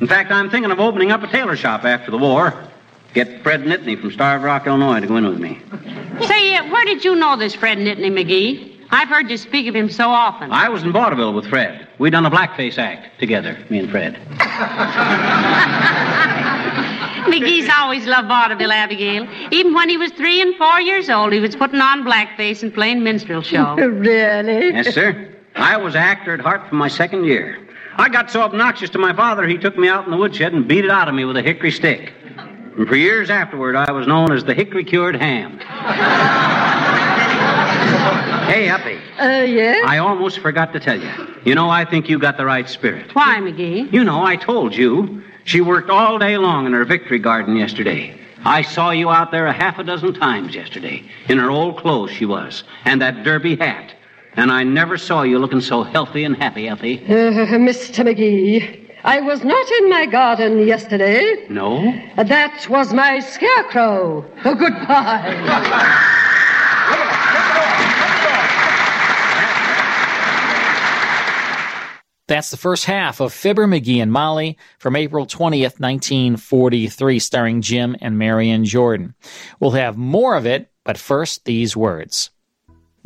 In 0.00 0.06
fact, 0.06 0.30
I'm 0.30 0.50
thinking 0.50 0.70
of 0.70 0.78
opening 0.78 1.10
up 1.10 1.22
a 1.22 1.26
tailor 1.26 1.56
shop 1.56 1.84
after 1.84 2.10
the 2.10 2.18
war. 2.18 2.68
Get 3.14 3.42
Fred 3.44 3.62
Nitney 3.62 3.98
from 4.00 4.10
Starved 4.10 4.44
Rock, 4.44 4.66
Illinois, 4.66 4.98
to 4.98 5.06
go 5.06 5.16
in 5.16 5.24
with 5.24 5.38
me. 5.38 5.60
Say, 6.26 6.56
uh, 6.56 6.68
where 6.70 6.84
did 6.84 7.04
you 7.04 7.14
know 7.14 7.36
this 7.36 7.54
Fred 7.54 7.78
Nitney 7.78 8.10
McGee? 8.10 8.72
I've 8.90 9.08
heard 9.08 9.30
you 9.30 9.36
speak 9.36 9.68
of 9.68 9.76
him 9.76 9.88
so 9.88 10.08
often. 10.10 10.50
I 10.50 10.68
was 10.68 10.82
in 10.82 10.92
vaudeville 10.92 11.32
with 11.32 11.46
Fred. 11.48 11.86
We 11.98 12.10
done 12.10 12.26
a 12.26 12.30
blackface 12.30 12.76
act 12.76 13.20
together, 13.20 13.56
me 13.70 13.78
and 13.78 13.90
Fred. 13.90 14.14
McGee's 17.24 17.70
always 17.72 18.04
loved 18.06 18.28
vaudeville, 18.28 18.72
Abigail. 18.72 19.28
Even 19.52 19.74
when 19.74 19.88
he 19.88 19.96
was 19.96 20.10
three 20.12 20.42
and 20.42 20.54
four 20.56 20.80
years 20.80 21.08
old, 21.08 21.32
he 21.32 21.40
was 21.40 21.54
putting 21.54 21.80
on 21.80 22.02
blackface 22.02 22.62
and 22.62 22.74
playing 22.74 23.02
minstrel 23.02 23.42
show. 23.42 23.74
really? 23.76 24.74
Yes, 24.74 24.92
sir. 24.92 25.32
I 25.54 25.76
was 25.76 25.94
actor 25.94 26.34
at 26.34 26.40
heart 26.40 26.68
from 26.68 26.78
my 26.78 26.88
second 26.88 27.24
year. 27.24 27.60
I 27.96 28.08
got 28.08 28.28
so 28.30 28.42
obnoxious 28.42 28.90
to 28.90 28.98
my 28.98 29.12
father, 29.14 29.46
he 29.46 29.56
took 29.56 29.78
me 29.78 29.88
out 29.88 30.04
in 30.04 30.10
the 30.10 30.16
woodshed 30.16 30.52
and 30.52 30.66
beat 30.66 30.84
it 30.84 30.90
out 30.90 31.08
of 31.08 31.14
me 31.14 31.24
with 31.24 31.36
a 31.36 31.42
hickory 31.42 31.70
stick. 31.70 32.12
And 32.76 32.88
for 32.88 32.96
years 32.96 33.30
afterward, 33.30 33.76
I 33.76 33.90
was 33.92 34.06
known 34.06 34.32
as 34.32 34.44
the 34.44 34.54
hickory 34.54 34.84
cured 34.84 35.16
ham. 35.16 35.58
hey, 38.48 38.68
Uppy, 38.68 38.98
Uh, 39.20 39.42
yes? 39.44 39.84
I 39.86 39.98
almost 39.98 40.40
forgot 40.40 40.72
to 40.72 40.80
tell 40.80 41.00
you. 41.00 41.10
You 41.44 41.54
know, 41.54 41.70
I 41.70 41.84
think 41.84 42.08
you 42.08 42.18
got 42.18 42.36
the 42.36 42.44
right 42.44 42.68
spirit. 42.68 43.14
Why, 43.14 43.38
McGee? 43.38 43.92
You 43.92 44.02
know, 44.04 44.24
I 44.24 44.36
told 44.36 44.74
you. 44.74 45.22
She 45.44 45.60
worked 45.60 45.90
all 45.90 46.18
day 46.18 46.36
long 46.38 46.66
in 46.66 46.72
her 46.72 46.84
victory 46.84 47.18
garden 47.18 47.56
yesterday. 47.56 48.18
I 48.46 48.62
saw 48.62 48.90
you 48.90 49.10
out 49.10 49.30
there 49.30 49.46
a 49.46 49.52
half 49.52 49.78
a 49.78 49.84
dozen 49.84 50.14
times 50.14 50.54
yesterday. 50.54 51.02
In 51.28 51.38
her 51.38 51.50
old 51.50 51.78
clothes, 51.78 52.10
she 52.10 52.24
was. 52.26 52.64
And 52.84 53.00
that 53.02 53.24
derby 53.24 53.56
hat. 53.56 53.94
And 54.36 54.50
I 54.50 54.64
never 54.64 54.98
saw 54.98 55.22
you 55.22 55.38
looking 55.38 55.60
so 55.60 55.82
healthy 55.84 56.24
and 56.24 56.36
happy, 56.36 56.68
Uppy. 56.68 56.98
Uh, 57.04 57.56
Mr. 57.56 58.04
McGee, 58.04 58.83
I 59.06 59.20
was 59.20 59.44
not 59.44 59.70
in 59.82 59.90
my 59.90 60.06
garden 60.06 60.66
yesterday. 60.66 61.46
No? 61.50 61.92
That 62.16 62.66
was 62.70 62.94
my 62.94 63.20
scarecrow. 63.20 64.24
Oh, 64.46 64.54
goodbye. 64.54 66.00
That's 72.26 72.50
the 72.50 72.56
first 72.56 72.86
half 72.86 73.20
of 73.20 73.34
Fibber, 73.34 73.66
McGee, 73.66 74.00
and 74.00 74.10
Molly 74.10 74.56
from 74.78 74.96
April 74.96 75.26
20th, 75.26 75.78
1943, 75.78 77.18
starring 77.18 77.60
Jim 77.60 77.96
and 78.00 78.16
Marion 78.16 78.64
Jordan. 78.64 79.14
We'll 79.60 79.72
have 79.72 79.98
more 79.98 80.34
of 80.34 80.46
it, 80.46 80.70
but 80.82 80.96
first, 80.96 81.44
these 81.44 81.76
words. 81.76 82.30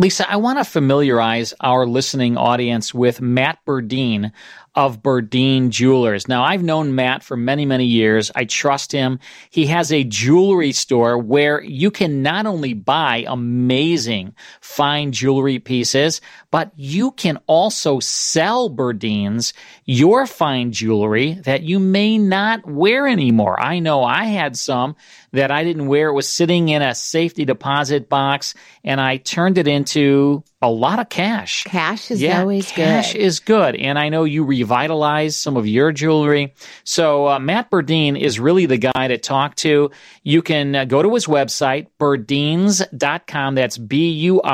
Lisa, 0.01 0.31
I 0.31 0.37
want 0.37 0.61
to 0.61 0.65
familiarize 0.65 1.55
our 1.59 1.85
listening 1.85 2.37
audience 2.37 2.95
with 2.95 3.21
Matt 3.21 3.59
Burdeen 3.67 4.31
of 4.79 5.03
Burdeen 5.03 5.70
Jewelers. 5.70 6.29
Now, 6.29 6.45
I've 6.45 6.62
known 6.62 6.95
Matt 6.95 7.24
for 7.24 7.37
many, 7.37 7.66
many 7.66 7.85
years. 7.85 8.31
I 8.37 8.45
trust 8.45 8.93
him. 8.93 9.18
He 9.51 9.66
has 9.66 9.91
a 9.91 10.05
jewelry 10.05 10.70
store 10.70 11.18
where 11.18 11.61
you 11.64 11.91
can 11.91 12.22
not 12.22 12.47
only 12.47 12.74
buy 12.74 13.24
amazing 13.26 14.37
fine 14.61 15.11
jewelry 15.11 15.59
pieces, 15.59 16.20
but 16.53 16.70
you 16.76 17.11
can 17.11 17.41
also 17.49 17.99
sell 17.99 18.70
Burdeens 18.70 19.53
your 19.85 20.26
fine 20.26 20.70
jewelry 20.70 21.33
that 21.43 21.64
you 21.64 21.81
may 21.81 22.16
not 22.16 22.64
wear 22.64 23.09
anymore. 23.09 23.61
I 23.61 23.81
know 23.81 24.05
I 24.05 24.26
had 24.26 24.57
some 24.57 24.95
that 25.33 25.51
I 25.51 25.64
didn't 25.64 25.87
wear. 25.87 26.09
It 26.09 26.14
was 26.14 26.29
sitting 26.29 26.68
in 26.68 26.83
a 26.83 26.95
safety 26.95 27.45
deposit 27.45 28.09
box 28.09 28.55
and 28.85 29.01
I 29.01 29.18
turned 29.18 29.59
it 29.59 29.68
into 29.68 30.43
a 30.61 30.70
lot 30.70 30.99
of 30.99 31.09
cash. 31.09 31.62
Cash 31.64 32.11
is 32.11 32.20
yeah, 32.20 32.41
always 32.41 32.66
cash 32.66 32.76
good. 32.76 32.83
Cash 32.83 33.14
is 33.14 33.41
good. 33.41 33.76
And 33.76 33.99
I 33.99 34.09
know 34.09 34.24
you 34.24 34.45
revitalized 34.45 35.37
some 35.37 35.57
of 35.57 35.66
your 35.66 35.93
jewelry. 35.93 36.55
So 36.85 37.29
uh, 37.29 37.39
Matt 37.39 37.70
Burdeen 37.70 38.18
is 38.20 38.41
really 38.41 38.66
the 38.66 38.79
guy 38.79 39.09
to 39.09 39.18
talk 39.18 39.55
to. 39.57 39.91
You 40.22 40.43
can 40.43 40.74
uh, 40.74 40.85
go 40.85 41.03
to 41.03 41.14
his 41.14 41.26
website, 41.26 41.87
burdeens.com. 42.01 43.55
That's 43.55 43.79
B-U-R-D-E-E-N-S 43.79 44.47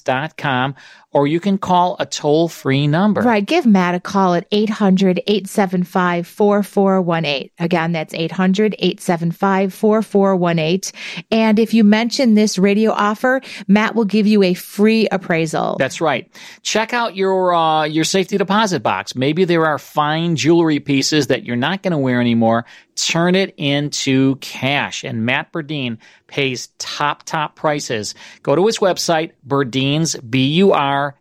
dot 0.00 0.36
com. 0.36 0.74
Or 1.12 1.26
you 1.26 1.40
can 1.40 1.58
call 1.58 1.96
a 2.00 2.06
toll 2.06 2.48
free 2.48 2.86
number. 2.86 3.20
Right. 3.20 3.44
Give 3.44 3.66
Matt 3.66 3.94
a 3.94 4.00
call 4.00 4.34
at 4.34 4.46
800 4.50 5.20
875 5.26 6.26
4418. 6.26 7.50
Again, 7.58 7.92
that's 7.92 8.14
800 8.14 8.74
875 8.78 9.74
4418. 9.74 10.98
And 11.30 11.58
if 11.58 11.74
you 11.74 11.84
mention 11.84 12.34
this 12.34 12.58
radio 12.58 12.92
offer, 12.92 13.42
Matt 13.68 13.94
will 13.94 14.06
give 14.06 14.26
you 14.26 14.42
a 14.42 14.54
free 14.54 15.06
appraisal. 15.10 15.76
That's 15.78 16.00
right. 16.00 16.30
Check 16.62 16.92
out 16.92 17.14
your 17.14 17.54
uh, 17.54 17.84
your 17.84 18.04
safety 18.04 18.38
deposit 18.38 18.82
box. 18.82 19.14
Maybe 19.14 19.44
there 19.44 19.66
are 19.66 19.78
fine 19.78 20.36
jewelry 20.36 20.80
pieces 20.80 21.26
that 21.26 21.44
you're 21.44 21.56
not 21.56 21.82
going 21.82 21.92
to 21.92 21.98
wear 21.98 22.20
anymore. 22.20 22.64
Turn 22.96 23.34
it 23.34 23.54
into 23.56 24.36
cash. 24.36 25.04
And 25.04 25.24
Matt 25.24 25.52
Burdeen 25.52 25.98
pays 26.32 26.68
top, 26.78 27.22
top 27.24 27.54
prices. 27.56 28.14
Go 28.42 28.56
to 28.56 28.66
his 28.66 28.78
website, 28.78 29.32
B-U-R-D-E-E-N-S 30.30 31.14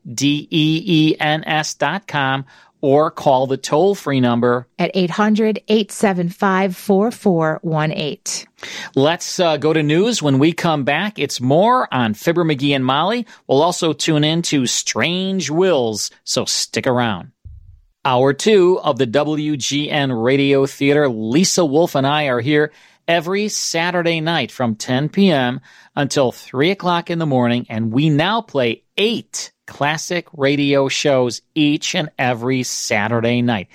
dot 1.74 2.08
com, 2.08 2.46
or 2.80 3.12
call 3.12 3.46
the 3.46 3.58
toll 3.58 3.94
free 3.94 4.22
number 4.22 4.68
at 4.80 4.90
800 4.94 5.62
875 5.68 6.78
4418. 6.78 8.48
Let's 8.96 9.40
uh, 9.40 9.58
go 9.58 9.74
to 9.74 9.84
news. 9.84 10.24
When 10.24 10.40
we 10.40 10.54
come 10.54 10.86
back, 10.86 11.20
it's 11.20 11.42
more 11.42 11.94
on 11.94 12.14
Fibber 12.14 12.46
McGee 12.46 12.74
and 12.74 12.86
Molly. 12.86 13.28
We'll 13.48 13.62
also 13.62 13.92
tune 13.92 14.24
in 14.24 14.42
to 14.44 14.66
Strange 14.66 15.50
Wills, 15.50 16.10
so 16.24 16.46
stick 16.46 16.88
around. 16.88 17.34
Hour 18.06 18.34
two 18.34 18.80
of 18.80 18.98
the 18.98 19.08
WGN 19.08 20.24
Radio 20.24 20.66
Theater. 20.66 21.10
Lisa 21.10 21.66
Wolf 21.66 21.96
and 21.96 22.08
I 22.08 22.30
are 22.30 22.40
here 22.40 22.72
every 23.12 23.50
Saturday 23.50 24.22
night 24.22 24.54
from 24.54 24.74
10 24.74 25.10
p.m. 25.10 25.60
until 25.98 26.32
3 26.32 26.72
o'clock 26.72 27.10
in 27.10 27.20
the 27.20 27.26
morning, 27.26 27.66
and 27.68 27.92
we 27.92 28.10
now 28.10 28.40
play 28.40 28.84
eight 28.96 29.52
classic 29.68 30.28
radio 30.32 30.88
shows 30.88 31.42
each 31.54 31.94
and 31.94 32.10
every 32.18 32.64
Saturday 32.64 33.42
night. 33.42 33.68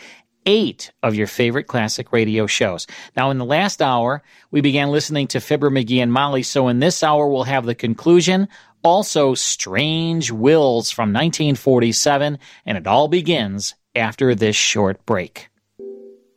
Eight 0.47 0.91
of 1.03 1.15
your 1.15 1.27
favorite 1.27 1.67
classic 1.67 2.13
radio 2.13 2.47
shows. 2.47 2.87
Now, 3.15 3.29
in 3.31 3.37
the 3.37 3.45
last 3.45 3.83
hour, 3.83 4.23
we 4.51 4.63
began 4.63 4.89
listening 4.89 5.27
to 5.29 5.41
Fibber 5.41 5.71
McGee 5.71 6.03
and 6.03 6.11
Molly, 6.11 6.43
so 6.43 6.69
in 6.69 6.79
this 6.79 7.03
hour, 7.03 7.29
we'll 7.29 7.45
have 7.45 7.67
the 7.67 7.75
conclusion 7.75 8.49
also 8.83 9.35
Strange 9.35 10.31
Wills 10.31 10.91
from 10.91 11.11
1947, 11.11 12.39
and 12.65 12.79
it 12.79 12.87
all 12.87 13.09
begins 13.09 13.75
after 13.95 14.35
this 14.35 14.57
short 14.57 15.05
break. 15.05 15.51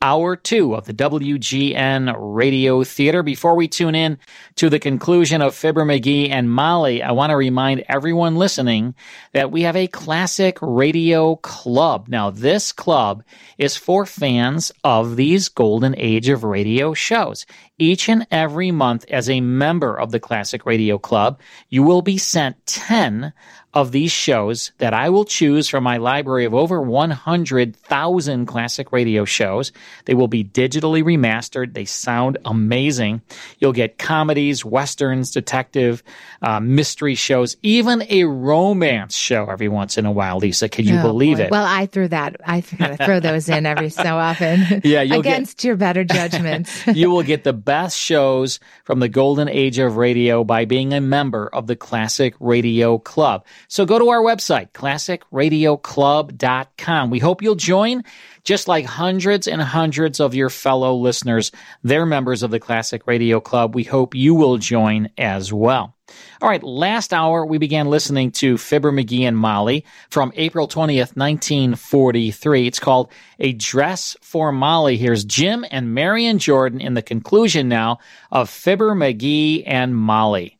Hour 0.01 0.37
two 0.37 0.75
of 0.75 0.85
the 0.85 0.93
WGN 0.93 2.15
Radio 2.17 2.85
Theater. 2.85 3.21
Before 3.21 3.55
we 3.55 3.67
tune 3.67 3.95
in 3.95 4.17
to 4.55 4.69
the 4.69 4.79
conclusion 4.79 5.41
of 5.41 5.53
Fibber 5.53 5.83
McGee 5.83 6.29
and 6.29 6.49
Molly, 6.49 7.03
I 7.03 7.11
want 7.11 7.31
to 7.31 7.35
remind 7.35 7.83
everyone 7.89 8.37
listening 8.37 8.95
that 9.33 9.51
we 9.51 9.63
have 9.63 9.75
a 9.75 9.87
classic 9.87 10.57
radio 10.61 11.35
club. 11.35 12.07
Now, 12.07 12.29
this 12.29 12.71
club 12.71 13.25
is 13.57 13.75
for 13.75 14.05
fans 14.05 14.71
of 14.85 15.17
these 15.17 15.49
golden 15.49 15.95
age 15.97 16.29
of 16.29 16.45
radio 16.45 16.93
shows. 16.93 17.45
Each 17.77 18.07
and 18.07 18.25
every 18.31 18.71
month, 18.71 19.03
as 19.09 19.29
a 19.29 19.41
member 19.41 19.99
of 19.99 20.11
the 20.11 20.19
Classic 20.19 20.65
Radio 20.65 20.97
Club, 20.97 21.41
you 21.67 21.83
will 21.83 22.01
be 22.01 22.17
sent 22.17 22.65
10 22.65 23.33
of 23.73 23.91
these 23.91 24.11
shows 24.11 24.71
that 24.79 24.93
I 24.95 25.09
will 25.09 25.25
choose 25.25 25.67
from 25.69 25.83
my 25.83 25.97
library 25.97 26.45
of 26.45 26.55
over 26.55 26.81
100,000 26.81 28.45
classic 28.45 28.91
radio 28.91 29.25
shows. 29.25 29.71
They 30.05 30.13
will 30.13 30.27
be 30.27 30.43
digitally 30.43 31.03
remastered. 31.03 31.73
They 31.73 31.85
sound 31.85 32.37
amazing. 32.45 33.21
You'll 33.59 33.73
get 33.73 33.97
comedies, 33.97 34.65
westerns, 34.65 35.31
detective, 35.31 36.01
uh, 36.41 36.59
mystery 36.59 37.15
shows, 37.15 37.57
even 37.61 38.03
a 38.09 38.23
romance 38.23 39.15
show 39.15 39.45
every 39.47 39.67
once 39.69 39.97
in 39.97 40.05
a 40.05 40.11
while. 40.11 40.37
Lisa, 40.37 40.67
can 40.69 40.85
you 40.85 40.97
Oh, 40.99 41.03
believe 41.03 41.37
boy. 41.37 41.43
it? 41.43 41.51
Well, 41.51 41.65
I 41.65 41.85
threw 41.85 42.07
that. 42.07 42.37
I 42.45 42.61
th- 42.61 42.97
throw 42.97 43.19
those 43.19 43.49
in 43.49 43.65
every 43.65 43.89
so 43.89 44.03
often. 44.17 44.81
Yeah, 44.83 45.01
you'll 45.01 45.21
get- 45.21 45.33
against 45.33 45.63
your 45.63 45.75
better 45.75 46.03
judgments. 46.03 46.85
you 46.93 47.11
will 47.11 47.23
get 47.23 47.43
the 47.43 47.53
best 47.53 47.97
shows 47.97 48.59
from 48.83 48.99
the 48.99 49.09
golden 49.09 49.47
age 49.47 49.77
of 49.79 49.97
radio 49.97 50.43
by 50.43 50.65
being 50.65 50.93
a 50.93 51.01
member 51.01 51.47
of 51.53 51.67
the 51.67 51.75
Classic 51.75 52.33
Radio 52.39 52.97
Club. 52.97 53.45
So 53.69 53.85
go 53.85 53.97
to 53.99 54.09
our 54.09 54.21
website, 54.21 54.71
classicradioclub.com. 54.71 57.09
We 57.11 57.19
hope 57.19 57.43
you'll 57.43 57.53
join. 57.53 58.03
Just 58.43 58.67
like 58.67 58.85
hundreds 58.85 59.47
and 59.47 59.61
hundreds 59.61 60.19
of 60.19 60.33
your 60.33 60.49
fellow 60.49 60.95
listeners, 60.95 61.51
they're 61.83 62.07
members 62.07 62.41
of 62.41 62.49
the 62.49 62.59
Classic 62.59 63.05
Radio 63.05 63.39
Club. 63.39 63.75
We 63.75 63.83
hope 63.83 64.15
you 64.15 64.33
will 64.33 64.57
join 64.57 65.09
as 65.19 65.53
well. 65.53 65.95
All 66.41 66.49
right, 66.49 66.63
last 66.63 67.13
hour 67.13 67.45
we 67.45 67.59
began 67.59 67.91
listening 67.91 68.31
to 68.31 68.57
Fibber 68.57 68.91
McGee 68.91 69.27
and 69.27 69.37
Molly 69.37 69.85
from 70.09 70.33
April 70.35 70.67
20th, 70.67 71.15
1943. 71.15 72.65
It's 72.65 72.79
called 72.79 73.11
A 73.39 73.53
Dress 73.53 74.17
for 74.21 74.51
Molly. 74.51 74.97
Here's 74.97 75.23
Jim 75.23 75.63
and 75.69 75.93
Marion 75.93 76.39
Jordan 76.39 76.81
in 76.81 76.95
the 76.95 77.03
conclusion 77.03 77.69
now 77.69 77.99
of 78.31 78.49
Fibber 78.49 78.95
McGee 78.95 79.61
and 79.67 79.95
Molly. 79.95 80.58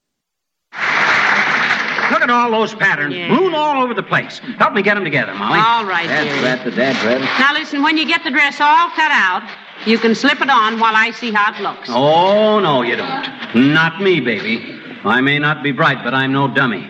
Look 2.11 2.21
at 2.21 2.29
all 2.29 2.51
those 2.51 2.73
patterns, 2.75 3.13
balloon 3.13 3.53
all 3.53 3.81
over 3.83 3.93
the 3.93 4.03
place. 4.03 4.39
Help 4.57 4.73
me 4.73 4.81
get 4.81 4.95
them 4.95 5.03
together, 5.03 5.33
Molly. 5.33 5.59
All 5.59 5.85
right, 5.85 6.07
That's 6.07 6.25
dearie. 6.25 6.43
right, 6.43 6.63
the 6.63 6.71
dad, 6.71 6.95
Fred. 6.97 7.21
Now 7.21 7.53
listen, 7.53 7.83
when 7.83 7.97
you 7.97 8.05
get 8.05 8.23
the 8.23 8.31
dress 8.31 8.59
all 8.59 8.89
cut 8.91 9.11
out, 9.11 9.43
you 9.85 9.97
can 9.97 10.13
slip 10.15 10.41
it 10.41 10.49
on 10.49 10.79
while 10.79 10.95
I 10.95 11.11
see 11.11 11.31
how 11.31 11.53
it 11.53 11.61
looks. 11.61 11.89
Oh, 11.91 12.59
no, 12.59 12.81
you 12.81 12.95
don't. 12.95 13.73
Not 13.73 14.01
me, 14.01 14.19
baby. 14.19 14.79
I 15.03 15.21
may 15.21 15.39
not 15.39 15.63
be 15.63 15.71
bright, 15.71 16.03
but 16.03 16.13
I'm 16.13 16.33
no 16.33 16.47
dummy. 16.47 16.89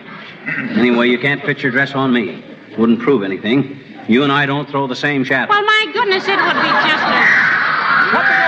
Anyway, 0.72 1.08
you 1.08 1.18
can't 1.18 1.42
fit 1.44 1.62
your 1.62 1.70
dress 1.70 1.94
on 1.94 2.12
me. 2.12 2.42
Wouldn't 2.76 3.00
prove 3.00 3.22
anything. 3.22 3.78
You 4.08 4.24
and 4.24 4.32
I 4.32 4.46
don't 4.46 4.68
throw 4.68 4.86
the 4.86 4.96
same 4.96 5.22
shadow. 5.22 5.50
Well, 5.50 5.62
my 5.62 5.90
goodness, 5.92 6.24
it 6.26 6.36
would 6.36 6.54
be 6.54 6.68
just 6.88 7.04
a... 7.04 8.39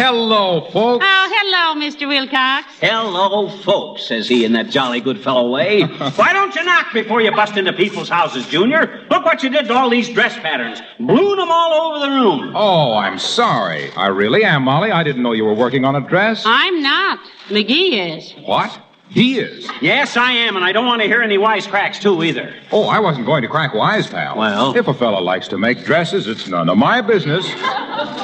Hello, 0.00 0.62
folks. 0.70 1.04
Oh, 1.06 1.28
hello, 1.30 1.78
Mr. 1.78 2.08
Wilcox. 2.08 2.66
Hello, 2.80 3.50
folks, 3.58 4.06
says 4.06 4.26
he 4.26 4.46
in 4.46 4.54
that 4.54 4.70
jolly 4.70 4.98
good 5.02 5.22
fellow 5.22 5.50
way. 5.50 5.82
Why 6.16 6.32
don't 6.32 6.54
you 6.54 6.64
knock 6.64 6.94
before 6.94 7.20
you 7.20 7.30
bust 7.32 7.58
into 7.58 7.74
people's 7.74 8.08
houses, 8.08 8.46
Junior? 8.46 9.06
Look 9.10 9.26
what 9.26 9.42
you 9.42 9.50
did 9.50 9.66
to 9.66 9.74
all 9.74 9.90
these 9.90 10.08
dress 10.08 10.34
patterns. 10.38 10.80
Blew 10.98 11.36
them 11.36 11.50
all 11.50 11.72
over 11.74 12.06
the 12.06 12.12
room. 12.12 12.52
Oh, 12.56 12.94
I'm 12.94 13.18
sorry. 13.18 13.90
I 13.92 14.06
really 14.06 14.42
am, 14.42 14.62
Molly. 14.62 14.90
I 14.90 15.02
didn't 15.02 15.22
know 15.22 15.32
you 15.32 15.44
were 15.44 15.52
working 15.52 15.84
on 15.84 15.94
a 15.94 16.00
dress. 16.00 16.44
I'm 16.46 16.80
not. 16.80 17.18
McGee 17.48 18.16
is. 18.16 18.32
What? 18.46 18.80
He 19.10 19.40
is. 19.40 19.68
Yes, 19.82 20.16
I 20.16 20.32
am, 20.32 20.54
and 20.54 20.64
I 20.64 20.70
don't 20.70 20.86
want 20.86 21.02
to 21.02 21.08
hear 21.08 21.20
any 21.20 21.36
wisecracks, 21.36 22.00
too, 22.00 22.22
either. 22.22 22.54
Oh, 22.70 22.84
I 22.84 23.00
wasn't 23.00 23.26
going 23.26 23.42
to 23.42 23.48
crack 23.48 23.74
wise, 23.74 24.06
pal. 24.06 24.36
Well? 24.36 24.76
If 24.76 24.86
a 24.86 24.94
fellow 24.94 25.20
likes 25.20 25.48
to 25.48 25.58
make 25.58 25.84
dresses, 25.84 26.28
it's 26.28 26.46
none 26.46 26.68
of 26.68 26.78
my 26.78 27.00
business. 27.00 27.44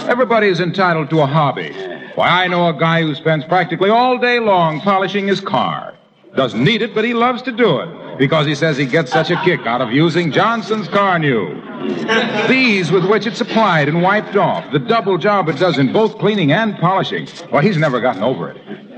Everybody 0.09 0.47
is 0.47 0.61
entitled 0.61 1.11
to 1.11 1.23
a 1.23 1.27
hobby. 1.27 1.73
Why, 2.15 2.45
I 2.45 2.47
know 2.47 2.69
a 2.69 2.73
guy 2.73 3.03
who 3.03 3.15
spends 3.17 3.45
practically 3.45 3.91
all 3.91 4.17
day 4.17 4.39
long 4.39 4.81
polishing 4.81 5.27
his 5.27 5.41
car. 5.41 5.95
Doesn't 6.37 6.63
need 6.63 6.83
it, 6.83 6.95
but 6.95 7.05
he 7.05 7.15
loves 7.15 7.43
to 7.43 7.53
do 7.53 7.81
it 7.81 8.19
because 8.19 8.47
he 8.47 8.55
says 8.55 8.77
he 8.77 8.87
gets 8.87 9.11
such 9.11 9.31
a 9.31 9.43
kick 9.43 9.67
out 9.67 9.81
of 9.81 9.91
using 9.91 10.31
Johnson's 10.31 10.87
Carnu. 10.89 12.47
The 12.47 12.55
ease 12.55 12.93
with 12.93 13.07
which 13.07 13.27
it's 13.27 13.41
applied 13.41 13.89
and 13.89 14.03
wiped 14.03 14.37
off, 14.37 14.71
the 14.71 14.79
double 14.79 15.19
job 15.19 15.49
it 15.49 15.59
does 15.59 15.79
in 15.79 15.93
both 15.93 16.19
cleaning 16.19 16.53
and 16.53 16.77
polishing. 16.79 17.27
Well, 17.51 17.63
he's 17.63 17.77
never 17.77 18.01
gotten 18.01 18.23
over 18.23 18.51
it. 18.51 18.96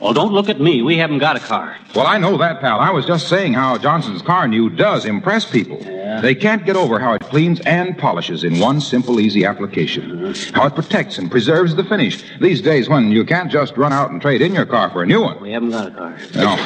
Well, 0.00 0.12
don't 0.12 0.32
look 0.32 0.48
at 0.48 0.60
me. 0.60 0.82
We 0.82 0.96
haven't 0.96 1.18
got 1.18 1.36
a 1.36 1.40
car. 1.40 1.76
Well, 1.94 2.06
I 2.06 2.18
know 2.18 2.36
that, 2.38 2.60
pal. 2.60 2.78
I 2.78 2.90
was 2.90 3.04
just 3.04 3.28
saying 3.28 3.54
how 3.54 3.78
Johnson's 3.78 4.22
Carnu 4.22 4.76
does 4.76 5.04
impress 5.04 5.44
people. 5.50 5.78
They 6.22 6.34
can't 6.34 6.64
get 6.64 6.76
over 6.76 6.98
how 6.98 7.14
it 7.14 7.22
cleans 7.22 7.60
and 7.60 7.96
polishes 7.96 8.42
in 8.42 8.58
one 8.58 8.80
simple, 8.80 9.20
easy 9.20 9.44
application. 9.44 10.10
Mm-hmm. 10.10 10.54
How 10.54 10.66
it 10.66 10.74
protects 10.74 11.18
and 11.18 11.30
preserves 11.30 11.76
the 11.76 11.84
finish. 11.84 12.24
These 12.40 12.62
days 12.62 12.88
when 12.88 13.10
you 13.10 13.24
can't 13.24 13.50
just 13.50 13.76
run 13.76 13.92
out 13.92 14.10
and 14.10 14.20
trade 14.20 14.40
in 14.40 14.54
your 14.54 14.66
car 14.66 14.90
for 14.90 15.02
a 15.02 15.06
new 15.06 15.20
one. 15.20 15.40
We 15.40 15.52
haven't 15.52 15.70
got 15.70 15.88
a 15.88 15.90
car. 15.90 16.16
No. 16.34 16.56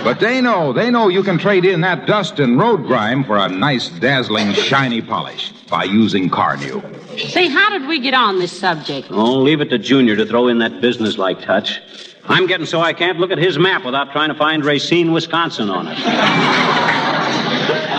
but 0.04 0.18
they 0.20 0.40
know, 0.40 0.72
they 0.72 0.90
know 0.90 1.08
you 1.08 1.22
can 1.22 1.38
trade 1.38 1.64
in 1.64 1.80
that 1.82 2.06
dust 2.06 2.40
and 2.40 2.58
road 2.58 2.86
grime 2.86 3.24
for 3.24 3.36
a 3.36 3.48
nice, 3.48 3.88
dazzling, 3.88 4.52
shiny 4.52 5.02
polish 5.02 5.52
by 5.68 5.84
using 5.84 6.30
Carnu. 6.30 6.82
Say, 7.28 7.48
how 7.48 7.70
did 7.70 7.86
we 7.86 8.00
get 8.00 8.14
on 8.14 8.38
this 8.38 8.56
subject? 8.58 9.08
Oh, 9.10 9.38
leave 9.38 9.60
it 9.60 9.68
to 9.70 9.78
Junior 9.78 10.16
to 10.16 10.26
throw 10.26 10.48
in 10.48 10.58
that 10.58 10.80
businesslike 10.80 11.40
touch. 11.42 11.80
I'm 12.24 12.46
getting 12.46 12.66
so 12.66 12.80
I 12.80 12.92
can't 12.92 13.18
look 13.18 13.30
at 13.30 13.38
his 13.38 13.58
map 13.58 13.84
without 13.84 14.12
trying 14.12 14.28
to 14.28 14.34
find 14.34 14.64
Racine, 14.64 15.12
Wisconsin 15.12 15.68
on 15.70 15.88
it. 15.88 15.98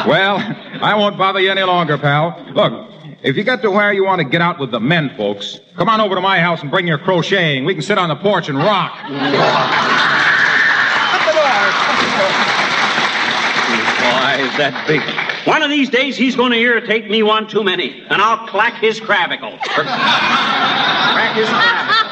Well, 0.07 0.37
I 0.81 0.95
won't 0.95 1.17
bother 1.17 1.39
you 1.39 1.51
any 1.51 1.63
longer, 1.63 1.97
pal. 1.97 2.43
Look, 2.53 2.89
if 3.23 3.37
you 3.37 3.43
get 3.43 3.61
to 3.61 3.69
where 3.69 3.93
you 3.93 4.03
want 4.03 4.19
to 4.19 4.25
get 4.25 4.41
out 4.41 4.57
with 4.59 4.71
the 4.71 4.79
men, 4.79 5.11
folks, 5.15 5.59
come 5.75 5.89
on 5.89 6.01
over 6.01 6.15
to 6.15 6.21
my 6.21 6.39
house 6.39 6.61
and 6.61 6.71
bring 6.71 6.87
your 6.87 6.97
crocheting. 6.97 7.65
We 7.65 7.73
can 7.73 7.83
sit 7.83 7.97
on 7.97 8.09
the 8.09 8.15
porch 8.15 8.49
and 8.49 8.57
rock. 8.57 8.97
Why 14.01 14.37
is 14.39 14.57
that 14.57 14.87
big? 14.87 15.30
One 15.45 15.63
of 15.63 15.69
these 15.69 15.89
days 15.89 16.15
he's 16.17 16.35
going 16.35 16.51
to 16.51 16.57
irritate 16.57 17.09
me 17.09 17.23
one 17.23 17.47
too 17.47 17.63
many, 17.63 18.03
and 18.09 18.21
I'll 18.21 18.47
clack 18.47 18.75
his 18.75 18.99
clavicle. 18.99 19.57
crack 19.63 21.35
his 21.35 21.47
cravicle. 21.47 22.11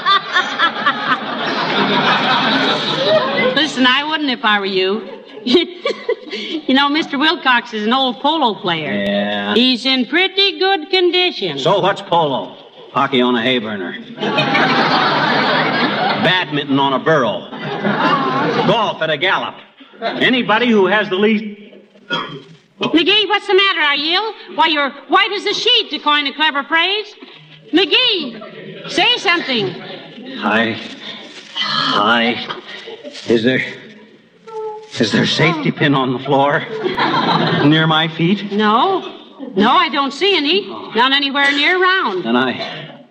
Listen, 3.55 3.85
I 3.85 4.03
wouldn't 4.03 4.29
if 4.29 4.43
I 4.43 4.59
were 4.59 4.65
you. 4.65 5.23
you 5.43 6.73
know, 6.73 6.89
Mr. 6.89 7.19
Wilcox 7.19 7.73
is 7.73 7.85
an 7.85 7.93
old 7.93 8.19
polo 8.19 8.55
player. 8.55 8.91
Yeah. 8.91 9.53
He's 9.53 9.85
in 9.85 10.05
pretty 10.07 10.59
good 10.59 10.89
condition. 10.89 11.59
So 11.59 11.79
what's 11.79 12.01
polo? 12.01 12.57
Hockey 12.91 13.21
on 13.21 13.35
a 13.35 13.41
hay 13.41 13.59
burner. 13.59 13.97
Badminton 16.23 16.79
on 16.79 16.93
a 16.93 16.99
burro. 16.99 17.49
Golf 18.67 19.01
at 19.01 19.09
a 19.09 19.17
gallop. 19.17 19.55
Anybody 20.01 20.69
who 20.69 20.87
has 20.87 21.09
the 21.09 21.15
least. 21.15 21.59
McGee, 22.79 23.27
what's 23.27 23.47
the 23.47 23.55
matter? 23.55 23.81
Are 23.81 23.95
you 23.95 24.13
ill? 24.15 24.55
Why, 24.55 24.67
you're 24.67 24.91
white 25.09 25.31
as 25.33 25.45
a 25.45 25.53
sheet, 25.53 25.89
to 25.91 25.99
coin 25.99 26.27
a 26.27 26.33
clever 26.33 26.63
phrase. 26.63 27.13
McGee, 27.73 28.89
say 28.89 29.17
something. 29.17 29.67
Hi. 30.37 30.79
Hi. 31.55 32.61
Is 33.27 33.43
there. 33.43 33.61
Is 34.99 35.11
there 35.11 35.23
a 35.23 35.27
safety 35.27 35.71
pin 35.71 35.93
on 35.93 36.13
the 36.13 36.19
floor? 36.19 36.59
Near 37.67 37.85
my 37.85 38.07
feet? 38.07 38.51
No. 38.51 39.17
No, 39.55 39.71
I 39.71 39.89
don't 39.89 40.11
see 40.11 40.35
any. 40.35 40.67
Not 40.67 41.11
anywhere 41.11 41.51
near 41.51 41.81
round. 41.81 42.23
Then 42.23 42.35
I. 42.35 43.05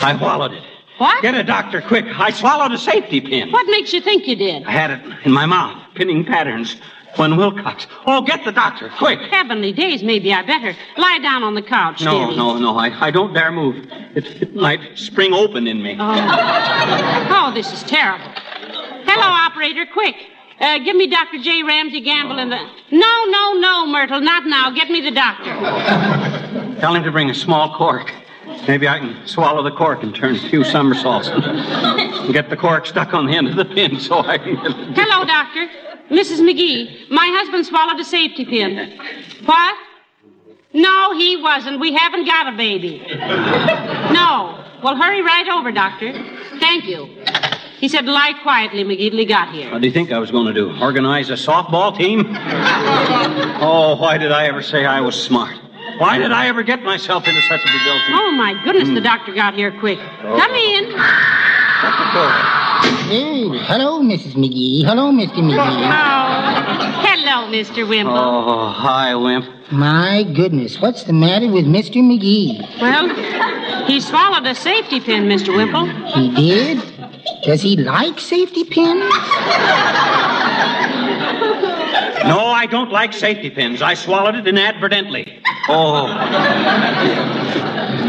I 0.00 0.16
swallowed 0.16 0.52
it. 0.52 0.62
What? 0.98 1.22
Get 1.22 1.34
a 1.34 1.42
doctor, 1.42 1.80
quick. 1.80 2.04
I 2.06 2.30
swallowed 2.30 2.72
a 2.72 2.78
safety 2.78 3.20
pin. 3.20 3.50
What 3.50 3.66
makes 3.68 3.92
you 3.92 4.00
think 4.00 4.26
you 4.26 4.36
did? 4.36 4.64
I 4.64 4.70
had 4.70 4.90
it 4.90 5.00
in 5.24 5.32
my 5.32 5.46
mouth, 5.46 5.82
pinning 5.94 6.24
patterns. 6.24 6.76
When 7.16 7.36
Wilcox. 7.36 7.86
Oh, 8.06 8.22
get 8.22 8.44
the 8.44 8.52
doctor, 8.52 8.90
quick. 8.96 9.18
Heavenly 9.20 9.72
days, 9.72 10.02
maybe 10.02 10.32
I 10.32 10.42
better. 10.42 10.74
Lie 10.96 11.18
down 11.18 11.42
on 11.42 11.54
the 11.54 11.62
couch, 11.62 12.02
No, 12.02 12.30
no, 12.30 12.58
no. 12.58 12.78
I, 12.78 13.06
I 13.06 13.10
don't 13.10 13.34
dare 13.34 13.52
move. 13.52 13.86
It, 14.14 14.42
it 14.42 14.54
might 14.54 14.80
spring 14.98 15.34
open 15.34 15.66
in 15.66 15.82
me. 15.82 15.96
Oh. 16.00 17.28
oh, 17.30 17.52
this 17.54 17.70
is 17.70 17.82
terrible. 17.82 18.24
Hello, 19.04 19.26
operator, 19.26 19.84
quick. 19.92 20.16
Uh, 20.58 20.78
give 20.78 20.96
me 20.96 21.06
Dr. 21.06 21.38
J. 21.42 21.62
Ramsey 21.64 22.00
Gamble 22.00 22.38
in 22.38 22.48
the. 22.48 22.56
No, 22.92 23.24
no, 23.26 23.52
no, 23.54 23.86
Myrtle, 23.86 24.20
not 24.20 24.46
now. 24.46 24.70
Get 24.70 24.88
me 24.90 25.00
the 25.00 25.10
doctor. 25.10 25.50
Tell 26.80 26.94
him 26.94 27.02
to 27.02 27.10
bring 27.10 27.28
a 27.30 27.34
small 27.34 27.76
cork. 27.76 28.12
Maybe 28.68 28.88
I 28.88 28.98
can 29.00 29.26
swallow 29.26 29.62
the 29.62 29.72
cork 29.72 30.02
and 30.02 30.14
turn 30.14 30.36
a 30.36 30.48
few 30.48 30.62
somersaults 30.64 31.28
and 31.28 31.42
get 32.32 32.48
the 32.48 32.56
cork 32.56 32.86
stuck 32.86 33.12
on 33.12 33.26
the 33.26 33.34
end 33.34 33.48
of 33.48 33.56
the 33.56 33.64
pin 33.64 33.98
so 33.98 34.20
I 34.20 34.38
can. 34.38 34.56
Hello, 34.56 35.24
doctor. 35.24 35.68
Mrs. 36.10 36.40
McGee, 36.40 37.10
my 37.10 37.26
husband 37.38 37.66
swallowed 37.66 38.00
a 38.00 38.04
safety 38.04 38.44
pin. 38.44 38.98
What? 39.44 39.76
No, 40.74 41.16
he 41.16 41.36
wasn't. 41.36 41.80
We 41.80 41.92
haven't 41.92 42.26
got 42.26 42.52
a 42.52 42.56
baby. 42.56 43.02
No. 44.12 44.62
Well, 44.82 44.96
hurry 44.96 45.22
right 45.22 45.48
over, 45.48 45.72
doctor. 45.72 46.12
Thank 46.58 46.84
you. 46.84 47.06
He 47.78 47.88
said, 47.88 48.04
lie 48.04 48.32
quietly, 48.42 48.84
McGee, 48.84 49.10
till 49.10 49.18
he 49.18 49.24
got 49.24 49.54
here. 49.54 49.70
What 49.72 49.80
do 49.80 49.86
you 49.86 49.92
think 49.92 50.12
I 50.12 50.18
was 50.18 50.30
going 50.30 50.46
to 50.46 50.52
do? 50.52 50.76
Organize 50.80 51.30
a 51.30 51.34
softball 51.34 51.96
team? 51.96 52.36
Oh, 53.64 53.96
why 53.96 54.18
did 54.18 54.32
I 54.32 54.46
ever 54.46 54.60
say 54.60 54.84
I 54.84 55.00
was 55.00 55.14
smart? 55.14 55.56
Why 55.98 56.18
did 56.18 56.32
I 56.32 56.48
ever 56.48 56.64
get 56.64 56.82
myself 56.82 57.28
into 57.28 57.40
such 57.42 57.60
a 57.60 57.68
predicament? 57.68 58.02
Oh, 58.10 58.32
my 58.32 58.60
goodness, 58.64 58.88
the 58.88 58.96
hmm. 58.96 59.04
doctor 59.04 59.32
got 59.32 59.54
here 59.54 59.70
quick. 59.78 59.98
Come 59.98 60.50
in. 60.52 60.92
Oh. 61.84 62.61
Oh, 62.84 63.52
hello, 63.66 64.00
Mrs. 64.00 64.32
McGee. 64.34 64.84
Hello, 64.84 65.12
Mr. 65.12 65.38
Oh, 65.38 65.42
McGee. 65.42 65.86
hello, 67.06 67.46
Mr. 67.52 67.86
Wimple. 67.88 68.16
Oh, 68.16 68.68
hi, 68.70 69.14
Wimp. 69.14 69.46
My 69.70 70.24
goodness, 70.34 70.80
what's 70.80 71.04
the 71.04 71.12
matter 71.12 71.48
with 71.48 71.66
Mr. 71.66 72.02
McGee? 72.02 72.58
Well, 72.80 73.86
he 73.86 74.00
swallowed 74.00 74.46
a 74.46 74.54
safety 74.54 75.00
pin, 75.00 75.24
Mr. 75.24 75.54
Wimple. 75.54 75.86
He 76.14 76.34
did? 76.34 76.82
Does 77.44 77.62
he 77.62 77.76
like 77.76 78.18
safety 78.18 78.64
pins? 78.64 79.00
No, 82.24 82.38
I 82.38 82.66
don't 82.70 82.90
like 82.90 83.12
safety 83.12 83.50
pins. 83.50 83.82
I 83.82 83.94
swallowed 83.94 84.34
it 84.36 84.46
inadvertently. 84.46 85.40
Oh. 85.68 86.06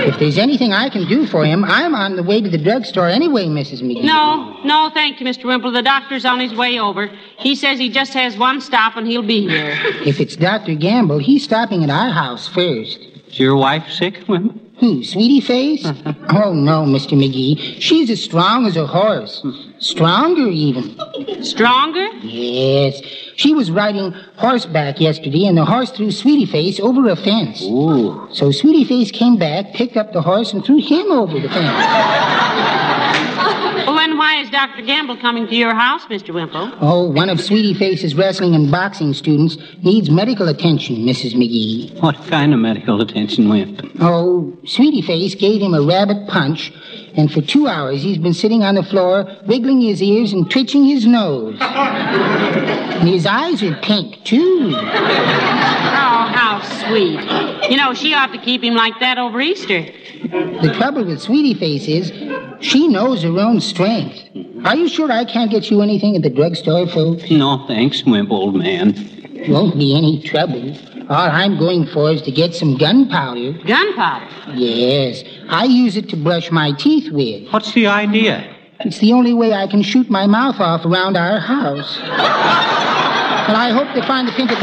If 0.02 0.20
there's 0.20 0.38
anything 0.38 0.74
I 0.74 0.90
can 0.90 1.08
do 1.08 1.26
for 1.28 1.46
him, 1.46 1.64
I'm 1.64 1.94
on 1.96 2.16
the 2.16 2.24
way 2.24 2.42
to 2.42 2.50
the 2.50 2.58
drugstore 2.58 3.08
anyway, 3.08 3.46
Mrs. 3.46 3.82
McGee. 3.82 4.04
No, 4.04 4.60
no, 4.64 4.90
thank 4.94 5.20
you, 5.20 5.26
Mr. 5.26 5.46
Wimple. 5.46 5.72
The 5.72 5.82
doctor's 5.82 6.26
on 6.26 6.40
his 6.40 6.54
way 6.54 6.80
over. 6.80 7.08
He 7.38 7.56
says 7.56 7.80
he 7.80 7.90
just 7.90 8.14
has 8.14 8.38
one 8.38 8.62
stop 8.62 8.98
and 8.98 9.08
he'll 9.08 9.22
be 9.24 9.48
here. 9.48 9.78
If 10.06 10.20
it's 10.20 10.36
Dr. 10.36 10.76
Gamble, 10.76 11.20
he's 11.20 11.44
stopping 11.44 11.84
at 11.84 11.90
our 11.90 12.10
house 12.10 12.48
first. 12.48 13.00
Is 13.28 13.40
your 13.40 13.56
wife 13.56 13.90
sick, 13.90 14.28
Wimp? 14.28 14.73
Who, 14.84 15.02
Sweetie 15.02 15.40
Face? 15.40 15.86
oh, 15.86 16.54
no, 16.54 16.84
Mr. 16.84 17.18
McGee. 17.18 17.80
She's 17.80 18.10
as 18.10 18.22
strong 18.22 18.66
as 18.66 18.76
a 18.76 18.86
horse. 18.86 19.42
Stronger, 19.80 20.50
even. 20.50 21.00
Stronger? 21.42 22.06
Yes. 22.18 23.02
She 23.38 23.54
was 23.54 23.72
riding 23.72 24.12
horseback 24.36 25.00
yesterday, 25.00 25.46
and 25.46 25.58
the 25.58 25.64
horse 25.64 25.90
threw 25.92 26.12
Sweetie 26.12 26.52
Face 26.52 26.82
over 26.82 27.08
a 27.08 27.16
fence. 27.16 27.64
Ooh. 27.64 28.28
So 28.34 28.52
Sweetie 28.52 28.84
Face 28.84 29.10
came 29.10 29.38
back, 29.38 29.74
picked 29.74 29.96
up 29.96 30.12
the 30.12 30.22
horse, 30.22 30.52
and 30.52 30.66
threw 30.66 30.82
him 30.82 31.14
over 31.14 31.40
the 31.40 31.48
fence. 31.48 33.30
Well, 33.94 34.02
then 34.02 34.18
why 34.18 34.42
is 34.42 34.50
Dr. 34.50 34.82
Gamble 34.82 35.18
coming 35.18 35.46
to 35.46 35.56
your 35.56 35.76
house, 35.76 36.04
Mr. 36.06 36.34
Wimple? 36.34 36.76
Oh, 36.82 37.12
one 37.12 37.30
of 37.30 37.40
Sweetie 37.40 37.76
Face's 37.76 38.16
wrestling 38.16 38.56
and 38.56 38.72
boxing 38.72 39.14
students 39.14 39.56
needs 39.84 40.10
medical 40.10 40.50
attention, 40.50 40.96
Mrs. 41.06 41.36
McGee. 41.36 42.02
What 42.02 42.16
kind 42.26 42.56
of 42.56 42.60
medical 42.60 43.00
attention, 43.02 43.50
Wimp? 43.50 43.82
Oh, 44.00 44.52
Sweetie 44.66 45.04
Face 45.04 45.36
gave 45.36 45.62
him 45.62 45.76
a 45.76 45.82
rabbit 45.84 46.28
punch, 46.28 46.74
and 47.16 47.32
for 47.32 47.42
two 47.42 47.68
hours 47.68 48.02
he's 48.02 48.18
been 48.18 48.34
sitting 48.34 48.64
on 48.64 48.76
the 48.76 48.84
floor, 48.84 49.26
wiggling 49.46 49.82
his 49.82 50.02
ears 50.02 50.34
and 50.34 50.50
twitching 50.50 50.86
his 50.86 51.06
nose. 51.06 51.58
and 51.62 53.10
his 53.10 53.26
eyes 53.26 53.62
are 53.64 53.76
pink, 53.82 54.24
too. 54.24 54.74
Oh, 54.76 54.80
how 56.34 56.62
sweet. 56.88 57.70
You 57.70 57.78
know, 57.78 57.94
she 57.94 58.14
ought 58.14 58.32
to 58.34 58.38
keep 58.40 58.64
him 58.64 58.76
like 58.76 59.00
that 59.00 59.18
over 59.18 59.40
Easter. 59.42 59.86
The 60.24 60.74
trouble 60.76 61.06
with 61.06 61.22
Sweetie 61.22 61.54
Face 61.54 61.88
is 61.88 62.12
she 62.62 62.88
knows 62.88 63.24
her 63.24 63.40
own 63.40 63.60
strength. 63.60 64.24
Are 64.66 64.76
you 64.76 64.88
sure 64.88 65.12
I 65.12 65.26
can't 65.26 65.52
get 65.52 65.70
you 65.70 65.82
anything 65.82 66.16
at 66.16 66.22
the 66.22 66.30
drugstore, 66.30 66.88
folks? 66.88 67.30
No, 67.30 67.66
thanks, 67.68 68.04
Wimp, 68.06 68.32
old 68.32 68.56
man. 68.56 68.94
Won't 69.50 69.78
be 69.78 69.96
any 69.98 70.22
trouble. 70.22 70.74
All 71.10 71.30
I'm 71.30 71.58
going 71.58 71.86
for 71.88 72.12
is 72.12 72.22
to 72.22 72.32
get 72.32 72.56
some 72.56 72.78
gunpowder. 72.78 73.54
Gunpowder? 73.66 74.54
Yes. 74.56 75.24
I 75.50 75.66
use 75.66 75.98
it 75.98 76.08
to 76.10 76.16
brush 76.16 76.50
my 76.50 76.72
teeth 76.72 77.12
with. 77.12 77.52
What's 77.52 77.74
the 77.74 77.88
idea? 77.88 78.56
It's 78.80 79.00
the 79.00 79.12
only 79.12 79.34
way 79.34 79.54
I 79.54 79.68
can 79.68 79.82
shoot 79.82 80.10
my 80.10 80.28
mouth 80.28 80.60
off 80.60 80.86
around 80.86 81.18
our 81.18 81.40
house. 81.40 81.98
well, 82.00 83.56
I 83.56 83.72
hope 83.72 83.94
to 83.96 84.08
find 84.08 84.28
the 84.28 84.32
pink 84.32 84.52
at 84.52 84.60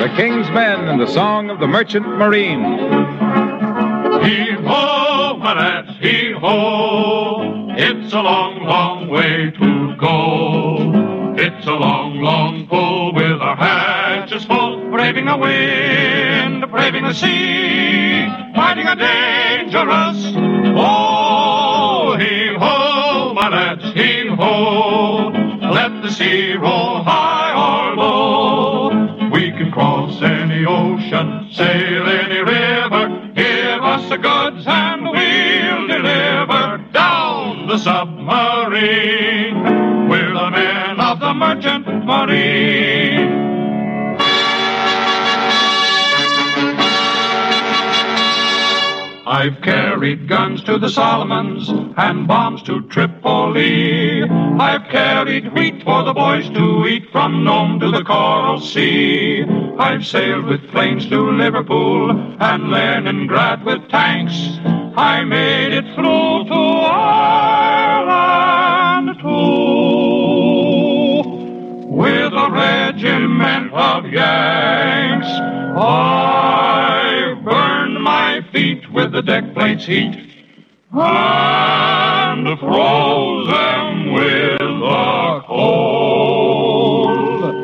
The 0.00 0.08
King's 0.16 0.50
Men 0.50 0.88
and 0.88 0.98
the 0.98 1.06
Song 1.06 1.50
of 1.50 1.60
the 1.60 1.66
Merchant 1.66 2.06
Marine. 2.06 2.62
Heave 4.24 4.64
lads, 5.54 5.98
heave 6.00 6.36
ho. 6.36 7.66
It's 7.76 8.12
a 8.12 8.20
long, 8.20 8.62
long 8.64 9.08
way 9.08 9.50
to 9.50 9.96
go. 9.96 11.34
It's 11.36 11.66
a 11.66 11.72
long, 11.72 12.20
long 12.20 12.66
pull 12.66 13.14
with 13.14 13.40
our 13.40 13.56
hatches 13.56 14.44
full. 14.44 14.90
Braving 14.90 15.26
the 15.26 15.36
wind, 15.36 16.70
braving 16.70 17.04
the 17.04 17.14
sea, 17.14 18.26
fighting 18.54 18.86
a 18.86 18.96
dangerous. 18.96 20.32
Oh, 20.76 22.16
heave 22.18 22.56
ho, 22.56 23.32
my 23.34 23.48
lads, 23.48 23.84
heave 23.94 24.32
ho. 24.36 25.30
Let 25.72 26.02
the 26.02 26.10
sea 26.10 26.54
roll 26.54 27.02
high 27.02 27.52
or 27.54 27.96
low. 27.96 29.30
We 29.30 29.52
can 29.52 29.70
cross 29.70 30.20
any 30.22 30.66
ocean, 30.66 31.48
sail 31.52 32.06
any 32.08 32.40
river. 32.40 33.19
The 34.10 34.16
goods 34.16 34.66
and 34.66 35.02
we'll 35.04 35.86
deliver 35.86 36.84
down 36.92 37.68
the 37.68 37.78
submarine. 37.78 39.54
We're 40.08 40.34
the 40.34 40.50
men 40.50 40.98
of 40.98 41.20
the 41.20 41.32
merchant 41.32 41.86
marine. 42.04 43.69
I've 49.40 49.62
carried 49.62 50.28
guns 50.28 50.62
to 50.64 50.76
the 50.78 50.90
Solomons 50.90 51.70
and 51.96 52.28
bombs 52.28 52.62
to 52.64 52.82
Tripoli. 52.88 54.22
I've 54.22 54.90
carried 54.90 55.54
wheat 55.54 55.82
for 55.82 56.04
the 56.04 56.12
boys 56.12 56.50
to 56.50 56.86
eat 56.86 57.10
from 57.10 57.42
Nome 57.42 57.80
to 57.80 57.90
the 57.90 58.04
Coral 58.04 58.60
Sea. 58.60 59.46
I've 59.78 60.06
sailed 60.06 60.44
with 60.44 60.70
planes 60.70 61.08
to 61.08 61.30
Liverpool 61.30 62.10
and 62.38 62.70
Leningrad 62.70 63.64
with 63.64 63.88
tanks. 63.88 64.58
I 64.94 65.24
made 65.24 65.72
it 65.72 65.86
through 65.94 66.44
to 66.44 66.60
Ireland 66.92 67.88
too 69.20 71.22
with 71.86 72.34
a 72.34 72.50
regiment 72.52 73.72
of 73.72 74.04
Yanks. 74.04 75.28
I 75.78 77.34
burned 77.42 77.79
with 78.92 79.12
the 79.12 79.22
deck 79.22 79.54
plates 79.54 79.86
heat 79.86 80.26
and 80.92 82.58
froze 82.58 83.46
them 83.46 84.12
with 84.12 84.58
the 84.58 85.42
cold. 85.46 87.54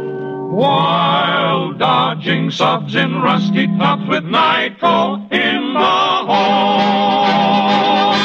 While 0.52 1.72
dodging 1.74 2.50
subs 2.50 2.94
in 2.94 3.20
rusty 3.20 3.66
tubs 3.78 4.06
with 4.08 4.24
nitro 4.24 5.16
in 5.30 5.74
the 5.74 6.24
hold. 6.28 8.16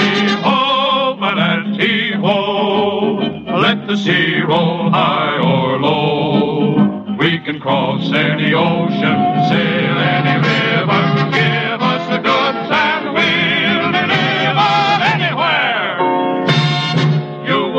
Heave-ho, 0.00 1.16
my 1.16 1.34
lads, 1.34 1.76
heave-ho. 1.78 3.16
Let 3.60 3.86
the 3.86 3.96
sea 3.96 4.40
roll 4.40 4.90
high 4.90 5.38
or 5.38 5.78
low. 5.80 7.16
We 7.18 7.38
can 7.38 7.60
cross 7.60 8.10
any 8.12 8.52
ocean, 8.54 9.18
sail 9.48 9.98
any 9.98 10.35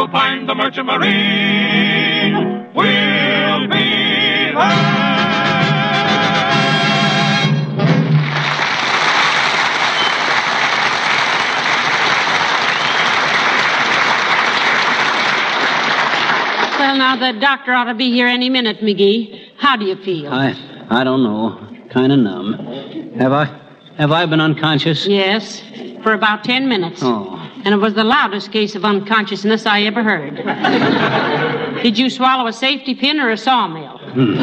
You 0.07 0.13
will 0.13 0.19
find 0.19 0.47
the 0.47 0.55
merchant 0.55 0.87
marine. 0.87 2.33
We'll 2.73 3.67
be 3.67 4.53
there. 4.53 4.53
Well, 16.79 16.97
now, 16.97 17.15
the 17.17 17.33
doctor 17.39 17.73
ought 17.73 17.85
to 17.85 17.93
be 17.93 18.11
here 18.11 18.27
any 18.27 18.49
minute, 18.49 18.79
McGee. 18.79 19.49
How 19.57 19.75
do 19.75 19.83
you 19.83 19.97
feel? 19.97 20.31
I, 20.31 20.55
I 20.89 21.03
don't 21.03 21.21
know. 21.23 21.59
Kind 21.89 22.13
of 22.13 22.19
numb. 22.19 22.53
Have 23.19 23.33
I, 23.33 23.45
have 23.97 24.11
I 24.13 24.25
been 24.25 24.39
unconscious? 24.39 25.05
Yes, 25.05 25.61
for 26.01 26.13
about 26.13 26.45
ten 26.45 26.69
minutes. 26.69 27.01
Oh. 27.03 27.46
And 27.67 27.73
it 27.73 27.79
was 27.79 27.95
the 27.95 28.05
loudest 28.05 28.53
case 28.53 28.75
of 28.75 28.85
unconsciousness 28.85 29.65
I 29.65 29.81
ever 29.81 30.01
heard. 30.01 30.37
Did 31.83 31.97
you 31.97 32.09
swallow 32.09 32.47
a 32.47 32.53
safety 32.53 32.95
pin 32.95 33.19
or 33.19 33.29
a 33.29 33.35
sawmill? 33.35 33.97
Hmm. 33.97 34.35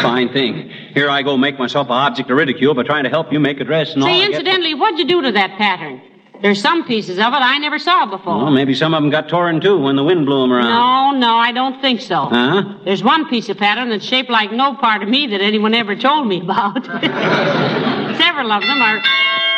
Fine 0.00 0.32
thing. 0.32 0.70
Here 0.94 1.10
I 1.10 1.20
go 1.20 1.36
make 1.36 1.58
myself 1.58 1.88
an 1.88 1.92
object 1.92 2.30
of 2.30 2.36
ridicule 2.38 2.72
by 2.72 2.84
trying 2.84 3.04
to 3.04 3.10
help 3.10 3.30
you 3.30 3.40
make 3.40 3.60
a 3.60 3.64
dress 3.64 3.92
and 3.92 4.02
all. 4.02 4.08
Say, 4.08 4.14
I 4.14 4.20
get- 4.20 4.30
incidentally, 4.30 4.72
what'd 4.72 4.98
you 4.98 5.04
do 5.04 5.20
to 5.20 5.32
that 5.32 5.58
pattern? 5.58 6.00
There's 6.40 6.62
some 6.62 6.86
pieces 6.86 7.18
of 7.18 7.34
it 7.34 7.42
I 7.42 7.58
never 7.58 7.78
saw 7.78 8.06
before. 8.06 8.38
Well, 8.38 8.50
maybe 8.50 8.74
some 8.74 8.94
of 8.94 9.02
them 9.02 9.10
got 9.10 9.28
torn 9.28 9.60
too 9.60 9.78
when 9.78 9.96
the 9.96 10.02
wind 10.02 10.24
blew 10.24 10.40
them 10.40 10.50
around. 10.54 11.12
No, 11.12 11.28
no, 11.28 11.36
I 11.36 11.52
don't 11.52 11.78
think 11.82 12.00
so. 12.00 12.24
Huh? 12.30 12.78
There's 12.86 13.04
one 13.04 13.28
piece 13.28 13.50
of 13.50 13.58
pattern 13.58 13.90
that's 13.90 14.06
shaped 14.06 14.30
like 14.30 14.50
no 14.50 14.74
part 14.76 15.02
of 15.02 15.10
me 15.10 15.26
that 15.26 15.42
anyone 15.42 15.74
ever 15.74 15.94
told 15.94 16.26
me 16.26 16.40
about. 16.40 16.82
Several 18.16 18.50
of 18.50 18.62
them 18.62 18.80
are. 18.80 18.98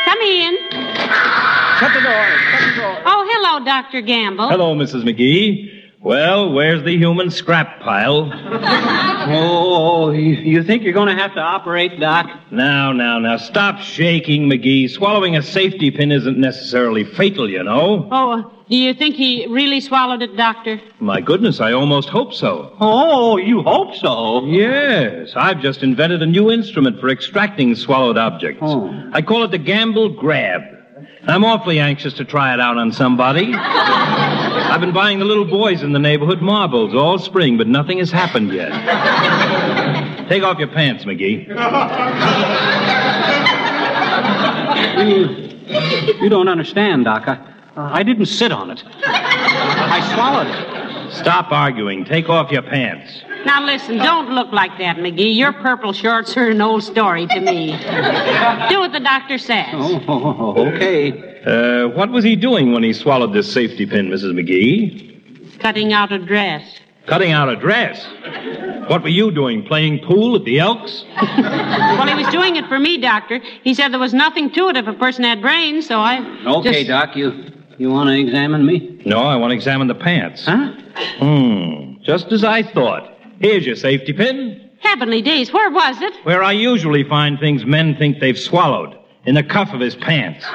Come 0.04 0.20
in. 0.20 1.63
Shut 1.78 1.92
the 1.92 2.00
door. 2.00 2.26
Shut 2.50 2.74
the 2.74 2.80
door. 2.80 3.02
Oh, 3.04 3.28
hello, 3.30 3.64
Dr. 3.64 4.00
Gamble. 4.00 4.48
Hello, 4.48 4.74
Mrs. 4.74 5.02
McGee. 5.02 5.82
Well, 6.00 6.52
where's 6.52 6.82
the 6.82 6.96
human 6.96 7.30
scrap 7.30 7.80
pile? 7.80 8.30
Oh, 9.26 10.10
you, 10.10 10.34
you 10.34 10.62
think 10.62 10.82
you're 10.82 10.92
going 10.92 11.08
to 11.08 11.20
have 11.20 11.32
to 11.32 11.40
operate, 11.40 11.98
Doc? 11.98 12.28
Now, 12.50 12.92
now, 12.92 13.18
now, 13.18 13.38
stop 13.38 13.78
shaking, 13.80 14.50
McGee. 14.50 14.90
Swallowing 14.90 15.34
a 15.34 15.42
safety 15.42 15.90
pin 15.90 16.12
isn't 16.12 16.36
necessarily 16.36 17.04
fatal, 17.04 17.48
you 17.48 17.62
know. 17.64 18.06
Oh, 18.12 18.32
uh, 18.32 18.42
do 18.68 18.76
you 18.76 18.92
think 18.92 19.14
he 19.14 19.46
really 19.46 19.80
swallowed 19.80 20.20
it, 20.20 20.36
Doctor? 20.36 20.78
My 21.00 21.22
goodness, 21.22 21.60
I 21.60 21.72
almost 21.72 22.10
hope 22.10 22.34
so. 22.34 22.76
Oh, 22.80 23.38
you 23.38 23.62
hope 23.62 23.94
so? 23.94 24.44
Yes, 24.44 25.32
I've 25.36 25.62
just 25.62 25.82
invented 25.82 26.20
a 26.20 26.26
new 26.26 26.50
instrument 26.50 27.00
for 27.00 27.08
extracting 27.08 27.74
swallowed 27.74 28.18
objects. 28.18 28.60
Oh. 28.62 28.92
I 29.14 29.22
call 29.22 29.44
it 29.44 29.52
the 29.52 29.58
Gamble 29.58 30.10
Grab. 30.10 30.60
I'm 31.26 31.44
awfully 31.44 31.78
anxious 31.78 32.12
to 32.14 32.24
try 32.24 32.52
it 32.52 32.60
out 32.60 32.76
on 32.76 32.92
somebody. 32.92 33.54
I've 33.54 34.80
been 34.80 34.92
buying 34.92 35.18
the 35.18 35.24
little 35.24 35.46
boys 35.46 35.82
in 35.82 35.92
the 35.92 35.98
neighborhood 35.98 36.42
marbles 36.42 36.94
all 36.94 37.18
spring, 37.18 37.56
but 37.56 37.66
nothing 37.66 37.98
has 37.98 38.10
happened 38.10 38.52
yet. 38.52 38.70
Take 40.28 40.42
off 40.42 40.58
your 40.58 40.68
pants, 40.68 41.04
McGee. 41.04 41.48
You, 45.04 46.22
you 46.22 46.28
don't 46.28 46.48
understand, 46.48 47.04
Doc. 47.04 47.26
I, 47.26 47.38
I 47.76 48.02
didn't 48.02 48.26
sit 48.26 48.52
on 48.52 48.70
it. 48.70 48.82
I 49.04 50.14
swallowed 50.14 50.46
it. 50.46 51.12
Stop 51.14 51.50
arguing. 51.52 52.04
Take 52.04 52.28
off 52.28 52.50
your 52.50 52.62
pants. 52.62 53.22
Now 53.44 53.64
listen, 53.64 53.98
don't 53.98 54.30
look 54.30 54.52
like 54.52 54.78
that, 54.78 54.96
McGee. 54.96 55.36
Your 55.36 55.52
purple 55.52 55.92
shorts 55.92 56.36
are 56.36 56.50
an 56.50 56.60
old 56.60 56.82
story 56.82 57.26
to 57.26 57.40
me. 57.40 57.72
Do 58.68 58.80
what 58.80 58.92
the 58.92 59.00
doctor 59.02 59.38
says. 59.38 59.68
Oh, 59.74 60.54
okay. 60.68 61.42
Uh, 61.44 61.88
what 61.88 62.10
was 62.10 62.24
he 62.24 62.36
doing 62.36 62.72
when 62.72 62.82
he 62.82 62.92
swallowed 62.92 63.32
this 63.32 63.52
safety 63.52 63.86
pin, 63.86 64.08
Mrs. 64.08 64.32
McGee? 64.32 65.58
Cutting 65.60 65.92
out 65.92 66.10
a 66.12 66.18
dress. 66.18 66.80
Cutting 67.06 67.32
out 67.32 67.50
a 67.50 67.56
dress. 67.56 68.06
What 68.88 69.02
were 69.02 69.10
you 69.10 69.30
doing? 69.30 69.62
Playing 69.64 70.00
pool 70.06 70.36
at 70.36 70.44
the 70.44 70.58
Elks? 70.58 71.04
Well, 71.94 72.08
he 72.08 72.22
was 72.22 72.32
doing 72.32 72.56
it 72.56 72.66
for 72.66 72.78
me, 72.78 72.98
Doctor. 72.98 73.40
He 73.62 73.72
said 73.72 73.92
there 73.92 74.00
was 74.00 74.12
nothing 74.12 74.50
to 74.52 74.68
it 74.68 74.76
if 74.76 74.86
a 74.86 74.92
person 74.92 75.24
had 75.24 75.40
brains, 75.40 75.86
so 75.86 76.00
I. 76.00 76.18
Okay, 76.44 76.84
just... 76.84 76.88
Doc, 76.88 77.16
you 77.16 77.50
you 77.78 77.90
want 77.90 78.08
to 78.08 78.18
examine 78.18 78.66
me? 78.66 79.00
No, 79.06 79.18
I 79.20 79.36
want 79.36 79.50
to 79.50 79.54
examine 79.54 79.88
the 79.88 79.94
pants. 79.94 80.44
Huh? 80.44 80.72
Hmm. 81.18 81.94
Just 82.02 82.32
as 82.32 82.44
I 82.44 82.62
thought. 82.62 83.13
Here's 83.40 83.66
your 83.66 83.76
safety 83.76 84.12
pin. 84.12 84.70
Heavenly 84.80 85.22
days, 85.22 85.52
where 85.52 85.70
was 85.70 86.00
it? 86.00 86.14
Where 86.24 86.42
I 86.42 86.52
usually 86.52 87.04
find 87.04 87.38
things 87.38 87.64
men 87.64 87.96
think 87.96 88.20
they've 88.20 88.38
swallowed. 88.38 88.98
In 89.26 89.34
the 89.34 89.42
cuff 89.42 89.72
of 89.72 89.80
his 89.80 89.96
pants. 89.96 90.44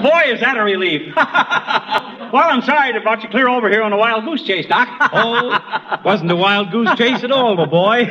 Boy, 0.00 0.22
is 0.32 0.38
that 0.40 0.54
a 0.56 0.62
relief. 0.62 1.12
well, 1.16 2.48
I'm 2.48 2.62
sorry 2.62 2.92
to 2.92 3.00
brought 3.00 3.24
you 3.24 3.28
clear 3.28 3.48
over 3.48 3.68
here 3.68 3.82
on 3.82 3.92
a 3.92 3.96
wild 3.96 4.24
goose 4.24 4.44
chase, 4.44 4.66
Doc. 4.66 4.86
oh, 5.12 6.00
wasn't 6.04 6.30
a 6.30 6.36
wild 6.36 6.70
goose 6.70 6.96
chase 6.96 7.24
at 7.24 7.32
all, 7.32 7.56
my 7.56 7.66
boy. 7.66 8.04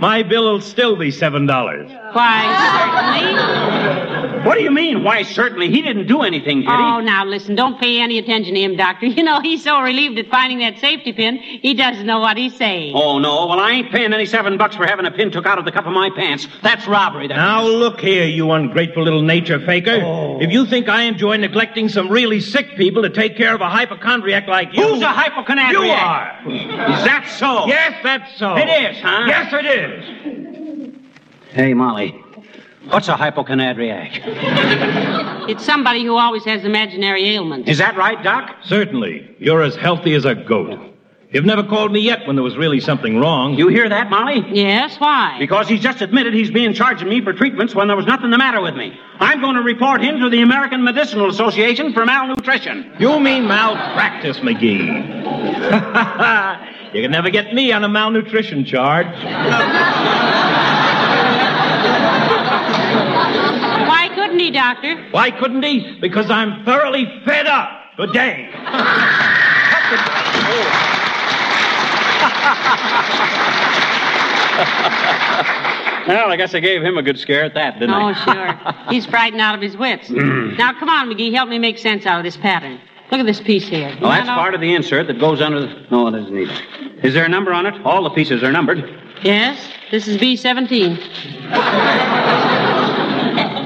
My 0.00 0.24
bill'll 0.24 0.60
still 0.60 0.96
be 0.96 1.12
seven 1.12 1.46
dollars. 1.46 1.88
Why, 2.16 2.42
certainly. 2.78 4.42
What 4.46 4.56
do 4.56 4.62
you 4.62 4.70
mean? 4.70 5.02
Why, 5.02 5.22
certainly. 5.22 5.70
He 5.70 5.82
didn't 5.82 6.06
do 6.06 6.22
anything, 6.22 6.60
did 6.60 6.70
he? 6.70 6.74
Oh, 6.74 7.00
now 7.00 7.26
listen, 7.26 7.54
don't 7.56 7.78
pay 7.78 8.00
any 8.00 8.16
attention 8.16 8.54
to 8.54 8.60
him, 8.60 8.76
Doctor. 8.76 9.06
You 9.06 9.22
know, 9.22 9.40
he's 9.40 9.62
so 9.62 9.80
relieved 9.80 10.18
at 10.18 10.28
finding 10.28 10.60
that 10.60 10.78
safety 10.78 11.12
pin, 11.12 11.36
he 11.36 11.74
doesn't 11.74 12.06
know 12.06 12.20
what 12.20 12.38
he's 12.38 12.56
saying. 12.56 12.94
Oh, 12.94 13.18
no. 13.18 13.46
Well, 13.46 13.60
I 13.60 13.72
ain't 13.72 13.90
paying 13.90 14.14
any 14.14 14.24
seven 14.24 14.56
bucks 14.56 14.76
for 14.76 14.86
having 14.86 15.04
a 15.04 15.10
pin 15.10 15.30
took 15.30 15.44
out 15.46 15.58
of 15.58 15.66
the 15.66 15.72
cuff 15.72 15.84
of 15.84 15.92
my 15.92 16.08
pants. 16.08 16.48
That's 16.62 16.86
robbery. 16.86 17.28
That 17.28 17.36
Now 17.36 17.66
look 17.66 18.00
here, 18.00 18.24
you 18.24 18.50
ungrateful 18.50 19.02
little 19.02 19.22
nature 19.22 19.60
faker. 19.60 20.00
Oh. 20.02 20.40
If 20.40 20.50
you 20.50 20.64
think 20.64 20.88
I 20.88 21.02
enjoy 21.02 21.36
neglecting 21.36 21.90
some 21.90 22.08
really 22.08 22.40
sick 22.40 22.76
people 22.76 23.02
to 23.02 23.10
take 23.10 23.36
care 23.36 23.54
of 23.54 23.60
a 23.60 23.68
hypochondriac 23.68 24.46
like 24.46 24.72
you. 24.72 24.86
Who's 24.86 25.02
a 25.02 25.08
hypochondriac? 25.08 25.72
You 25.72 25.90
are. 25.90 26.98
Is 26.98 27.04
that 27.04 27.28
so? 27.36 27.66
Yes, 27.66 28.00
that's 28.02 28.38
so. 28.38 28.56
It 28.56 28.68
is, 28.68 29.00
huh? 29.02 29.24
Yes, 29.26 29.52
it 29.52 29.66
is. 29.66 30.65
Hey, 31.56 31.72
Molly. 31.72 32.22
What's 32.90 33.08
a 33.08 33.16
hypochondriac? 33.16 34.20
It's 35.48 35.64
somebody 35.64 36.04
who 36.04 36.18
always 36.18 36.44
has 36.44 36.66
imaginary 36.66 37.30
ailments. 37.30 37.66
Is 37.66 37.78
that 37.78 37.96
right, 37.96 38.22
Doc? 38.22 38.56
Certainly. 38.64 39.34
You're 39.38 39.62
as 39.62 39.74
healthy 39.74 40.12
as 40.12 40.26
a 40.26 40.34
goat. 40.34 40.78
You've 41.30 41.46
never 41.46 41.62
called 41.62 41.92
me 41.92 42.00
yet 42.00 42.26
when 42.26 42.36
there 42.36 42.42
was 42.42 42.58
really 42.58 42.78
something 42.78 43.18
wrong. 43.18 43.54
You 43.54 43.68
hear 43.68 43.88
that, 43.88 44.10
Molly? 44.10 44.44
Yes, 44.52 45.00
why? 45.00 45.36
Because 45.38 45.66
he's 45.66 45.80
just 45.80 46.02
admitted 46.02 46.34
he's 46.34 46.50
being 46.50 46.74
charging 46.74 47.08
me 47.08 47.22
for 47.22 47.32
treatments 47.32 47.74
when 47.74 47.88
there 47.88 47.96
was 47.96 48.04
nothing 48.04 48.28
the 48.30 48.36
matter 48.36 48.60
with 48.60 48.76
me. 48.76 48.94
I'm 49.18 49.40
going 49.40 49.56
to 49.56 49.62
report 49.62 50.02
him 50.02 50.20
to 50.20 50.28
the 50.28 50.42
American 50.42 50.84
Medicinal 50.84 51.30
Association 51.30 51.94
for 51.94 52.04
malnutrition. 52.04 52.92
You 52.98 53.18
mean 53.18 53.48
malpractice, 53.48 54.40
McGee. 54.40 54.84
you 56.94 57.00
can 57.00 57.10
never 57.10 57.30
get 57.30 57.54
me 57.54 57.72
on 57.72 57.82
a 57.82 57.88
malnutrition 57.88 58.66
charge. 58.66 59.06
Why 63.88 64.08
couldn't 64.36 64.52
he, 64.52 64.58
Doctor? 64.58 65.02
Why 65.12 65.30
couldn't 65.30 65.62
he? 65.62 65.96
Because 65.98 66.30
I'm 66.30 66.62
thoroughly 66.66 67.06
fed 67.24 67.46
up. 67.46 67.70
Good 67.96 68.12
day. 68.12 68.50
Well, 76.06 76.30
I 76.30 76.36
guess 76.36 76.54
I 76.54 76.60
gave 76.60 76.82
him 76.84 76.98
a 76.98 77.02
good 77.02 77.18
scare 77.18 77.42
at 77.44 77.54
that, 77.54 77.80
didn't 77.80 77.92
Oh, 77.94 77.98
I? 77.98 78.12
Oh, 78.12 78.14
sure. 78.32 78.54
He's 78.94 79.04
frightened 79.06 79.40
out 79.40 79.56
of 79.56 79.60
his 79.60 79.76
wits. 79.76 80.08
Mm. 80.08 80.56
now, 80.56 80.72
come 80.78 80.88
on, 80.88 81.08
McGee. 81.08 81.32
Help 81.34 81.48
me 81.48 81.58
make 81.58 81.78
sense 81.78 82.06
out 82.06 82.18
of 82.18 82.24
this 82.24 82.36
pattern. 82.36 82.80
Look 83.10 83.18
at 83.18 83.26
this 83.26 83.40
piece 83.40 83.66
here. 83.66 83.88
Well, 84.00 84.10
that's 84.10 84.24
No, 84.26 84.36
no. 84.36 84.40
part 84.40 84.54
of 84.54 84.60
the 84.60 84.72
insert 84.72 85.08
that 85.08 85.18
goes 85.18 85.40
under 85.40 85.58
the. 85.60 85.84
No, 85.90 86.06
it 86.06 86.14
isn't 86.14 86.36
either. 86.38 86.54
Is 87.02 87.12
there 87.12 87.24
a 87.24 87.28
number 87.28 87.52
on 87.52 87.66
it? 87.66 87.74
All 87.84 88.04
the 88.04 88.10
pieces 88.10 88.44
are 88.44 88.52
numbered. 88.52 88.88
Yes, 89.24 89.58
this 89.90 90.06
is 90.06 90.16
B17. 90.16 90.96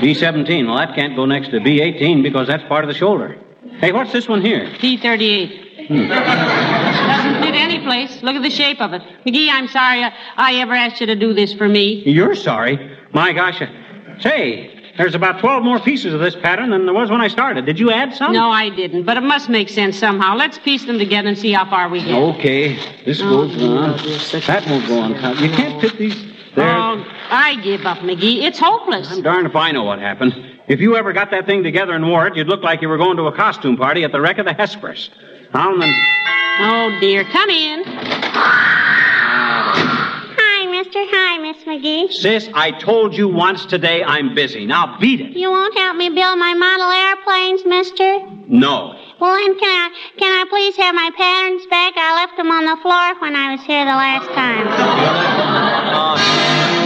B17. 0.00 0.66
Well, 0.66 0.76
that 0.76 0.94
can't 0.94 1.14
go 1.16 1.24
next 1.26 1.48
to 1.50 1.60
B18 1.60 2.22
because 2.22 2.46
that's 2.46 2.62
part 2.64 2.84
of 2.84 2.88
the 2.88 2.94
shoulder. 2.94 3.36
Hey, 3.80 3.92
what's 3.92 4.12
this 4.12 4.28
one 4.28 4.42
here? 4.42 4.66
P38. 4.78 5.88
Hmm. 5.88 6.08
Doesn't 6.08 7.42
fit 7.42 7.54
any 7.54 7.80
place. 7.80 8.22
Look 8.22 8.36
at 8.36 8.42
the 8.42 8.50
shape 8.50 8.80
of 8.80 8.92
it. 8.92 9.02
McGee, 9.26 9.48
I'm 9.50 9.68
sorry 9.68 10.04
I, 10.04 10.12
I 10.36 10.54
ever 10.56 10.74
asked 10.74 11.00
you 11.00 11.06
to 11.06 11.16
do 11.16 11.32
this 11.34 11.52
for 11.52 11.68
me. 11.68 12.02
You're 12.06 12.34
sorry. 12.34 12.96
My 13.12 13.32
gosh. 13.32 13.60
Say, 14.20 14.92
there's 14.98 15.14
about 15.14 15.40
12 15.40 15.62
more 15.64 15.80
pieces 15.80 16.12
of 16.12 16.20
this 16.20 16.36
pattern 16.36 16.70
than 16.70 16.84
there 16.84 16.94
was 16.94 17.10
when 17.10 17.20
I 17.20 17.28
started. 17.28 17.64
Did 17.66 17.78
you 17.80 17.90
add 17.90 18.14
some? 18.14 18.32
No, 18.32 18.50
I 18.50 18.68
didn't, 18.68 19.04
but 19.04 19.16
it 19.16 19.22
must 19.22 19.48
make 19.48 19.68
sense 19.68 19.98
somehow. 19.98 20.36
Let's 20.36 20.58
piece 20.58 20.84
them 20.84 20.98
together 20.98 21.28
and 21.28 21.38
see 21.38 21.52
how 21.52 21.68
far 21.68 21.88
we 21.88 22.04
get. 22.04 22.14
Okay. 22.14 22.74
This 23.04 23.20
Oh, 23.22 23.48
goes 23.48 23.62
on. 23.62 23.96
That 24.46 24.66
won't 24.68 24.86
go 24.86 24.98
on 25.00 25.14
top. 25.14 25.40
You 25.40 25.48
can't 25.50 25.80
fit 25.80 25.96
these 25.98 26.29
there. 26.54 26.76
Oh, 26.76 27.04
I 27.30 27.56
give 27.62 27.86
up, 27.86 27.98
McGee. 27.98 28.42
It's 28.42 28.58
hopeless. 28.58 29.10
I'm 29.10 29.22
darned 29.22 29.46
if 29.46 29.56
I 29.56 29.70
know 29.72 29.84
what 29.84 29.98
happened. 29.98 30.34
If 30.68 30.80
you 30.80 30.96
ever 30.96 31.12
got 31.12 31.30
that 31.30 31.46
thing 31.46 31.62
together 31.62 31.92
and 31.94 32.08
wore 32.08 32.26
it, 32.26 32.36
you'd 32.36 32.48
look 32.48 32.62
like 32.62 32.80
you 32.82 32.88
were 32.88 32.98
going 32.98 33.16
to 33.16 33.24
a 33.24 33.32
costume 33.34 33.76
party 33.76 34.04
at 34.04 34.12
the 34.12 34.20
wreck 34.20 34.38
of 34.38 34.46
the 34.46 34.54
Hesperus. 34.54 35.10
Now 35.52 35.72
and 35.72 35.82
then. 35.82 35.94
Oh, 36.60 36.96
dear. 37.00 37.24
Come 37.24 37.50
in. 37.50 37.84
Hi, 40.36 40.66
mister. 40.70 40.98
Hi, 40.98 41.29
Miss 41.50 41.64
McGee. 41.64 42.12
Sis, 42.12 42.48
I 42.54 42.70
told 42.70 43.12
you 43.12 43.26
once 43.26 43.66
today 43.66 44.04
I'm 44.04 44.36
busy. 44.36 44.66
Now 44.66 44.96
beat 45.00 45.20
it. 45.20 45.36
You 45.36 45.50
won't 45.50 45.76
help 45.76 45.96
me 45.96 46.08
build 46.08 46.38
my 46.38 46.54
model 46.54 46.88
airplanes, 46.88 47.64
mister? 47.64 48.20
No. 48.46 48.94
Well, 49.18 49.34
then 49.34 49.58
can 49.58 49.68
I 49.68 49.90
can 50.16 50.30
I 50.30 50.48
please 50.48 50.76
have 50.76 50.94
my 50.94 51.10
patterns 51.16 51.66
back? 51.66 51.94
I 51.96 52.14
left 52.14 52.36
them 52.36 52.52
on 52.52 52.66
the 52.66 52.76
floor 52.80 53.20
when 53.20 53.34
I 53.34 53.50
was 53.50 53.62
here 53.64 53.84
the 53.84 53.90
last 53.90 54.28
time. 54.30 54.66
Well, 54.66 56.14
uh, 56.76 56.79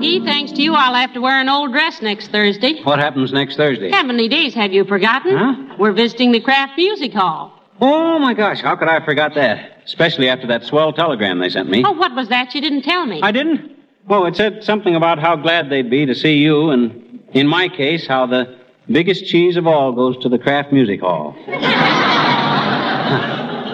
McGee, 0.00 0.24
thanks 0.24 0.52
to 0.52 0.62
you, 0.62 0.72
I'll 0.74 0.94
have 0.94 1.12
to 1.12 1.20
wear 1.20 1.38
an 1.38 1.50
old 1.50 1.72
dress 1.72 2.00
next 2.00 2.28
Thursday. 2.28 2.82
What 2.84 2.98
happens 2.98 3.32
next 3.34 3.56
Thursday? 3.56 3.90
Heavenly 3.90 4.28
days, 4.28 4.54
have 4.54 4.72
you 4.72 4.84
forgotten? 4.84 5.36
Huh? 5.36 5.74
We're 5.78 5.92
visiting 5.92 6.32
the 6.32 6.40
Kraft 6.40 6.78
Music 6.78 7.12
Hall. 7.12 7.52
Oh, 7.82 8.18
my 8.18 8.32
gosh. 8.32 8.62
How 8.62 8.76
could 8.76 8.88
I 8.88 8.94
have 8.94 9.04
forgot 9.04 9.34
that? 9.34 9.82
Especially 9.84 10.30
after 10.30 10.46
that 10.46 10.64
swell 10.64 10.94
telegram 10.94 11.38
they 11.38 11.50
sent 11.50 11.68
me. 11.68 11.82
Oh, 11.84 11.92
what 11.92 12.14
was 12.14 12.28
that? 12.28 12.54
You 12.54 12.62
didn't 12.62 12.80
tell 12.82 13.04
me. 13.04 13.20
I 13.22 13.30
didn't? 13.30 13.76
Well, 14.08 14.24
it 14.24 14.36
said 14.36 14.64
something 14.64 14.94
about 14.94 15.18
how 15.18 15.36
glad 15.36 15.68
they'd 15.68 15.90
be 15.90 16.06
to 16.06 16.14
see 16.14 16.38
you, 16.38 16.70
and 16.70 17.20
in 17.32 17.46
my 17.46 17.68
case, 17.68 18.06
how 18.06 18.24
the 18.26 18.58
biggest 18.90 19.26
cheese 19.26 19.58
of 19.58 19.66
all 19.66 19.92
goes 19.92 20.16
to 20.22 20.30
the 20.30 20.38
Kraft 20.38 20.72
Music 20.72 21.00
Hall. 21.00 21.36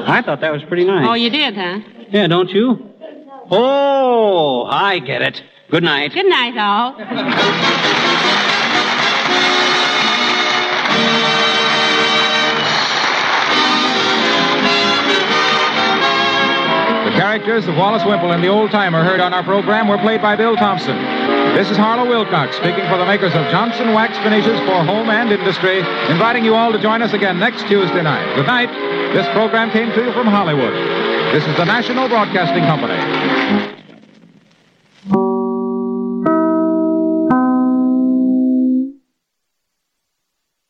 I 0.08 0.22
thought 0.24 0.40
that 0.40 0.52
was 0.52 0.64
pretty 0.64 0.84
nice. 0.84 1.06
Oh, 1.08 1.14
you 1.14 1.30
did, 1.30 1.54
huh? 1.54 1.78
Yeah, 2.10 2.26
don't 2.26 2.50
you? 2.50 2.90
Oh, 3.48 4.64
I 4.64 4.98
get 4.98 5.22
it. 5.22 5.40
Good 5.68 5.82
night. 5.82 6.12
Good 6.12 6.26
night, 6.26 6.56
all. 6.56 6.92
The 17.06 17.12
characters 17.12 17.66
of 17.66 17.76
Wallace 17.76 18.04
Wimple 18.04 18.30
and 18.30 18.44
the 18.44 18.48
Old 18.48 18.70
Timer 18.70 19.02
heard 19.02 19.18
on 19.20 19.34
our 19.34 19.42
program 19.42 19.88
were 19.88 19.98
played 19.98 20.22
by 20.22 20.36
Bill 20.36 20.54
Thompson. 20.54 20.96
This 21.54 21.68
is 21.68 21.76
Harlow 21.76 22.08
Wilcox 22.08 22.56
speaking 22.56 22.86
for 22.88 22.96
the 22.98 23.06
makers 23.06 23.34
of 23.34 23.50
Johnson 23.50 23.92
Wax 23.92 24.16
Finishes 24.18 24.58
for 24.60 24.84
Home 24.84 25.10
and 25.10 25.32
Industry, 25.32 25.78
inviting 26.10 26.44
you 26.44 26.54
all 26.54 26.70
to 26.72 26.78
join 26.78 27.02
us 27.02 27.12
again 27.12 27.40
next 27.40 27.66
Tuesday 27.66 28.02
night. 28.02 28.36
Good 28.36 28.46
night. 28.46 28.70
This 29.14 29.26
program 29.28 29.70
came 29.70 29.90
to 29.92 30.04
you 30.04 30.12
from 30.12 30.26
Hollywood. 30.26 30.74
This 31.34 31.44
is 31.44 31.56
the 31.56 31.64
National 31.64 32.08
Broadcasting 32.08 32.64
Company. 32.64 33.75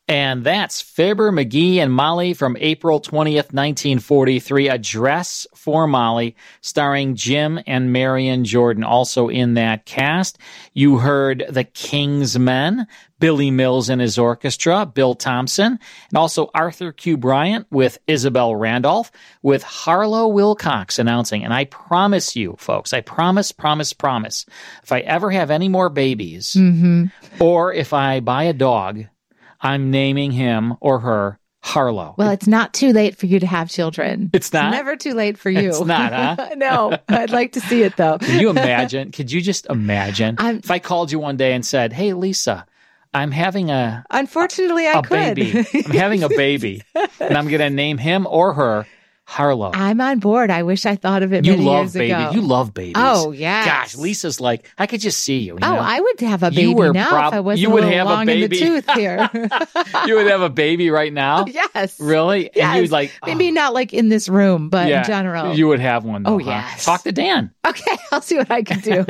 And 0.09 0.45
that's 0.45 0.81
Fibber, 0.81 1.33
McGee, 1.33 1.79
and 1.79 1.93
Molly 1.93 2.33
from 2.33 2.57
April 2.61 3.01
20th, 3.01 3.53
1943. 3.53 4.69
A 4.69 4.79
Dress 4.79 5.49
for 5.53 5.89
Molly, 5.89 6.37
starring 6.61 7.17
Jim 7.17 7.59
and 7.67 7.93
Marion 7.93 8.45
Jordan, 8.45 8.85
also 8.85 9.29
in 9.29 9.55
that 9.55 9.85
cast. 9.85 10.39
You 10.73 10.99
heard 10.99 11.45
The 11.49 11.65
King's 11.65 12.39
Men, 12.39 12.87
Billy 13.19 13.51
Mills 13.51 13.89
and 13.89 14.01
his 14.01 14.17
orchestra, 14.17 14.87
Bill 14.87 15.17
Thompson, 15.17 15.77
and 16.11 16.17
also 16.17 16.51
Arthur 16.55 16.93
Q. 16.93 17.17
Bryan 17.17 17.67
with 17.71 17.99
Isabel 18.07 18.55
Randolph, 18.55 19.11
with 19.43 19.65
Harlow 19.65 20.29
Wilcox 20.29 21.01
announcing. 21.01 21.43
And 21.43 21.53
I 21.53 21.65
promise 21.65 22.37
you, 22.37 22.55
folks, 22.59 22.93
I 22.93 23.01
promise, 23.01 23.51
promise, 23.51 23.93
promise, 23.93 24.47
if 24.85 24.93
I 24.93 25.01
ever 25.01 25.33
have 25.33 25.51
any 25.51 25.69
more 25.69 25.89
babies, 25.89 26.55
Mm-hmm. 26.57 27.07
or 27.43 27.73
if 27.73 27.93
I 27.93 28.21
buy 28.21 28.45
a 28.45 28.53
dog, 28.53 29.07
I'm 29.61 29.91
naming 29.91 30.33
him 30.33 30.75
or 30.81 31.01
her 31.01 31.39
Harlow. 31.67 32.15
Well, 32.17 32.31
it's 32.31 32.47
not 32.47 32.73
too 32.73 32.93
late 32.93 33.17
for 33.17 33.27
you 33.27 33.41
to 33.41 33.47
have 33.47 33.69
children. 33.69 34.31
It's 34.33 34.53
not? 34.53 34.71
never 34.71 34.95
too 34.95 35.15
late 35.15 35.37
for 35.37 35.51
you. 35.51 35.71
It's 35.71 35.81
not, 35.85 36.13
huh? 36.13 36.51
no, 36.57 36.97
I'd 37.09 37.31
like 37.31 37.53
to 37.53 37.61
see 37.61 37.83
it 37.83 37.97
though. 37.97 38.19
Can 38.19 38.41
you 38.41 38.51
imagine? 38.51 39.11
Could 39.11 39.33
you 39.33 39.41
just 39.41 39.67
imagine 39.67 40.37
if 40.41 40.71
I 40.71 40.79
called 40.79 41.11
you 41.11 41.19
one 41.19 41.37
day 41.37 41.55
and 41.55 41.67
said, 41.67 41.93
"Hey, 41.93 42.13
Lisa, 42.13 42.67
I'm 43.13 43.33
having 43.33 43.71
a 43.71 44.05
Unfortunately, 44.11 44.87
I 44.87 45.01
a 45.01 45.03
could. 45.03 45.35
baby. 45.35 45.67
I'm 45.75 45.91
having 45.91 46.23
a 46.23 46.29
baby, 46.29 46.83
and 47.19 47.37
I'm 47.37 47.49
going 47.49 47.59
to 47.59 47.71
name 47.71 47.99
him 47.99 48.29
or 48.31 48.53
her 48.53 48.87
Harlow." 49.27 49.73
I'm 49.75 50.01
on 50.01 50.19
board. 50.21 50.51
I 50.51 50.63
wish 50.63 50.87
I 50.87 50.97
thought 50.97 51.23
of 51.23 51.33
it 51.35 51.45
You 51.45 51.53
many 51.53 51.65
love 51.65 51.83
years 51.85 51.93
babies. 51.93 52.13
ago. 52.15 52.31
You 52.33 52.41
love 52.41 52.73
babies. 52.73 52.95
Oh, 52.97 53.33
yeah. 53.33 53.65
Gosh, 53.67 53.95
Lisa's 53.97 54.41
like, 54.41 54.71
I 54.79 54.87
could 54.87 55.01
just 55.01 55.19
see 55.19 55.39
you. 55.41 55.55
you 55.55 55.59
Oh, 55.63 55.75
know? 55.75 55.79
I 55.79 56.01
would 56.01 56.21
have 56.21 56.43
a 56.43 56.47
You 56.53 56.57
baby 56.69 56.75
were 56.75 56.93
now 56.93 57.09
prob- 57.11 57.33
if 57.33 57.37
I 57.37 57.41
wasn't 57.41 57.61
you 57.61 57.71
would 57.71 57.85
little 57.85 57.99
have 57.99 58.07
a 58.07 58.11
long 58.11 58.29
in 58.29 58.41
the 58.41 58.49
tooth 58.49 58.91
here. 58.95 59.29
you 60.07 60.15
would 60.17 60.27
have 60.29 60.41
a 60.41 60.49
baby 60.49 60.91
right 60.91 61.13
now. 61.13 61.45
yes. 61.75 62.01
Really? 62.01 62.51
Yes. 62.55 62.65
And 62.75 62.83
you'd 62.83 62.91
like, 62.93 63.13
Maybe 63.27 63.51
not 63.51 63.75
like 63.75 63.93
in 63.93 64.09
this 64.09 64.29
room, 64.29 64.69
but 64.71 64.89
yeah, 64.89 65.01
in 65.01 65.07
general. 65.07 65.55
you 65.55 65.69
would 65.69 65.81
have 65.81 66.05
one. 66.05 66.23
Though, 66.23 66.35
Oh, 66.35 66.39
huh? 66.39 66.63
Talk 66.79 67.03
to 67.03 67.13
Dan. 67.13 67.53
Okay, 67.67 67.97
I'll 68.13 68.23
see 68.23 68.37
what 68.37 68.51
I 68.51 68.63
can 68.63 68.81
do. 68.81 69.05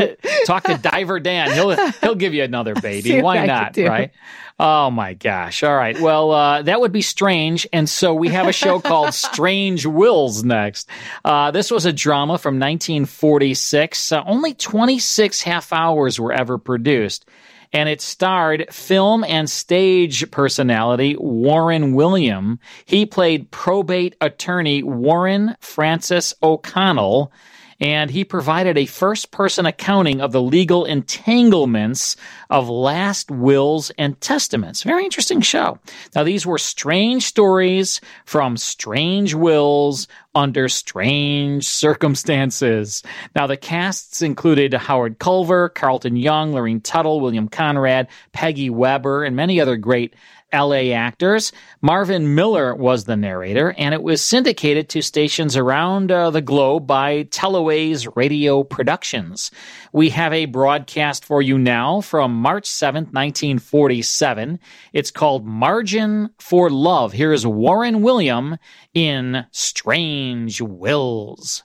Talk 0.47 0.65
to 0.65 0.77
Diver 0.79 1.21
Dan. 1.21 1.53
He'll 1.53 1.77
he'll 2.01 2.15
give 2.15 2.33
you 2.35 2.43
another 2.43 2.75
baby. 2.75 3.21
Why 3.21 3.45
not? 3.47 3.77
Right? 3.77 4.11
Oh 4.59 4.91
my 4.91 5.13
gosh. 5.13 5.63
All 5.63 5.77
right. 5.77 6.01
Well, 6.01 6.31
uh, 6.31 6.63
that 6.63 6.81
would 6.81 6.93
be 6.93 7.03
strange. 7.03 7.67
And 7.75 7.87
so 7.87 8.15
we 8.15 8.29
have 8.29 8.49
a 8.49 8.53
show 8.53 8.81
called 8.81 9.13
Strange 9.13 9.85
Wills 10.07 10.45
next. 10.45 10.89
Uh, 11.25 11.51
this 11.51 11.69
was 11.69 11.85
a 11.85 11.93
drama 11.93 12.39
from 12.39 12.61
1946. 12.61 14.13
Uh, 14.13 14.23
only 14.25 14.55
26 14.55 15.43
half 15.43 15.73
hours 15.73 16.21
were 16.21 16.33
ever 16.33 16.59
produced. 16.59 17.25
And 17.73 17.89
it 17.89 18.01
starred 18.01 18.73
film 18.73 19.25
and 19.25 19.51
stage 19.51 20.31
personality 20.31 21.17
Warren 21.19 21.95
William. 21.95 22.61
He 22.85 23.05
played 23.05 23.51
probate 23.51 24.15
attorney 24.21 24.85
Warren 24.85 25.57
Francis 25.59 26.33
O'Connell. 26.41 27.33
And 27.81 28.11
he 28.11 28.25
provided 28.25 28.79
a 28.79 28.87
first 28.87 29.31
person 29.31 29.67
accounting 29.67 30.21
of 30.21 30.33
the 30.33 30.43
legal 30.43 30.85
entanglements 30.85 32.17
of 32.51 32.69
last 32.69 33.31
wills 33.31 33.91
and 33.99 34.21
testaments. 34.21 34.83
Very 34.83 35.05
interesting 35.05 35.41
show. 35.41 35.79
Now, 36.15 36.25
these 36.25 36.47
were 36.47 36.59
strange 36.59 37.25
stories 37.25 38.01
from 38.25 38.57
strange 38.57 39.35
wills 39.35 40.09
under 40.35 40.69
strange 40.69 41.67
circumstances. 41.67 43.03
Now, 43.35 43.47
the 43.47 43.57
casts 43.57 44.21
included 44.23 44.75
Howard 44.75 45.19
Culver, 45.19 45.71
Carlton 45.71 46.17
Young, 46.17 46.53
Lorene 46.53 46.81
Tuttle, 46.81 47.21
William 47.21 47.49
Conrad, 47.49 48.09
Peggy 48.33 48.69
Weber, 48.69 49.25
and 49.25 49.35
many 49.35 49.61
other 49.61 49.77
great 49.77 50.15
LA 50.57 50.95
actors. 50.95 51.53
Marvin 51.83 52.35
Miller 52.35 52.75
was 52.75 53.05
the 53.05 53.17
narrator, 53.17 53.75
and 53.77 53.93
it 53.93 54.03
was 54.03 54.23
syndicated 54.23 54.89
to 54.89 55.03
stations 55.03 55.57
around 55.57 56.11
uh, 56.11 56.31
the 56.31 56.41
globe 56.41 56.87
by 56.87 57.25
Teleways 57.25 58.11
Radio 58.17 58.63
Productions. 58.63 59.51
We 59.93 60.11
have 60.11 60.33
a 60.33 60.47
broadcast 60.47 61.25
for 61.25 61.43
you 61.43 61.59
now 61.59 62.01
from 62.01 62.35
March 62.35 62.69
7th, 62.69 63.13
1947. 63.13 64.59
It's 64.93 65.11
called 65.11 65.47
Margin 65.47 66.31
for 66.39 66.71
Love. 66.71 67.13
Here 67.13 67.33
is 67.33 67.47
Warren 67.47 68.01
William 68.01 68.57
in 68.95 69.45
Strange 69.51 70.61
Wills. 70.63 71.65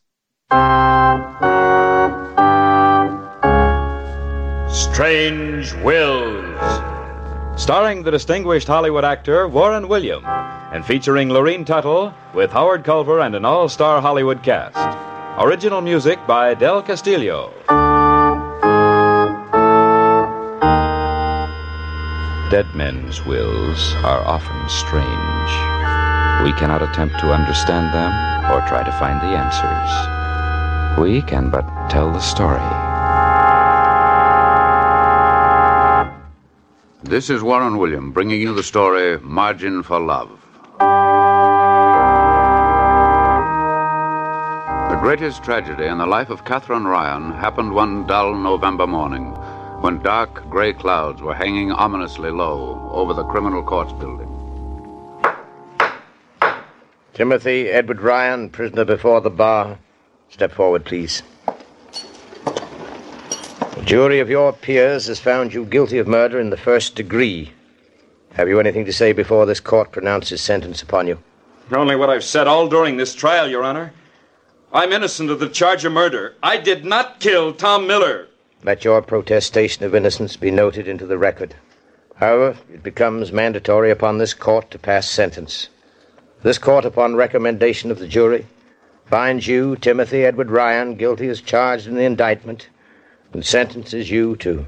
Strange 4.69 5.73
Wills 5.75 6.90
starring 7.62 8.01
the 8.01 8.09
distinguished 8.09 8.68
Hollywood 8.68 9.05
actor 9.05 9.47
Warren 9.47 9.88
William, 9.88 10.26
and 10.26 10.84
featuring 10.84 11.30
Lorene 11.30 11.64
Tuttle 11.64 12.12
with 12.34 12.49
Howard 12.51 12.84
Culver 12.84 13.20
and 13.20 13.36
an 13.36 13.45
all 13.45 13.70
star 13.70 14.01
Hollywood 14.01 14.41
cast. 14.41 14.76
Original 15.39 15.80
music 15.80 16.18
by 16.26 16.55
Del 16.55 16.82
Castillo. 16.82 17.53
Dead 22.49 22.66
men's 22.74 23.24
wills 23.28 23.93
are 24.01 24.26
often 24.26 24.68
strange. 24.68 25.51
We 26.43 26.57
cannot 26.57 26.82
attempt 26.82 27.20
to 27.20 27.32
understand 27.32 27.93
them 27.93 28.12
or 28.51 28.68
try 28.68 28.84
to 28.84 28.91
find 28.93 29.22
the 29.22 29.38
answers. 29.38 30.99
We 30.99 31.22
can 31.22 31.51
but 31.51 31.64
tell 31.91 32.12
the 32.12 32.22
story. 32.22 32.90
This 37.12 37.30
is 37.30 37.43
Warren 37.43 37.78
William 37.78 38.12
bringing 38.14 38.39
you 38.39 38.55
the 38.55 38.64
story 38.64 39.20
Margin 39.20 39.84
for 39.84 39.99
Love. 39.99 40.30
The 44.89 44.97
greatest 45.01 45.43
tragedy 45.43 45.88
in 45.88 45.97
the 45.97 46.05
life 46.05 46.30
of 46.30 46.45
Catherine 46.45 46.86
Ryan 46.86 47.34
happened 47.34 47.74
one 47.74 48.07
dull 48.07 48.34
November 48.34 48.88
morning 48.88 49.34
when 49.82 50.01
dark 50.01 50.49
gray 50.49 50.72
clouds 50.72 51.22
were 51.22 51.34
hanging 51.34 51.74
ominously 51.74 52.32
low 52.32 52.89
over 52.93 53.14
the 53.14 53.26
criminal 53.26 53.62
courts 53.62 53.91
building. 53.91 54.30
Timothy 57.14 57.68
Edward 57.68 57.99
Ryan, 57.99 58.49
prisoner 58.49 58.86
before 58.86 59.20
the 59.20 59.30
bar. 59.30 59.80
Step 60.30 60.53
forward, 60.53 60.86
please. 60.86 61.24
The 63.82 63.88
jury 63.88 64.19
of 64.19 64.29
your 64.29 64.53
peers 64.53 65.07
has 65.07 65.19
found 65.19 65.55
you 65.55 65.65
guilty 65.65 65.97
of 65.97 66.07
murder 66.07 66.39
in 66.39 66.51
the 66.51 66.55
first 66.55 66.93
degree. 66.93 67.51
Have 68.34 68.47
you 68.47 68.59
anything 68.59 68.86
to 68.86 68.93
say 68.93 69.11
before 69.11 69.47
this 69.47 69.59
court 69.59 69.91
pronounces 69.91 70.39
sentence 70.39 70.84
upon 70.84 71.07
you? 71.07 71.17
Only 71.71 71.95
what 71.95 72.11
I've 72.11 72.23
said 72.23 72.45
all 72.45 72.67
during 72.67 72.97
this 72.97 73.15
trial, 73.15 73.49
Your 73.49 73.63
Honor. 73.63 73.91
I'm 74.71 74.93
innocent 74.93 75.32
of 75.32 75.39
the 75.39 75.49
charge 75.49 75.84
of 75.84 75.93
murder. 75.93 76.36
I 76.43 76.57
did 76.57 76.86
not 76.86 77.19
kill 77.19 77.53
Tom 77.53 77.88
Miller. 77.88 78.27
Let 78.63 78.86
your 78.86 79.01
protestation 79.01 79.84
of 79.84 79.95
innocence 79.95 80.38
be 80.38 80.51
noted 80.51 80.88
into 80.88 81.07
the 81.07 81.17
record. 81.17 81.55
However, 82.17 82.59
it 82.71 82.84
becomes 82.84 83.32
mandatory 83.32 83.89
upon 83.89 84.19
this 84.19 84.36
court 84.36 84.69
to 84.71 84.77
pass 84.77 85.09
sentence. 85.09 85.69
This 86.43 86.59
court, 86.59 86.86
upon 86.86 87.15
recommendation 87.15 87.89
of 87.89 87.97
the 87.97 88.07
jury, 88.07 88.45
finds 89.07 89.47
you, 89.47 89.75
Timothy 89.75 90.23
Edward 90.23 90.51
Ryan, 90.51 90.93
guilty 90.93 91.27
as 91.29 91.41
charged 91.41 91.88
in 91.88 91.95
the 91.95 92.03
indictment 92.03 92.69
and 93.34 93.45
sentences 93.45 94.09
you 94.09 94.36
to 94.38 94.65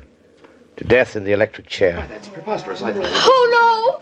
to 0.78 0.84
death 0.84 1.16
in 1.16 1.24
the 1.24 1.32
electric 1.32 1.68
chair. 1.68 2.06
That's 2.10 2.28
preposterous, 2.28 2.82
I 2.82 2.94
think. 2.94 3.06
Oh, 3.08 3.48
no! 3.54 4.02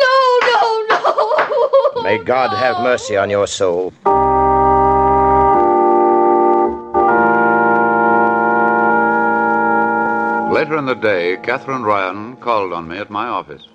No, 0.00 0.16
no, 0.50 1.96
no! 1.96 2.02
May 2.02 2.24
God 2.24 2.56
have 2.56 2.82
mercy 2.82 3.16
on 3.16 3.28
your 3.28 3.46
soul. 3.46 3.92
Later 10.50 10.78
in 10.78 10.86
the 10.86 10.94
day, 10.94 11.36
Catherine 11.42 11.82
Ryan 11.82 12.36
called 12.36 12.72
on 12.72 12.88
me 12.88 12.96
at 12.96 13.10
my 13.10 13.28
office. 13.28 13.68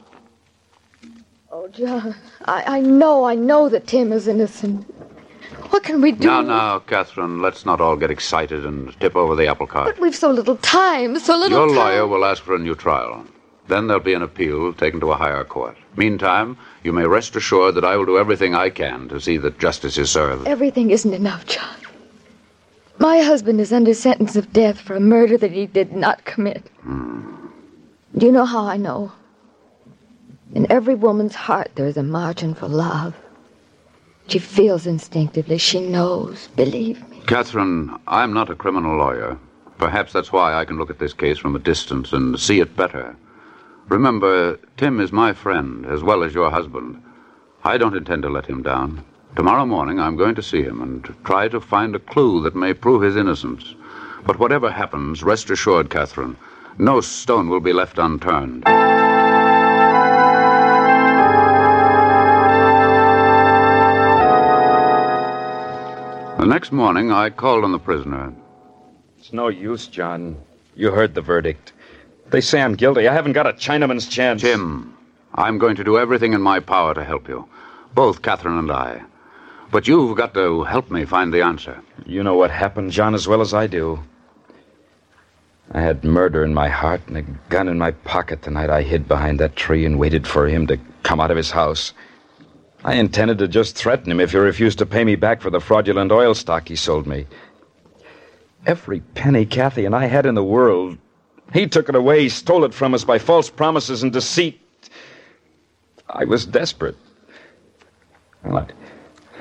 Oh, 1.51 1.67
John, 1.67 2.15
I, 2.45 2.77
I 2.77 2.79
know, 2.81 3.23
I 3.25 3.35
know 3.35 3.69
that 3.69 3.85
Tim 3.85 4.11
is 4.11 4.27
innocent. 4.27 4.92
What 5.73 5.81
can 5.81 6.01
we 6.01 6.11
do? 6.11 6.27
Now, 6.27 6.41
now, 6.41 6.79
Catherine, 6.79 7.41
let's 7.41 7.65
not 7.65 7.81
all 7.81 7.95
get 7.95 8.11
excited 8.11 8.63
and 8.63 8.95
tip 8.99 9.15
over 9.15 9.35
the 9.35 9.47
apple 9.47 9.65
cart. 9.65 9.87
But 9.87 9.99
we've 9.99 10.15
so 10.15 10.29
little 10.29 10.57
time, 10.57 11.17
so 11.17 11.35
little 11.35 11.57
Your 11.57 11.67
time. 11.67 11.75
lawyer 11.75 12.05
will 12.05 12.25
ask 12.25 12.43
for 12.43 12.53
a 12.53 12.59
new 12.59 12.75
trial. 12.75 13.25
Then 13.67 13.87
there'll 13.87 14.03
be 14.03 14.13
an 14.13 14.21
appeal 14.21 14.71
taken 14.73 14.99
to 14.99 15.11
a 15.11 15.15
higher 15.15 15.43
court. 15.43 15.75
Meantime, 15.97 16.59
you 16.83 16.93
may 16.93 17.07
rest 17.07 17.35
assured 17.35 17.73
that 17.73 17.83
I 17.83 17.97
will 17.97 18.05
do 18.05 18.19
everything 18.19 18.53
I 18.53 18.69
can 18.69 19.09
to 19.09 19.19
see 19.19 19.37
that 19.37 19.57
justice 19.57 19.97
is 19.97 20.11
served. 20.11 20.47
Everything 20.47 20.91
isn't 20.91 21.11
enough, 21.11 21.47
John. 21.47 21.75
My 22.99 23.21
husband 23.21 23.59
is 23.59 23.73
under 23.73 23.95
sentence 23.95 24.35
of 24.35 24.53
death 24.53 24.79
for 24.79 24.95
a 24.95 24.99
murder 24.99 25.39
that 25.39 25.53
he 25.53 25.65
did 25.65 25.91
not 25.91 26.23
commit. 26.23 26.69
Hmm. 26.81 27.47
Do 28.15 28.27
you 28.27 28.31
know 28.31 28.45
how 28.45 28.63
I 28.67 28.77
know? 28.77 29.11
In 30.53 30.71
every 30.71 30.93
woman's 30.93 31.33
heart, 31.33 31.71
there 31.73 31.87
is 31.87 31.97
a 31.97 32.03
margin 32.03 32.53
for 32.53 32.67
love. 32.67 33.15
She 34.27 34.39
feels 34.39 34.87
instinctively. 34.87 35.57
She 35.57 35.79
knows. 35.79 36.47
Believe 36.55 37.07
me. 37.09 37.21
Catherine, 37.27 37.97
I'm 38.07 38.33
not 38.33 38.49
a 38.49 38.55
criminal 38.55 38.97
lawyer. 38.97 39.37
Perhaps 39.77 40.13
that's 40.13 40.31
why 40.31 40.53
I 40.53 40.65
can 40.65 40.77
look 40.77 40.89
at 40.89 40.99
this 40.99 41.13
case 41.13 41.37
from 41.37 41.55
a 41.55 41.59
distance 41.59 42.13
and 42.13 42.39
see 42.39 42.59
it 42.59 42.75
better. 42.75 43.15
Remember, 43.89 44.57
Tim 44.77 44.99
is 44.99 45.11
my 45.11 45.33
friend 45.33 45.85
as 45.85 46.03
well 46.03 46.23
as 46.23 46.33
your 46.33 46.49
husband. 46.49 47.01
I 47.63 47.77
don't 47.77 47.95
intend 47.95 48.23
to 48.23 48.29
let 48.29 48.45
him 48.45 48.61
down. 48.61 49.03
Tomorrow 49.35 49.65
morning, 49.65 49.99
I'm 49.99 50.15
going 50.15 50.35
to 50.35 50.43
see 50.43 50.61
him 50.61 50.81
and 50.81 51.15
try 51.25 51.47
to 51.47 51.59
find 51.59 51.95
a 51.95 51.99
clue 51.99 52.41
that 52.43 52.55
may 52.55 52.73
prove 52.73 53.01
his 53.01 53.15
innocence. 53.15 53.75
But 54.25 54.39
whatever 54.39 54.71
happens, 54.71 55.23
rest 55.23 55.49
assured, 55.49 55.89
Catherine, 55.89 56.37
no 56.77 57.01
stone 57.01 57.49
will 57.49 57.59
be 57.59 57.73
left 57.73 57.97
unturned. 57.97 58.63
The 66.43 66.49
next 66.49 66.73
morning, 66.73 67.09
I 67.09 67.29
called 67.29 67.63
on 67.63 67.71
the 67.71 67.79
prisoner. 67.79 68.33
It's 69.17 69.31
no 69.31 69.47
use, 69.47 69.87
John. 69.87 70.35
You 70.75 70.91
heard 70.91 71.15
the 71.15 71.21
verdict. 71.21 71.71
They 72.31 72.41
say 72.41 72.61
I'm 72.61 72.75
guilty. 72.75 73.07
I 73.07 73.13
haven't 73.13 73.31
got 73.31 73.47
a 73.47 73.53
Chinaman's 73.53 74.09
chance. 74.09 74.41
Tim, 74.41 74.93
I'm 75.35 75.57
going 75.57 75.77
to 75.77 75.85
do 75.85 75.97
everything 75.97 76.33
in 76.33 76.41
my 76.41 76.59
power 76.59 76.93
to 76.95 77.03
help 77.05 77.29
you. 77.29 77.47
Both 77.95 78.23
Catherine 78.23 78.57
and 78.57 78.69
I. 78.69 79.03
But 79.71 79.87
you've 79.87 80.17
got 80.17 80.33
to 80.33 80.63
help 80.63 80.91
me 80.91 81.05
find 81.05 81.33
the 81.33 81.41
answer. 81.41 81.81
You 82.05 82.23
know 82.23 82.35
what 82.35 82.51
happened, 82.51 82.91
John, 82.91 83.15
as 83.15 83.25
well 83.25 83.39
as 83.39 83.53
I 83.53 83.67
do. 83.67 84.03
I 85.71 85.79
had 85.79 86.03
murder 86.03 86.43
in 86.43 86.53
my 86.53 86.67
heart 86.67 87.03
and 87.07 87.15
a 87.15 87.21
gun 87.47 87.69
in 87.69 87.77
my 87.77 87.91
pocket 87.91 88.41
the 88.41 88.51
night 88.51 88.69
I 88.69 88.81
hid 88.81 89.07
behind 89.07 89.39
that 89.39 89.55
tree 89.55 89.85
and 89.85 89.97
waited 89.97 90.27
for 90.27 90.49
him 90.49 90.67
to 90.67 90.77
come 91.03 91.21
out 91.21 91.31
of 91.31 91.37
his 91.37 91.51
house. 91.51 91.93
I 92.85 92.95
intended 92.95 93.37
to 93.37 93.47
just 93.47 93.75
threaten 93.75 94.11
him 94.11 94.19
if 94.19 94.31
he 94.31 94.37
refused 94.37 94.79
to 94.79 94.85
pay 94.85 95.03
me 95.05 95.15
back 95.15 95.41
for 95.41 95.49
the 95.49 95.61
fraudulent 95.61 96.11
oil 96.11 96.33
stock 96.33 96.67
he 96.67 96.75
sold 96.75 97.07
me. 97.07 97.25
Every 98.65 98.99
penny 98.99 99.45
Kathy 99.45 99.85
and 99.85 99.95
I 99.95 100.07
had 100.07 100.25
in 100.25 100.35
the 100.35 100.43
world, 100.43 100.97
he 101.53 101.67
took 101.67 101.87
it 101.87 101.95
away, 101.95 102.27
stole 102.29 102.65
it 102.65 102.73
from 102.73 102.93
us 102.93 103.03
by 103.03 103.19
false 103.19 103.49
promises 103.49 104.03
and 104.03 104.11
deceit. 104.11 104.59
I 106.09 106.25
was 106.25 106.45
desperate. 106.45 106.97
I, 108.43 108.65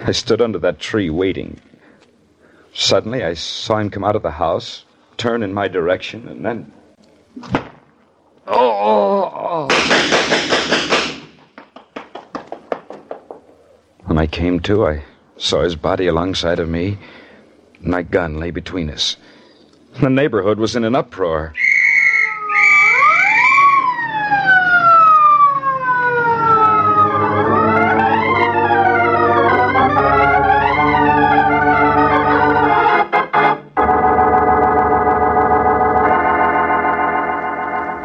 I 0.04 0.12
stood 0.12 0.40
under 0.40 0.58
that 0.60 0.78
tree 0.78 1.10
waiting. 1.10 1.60
Suddenly, 2.74 3.24
I 3.24 3.34
saw 3.34 3.78
him 3.78 3.90
come 3.90 4.04
out 4.04 4.16
of 4.16 4.22
the 4.22 4.30
house, 4.30 4.84
turn 5.16 5.42
in 5.42 5.52
my 5.52 5.68
direction, 5.68 6.28
and 6.28 6.44
then. 6.44 6.72
Oh, 8.46 8.56
oh, 8.56 9.68
oh. 9.70 10.98
When 14.04 14.18
I 14.18 14.26
came 14.26 14.60
to, 14.60 14.86
I 14.86 15.04
saw 15.36 15.62
his 15.62 15.76
body 15.76 16.06
alongside 16.06 16.58
of 16.58 16.68
me. 16.68 16.98
My 17.80 18.02
gun 18.02 18.38
lay 18.40 18.50
between 18.50 18.90
us. 18.90 19.16
The 20.00 20.10
neighborhood 20.10 20.58
was 20.58 20.74
in 20.74 20.84
an 20.84 20.94
uproar. 20.94 21.54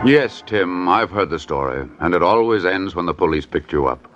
Yes, 0.05 0.41
Tim, 0.45 0.87
I've 0.87 1.09
heard 1.09 1.29
the 1.29 1.37
story, 1.37 1.85
and 1.99 2.13
it 2.13 2.23
always 2.23 2.63
ends 2.63 2.95
when 2.95 3.07
the 3.07 3.13
police 3.13 3.45
picked 3.45 3.73
you 3.73 3.87
up. 3.87 4.07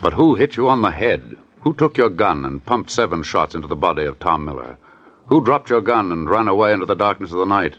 But 0.00 0.12
who 0.12 0.34
hit 0.34 0.56
you 0.56 0.68
on 0.68 0.82
the 0.82 0.90
head? 0.90 1.36
Who 1.62 1.74
took 1.74 1.96
your 1.96 2.10
gun 2.10 2.44
and 2.44 2.64
pumped 2.64 2.90
seven 2.90 3.22
shots 3.22 3.54
into 3.54 3.66
the 3.66 3.76
body 3.76 4.04
of 4.04 4.18
Tom 4.18 4.44
Miller? 4.44 4.78
Who 5.26 5.44
dropped 5.44 5.70
your 5.70 5.80
gun 5.80 6.12
and 6.12 6.30
ran 6.30 6.48
away 6.48 6.72
into 6.72 6.86
the 6.86 6.94
darkness 6.94 7.32
of 7.32 7.38
the 7.38 7.44
night? 7.44 7.74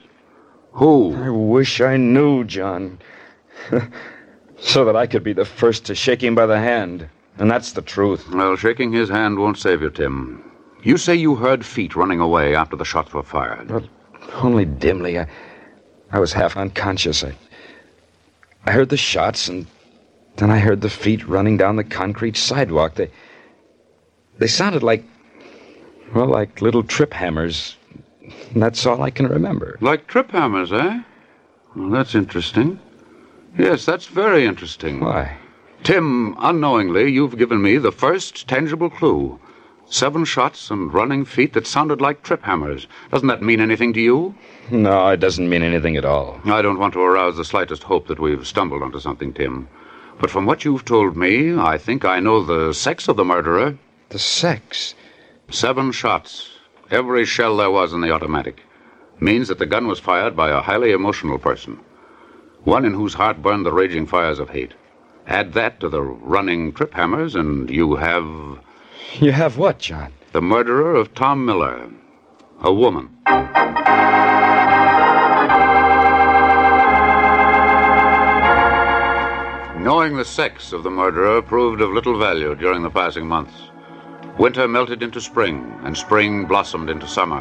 Who? 0.73 1.15
I 1.15 1.29
wish 1.29 1.81
I 1.81 1.97
knew, 1.97 2.43
John. 2.43 2.99
so 4.59 4.85
that 4.85 4.95
I 4.95 5.07
could 5.07 5.23
be 5.23 5.33
the 5.33 5.45
first 5.45 5.85
to 5.85 5.95
shake 5.95 6.21
him 6.21 6.35
by 6.35 6.45
the 6.45 6.59
hand. 6.59 7.07
And 7.37 7.49
that's 7.49 7.71
the 7.71 7.81
truth. 7.81 8.29
Well, 8.29 8.55
shaking 8.57 8.91
his 8.91 9.09
hand 9.09 9.39
won't 9.39 9.57
save 9.57 9.81
you, 9.81 9.89
Tim. 9.89 10.43
You 10.83 10.97
say 10.97 11.15
you 11.15 11.35
heard 11.35 11.65
feet 11.65 11.95
running 11.95 12.19
away 12.19 12.55
after 12.55 12.75
the 12.75 12.85
shots 12.85 13.13
were 13.13 13.23
fired. 13.23 13.69
Well, 13.69 13.87
only 14.35 14.65
dimly. 14.65 15.19
I, 15.19 15.27
I 16.11 16.19
was 16.19 16.33
half 16.33 16.57
unconscious. 16.57 17.23
I, 17.23 17.35
I 18.65 18.71
heard 18.71 18.89
the 18.89 18.97
shots, 18.97 19.47
and 19.47 19.65
then 20.39 20.49
I 20.51 20.59
heard 20.59 20.81
the 20.81 20.89
feet 20.89 21.27
running 21.27 21.57
down 21.57 21.75
the 21.75 21.83
concrete 21.83 22.37
sidewalk. 22.37 22.95
They, 22.95 23.11
they 24.37 24.47
sounded 24.47 24.83
like, 24.83 25.03
well, 26.15 26.27
like 26.27 26.61
little 26.61 26.83
trip 26.83 27.13
hammers. 27.13 27.75
And 28.53 28.61
that's 28.61 28.85
all 28.85 29.01
I 29.01 29.09
can 29.09 29.27
remember. 29.27 29.77
Like 29.81 30.07
trip 30.07 30.31
hammers, 30.31 30.71
eh? 30.71 31.01
Well, 31.75 31.89
that's 31.89 32.15
interesting. 32.15 32.79
Yes, 33.57 33.85
that's 33.85 34.05
very 34.05 34.45
interesting. 34.45 34.99
Why? 35.01 35.37
Tim, 35.83 36.35
unknowingly, 36.39 37.11
you've 37.11 37.37
given 37.37 37.61
me 37.61 37.77
the 37.77 37.91
first 37.91 38.47
tangible 38.47 38.89
clue. 38.89 39.39
Seven 39.89 40.23
shots 40.23 40.69
and 40.69 40.93
running 40.93 41.25
feet 41.25 41.53
that 41.53 41.65
sounded 41.65 41.99
like 41.99 42.21
trip 42.21 42.43
hammers. 42.43 42.85
Doesn't 43.11 43.27
that 43.27 43.41
mean 43.41 43.59
anything 43.59 43.91
to 43.93 44.01
you? 44.01 44.35
No, 44.69 45.09
it 45.09 45.17
doesn't 45.19 45.49
mean 45.49 45.63
anything 45.63 45.97
at 45.97 46.05
all. 46.05 46.39
I 46.45 46.61
don't 46.61 46.77
want 46.77 46.93
to 46.93 47.01
arouse 47.01 47.37
the 47.37 47.45
slightest 47.45 47.83
hope 47.83 48.07
that 48.07 48.19
we've 48.19 48.45
stumbled 48.45 48.83
onto 48.83 48.99
something, 48.99 49.33
Tim. 49.33 49.67
But 50.19 50.29
from 50.29 50.45
what 50.45 50.65
you've 50.65 50.83
told 50.83 51.15
me, 51.15 51.57
I 51.57 51.77
think 51.77 52.03
I 52.03 52.19
know 52.19 52.43
the 52.43 52.73
sex 52.73 53.07
of 53.07 53.15
the 53.15 53.23
murderer. 53.23 53.77
The 54.09 54.19
sex? 54.19 54.93
Seven 55.49 55.93
shots. 55.93 56.49
Every 56.91 57.23
shell 57.25 57.55
there 57.55 57.71
was 57.71 57.93
in 57.93 58.01
the 58.01 58.11
automatic. 58.11 58.63
Means 59.21 59.47
that 59.47 59.59
the 59.59 59.65
gun 59.65 59.87
was 59.87 59.99
fired 59.99 60.35
by 60.35 60.49
a 60.49 60.61
highly 60.61 60.91
emotional 60.91 61.39
person. 61.39 61.79
One 62.65 62.83
in 62.83 62.93
whose 62.93 63.13
heart 63.13 63.41
burned 63.41 63.65
the 63.65 63.71
raging 63.71 64.05
fires 64.05 64.39
of 64.39 64.49
hate. 64.49 64.73
Add 65.25 65.53
that 65.53 65.79
to 65.79 65.87
the 65.87 66.01
running 66.01 66.73
trip 66.73 66.93
hammers, 66.93 67.35
and 67.35 67.69
you 67.69 67.95
have. 67.95 68.59
You 69.19 69.31
have 69.31 69.57
what, 69.57 69.79
John? 69.79 70.11
The 70.33 70.41
murderer 70.41 70.95
of 70.95 71.13
Tom 71.13 71.45
Miller. 71.45 71.89
A 72.61 72.73
woman. 72.73 73.09
Knowing 79.79 80.17
the 80.17 80.25
sex 80.25 80.73
of 80.73 80.83
the 80.83 80.89
murderer 80.89 81.41
proved 81.41 81.79
of 81.79 81.89
little 81.91 82.19
value 82.19 82.53
during 82.53 82.83
the 82.83 82.89
passing 82.89 83.25
months. 83.25 83.53
Winter 84.37 84.67
melted 84.67 85.01
into 85.01 85.21
spring, 85.21 85.73
and 85.83 85.97
spring 85.97 86.45
blossomed 86.45 86.89
into 86.89 87.07
summer. 87.07 87.39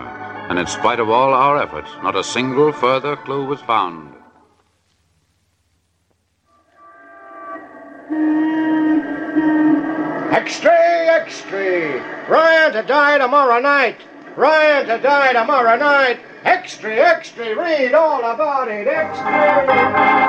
And 0.49 0.57
in 0.57 0.69
spite 0.69 1.01
of 1.01 1.11
all 1.11 1.35
our 1.35 1.61
efforts, 1.61 1.91
not 2.01 2.15
a 2.15 2.23
single 2.23 2.71
further 2.73 3.17
clue 3.17 3.45
was 3.45 3.61
found. 3.63 4.15
Extra, 10.31 10.71
extra! 10.71 12.01
Ryan 12.29 12.73
to 12.73 12.83
die 12.85 13.19
tomorrow 13.19 13.61
night! 13.61 14.01
Ryan 14.37 14.87
to 14.87 14.99
die 15.03 15.33
tomorrow 15.33 15.77
night! 15.77 16.21
Extra, 16.45 16.95
extra! 16.95 17.57
Read 17.57 17.95
all 17.95 18.21
about 18.21 18.69
it! 18.69 18.87
Extra! 18.87 20.29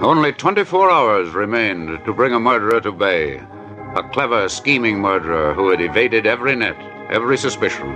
Only 0.00 0.32
24 0.32 0.90
hours 0.90 1.30
remained 1.34 2.04
to 2.04 2.12
bring 2.12 2.32
a 2.32 2.40
murderer 2.40 2.80
to 2.80 2.92
bay. 2.92 3.42
A 3.94 4.02
clever, 4.12 4.48
scheming 4.48 5.00
murderer 5.00 5.54
who 5.54 5.70
had 5.70 5.80
evaded 5.80 6.26
every 6.26 6.54
net, 6.56 6.76
every 7.10 7.36
suspicion. 7.36 7.94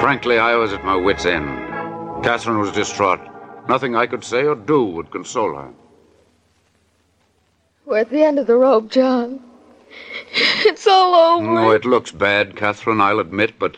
Frankly, 0.00 0.38
I 0.38 0.56
was 0.56 0.72
at 0.72 0.84
my 0.84 0.96
wits' 0.96 1.24
end. 1.24 1.46
Catherine 2.24 2.58
was 2.58 2.72
distraught. 2.72 3.20
Nothing 3.68 3.96
I 3.96 4.06
could 4.06 4.24
say 4.24 4.44
or 4.44 4.54
do 4.54 4.84
would 4.84 5.10
console 5.10 5.54
her. 5.54 5.70
We're 7.86 7.98
at 7.98 8.10
the 8.10 8.22
end 8.22 8.38
of 8.38 8.46
the 8.46 8.56
rope, 8.56 8.90
John. 8.90 9.40
It's 10.66 10.86
all 10.86 11.14
over. 11.14 11.46
No, 11.52 11.70
it 11.70 11.84
looks 11.84 12.10
bad, 12.10 12.56
Catherine, 12.56 13.00
I'll 13.00 13.20
admit, 13.20 13.58
but, 13.58 13.76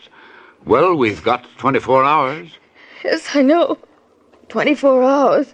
well, 0.65 0.95
we've 0.95 1.23
got 1.23 1.45
24 1.57 2.03
hours. 2.03 2.49
Yes, 3.03 3.35
I 3.35 3.41
know. 3.41 3.77
24 4.49 5.03
hours. 5.03 5.53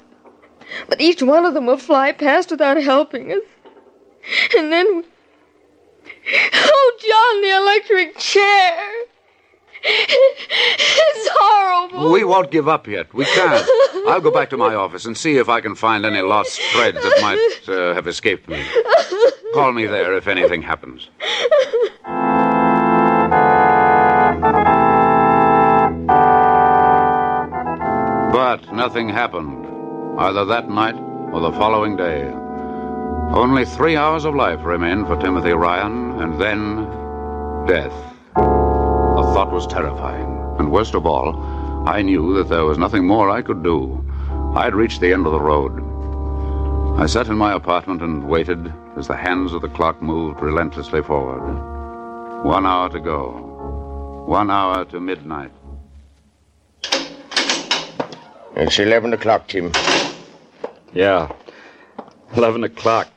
But 0.88 1.02
each 1.02 1.22
one 1.22 1.45
of 1.45 1.53
them 1.53 1.65
will 1.65 1.77
fly 1.77 2.11
past 2.11 2.52
without 2.52 2.77
helping 2.77 3.31
us. 3.31 3.44
And 4.56 4.72
then. 4.72 5.03
Oh, 6.53 6.98
John, 6.99 7.41
the 7.41 7.56
electric 7.57 8.18
chair. 8.18 9.06
It's 9.85 11.30
horrible. 11.34 12.11
We 12.11 12.23
won't 12.23 12.51
give 12.51 12.68
up 12.68 12.88
yet. 12.88 13.14
We 13.14 13.26
can't. 13.26 13.68
I'll 14.07 14.22
go 14.22 14.31
back 14.31 14.49
to 14.51 14.57
my 14.57 14.76
office 14.76 15.05
and 15.05 15.18
see 15.18 15.38
if 15.38 15.49
I 15.49 15.61
can 15.61 15.76
find 15.76 16.05
any 16.05 16.22
lost 16.22 16.60
threads 16.73 16.97
that 16.97 17.19
might 17.22 17.73
uh, 17.73 17.93
have 17.93 18.07
escaped 18.07 18.47
me. 18.49 18.64
Call 19.53 19.72
me 19.72 19.85
there 19.85 20.15
if 20.15 20.27
anything 20.27 20.61
happens. 20.61 21.10
But 28.34 28.73
nothing 28.73 29.10
happened, 29.10 29.65
either 30.19 30.45
that 30.45 30.69
night 30.69 30.95
or 31.31 31.39
the 31.39 31.51
following 31.53 31.95
day. 31.95 32.31
Only 33.31 33.65
three 33.65 33.95
hours 33.95 34.26
of 34.26 34.35
life 34.35 34.64
remained 34.64 35.07
for 35.07 35.15
Timothy 35.18 35.53
Ryan, 35.53 36.19
and 36.22 36.39
then 36.39 36.85
death. 37.65 38.12
The 39.44 39.49
thought 39.49 39.56
was 39.56 39.68
terrifying, 39.68 40.56
and 40.57 40.72
worst 40.72 40.95
of 40.95 41.06
all, 41.06 41.38
I 41.86 42.02
knew 42.02 42.34
that 42.36 42.48
there 42.48 42.64
was 42.64 42.78
nothing 42.78 43.06
more 43.06 43.30
I 43.30 43.41
could 43.41 43.61
do. 43.61 44.02
I'd 44.56 44.74
reached 44.74 45.02
the 45.02 45.11
end 45.11 45.26
of 45.26 45.34
the 45.34 45.41
road. 45.41 45.84
I 46.98 47.07
sat 47.07 47.28
in 47.28 47.38
my 47.38 47.52
apartment 47.52 48.02
and 48.02 48.30
waited 48.30 48.74
as 48.95 49.07
the 49.07 49.18
hands 49.18 49.52
of 49.52 49.61
the 49.61 49.68
clock 49.68 50.02
moved 50.02 50.40
relentlessly 50.40 51.03
forward. 51.03 51.44
One 52.45 52.65
hour 52.65 52.88
to 52.91 53.02
go. 53.02 54.24
One 54.26 54.49
hour 54.49 54.86
to 54.86 55.02
midnight. 55.02 55.52
It's 58.56 58.80
11 58.80 59.11
o'clock, 59.11 59.49
Tim. 59.49 59.74
Yeah. 60.94 61.30
11 62.38 62.64
o'clock. 62.64 63.10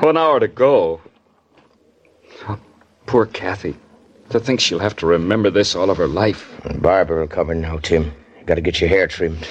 One 0.00 0.16
hour 0.16 0.40
to 0.40 0.48
go. 0.48 1.00
Oh, 2.48 2.58
poor 3.06 3.26
Kathy. 3.26 3.76
To 4.30 4.38
think 4.40 4.60
she'll 4.60 4.78
have 4.78 4.96
to 4.96 5.06
remember 5.06 5.50
this 5.50 5.74
all 5.74 5.90
of 5.90 5.96
her 5.96 6.06
life. 6.06 6.60
And 6.64 6.82
Barbara 6.82 7.20
will 7.20 7.28
come 7.28 7.50
in 7.50 7.60
now, 7.62 7.78
Tim. 7.78 8.04
You 8.38 8.44
gotta 8.44 8.60
get 8.60 8.80
your 8.80 8.90
hair 8.90 9.06
trimmed. 9.06 9.48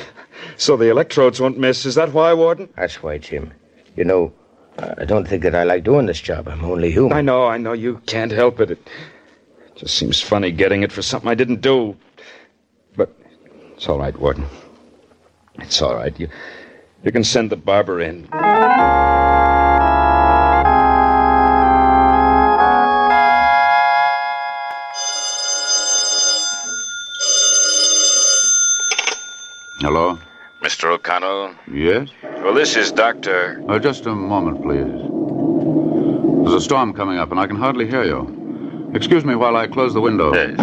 So 0.56 0.78
the 0.78 0.90
electrodes 0.90 1.40
won't 1.40 1.58
miss. 1.58 1.86
Is 1.86 1.96
that 1.96 2.14
why, 2.14 2.34
Warden? 2.34 2.70
That's 2.76 3.02
why, 3.02 3.18
Tim. 3.18 3.52
You 3.96 4.06
know, 4.06 4.34
I 4.78 5.06
don't 5.06 5.28
think 5.28 5.42
that 5.44 5.56
I 5.56 5.64
like 5.64 5.84
doing 5.84 6.06
this 6.06 6.22
job. 6.22 6.48
I'm 6.48 6.64
only 6.64 6.92
human. 6.92 7.14
I 7.14 7.22
know, 7.22 7.46
I 7.46 7.58
know. 7.58 7.74
You 7.74 8.02
can't 8.06 8.32
help 8.32 8.60
it. 8.60 8.72
It 8.72 8.88
just 9.76 9.96
seems 9.98 10.22
funny 10.22 10.52
getting 10.52 10.84
it 10.84 10.92
for 10.92 11.02
something 11.02 11.30
I 11.30 11.36
didn't 11.36 11.62
do. 11.62 11.98
But 12.96 13.16
it's 13.76 13.90
all 13.90 13.98
right, 13.98 14.18
Warden. 14.18 14.46
It's 15.56 15.82
all 15.82 15.96
right. 15.96 16.18
You, 16.20 16.30
you 17.04 17.12
can 17.12 17.24
send 17.24 17.50
the 17.50 17.56
barber 17.56 18.00
in. 18.02 18.28
Hello? 29.80 30.18
Mr. 30.64 30.86
O'Connell? 30.92 31.54
Yes? 31.72 32.10
Well, 32.24 32.54
this 32.56 32.76
is 32.76 32.92
Dr. 32.92 33.64
Uh, 33.70 33.78
just 33.78 34.08
a 34.08 34.16
moment, 34.16 34.64
please. 34.64 36.44
There's 36.44 36.56
a 36.56 36.66
storm 36.66 36.94
coming 36.94 37.20
up, 37.20 37.30
and 37.30 37.40
I 37.40 37.46
can 37.46 37.58
hardly 37.58 37.88
hear 37.88 38.04
you. 38.04 38.92
Excuse 38.96 39.24
me 39.24 39.36
while 39.36 39.56
I 39.56 39.68
close 39.68 39.94
the 39.94 40.02
window. 40.02 40.34
Yes. 40.34 40.58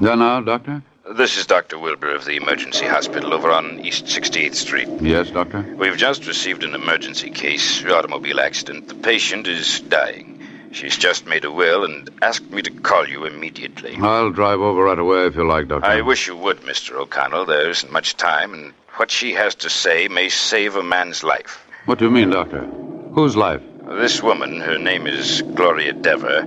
There 0.00 0.16
now, 0.16 0.40
Doctor? 0.42 0.82
This 1.16 1.38
is 1.38 1.46
Dr. 1.46 1.78
Wilbur 1.78 2.14
of 2.14 2.26
the 2.26 2.36
emergency 2.36 2.84
hospital 2.84 3.32
over 3.32 3.50
on 3.50 3.80
East 3.80 4.04
68th 4.04 4.54
Street. 4.54 4.88
Yes, 5.00 5.30
Doctor? 5.30 5.62
We've 5.78 5.96
just 5.96 6.26
received 6.26 6.64
an 6.64 6.74
emergency 6.74 7.30
case, 7.30 7.82
automobile 7.84 8.40
accident. 8.40 8.88
The 8.88 8.94
patient 8.94 9.46
is 9.46 9.80
dying. 9.80 10.42
She's 10.70 10.98
just 10.98 11.24
made 11.24 11.46
a 11.46 11.50
will 11.50 11.84
and 11.84 12.10
asked 12.20 12.50
me 12.50 12.60
to 12.60 12.70
call 12.70 13.08
you 13.08 13.24
immediately. 13.24 13.96
I'll 13.96 14.30
drive 14.30 14.60
over 14.60 14.84
right 14.84 14.98
away 14.98 15.26
if 15.26 15.34
you 15.34 15.48
like, 15.48 15.68
Doctor. 15.68 15.88
I 15.88 16.02
wish 16.02 16.26
you 16.26 16.36
would, 16.36 16.60
Mr. 16.60 16.92
O'Connell. 16.96 17.46
There 17.46 17.70
isn't 17.70 17.90
much 17.90 18.16
time, 18.18 18.52
and 18.52 18.74
what 18.96 19.10
she 19.10 19.32
has 19.32 19.54
to 19.56 19.70
say 19.70 20.08
may 20.08 20.28
save 20.28 20.76
a 20.76 20.82
man's 20.82 21.24
life. 21.24 21.66
What 21.86 21.98
do 21.98 22.04
you 22.04 22.10
mean, 22.10 22.30
Doctor? 22.30 22.66
Whose 23.12 23.34
life? 23.34 23.62
This 23.86 24.22
woman, 24.22 24.60
her 24.60 24.76
name 24.78 25.06
is 25.06 25.40
Gloria 25.54 25.94
Dever, 25.94 26.42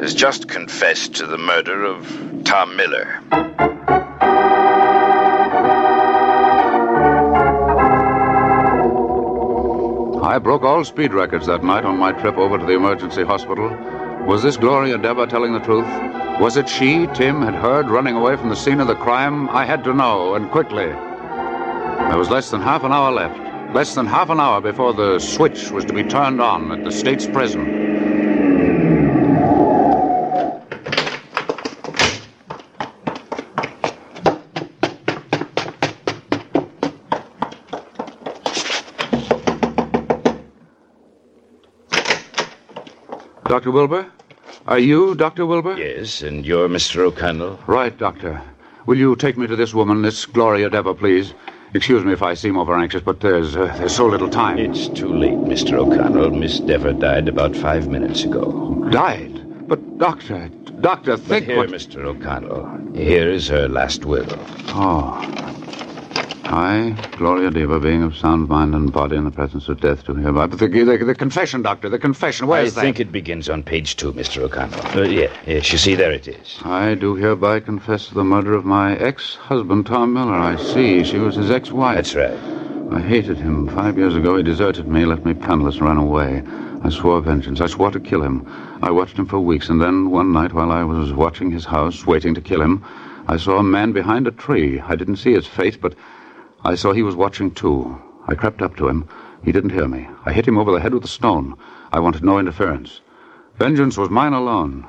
has 0.00 0.14
just 0.14 0.48
confessed 0.48 1.16
to 1.16 1.26
the 1.26 1.36
murder 1.36 1.84
of 1.84 2.42
Tom 2.44 2.76
Miller. 2.76 3.20
I 10.30 10.38
broke 10.38 10.62
all 10.62 10.84
speed 10.84 11.12
records 11.12 11.46
that 11.46 11.64
night 11.64 11.84
on 11.84 11.98
my 11.98 12.12
trip 12.12 12.36
over 12.36 12.56
to 12.56 12.64
the 12.64 12.74
emergency 12.74 13.24
hospital. 13.24 13.68
Was 14.28 14.44
this 14.44 14.56
Gloria 14.56 14.96
Dever 14.96 15.26
telling 15.26 15.52
the 15.52 15.58
truth? 15.58 15.88
Was 16.40 16.56
it 16.56 16.68
she 16.68 17.08
Tim 17.14 17.42
had 17.42 17.56
heard 17.56 17.90
running 17.90 18.14
away 18.14 18.36
from 18.36 18.48
the 18.48 18.54
scene 18.54 18.78
of 18.78 18.86
the 18.86 18.94
crime? 18.94 19.48
I 19.48 19.64
had 19.64 19.82
to 19.82 19.92
know, 19.92 20.36
and 20.36 20.48
quickly. 20.52 20.86
There 20.86 22.16
was 22.16 22.30
less 22.30 22.48
than 22.48 22.60
half 22.60 22.84
an 22.84 22.92
hour 22.92 23.10
left. 23.10 23.74
Less 23.74 23.96
than 23.96 24.06
half 24.06 24.30
an 24.30 24.38
hour 24.38 24.60
before 24.60 24.94
the 24.94 25.18
switch 25.18 25.72
was 25.72 25.84
to 25.86 25.92
be 25.92 26.04
turned 26.04 26.40
on 26.40 26.70
at 26.70 26.84
the 26.84 26.92
state's 26.92 27.26
prison. 27.26 27.89
Dr. 43.50 43.72
Wilbur? 43.72 44.06
Are 44.68 44.78
you 44.78 45.16
Dr. 45.16 45.44
Wilbur? 45.44 45.76
Yes, 45.76 46.22
and 46.22 46.46
you're 46.46 46.68
Mr. 46.68 47.00
O'Connell? 47.00 47.58
Right, 47.66 47.98
Doctor. 47.98 48.40
Will 48.86 48.96
you 48.96 49.16
take 49.16 49.36
me 49.36 49.48
to 49.48 49.56
this 49.56 49.74
woman, 49.74 50.02
this 50.02 50.24
Gloria 50.24 50.70
Dever, 50.70 50.94
please? 50.94 51.34
Excuse 51.74 52.04
me 52.04 52.12
if 52.12 52.22
I 52.22 52.34
seem 52.34 52.56
over 52.56 52.78
anxious, 52.78 53.02
but 53.02 53.18
there's 53.18 53.56
uh, 53.56 53.74
there's 53.76 53.96
so 53.96 54.06
little 54.06 54.30
time. 54.30 54.56
It's 54.56 54.86
too 54.86 55.12
late, 55.12 55.32
Mr. 55.32 55.72
O'Connell. 55.72 56.30
Miss 56.30 56.60
Dever 56.60 56.92
died 56.92 57.26
about 57.26 57.56
five 57.56 57.88
minutes 57.88 58.22
ago. 58.22 58.88
Died? 58.92 59.66
But, 59.66 59.98
Doctor, 59.98 60.48
Doctor, 60.80 61.16
think 61.16 61.28
but 61.28 61.42
here, 61.42 61.56
what... 61.56 61.70
Mr. 61.70 62.04
O'Connell. 62.04 62.94
Here 62.94 63.28
is 63.28 63.48
her 63.48 63.66
last 63.68 64.04
will. 64.04 64.28
Oh. 64.68 65.49
I, 66.52 66.96
Gloria 67.16 67.48
Dever, 67.52 67.78
being 67.78 68.02
of 68.02 68.16
sound 68.16 68.48
mind 68.48 68.74
and 68.74 68.92
body 68.92 69.14
in 69.14 69.22
the 69.22 69.30
presence 69.30 69.68
of 69.68 69.80
death, 69.80 70.04
do 70.04 70.14
hereby. 70.14 70.46
But 70.48 70.58
the, 70.58 70.66
the, 70.66 71.04
the 71.04 71.14
confession, 71.14 71.62
Doctor, 71.62 71.88
the 71.88 71.98
confession, 71.98 72.48
where 72.48 72.60
I 72.60 72.64
is 72.64 72.74
that? 72.74 72.80
I 72.80 72.84
think 72.84 72.98
it 72.98 73.12
begins 73.12 73.48
on 73.48 73.62
page 73.62 73.94
two, 73.94 74.12
Mr. 74.12 74.42
O'Connell. 74.42 74.80
Uh, 74.98 75.04
yeah, 75.04 75.32
yes, 75.46 75.70
you 75.70 75.78
see, 75.78 75.94
there 75.94 76.10
it 76.10 76.26
is. 76.26 76.58
I 76.64 76.96
do 76.96 77.14
hereby 77.14 77.60
confess 77.60 78.08
the 78.08 78.24
murder 78.24 78.54
of 78.54 78.64
my 78.64 78.96
ex-husband, 78.96 79.86
Tom 79.86 80.12
Miller. 80.12 80.34
I 80.34 80.56
see. 80.56 81.04
She 81.04 81.18
was 81.18 81.36
his 81.36 81.52
ex-wife. 81.52 81.94
That's 81.94 82.16
right. 82.16 82.38
I 82.92 83.00
hated 83.00 83.36
him. 83.36 83.68
Five 83.68 83.96
years 83.96 84.16
ago, 84.16 84.36
he 84.36 84.42
deserted 84.42 84.88
me, 84.88 85.04
left 85.04 85.24
me 85.24 85.34
penniless, 85.34 85.76
and 85.76 85.84
ran 85.84 85.98
away. 85.98 86.42
I 86.82 86.88
swore 86.88 87.20
vengeance. 87.20 87.60
I 87.60 87.66
swore 87.66 87.92
to 87.92 88.00
kill 88.00 88.24
him. 88.24 88.44
I 88.82 88.90
watched 88.90 89.16
him 89.16 89.26
for 89.26 89.38
weeks, 89.38 89.68
and 89.68 89.80
then 89.80 90.10
one 90.10 90.32
night, 90.32 90.52
while 90.52 90.72
I 90.72 90.82
was 90.82 91.12
watching 91.12 91.52
his 91.52 91.64
house, 91.64 92.06
waiting 92.06 92.34
to 92.34 92.40
kill 92.40 92.60
him, 92.60 92.84
I 93.28 93.36
saw 93.36 93.58
a 93.58 93.62
man 93.62 93.92
behind 93.92 94.26
a 94.26 94.32
tree. 94.32 94.80
I 94.80 94.96
didn't 94.96 95.16
see 95.16 95.32
his 95.32 95.46
face, 95.46 95.76
but 95.76 95.94
I 96.64 96.74
saw 96.74 96.92
he 96.92 97.02
was 97.02 97.16
watching 97.16 97.50
too. 97.50 98.00
I 98.28 98.34
crept 98.34 98.60
up 98.60 98.76
to 98.76 98.88
him. 98.88 99.08
He 99.42 99.52
didn't 99.52 99.70
hear 99.70 99.88
me. 99.88 100.08
I 100.26 100.32
hit 100.32 100.46
him 100.46 100.58
over 100.58 100.72
the 100.72 100.80
head 100.80 100.92
with 100.92 101.04
a 101.04 101.08
stone. 101.08 101.56
I 101.92 102.00
wanted 102.00 102.22
no 102.22 102.38
interference. 102.38 103.00
Vengeance 103.58 103.96
was 103.96 104.10
mine 104.10 104.34
alone. 104.34 104.86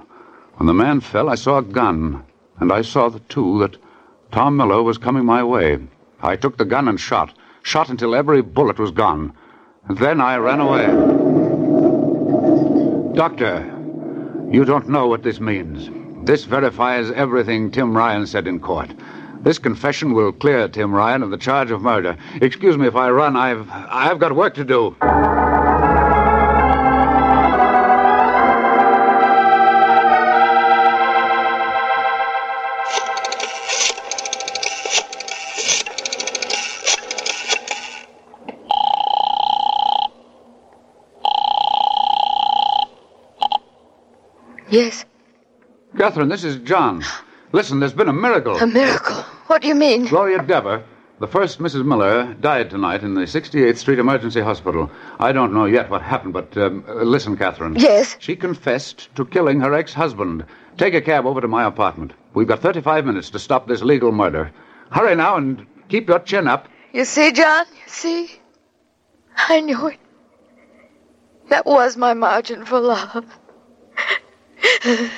When 0.58 0.68
the 0.68 0.74
man 0.74 1.00
fell, 1.00 1.30
I 1.30 1.36
saw 1.36 1.58
a 1.58 1.64
gun, 1.64 2.24
and 2.60 2.72
I 2.72 2.82
saw, 2.82 3.10
too, 3.30 3.60
that 3.60 3.78
Tom 4.32 4.58
Miller 4.58 4.84
was 4.84 4.98
coming 4.98 5.26
my 5.26 5.44
way. 5.44 5.80
I 6.22 6.36
took 6.36 6.58
the 6.58 6.66
gun 6.66 6.88
and 6.88 7.00
shot, 7.00 7.34
shot 7.64 7.90
until 7.90 8.14
every 8.16 8.42
bullet 8.42 8.78
was 8.78 8.92
gone. 8.92 9.34
And 9.88 9.98
then 9.98 10.22
I 10.22 10.38
ran 10.38 10.60
away. 10.60 10.86
Doctor, 13.16 13.66
you 14.52 14.66
don't 14.66 14.90
know 14.90 15.08
what 15.08 15.24
this 15.24 15.40
means. 15.40 15.90
This 16.26 16.46
verifies 16.46 17.10
everything 17.12 17.72
Tim 17.72 17.98
Ryan 17.98 18.28
said 18.28 18.46
in 18.46 18.60
court. 18.60 18.92
This 19.44 19.58
confession 19.58 20.14
will 20.14 20.32
clear 20.32 20.68
Tim 20.68 20.94
Ryan 20.94 21.24
of 21.24 21.32
the 21.32 21.38
charge 21.38 21.72
of 21.72 21.82
murder. 21.82 22.16
Excuse 22.36 22.78
me 22.78 22.86
if 22.86 22.96
I 22.96 23.10
run. 23.10 23.36
I've 23.36 23.68
I've 23.72 24.20
got 24.20 24.36
work 24.36 24.54
to 24.56 24.64
do. 24.64 24.96
Yes, 44.70 45.04
Catherine, 45.98 46.30
this 46.30 46.44
is 46.44 46.58
John. 46.58 47.04
Listen, 47.54 47.80
there's 47.80 47.94
been 47.94 48.08
a 48.08 48.14
miracle. 48.14 48.58
a 48.58 48.68
miracle. 48.68 49.24
What 49.48 49.62
do 49.62 49.68
you 49.68 49.76
mean? 49.76 50.06
Gloria 50.06 50.42
Dever, 50.42 50.84
the 51.20 51.28
first 51.28 51.60
Mrs. 51.60 51.86
Miller, 51.86 52.34
died 52.36 52.70
tonight 52.70 53.04
in 53.04 53.14
the 53.14 53.22
68th 53.22 53.78
Street 53.78 54.00
Emergency 54.00 54.40
Hospital. 54.40 54.90
I 55.20 55.34
don't 55.34 55.54
know 55.54 55.66
yet 55.66 55.90
what 55.90 56.02
happened, 56.02 56.34
but 56.34 56.56
um, 56.58 56.86
uh, 56.88 56.94
listen, 57.04 57.36
Catherine. 57.36 57.76
Yes? 57.76 58.16
She 58.20 58.36
confessed 58.38 59.14
to 59.16 59.26
killing 59.26 59.60
her 59.60 59.74
ex 59.74 59.94
husband. 59.94 60.46
Take 60.78 60.94
a 60.94 61.02
cab 61.02 61.26
over 61.26 61.42
to 61.42 61.48
my 61.50 61.66
apartment. 61.66 62.14
We've 62.34 62.48
got 62.48 62.62
35 62.62 63.06
minutes 63.06 63.30
to 63.32 63.40
stop 63.40 63.68
this 63.68 63.82
legal 63.82 64.14
murder. 64.14 64.52
Hurry 64.90 65.16
now 65.16 65.36
and 65.36 65.66
keep 65.90 66.08
your 66.08 66.20
chin 66.20 66.48
up. 66.48 66.70
You 66.94 67.04
see, 67.04 67.34
John? 67.34 67.66
You 67.74 67.88
see? 67.92 68.32
I 69.36 69.60
knew 69.60 69.88
it. 69.88 70.00
That 71.50 71.66
was 71.66 71.98
my 71.98 72.14
margin 72.14 72.66
for 72.66 72.80
love. 72.80 73.26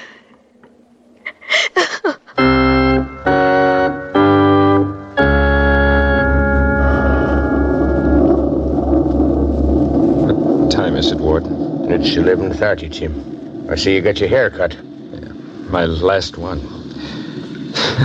It's 12.06 12.18
11.30, 12.18 12.92
Tim. 12.92 13.70
I 13.72 13.76
see 13.76 13.96
you 13.96 14.02
got 14.02 14.20
your 14.20 14.28
hair 14.28 14.50
cut. 14.50 14.74
Yeah, 14.74 15.32
My 15.70 15.86
last 15.86 16.38
one. 16.38 16.60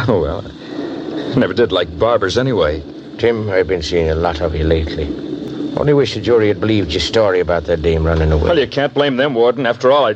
oh, 0.07 0.21
well. 0.23 0.47
I 0.47 1.35
never 1.35 1.53
did 1.53 1.73
like 1.73 1.99
barbers 1.99 2.39
anyway. 2.39 2.81
Tim, 3.19 3.51
I've 3.51 3.67
been 3.67 3.83
seeing 3.83 4.09
a 4.09 4.15
lot 4.15 4.41
of 4.41 4.55
you 4.55 4.63
lately. 4.63 5.07
Only 5.77 5.95
wish 5.95 6.15
the 6.15 6.21
jury 6.21 6.47
had 6.47 6.61
believed 6.61 6.93
your 6.93 7.01
story 7.01 7.41
about 7.41 7.65
that 7.65 7.83
dame 7.83 8.07
running 8.07 8.31
away. 8.31 8.45
Well, 8.45 8.59
you 8.61 8.69
can't 8.69 8.95
blame 8.95 9.17
them, 9.17 9.35
Warden. 9.35 9.67
After 9.67 9.91
all, 9.91 10.07
I, 10.07 10.15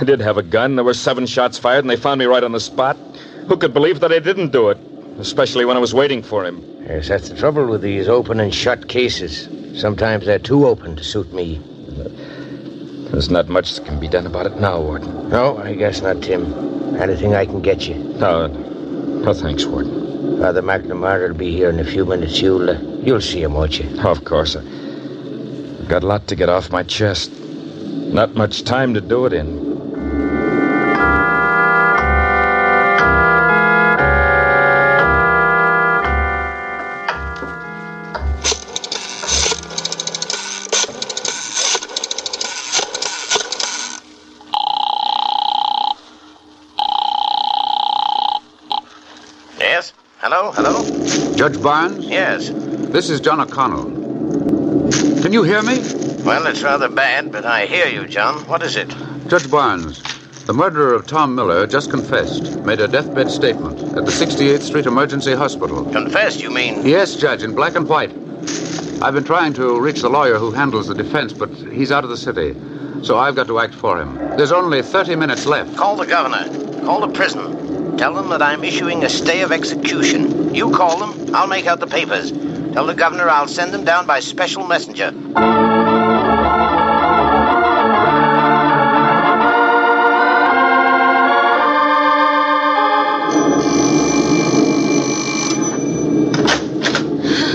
I 0.00 0.04
did 0.04 0.20
have 0.20 0.38
a 0.38 0.42
gun. 0.42 0.76
There 0.76 0.84
were 0.84 0.94
seven 0.94 1.26
shots 1.26 1.58
fired, 1.58 1.84
and 1.84 1.90
they 1.90 1.96
found 1.96 2.18
me 2.18 2.24
right 2.24 2.42
on 2.42 2.52
the 2.52 2.60
spot. 2.60 2.96
Who 3.46 3.58
could 3.58 3.74
believe 3.74 4.00
that 4.00 4.10
I 4.10 4.20
didn't 4.20 4.52
do 4.52 4.70
it? 4.70 4.78
Especially 5.18 5.66
when 5.66 5.76
I 5.76 5.80
was 5.80 5.92
waiting 5.92 6.22
for 6.22 6.46
him. 6.46 6.64
Yes, 6.86 7.08
that's 7.08 7.28
the 7.28 7.36
trouble 7.36 7.66
with 7.66 7.82
these 7.82 8.08
open 8.08 8.40
and 8.40 8.54
shut 8.54 8.88
cases. 8.88 9.50
Sometimes 9.78 10.24
they're 10.24 10.38
too 10.38 10.66
open 10.66 10.96
to 10.96 11.04
suit 11.04 11.30
me. 11.34 11.60
There's 13.10 13.30
not 13.30 13.48
much 13.48 13.74
that 13.74 13.86
can 13.86 13.98
be 14.00 14.08
done 14.08 14.26
about 14.26 14.46
it 14.46 14.58
now, 14.60 14.80
Warden. 14.80 15.28
No, 15.30 15.58
I 15.58 15.74
guess 15.74 16.02
not, 16.02 16.22
Tim. 16.22 16.96
Anything 16.96 17.34
I 17.34 17.46
can 17.46 17.62
get 17.62 17.86
you. 17.86 17.94
No, 17.94 18.46
no 18.46 19.32
thanks, 19.32 19.64
Warden. 19.64 20.38
Father 20.38 20.62
McNamara 20.62 21.28
will 21.28 21.34
be 21.34 21.52
here 21.52 21.70
in 21.70 21.78
a 21.78 21.84
few 21.84 22.04
minutes. 22.04 22.40
You'll, 22.40 22.68
uh, 22.68 22.78
you'll 23.02 23.20
see 23.20 23.42
him, 23.42 23.54
won't 23.54 23.78
you? 23.78 24.00
Of 24.00 24.24
course. 24.24 24.56
I've 24.56 25.88
got 25.88 26.02
a 26.02 26.06
lot 26.06 26.26
to 26.28 26.36
get 26.36 26.48
off 26.48 26.70
my 26.70 26.82
chest. 26.82 27.32
Not 27.40 28.34
much 28.34 28.64
time 28.64 28.92
to 28.94 29.00
do 29.00 29.26
it 29.26 29.32
in. 29.32 29.75
Judge 51.56 51.64
Barnes? 51.64 52.04
Yes. 52.04 52.50
This 52.92 53.08
is 53.08 53.18
John 53.18 53.40
O'Connell. 53.40 53.90
Can 55.22 55.32
you 55.32 55.42
hear 55.42 55.62
me? 55.62 55.78
Well, 56.22 56.46
it's 56.48 56.62
rather 56.62 56.90
bad, 56.90 57.32
but 57.32 57.46
I 57.46 57.64
hear 57.64 57.86
you, 57.86 58.06
John. 58.06 58.46
What 58.46 58.62
is 58.62 58.76
it? 58.76 58.94
Judge 59.26 59.50
Barnes, 59.50 60.02
the 60.44 60.52
murderer 60.52 60.92
of 60.92 61.06
Tom 61.06 61.34
Miller 61.34 61.66
just 61.66 61.88
confessed, 61.88 62.60
made 62.66 62.80
a 62.80 62.86
deathbed 62.88 63.30
statement 63.30 63.80
at 63.96 64.04
the 64.04 64.12
68th 64.12 64.60
Street 64.64 64.84
Emergency 64.84 65.34
Hospital. 65.34 65.90
Confessed, 65.92 66.42
you 66.42 66.50
mean? 66.50 66.84
Yes, 66.84 67.16
Judge, 67.16 67.42
in 67.42 67.54
black 67.54 67.74
and 67.74 67.88
white. 67.88 68.10
I've 69.00 69.14
been 69.14 69.24
trying 69.24 69.54
to 69.54 69.80
reach 69.80 70.02
the 70.02 70.10
lawyer 70.10 70.36
who 70.38 70.50
handles 70.50 70.88
the 70.88 70.94
defense, 70.94 71.32
but 71.32 71.48
he's 71.48 71.90
out 71.90 72.04
of 72.04 72.10
the 72.10 72.18
city. 72.18 72.54
So 73.02 73.16
I've 73.16 73.34
got 73.34 73.46
to 73.46 73.60
act 73.60 73.74
for 73.74 73.98
him. 73.98 74.14
There's 74.36 74.52
only 74.52 74.82
30 74.82 75.16
minutes 75.16 75.46
left. 75.46 75.74
Call 75.74 75.96
the 75.96 76.06
governor. 76.06 76.44
Call 76.84 77.00
the 77.00 77.08
prison. 77.08 77.65
Tell 77.96 78.12
them 78.12 78.28
that 78.28 78.42
I'm 78.42 78.62
issuing 78.62 79.04
a 79.04 79.08
stay 79.08 79.40
of 79.40 79.50
execution. 79.50 80.54
You 80.54 80.70
call 80.70 80.98
them. 80.98 81.34
I'll 81.34 81.46
make 81.46 81.66
out 81.66 81.80
the 81.80 81.86
papers. 81.86 82.30
Tell 82.74 82.84
the 82.86 82.94
governor 82.94 83.26
I'll 83.26 83.48
send 83.48 83.72
them 83.72 83.86
down 83.86 84.06
by 84.06 84.20
special 84.20 84.66
messenger. 84.66 85.12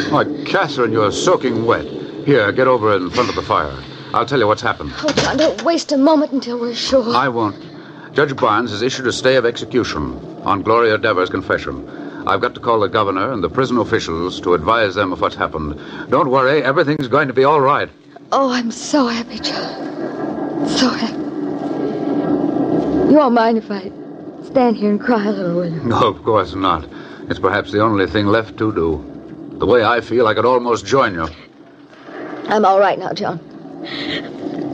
Why, 0.10 0.26
Catherine, 0.48 0.92
you're 0.92 1.12
soaking 1.12 1.66
wet. 1.66 1.86
Here, 2.26 2.52
get 2.52 2.68
over 2.68 2.96
in 2.98 3.12
front 3.12 3.30
of 3.30 3.36
the 3.36 3.44
fire. 3.44 3.78
I'll 4.16 4.26
tell 4.26 4.40
you 4.40 4.48
what's 4.48 4.64
happened. 4.64 4.92
Oh, 5.04 5.14
John, 5.18 5.38
don't 5.38 5.62
waste 5.62 5.92
a 5.92 5.98
moment 5.98 6.32
until 6.32 6.60
we're 6.60 6.74
sure. 6.74 7.16
I 7.16 7.28
won't. 7.30 7.64
Judge 8.16 8.36
Barnes 8.36 8.72
has 8.72 8.82
issued 8.82 9.06
a 9.06 9.14
stay 9.14 9.36
of 9.36 9.46
execution 9.46 10.31
on 10.44 10.62
Gloria 10.62 10.98
Dever's 10.98 11.30
confession. 11.30 11.88
I've 12.28 12.42
got 12.42 12.54
to 12.56 12.60
call 12.60 12.80
the 12.80 12.88
governor 12.88 13.32
and 13.32 13.44
the 13.44 13.50
prison 13.50 13.78
officials 13.78 14.40
to 14.42 14.54
advise 14.54 14.96
them 14.96 15.12
of 15.12 15.22
what's 15.22 15.36
happened. 15.36 15.80
Don't 16.10 16.30
worry, 16.30 16.64
everything's 16.64 17.08
going 17.08 17.28
to 17.28 17.34
be 17.34 17.44
all 17.44 17.62
right. 17.62 17.90
Oh, 18.32 18.52
I'm 18.52 18.72
so 18.72 19.08
happy, 19.08 19.40
John. 19.40 20.68
So 20.68 20.90
happy. 20.90 21.18
You 23.12 23.18
won't 23.18 23.34
mind 23.34 23.58
if 23.58 23.70
I 23.70 23.92
stand 24.46 24.78
here 24.78 24.90
and 24.90 25.02
cry 25.02 25.26
a 25.26 25.32
little, 25.32 25.56
will 25.56 25.72
you? 25.72 25.82
No, 25.84 26.00
of 26.00 26.24
course 26.24 26.54
not. 26.56 26.88
It's 27.30 27.40
perhaps 27.40 27.72
the 27.72 27.82
only 27.82 28.08
thing 28.08 28.28
left 28.28 28.58
to 28.58 28.74
do. 28.74 29.06
The 29.58 29.66
way 29.66 29.84
I 29.84 30.02
feel, 30.02 30.28
I 30.28 30.34
could 30.34 30.46
almost 30.46 30.86
join 30.86 31.14
you. 31.14 31.28
I'm 32.48 32.66
all 32.66 32.80
right 32.80 32.98
now, 32.98 33.14
John. 33.14 33.38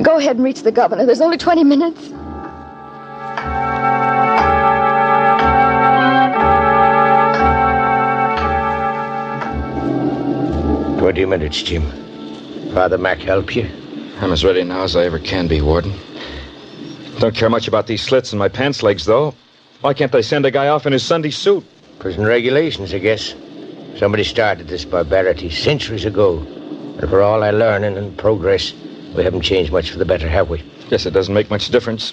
Go 0.04 0.18
ahead 0.18 0.36
and 0.36 0.46
reach 0.46 0.62
the 0.64 0.72
governor. 0.72 1.06
There's 1.06 1.22
only 1.22 1.38
20 1.38 1.64
minutes. 1.64 2.10
Twenty 11.18 11.32
minutes, 11.32 11.64
Jim. 11.64 11.82
Father 12.76 13.00
Mac 13.00 13.18
help 13.18 13.56
you? 13.56 13.68
I'm 14.20 14.32
as 14.32 14.46
ready 14.46 14.64
now 14.64 14.84
as 14.84 14.96
I 14.96 15.06
ever 15.06 15.18
can 15.18 15.48
be, 15.48 15.62
Warden. 15.62 15.92
Don't 17.18 17.34
care 17.34 17.50
much 17.50 17.68
about 17.68 17.88
these 17.88 18.04
slits 18.04 18.34
in 18.34 18.38
my 18.38 18.50
pants 18.50 18.84
legs, 18.84 19.06
though. 19.06 19.34
Why 19.82 19.96
can't 19.96 20.12
they 20.12 20.22
send 20.22 20.46
a 20.46 20.52
guy 20.52 20.68
off 20.68 20.86
in 20.86 20.94
his 20.94 21.02
Sunday 21.02 21.32
suit? 21.32 21.66
Prison 21.98 22.24
regulations, 22.24 22.94
I 22.94 23.00
guess. 23.00 23.34
Somebody 23.96 24.24
started 24.24 24.68
this 24.68 24.86
barbarity 24.86 25.50
centuries 25.50 26.06
ago. 26.06 26.38
And 27.00 27.10
for 27.10 27.24
all 27.24 27.42
our 27.42 27.52
learning 27.52 27.98
and 27.98 28.16
progress, 28.16 28.74
we 29.16 29.24
haven't 29.24 29.42
changed 29.42 29.72
much 29.72 29.90
for 29.90 29.98
the 29.98 30.06
better, 30.06 30.30
have 30.30 30.52
we? 30.52 30.62
Yes, 30.92 31.08
it 31.08 31.16
doesn't 31.16 31.34
make 31.34 31.50
much 31.50 31.70
difference. 31.70 32.12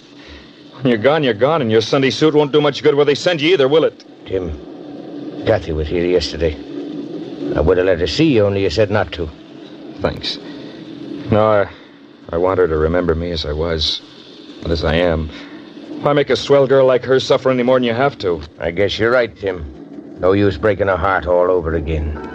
When 0.76 0.86
you're 0.86 0.96
gone, 0.96 1.22
you're 1.22 1.34
gone, 1.34 1.60
and 1.60 1.70
your 1.70 1.82
Sunday 1.82 2.08
suit 2.08 2.32
won't 2.32 2.52
do 2.52 2.60
much 2.62 2.82
good 2.82 2.94
where 2.94 3.04
they 3.04 3.14
send 3.14 3.42
you 3.42 3.52
either, 3.52 3.68
will 3.68 3.84
it? 3.84 4.02
Tim, 4.24 5.44
Kathy 5.44 5.72
was 5.72 5.88
here 5.88 6.06
yesterday. 6.06 6.73
I 7.56 7.60
would 7.60 7.78
have 7.78 7.86
let 7.86 8.00
her 8.00 8.06
see 8.06 8.34
you, 8.34 8.46
only 8.46 8.62
you 8.62 8.70
said 8.70 8.90
not 8.90 9.12
to. 9.12 9.28
Thanks. 10.00 10.38
No, 11.30 11.62
I, 11.62 11.70
I 12.30 12.36
want 12.36 12.58
her 12.58 12.68
to 12.68 12.76
remember 12.76 13.14
me 13.14 13.30
as 13.30 13.44
I 13.44 13.52
was, 13.52 14.00
and 14.62 14.72
as 14.72 14.84
I 14.84 14.96
am. 14.96 15.28
Why 16.02 16.12
make 16.12 16.30
a 16.30 16.36
swell 16.36 16.66
girl 16.66 16.86
like 16.86 17.04
her 17.04 17.18
suffer 17.20 17.50
any 17.50 17.62
more 17.62 17.76
than 17.76 17.84
you 17.84 17.94
have 17.94 18.18
to? 18.18 18.42
I 18.58 18.70
guess 18.70 18.98
you're 18.98 19.10
right, 19.10 19.34
Tim. 19.34 20.18
No 20.20 20.32
use 20.32 20.58
breaking 20.58 20.88
her 20.88 20.96
heart 20.96 21.26
all 21.26 21.50
over 21.50 21.74
again. 21.74 22.33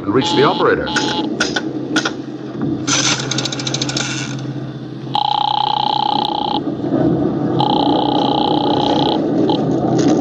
Haven't 0.00 0.08
even 0.08 0.14
reached 0.14 0.36
the 0.36 0.44
operator. 0.44 0.86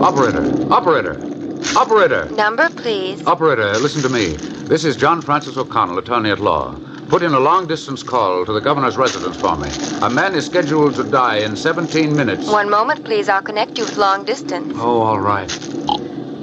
Operator, 0.01 0.73
operator, 0.73 1.17
operator, 1.77 2.29
Number, 2.31 2.69
please. 2.69 3.25
operator, 3.25 3.73
listen 3.77 4.01
to 4.01 4.09
me. 4.09 4.35
This 4.67 4.83
is 4.83 4.97
John 4.97 5.21
Francis 5.21 5.55
O'Connell, 5.57 5.97
attorney 5.97 6.31
at 6.31 6.39
law. 6.39 6.75
Put 7.07 7.23
in 7.23 7.33
a 7.33 7.39
long 7.39 7.67
distance 7.67 8.03
call 8.03 8.45
to 8.45 8.53
the 8.53 8.59
governor's 8.61 8.97
residence 8.97 9.37
for 9.37 9.55
me. 9.55 9.69
A 10.01 10.09
man 10.09 10.35
is 10.35 10.45
scheduled 10.45 10.95
to 10.95 11.03
die 11.03 11.37
in 11.37 11.55
17 11.55 12.15
minutes. 12.15 12.47
One 12.47 12.69
moment, 12.69 13.03
please. 13.03 13.29
I'll 13.29 13.41
connect 13.41 13.77
you 13.77 13.85
with 13.85 13.97
long 13.97 14.25
distance. 14.25 14.73
Oh, 14.77 15.01
all 15.01 15.19
right. 15.19 15.49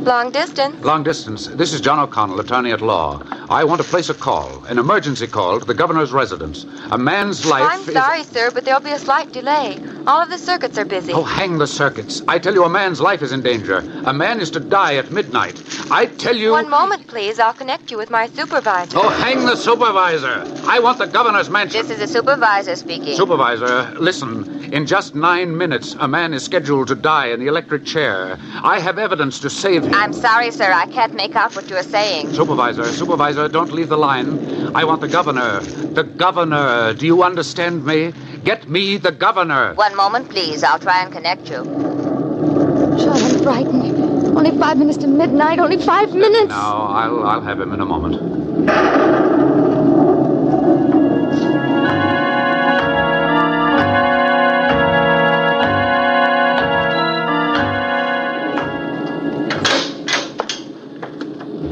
Long 0.06 0.30
distance? 0.30 0.80
Long 0.84 1.02
distance. 1.02 1.48
This 1.48 1.72
is 1.72 1.80
John 1.80 1.98
O'Connell, 1.98 2.38
attorney 2.38 2.70
at 2.70 2.80
law. 2.80 3.20
I 3.50 3.64
want 3.64 3.82
to 3.82 3.88
place 3.88 4.08
a 4.08 4.14
call, 4.14 4.62
an 4.66 4.78
emergency 4.78 5.26
call 5.26 5.58
to 5.58 5.66
the 5.66 5.74
governor's 5.74 6.12
residence. 6.12 6.64
A 6.92 6.96
man's 6.96 7.44
life 7.44 7.68
I'm 7.68 7.80
is. 7.80 7.92
sorry, 7.92 8.22
sir, 8.22 8.52
but 8.52 8.64
there'll 8.64 8.80
be 8.80 8.92
a 8.92 9.00
slight 9.00 9.32
delay. 9.32 9.80
All 10.06 10.22
of 10.22 10.30
the 10.30 10.38
circuits 10.38 10.78
are 10.78 10.84
busy. 10.84 11.12
Oh, 11.12 11.24
hang 11.24 11.58
the 11.58 11.66
circuits. 11.66 12.22
I 12.28 12.38
tell 12.38 12.54
you, 12.54 12.62
a 12.62 12.68
man's 12.68 13.00
life 13.00 13.22
is 13.22 13.32
in 13.32 13.42
danger. 13.42 13.78
A 14.04 14.12
man 14.12 14.40
is 14.40 14.52
to 14.52 14.60
die 14.60 14.94
at 14.94 15.10
midnight. 15.10 15.60
I 15.90 16.06
tell 16.06 16.36
you. 16.36 16.52
One 16.52 16.70
moment, 16.70 17.08
please. 17.08 17.40
I'll 17.40 17.52
connect 17.52 17.90
you 17.90 17.98
with 17.98 18.08
my 18.08 18.28
supervisor. 18.28 18.98
Oh, 18.98 19.08
hang 19.08 19.44
the 19.44 19.56
supervisor. 19.56 20.44
I 20.68 20.78
want 20.78 20.98
the 20.98 21.06
governor's 21.06 21.50
mansion. 21.50 21.82
This 21.82 21.90
is 21.90 21.98
the 21.98 22.06
supervisor 22.06 22.76
speaking. 22.76 23.16
Supervisor, 23.16 23.98
listen. 23.98 24.72
In 24.72 24.86
just 24.86 25.16
nine 25.16 25.56
minutes, 25.56 25.96
a 25.98 26.06
man 26.06 26.32
is 26.34 26.44
scheduled 26.44 26.88
to 26.88 26.94
die 26.94 27.26
in 27.26 27.40
the 27.40 27.46
electric 27.48 27.84
chair. 27.84 28.38
I 28.62 28.78
have 28.78 28.98
evidence 28.98 29.40
to 29.40 29.50
save 29.50 29.84
him. 29.84 29.94
I'm 29.94 30.12
sorry, 30.12 30.52
sir. 30.52 30.70
I 30.72 30.86
can't 30.86 31.14
make 31.14 31.34
out 31.34 31.56
what 31.56 31.68
you're 31.68 31.82
saying. 31.82 32.32
Supervisor, 32.32 32.84
supervisor, 32.84 33.48
don't 33.48 33.72
leave 33.72 33.88
the 33.88 33.98
line. 33.98 34.74
I 34.76 34.84
want 34.84 35.00
the 35.00 35.08
governor. 35.08 35.60
The 35.60 36.04
governor. 36.04 36.94
Do 36.94 37.06
you 37.06 37.22
understand 37.24 37.84
me? 37.84 38.12
Get 38.46 38.68
me 38.68 38.96
the 38.96 39.10
governor. 39.10 39.74
One 39.74 39.96
moment, 39.96 40.30
please. 40.30 40.62
I'll 40.62 40.78
try 40.78 41.02
and 41.02 41.12
connect 41.12 41.50
you. 41.50 41.64
John, 41.64 43.20
I'm 43.20 43.42
frightened. 43.42 44.38
Only 44.38 44.56
five 44.56 44.78
minutes 44.78 44.98
to 44.98 45.08
midnight. 45.08 45.58
Only 45.58 45.78
five 45.78 46.14
minutes. 46.14 46.50
No, 46.50 46.54
I'll, 46.54 47.26
I'll 47.26 47.40
have 47.40 47.60
him 47.60 47.72
in 47.72 47.80
a 47.80 47.84
moment. 47.84 48.14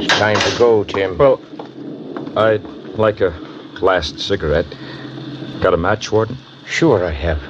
It's 0.00 0.12
time 0.18 0.40
to 0.40 0.58
go, 0.58 0.82
Tim. 0.82 1.18
Well, 1.18 1.40
I'd 2.36 2.64
like 2.98 3.20
a 3.20 3.30
last 3.80 4.18
cigarette. 4.18 4.66
Got 5.60 5.72
a 5.72 5.76
match, 5.76 6.10
Warden? 6.10 6.36
Sure, 6.66 7.04
I 7.04 7.10
have. 7.10 7.40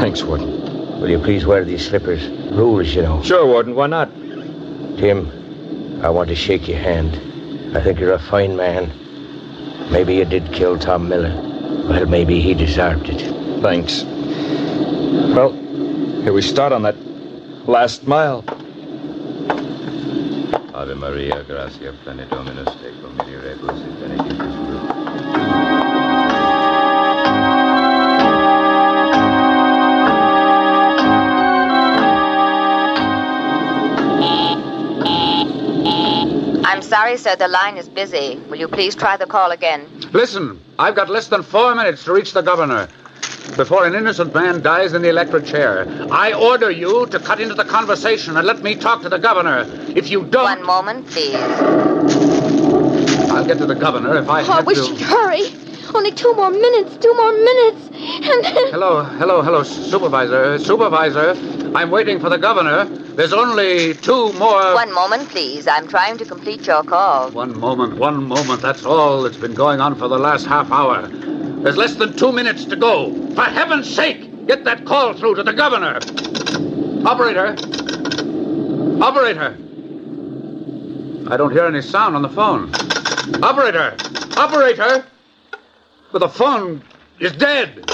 Thanks, 0.00 0.22
Warden. 0.22 1.00
Will 1.00 1.10
you 1.10 1.18
please 1.18 1.46
wear 1.46 1.64
these 1.64 1.86
slippers? 1.86 2.26
Rules, 2.52 2.94
you 2.94 3.02
know. 3.02 3.22
Sure, 3.22 3.46
Warden. 3.46 3.74
Why 3.74 3.86
not? 3.86 4.10
Tim, 4.98 6.00
I 6.02 6.10
want 6.10 6.28
to 6.28 6.34
shake 6.34 6.68
your 6.68 6.78
hand. 6.78 7.76
I 7.76 7.82
think 7.82 7.98
you're 7.98 8.12
a 8.12 8.18
fine 8.18 8.56
man. 8.56 8.92
Maybe 9.90 10.14
you 10.14 10.24
did 10.24 10.52
kill 10.52 10.78
Tom 10.78 11.08
Miller. 11.08 11.34
Well, 11.88 12.06
maybe 12.06 12.40
he 12.40 12.54
deserved 12.54 13.08
it. 13.08 13.20
Thanks. 13.62 14.04
Well, 15.34 15.52
here 16.22 16.32
we 16.32 16.42
start 16.42 16.72
on 16.72 16.82
that 16.82 16.96
last 17.68 18.06
mile. 18.06 18.44
Ave 20.74 20.94
Maria, 20.94 21.42
gracia 21.44 21.92
plena 22.04 22.26
Dominus 22.26 22.68
tecum, 22.76 23.16
miserebus 23.16 23.80
et 23.80 24.00
benedictus 24.00 25.69
I'm 36.70 36.82
sorry, 36.82 37.16
sir. 37.16 37.34
The 37.34 37.48
line 37.48 37.76
is 37.76 37.88
busy. 37.88 38.36
Will 38.48 38.58
you 38.58 38.68
please 38.68 38.94
try 38.94 39.16
the 39.16 39.26
call 39.26 39.50
again? 39.50 39.88
Listen, 40.12 40.60
I've 40.78 40.94
got 40.94 41.08
less 41.10 41.26
than 41.26 41.42
four 41.42 41.74
minutes 41.74 42.04
to 42.04 42.12
reach 42.12 42.32
the 42.32 42.42
governor. 42.42 42.86
Before 43.56 43.84
an 43.86 43.96
innocent 43.96 44.32
man 44.32 44.62
dies 44.62 44.92
in 44.92 45.02
the 45.02 45.08
electric 45.08 45.46
chair, 45.46 45.84
I 46.12 46.32
order 46.32 46.70
you 46.70 47.06
to 47.06 47.18
cut 47.18 47.40
into 47.40 47.54
the 47.54 47.64
conversation 47.64 48.36
and 48.36 48.46
let 48.46 48.62
me 48.62 48.76
talk 48.76 49.02
to 49.02 49.08
the 49.08 49.18
governor. 49.18 49.66
If 49.96 50.10
you 50.10 50.22
don't. 50.22 50.44
One 50.44 50.64
moment, 50.64 51.08
please. 51.08 51.34
I'll 53.32 53.44
get 53.44 53.58
to 53.58 53.66
the 53.66 53.74
governor 53.74 54.16
if 54.18 54.28
I 54.28 54.42
Oh, 54.42 54.52
I 54.52 54.56
have 54.58 54.66
wish 54.66 54.78
to. 54.78 54.86
you'd 54.92 55.00
hurry. 55.00 55.46
Only 55.92 56.12
two 56.12 56.32
more 56.34 56.50
minutes. 56.50 56.96
Two 56.98 57.12
more 57.14 57.32
minutes. 57.32 57.88
And 58.30 58.44
then. 58.44 58.70
Hello, 58.70 59.02
hello, 59.02 59.42
hello, 59.42 59.64
supervisor. 59.64 60.56
Supervisor, 60.60 61.34
I'm 61.74 61.90
waiting 61.90 62.20
for 62.20 62.28
the 62.30 62.38
governor. 62.38 62.84
There's 63.20 63.34
only 63.34 63.92
two 63.92 64.32
more. 64.32 64.72
One 64.72 64.94
moment, 64.94 65.28
please. 65.28 65.68
I'm 65.68 65.86
trying 65.86 66.16
to 66.16 66.24
complete 66.24 66.66
your 66.66 66.82
call. 66.82 67.30
One 67.32 67.60
moment, 67.60 67.98
one 67.98 68.24
moment. 68.24 68.62
That's 68.62 68.86
all 68.86 69.24
that's 69.24 69.36
been 69.36 69.52
going 69.52 69.78
on 69.78 69.94
for 69.94 70.08
the 70.08 70.18
last 70.18 70.46
half 70.46 70.72
hour. 70.72 71.06
There's 71.06 71.76
less 71.76 71.96
than 71.96 72.16
two 72.16 72.32
minutes 72.32 72.64
to 72.64 72.76
go. 72.76 73.12
For 73.34 73.42
heaven's 73.42 73.94
sake, 73.94 74.46
get 74.46 74.64
that 74.64 74.86
call 74.86 75.12
through 75.12 75.34
to 75.34 75.42
the 75.42 75.52
governor. 75.52 75.96
Operator. 77.06 77.48
Operator. 79.04 79.54
I 81.30 81.36
don't 81.36 81.52
hear 81.52 81.66
any 81.66 81.82
sound 81.82 82.16
on 82.16 82.22
the 82.22 82.30
phone. 82.30 82.72
Operator! 83.44 83.96
Operator! 84.38 85.04
But 86.10 86.20
the 86.20 86.28
phone 86.30 86.82
is 87.18 87.32
dead. 87.32 87.84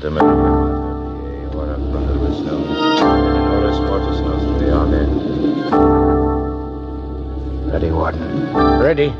Santa 0.00 0.14
Maria, 0.14 0.32
Mater 0.32 1.20
Dei, 1.20 1.44
ora 1.54 1.76
pro 1.90 2.00
nobis 2.00 2.38
nos, 2.40 2.80
et 2.80 3.36
in 3.36 3.44
horis 3.50 3.78
mortis 3.80 4.20
nostri. 4.20 4.70
Amen. 4.70 5.08
Ready, 7.70 7.90
Warden. 7.90 8.80
Ready. 8.80 9.12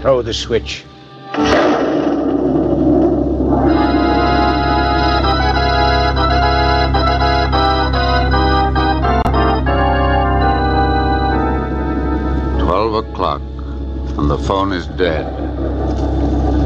Throw 0.00 0.22
the 0.22 0.32
switch. 0.32 0.84
Twelve 12.60 12.94
o'clock, 12.94 13.42
and 14.18 14.30
the 14.30 14.38
phone 14.38 14.72
is 14.72 14.86
dead. 14.86 15.26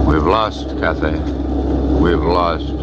We've 0.07 0.27
lost, 0.27 0.77
Kathy. 0.79 1.17
We've 2.03 2.21
lost. 2.21 2.82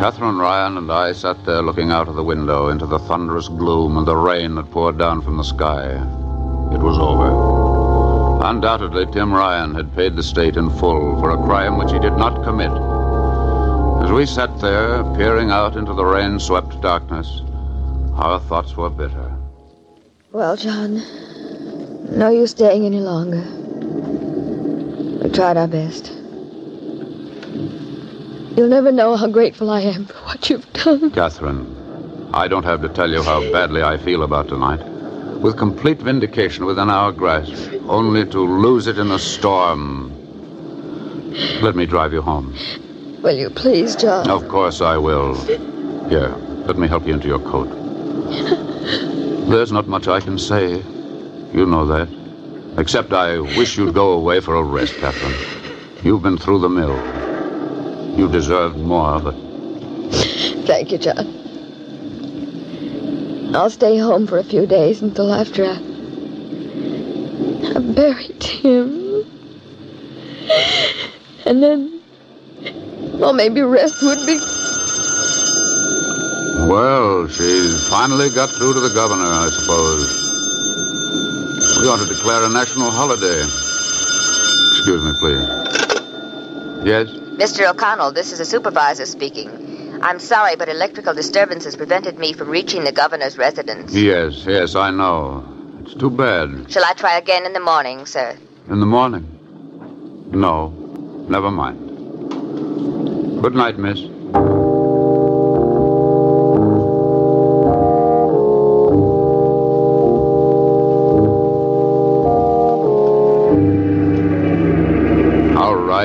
Catherine 0.00 0.38
Ryan 0.38 0.76
and 0.76 0.90
I 0.90 1.12
sat 1.12 1.44
there 1.44 1.62
looking 1.62 1.90
out 1.92 2.08
of 2.08 2.14
the 2.14 2.24
window 2.24 2.68
into 2.68 2.86
the 2.86 2.98
thunderous 2.98 3.48
gloom 3.48 3.96
and 3.96 4.06
the 4.06 4.16
rain 4.16 4.54
that 4.56 4.70
poured 4.70 4.98
down 4.98 5.22
from 5.22 5.36
the 5.36 5.44
sky. 5.44 5.86
It 6.72 6.80
was 6.80 6.98
over. 6.98 8.44
Undoubtedly, 8.44 9.06
Tim 9.12 9.32
Ryan 9.32 9.74
had 9.74 9.94
paid 9.94 10.16
the 10.16 10.22
state 10.22 10.56
in 10.56 10.70
full 10.70 11.20
for 11.20 11.30
a 11.30 11.36
crime 11.36 11.76
which 11.76 11.92
he 11.92 11.98
did 11.98 12.16
not 12.16 12.42
commit. 12.42 12.72
As 14.02 14.10
we 14.10 14.24
sat 14.26 14.58
there, 14.60 15.04
peering 15.14 15.50
out 15.50 15.76
into 15.76 15.92
the 15.92 16.04
rain 16.04 16.40
swept 16.40 16.80
darkness, 16.80 17.42
our 18.14 18.40
thoughts 18.40 18.76
were 18.76 18.90
bitter. 18.90 19.36
Well, 20.32 20.56
John, 20.56 21.02
no 22.10 22.30
use 22.30 22.50
staying 22.50 22.84
any 22.84 23.00
longer. 23.00 23.42
We 25.22 25.30
tried 25.30 25.56
our 25.56 25.68
best. 25.68 26.12
You'll 28.56 28.68
never 28.68 28.92
know 28.92 29.16
how 29.16 29.28
grateful 29.28 29.70
I 29.70 29.80
am 29.82 30.06
for 30.06 30.18
what 30.24 30.50
you've 30.50 30.70
done. 30.72 31.10
Catherine, 31.12 32.30
I 32.34 32.48
don't 32.48 32.64
have 32.64 32.82
to 32.82 32.88
tell 32.88 33.10
you 33.10 33.22
how 33.22 33.40
badly 33.52 33.82
I 33.82 33.96
feel 33.96 34.22
about 34.22 34.48
tonight. 34.48 34.82
With 35.40 35.56
complete 35.56 35.98
vindication 35.98 36.66
within 36.66 36.90
our 36.90 37.12
grasp, 37.12 37.72
only 37.88 38.26
to 38.26 38.40
lose 38.40 38.86
it 38.86 38.98
in 38.98 39.10
a 39.10 39.18
storm. 39.18 40.12
Let 41.62 41.76
me 41.76 41.86
drive 41.86 42.12
you 42.12 42.20
home. 42.20 42.54
Will 43.22 43.36
you 43.36 43.50
please, 43.50 43.96
John? 43.96 44.28
Of 44.28 44.48
course 44.48 44.80
I 44.80 44.98
will. 44.98 45.34
Here, 46.08 46.34
let 46.66 46.76
me 46.76 46.88
help 46.88 47.06
you 47.06 47.14
into 47.14 47.28
your 47.28 47.38
coat. 47.38 47.68
There's 49.48 49.72
not 49.72 49.86
much 49.88 50.08
I 50.08 50.20
can 50.20 50.38
say. 50.38 50.82
You 51.52 51.66
know 51.66 51.84
that. 51.86 52.08
Except 52.78 53.12
I 53.12 53.38
wish 53.38 53.76
you'd 53.76 53.94
go 53.94 54.12
away 54.12 54.40
for 54.40 54.54
a 54.54 54.62
rest, 54.62 54.94
Catherine. 54.96 55.34
You've 56.04 56.22
been 56.22 56.38
through 56.38 56.60
the 56.60 56.68
mill. 56.68 56.96
You 58.16 58.28
deserved 58.28 58.78
more, 58.78 59.20
but 59.20 59.34
Thank 60.66 60.92
you, 60.92 60.98
John. 60.98 61.26
I'll 63.54 63.70
stay 63.70 63.98
home 63.98 64.28
for 64.28 64.38
a 64.38 64.44
few 64.44 64.66
days 64.66 65.02
until 65.02 65.34
after 65.34 65.64
I, 65.64 65.76
I 67.74 67.78
buried 67.80 68.42
him. 68.42 69.26
And 71.44 71.60
then, 71.60 72.00
well, 73.18 73.32
maybe 73.32 73.62
rest 73.62 74.00
would 74.02 74.24
be. 74.24 74.38
Well, 76.68 77.26
she's 77.26 77.88
finally 77.88 78.30
got 78.30 78.50
through 78.50 78.74
to 78.74 78.80
the 78.80 78.92
governor, 78.94 79.26
I 79.26 79.48
suppose. 79.50 80.19
We 81.80 81.88
ought 81.88 81.98
to 81.98 82.04
declare 82.04 82.44
a 82.44 82.48
national 82.50 82.90
holiday. 82.90 83.40
Excuse 83.40 85.02
me, 85.02 85.12
please. 85.18 85.40
Yes? 86.84 87.08
Mr. 87.40 87.70
O'Connell, 87.70 88.12
this 88.12 88.32
is 88.32 88.40
a 88.40 88.44
supervisor 88.44 89.06
speaking. 89.06 89.48
I'm 90.02 90.18
sorry, 90.18 90.56
but 90.56 90.68
electrical 90.68 91.14
disturbances 91.14 91.76
prevented 91.76 92.18
me 92.18 92.34
from 92.34 92.50
reaching 92.50 92.84
the 92.84 92.92
governor's 92.92 93.38
residence. 93.38 93.94
Yes, 93.94 94.44
yes, 94.46 94.74
I 94.74 94.90
know. 94.90 95.42
It's 95.80 95.94
too 95.94 96.10
bad. 96.10 96.70
Shall 96.70 96.84
I 96.84 96.92
try 96.92 97.16
again 97.16 97.46
in 97.46 97.54
the 97.54 97.60
morning, 97.60 98.04
sir? 98.04 98.36
In 98.68 98.80
the 98.80 98.86
morning? 98.86 99.26
No, 100.32 100.68
never 101.30 101.50
mind. 101.50 101.78
Good 103.40 103.54
night, 103.54 103.78
miss. 103.78 104.00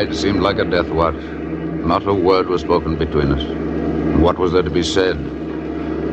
Our 0.05 0.11
ride 0.11 0.17
seemed 0.19 0.41
like 0.41 0.59
a 0.59 0.65
death 0.65 0.89
watch. 0.91 1.15
Not 1.15 2.05
a 2.05 2.13
word 2.13 2.47
was 2.47 2.61
spoken 2.61 2.95
between 2.95 3.31
us. 3.31 4.19
What 4.21 4.37
was 4.37 4.51
there 4.51 4.61
to 4.61 4.69
be 4.69 4.83
said? 4.83 5.17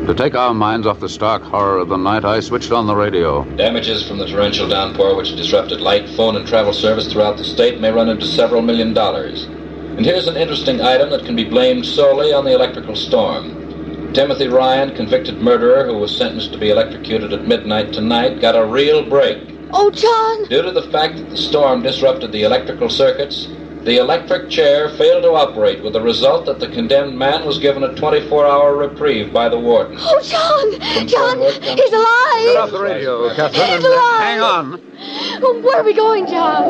To 0.06 0.14
take 0.14 0.34
our 0.34 0.54
minds 0.54 0.86
off 0.86 0.98
the 0.98 1.10
stark 1.10 1.42
horror 1.42 1.76
of 1.78 1.90
the 1.90 1.98
night, 1.98 2.24
I 2.24 2.40
switched 2.40 2.72
on 2.72 2.86
the 2.86 2.96
radio. 2.96 3.44
Damages 3.56 4.08
from 4.08 4.16
the 4.16 4.26
torrential 4.26 4.66
downpour 4.66 5.14
which 5.14 5.36
disrupted 5.36 5.82
light, 5.82 6.08
phone, 6.16 6.36
and 6.36 6.48
travel 6.48 6.72
service 6.72 7.12
throughout 7.12 7.36
the 7.36 7.44
state 7.44 7.82
may 7.82 7.92
run 7.92 8.08
into 8.08 8.24
several 8.24 8.62
million 8.62 8.94
dollars. 8.94 9.44
And 9.44 10.06
here's 10.06 10.26
an 10.26 10.38
interesting 10.38 10.80
item 10.80 11.10
that 11.10 11.26
can 11.26 11.36
be 11.36 11.44
blamed 11.44 11.84
solely 11.84 12.32
on 12.32 12.46
the 12.46 12.54
electrical 12.54 12.96
storm. 12.96 14.14
Timothy 14.14 14.48
Ryan, 14.48 14.96
convicted 14.96 15.42
murderer 15.42 15.84
who 15.84 15.98
was 15.98 16.16
sentenced 16.16 16.52
to 16.52 16.58
be 16.58 16.70
electrocuted 16.70 17.34
at 17.34 17.46
midnight 17.46 17.92
tonight, 17.92 18.40
got 18.40 18.56
a 18.56 18.64
real 18.64 19.06
break. 19.06 19.54
Oh, 19.74 19.90
John! 19.90 20.48
Due 20.48 20.62
to 20.62 20.70
the 20.70 20.90
fact 20.90 21.16
that 21.16 21.28
the 21.28 21.36
storm 21.36 21.82
disrupted 21.82 22.32
the 22.32 22.44
electrical 22.44 22.88
circuits, 22.88 23.48
the 23.84 23.96
electric 23.96 24.48
chair 24.50 24.88
failed 24.90 25.22
to 25.24 25.30
operate, 25.30 25.82
with 25.82 25.92
the 25.94 26.00
result 26.00 26.46
that 26.46 26.60
the 26.60 26.68
condemned 26.68 27.18
man 27.18 27.44
was 27.44 27.58
given 27.58 27.82
a 27.82 27.94
24 27.94 28.46
hour 28.46 28.76
reprieve 28.76 29.32
by 29.32 29.48
the 29.48 29.58
warden. 29.58 29.96
Oh, 29.98 30.20
John! 30.22 31.06
John, 31.08 31.38
he's 31.38 31.92
alive! 31.92 32.44
Get 32.44 32.56
off 32.56 32.70
the 32.70 32.80
radio, 32.80 33.28
Catherine, 33.34 33.68
He's 33.68 33.84
uh, 33.84 33.88
alive! 33.88 34.20
hang 34.22 34.40
on. 34.40 35.62
Where 35.62 35.80
are 35.80 35.84
we 35.84 35.94
going, 35.94 36.26
John? 36.26 36.62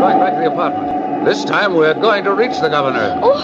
Going 0.00 0.18
back 0.18 0.34
to 0.34 0.40
the 0.40 0.50
apartment. 0.50 1.24
This 1.26 1.44
time 1.44 1.74
we're 1.74 1.94
going 1.94 2.24
to 2.24 2.34
reach 2.34 2.58
the 2.60 2.68
governor. 2.68 3.20
Oh, 3.22 3.38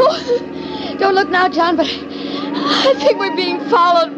oh, 0.00 0.96
don't 0.98 1.14
look 1.14 1.28
now, 1.28 1.48
John, 1.48 1.76
but 1.76 1.86
I 1.86 2.94
think 2.98 3.18
we're 3.18 3.36
being 3.36 3.60
followed 3.68 4.14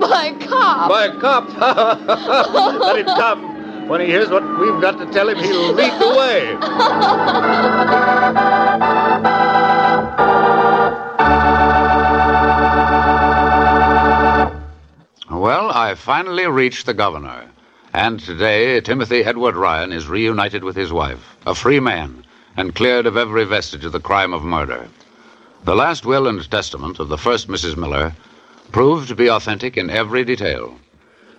by 0.00 0.34
a 0.36 0.46
cop. 0.48 0.88
By 0.90 1.04
a 1.06 1.20
cop? 1.20 1.48
Let 2.80 2.98
him 2.98 3.06
come. 3.06 3.51
When 3.92 4.00
he 4.00 4.06
hears 4.06 4.30
what 4.30 4.42
we've 4.58 4.80
got 4.80 4.96
to 5.00 5.12
tell 5.12 5.28
him, 5.28 5.36
he'll 5.36 5.72
lead 5.74 6.00
the 6.00 6.08
way. 6.16 6.54
Well, 15.30 15.70
I 15.70 15.94
finally 15.94 16.46
reached 16.46 16.86
the 16.86 16.94
governor. 16.94 17.50
And 17.92 18.18
today, 18.18 18.80
Timothy 18.80 19.24
Edward 19.24 19.56
Ryan 19.56 19.92
is 19.92 20.08
reunited 20.08 20.64
with 20.64 20.74
his 20.74 20.90
wife, 20.90 21.36
a 21.44 21.54
free 21.54 21.78
man, 21.78 22.24
and 22.56 22.74
cleared 22.74 23.04
of 23.04 23.18
every 23.18 23.44
vestige 23.44 23.84
of 23.84 23.92
the 23.92 24.00
crime 24.00 24.32
of 24.32 24.42
murder. 24.42 24.88
The 25.64 25.74
last 25.74 26.06
will 26.06 26.26
and 26.28 26.50
testament 26.50 26.98
of 26.98 27.10
the 27.10 27.18
first 27.18 27.46
Mrs. 27.46 27.76
Miller 27.76 28.14
proved 28.70 29.08
to 29.08 29.14
be 29.14 29.28
authentic 29.28 29.76
in 29.76 29.90
every 29.90 30.24
detail. 30.24 30.78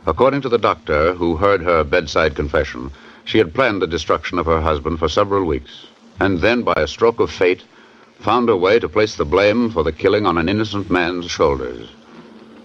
According 0.06 0.42
to 0.42 0.50
the 0.50 0.58
doctor 0.58 1.14
who 1.14 1.38
heard 1.38 1.62
her 1.62 1.82
bedside 1.86 2.36
confession, 2.36 2.92
she 3.24 3.38
had 3.38 3.54
planned 3.54 3.82
the 3.82 3.88
destruction 3.88 4.38
of 4.38 4.46
her 4.48 4.60
husband 4.60 5.00
for 5.00 5.08
several 5.08 5.46
weeks, 5.46 5.86
and 6.20 6.42
then, 6.42 6.62
by 6.62 6.74
a 6.76 6.88
stroke 6.88 7.22
of 7.22 7.32
fate, 7.32 7.64
found 8.20 8.50
a 8.50 8.58
way 8.58 8.80
to 8.80 8.90
place 8.90 9.16
the 9.16 9.24
blame 9.24 9.70
for 9.70 9.82
the 9.82 9.94
killing 9.94 10.26
on 10.26 10.38
an 10.38 10.50
innocent 10.50 10.92
man's 10.92 11.32
shoulders. 11.32 11.90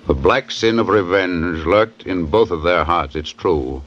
The 0.09 0.15
black 0.15 0.51
sin 0.51 0.81
of 0.81 0.89
revenge 0.89 1.65
lurked 1.65 2.03
in 2.03 2.27
both 2.27 2.51
of 2.51 2.65
their 2.65 2.83
hearts, 2.83 3.15
it's 3.15 3.33
true, 3.33 3.83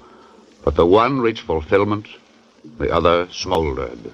but 0.64 0.76
the 0.76 0.86
one 0.86 1.20
reached 1.20 1.44
fulfillment, 1.44 2.08
the 2.78 2.90
other 2.90 3.28
smoldered. 3.34 4.14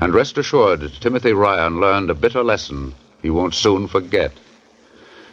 And 0.00 0.12
rest 0.12 0.38
assured, 0.38 0.92
Timothy 1.00 1.32
Ryan 1.32 1.80
learned 1.80 2.10
a 2.10 2.14
bitter 2.14 2.42
lesson 2.42 2.94
he 3.22 3.30
won't 3.30 3.54
soon 3.54 3.86
forget. 3.86 4.32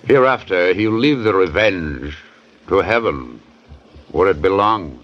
Hereafter, 0.05 0.76
he'll 0.76 0.91
leave 0.91 1.23
the 1.23 1.34
revenge 1.34 2.15
to 2.68 2.77
heaven, 2.77 3.41
where 4.11 4.30
it 4.30 4.41
belongs. 4.41 4.99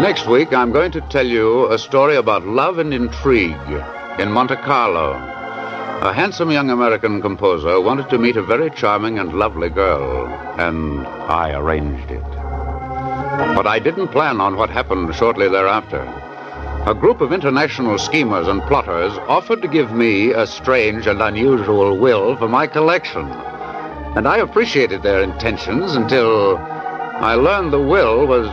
Next 0.00 0.26
week, 0.28 0.52
I'm 0.52 0.72
going 0.72 0.92
to 0.92 1.00
tell 1.02 1.26
you 1.26 1.70
a 1.72 1.78
story 1.78 2.16
about 2.16 2.46
love 2.46 2.78
and 2.78 2.94
intrigue 2.94 3.82
in 4.18 4.30
Monte 4.30 4.56
Carlo. 4.56 5.12
A 6.02 6.12
handsome 6.12 6.50
young 6.50 6.70
American 6.70 7.20
composer 7.20 7.80
wanted 7.80 8.08
to 8.10 8.18
meet 8.18 8.36
a 8.36 8.42
very 8.42 8.70
charming 8.70 9.18
and 9.18 9.32
lovely 9.32 9.68
girl, 9.68 10.26
and 10.58 11.06
I 11.06 11.52
arranged 11.52 12.10
it. 12.10 12.35
But 13.36 13.66
I 13.66 13.78
didn't 13.78 14.08
plan 14.08 14.40
on 14.40 14.56
what 14.56 14.70
happened 14.70 15.14
shortly 15.14 15.48
thereafter. 15.48 16.00
A 16.86 16.94
group 16.94 17.20
of 17.20 17.32
international 17.32 17.98
schemers 17.98 18.48
and 18.48 18.62
plotters 18.62 19.12
offered 19.28 19.60
to 19.60 19.68
give 19.68 19.92
me 19.92 20.30
a 20.32 20.46
strange 20.46 21.06
and 21.06 21.20
unusual 21.20 21.98
will 21.98 22.36
for 22.36 22.48
my 22.48 22.66
collection. 22.66 23.28
And 24.16 24.26
I 24.26 24.38
appreciated 24.38 25.02
their 25.02 25.20
intentions 25.22 25.96
until 25.96 26.56
I 26.56 27.34
learned 27.34 27.74
the 27.74 27.80
will 27.80 28.26
was 28.26 28.48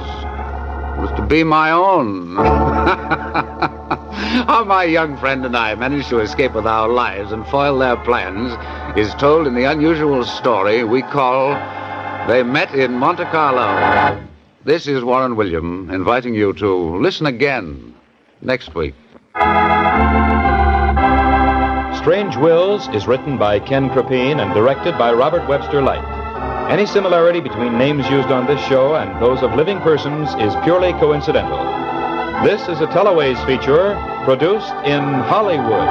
was 0.97 1.11
to 1.15 1.22
be 1.26 1.43
my 1.43 1.72
own. 1.72 2.35
How 4.47 4.64
my 4.65 4.84
young 4.84 5.15
friend 5.18 5.45
and 5.45 5.55
I 5.55 5.76
managed 5.76 6.10
to 6.10 6.19
escape 6.19 6.53
with 6.53 6.68
our 6.68 6.89
lives 6.89 7.31
and 7.31 7.47
foil 7.47 7.80
their 7.80 7.97
plans 7.97 8.53
is 8.97 9.14
told 9.15 9.47
in 9.47 9.55
the 9.55 9.64
unusual 9.64 10.26
story 10.26 10.84
we 10.84 11.03
call 11.03 11.53
They 12.27 12.43
Met 12.43 12.76
in 12.76 12.93
Monte 12.93 13.23
Carlo. 13.26 14.32
This 14.65 14.88
is 14.88 15.03
Warren 15.03 15.35
William 15.35 15.90
inviting 15.90 16.34
you 16.34 16.53
to 16.53 16.98
listen 16.98 17.26
again 17.26 17.94
next 18.40 18.73
week. 18.73 18.95
Strange 21.98 22.38
Wills 22.38 22.88
is 22.95 23.06
written 23.06 23.38
by 23.38 23.60
Ken 23.60 23.90
Crepine 23.90 24.40
and 24.40 24.53
directed 24.53 24.98
by 24.98 25.11
Robert 25.11 25.45
Webster 25.49 25.81
Light. 25.81 26.06
Any 26.72 26.85
similarity 26.85 27.41
between 27.41 27.77
names 27.77 28.10
used 28.10 28.30
on 28.30 28.48
this 28.48 28.65
show 28.65 28.95
and 28.95 29.22
those 29.22 29.44
of 29.44 29.53
living 29.53 29.81
persons 29.81 30.30
is 30.35 30.56
purely 30.64 30.94
coincidental. 30.94 31.60
This 32.45 32.61
is 32.69 32.80
a 32.80 32.88
Teleways 32.88 33.45
feature 33.45 33.99
produced 34.23 34.72
in 34.85 35.03
Hollywood. 35.27 35.90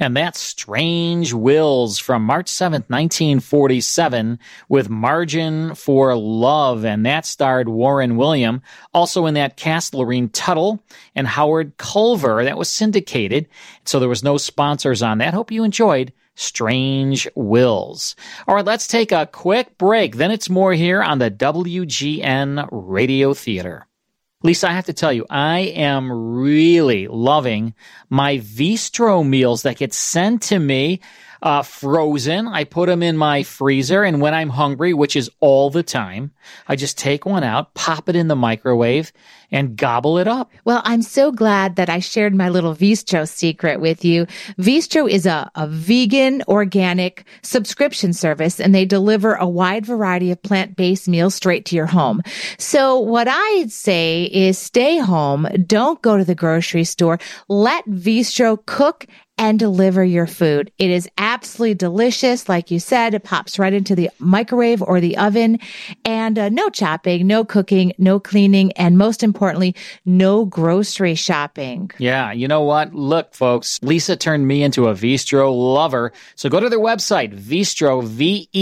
And 0.00 0.16
that's 0.16 0.38
Strange 0.38 1.32
Wills 1.32 1.98
from 1.98 2.22
March 2.22 2.46
7th, 2.46 2.88
1947, 2.88 4.38
with 4.68 4.88
Margin 4.88 5.74
for 5.74 6.14
Love. 6.16 6.84
And 6.84 7.04
that 7.04 7.26
starred 7.26 7.68
Warren 7.68 8.16
William. 8.16 8.62
Also 8.94 9.26
in 9.26 9.34
that 9.34 9.56
cast, 9.56 9.94
Lorene 9.94 10.28
Tuttle 10.28 10.82
and 11.14 11.26
Howard 11.26 11.76
Culver. 11.78 12.44
That 12.44 12.58
was 12.58 12.68
syndicated. 12.68 13.48
So 13.84 13.98
there 13.98 14.08
was 14.08 14.22
no 14.22 14.36
sponsors 14.36 15.02
on 15.02 15.18
that. 15.18 15.34
Hope 15.34 15.50
you 15.50 15.64
enjoyed 15.64 16.12
Strange 16.36 17.26
Wills. 17.34 18.14
All 18.46 18.54
right, 18.54 18.64
let's 18.64 18.86
take 18.86 19.10
a 19.10 19.26
quick 19.26 19.76
break. 19.76 20.16
Then 20.16 20.30
it's 20.30 20.48
more 20.48 20.72
here 20.72 21.02
on 21.02 21.18
the 21.18 21.30
WGN 21.30 22.68
Radio 22.70 23.34
Theater. 23.34 23.86
Lisa, 24.44 24.68
I 24.68 24.72
have 24.72 24.86
to 24.86 24.92
tell 24.92 25.12
you, 25.12 25.26
I 25.28 25.58
am 25.58 26.12
really 26.12 27.08
loving 27.08 27.74
my 28.08 28.38
Veestro 28.38 29.26
meals 29.26 29.62
that 29.62 29.78
get 29.78 29.92
sent 29.92 30.42
to 30.42 30.60
me 30.60 31.00
uh, 31.42 31.62
frozen. 31.62 32.48
I 32.48 32.64
put 32.64 32.86
them 32.86 33.02
in 33.02 33.16
my 33.16 33.42
freezer, 33.42 34.04
and 34.04 34.20
when 34.20 34.34
I'm 34.34 34.50
hungry, 34.50 34.94
which 34.94 35.16
is 35.16 35.30
all 35.40 35.70
the 35.70 35.82
time, 35.82 36.32
I 36.66 36.76
just 36.76 36.98
take 36.98 37.26
one 37.26 37.44
out, 37.44 37.74
pop 37.74 38.08
it 38.08 38.16
in 38.16 38.28
the 38.28 38.36
microwave, 38.36 39.12
and 39.50 39.76
gobble 39.76 40.18
it 40.18 40.28
up. 40.28 40.50
Well, 40.64 40.82
I'm 40.84 41.02
so 41.02 41.32
glad 41.32 41.76
that 41.76 41.88
I 41.88 42.00
shared 42.00 42.34
my 42.34 42.50
little 42.50 42.74
Veestro 42.74 43.26
secret 43.26 43.80
with 43.80 44.04
you. 44.04 44.26
Veestro 44.58 45.08
is 45.08 45.24
a, 45.24 45.50
a 45.54 45.66
vegan, 45.66 46.42
organic 46.48 47.24
subscription 47.42 48.12
service, 48.12 48.60
and 48.60 48.74
they 48.74 48.84
deliver 48.84 49.34
a 49.34 49.48
wide 49.48 49.86
variety 49.86 50.30
of 50.30 50.42
plant-based 50.42 51.08
meals 51.08 51.34
straight 51.34 51.64
to 51.66 51.76
your 51.76 51.86
home. 51.86 52.20
So 52.58 52.98
what 52.98 53.26
I'd 53.28 53.72
say 53.72 54.24
is 54.24 54.58
stay 54.58 54.98
home. 54.98 55.48
Don't 55.66 56.02
go 56.02 56.18
to 56.18 56.24
the 56.24 56.34
grocery 56.34 56.84
store. 56.84 57.18
Let 57.48 57.86
Veestro 57.86 58.58
cook 58.66 59.06
and 59.38 59.58
deliver 59.58 60.04
your 60.04 60.26
food. 60.26 60.70
It 60.78 60.90
is 60.90 61.08
absolutely 61.16 61.74
delicious. 61.74 62.48
Like 62.48 62.70
you 62.72 62.80
said, 62.80 63.14
it 63.14 63.22
pops 63.22 63.58
right 63.58 63.72
into 63.72 63.94
the 63.94 64.10
microwave 64.18 64.82
or 64.82 65.00
the 65.00 65.16
oven 65.16 65.60
and 66.04 66.38
uh, 66.38 66.48
no 66.48 66.68
chopping, 66.68 67.26
no 67.26 67.44
cooking, 67.44 67.92
no 67.98 68.18
cleaning, 68.18 68.72
and 68.72 68.98
most 68.98 69.22
importantly, 69.22 69.76
no 70.04 70.44
grocery 70.44 71.14
shopping. 71.14 71.90
Yeah, 71.98 72.32
you 72.32 72.48
know 72.48 72.62
what? 72.62 72.92
Look, 72.94 73.34
folks, 73.34 73.78
Lisa 73.82 74.16
turned 74.16 74.48
me 74.48 74.62
into 74.64 74.88
a 74.88 74.94
Veestro 74.94 75.56
lover. 75.56 76.12
So 76.34 76.48
go 76.48 76.58
to 76.58 76.68
their 76.68 76.80
website, 76.80 77.32
Veestro, 77.34 78.02
V-E-E-S-T-R-O 78.04 78.58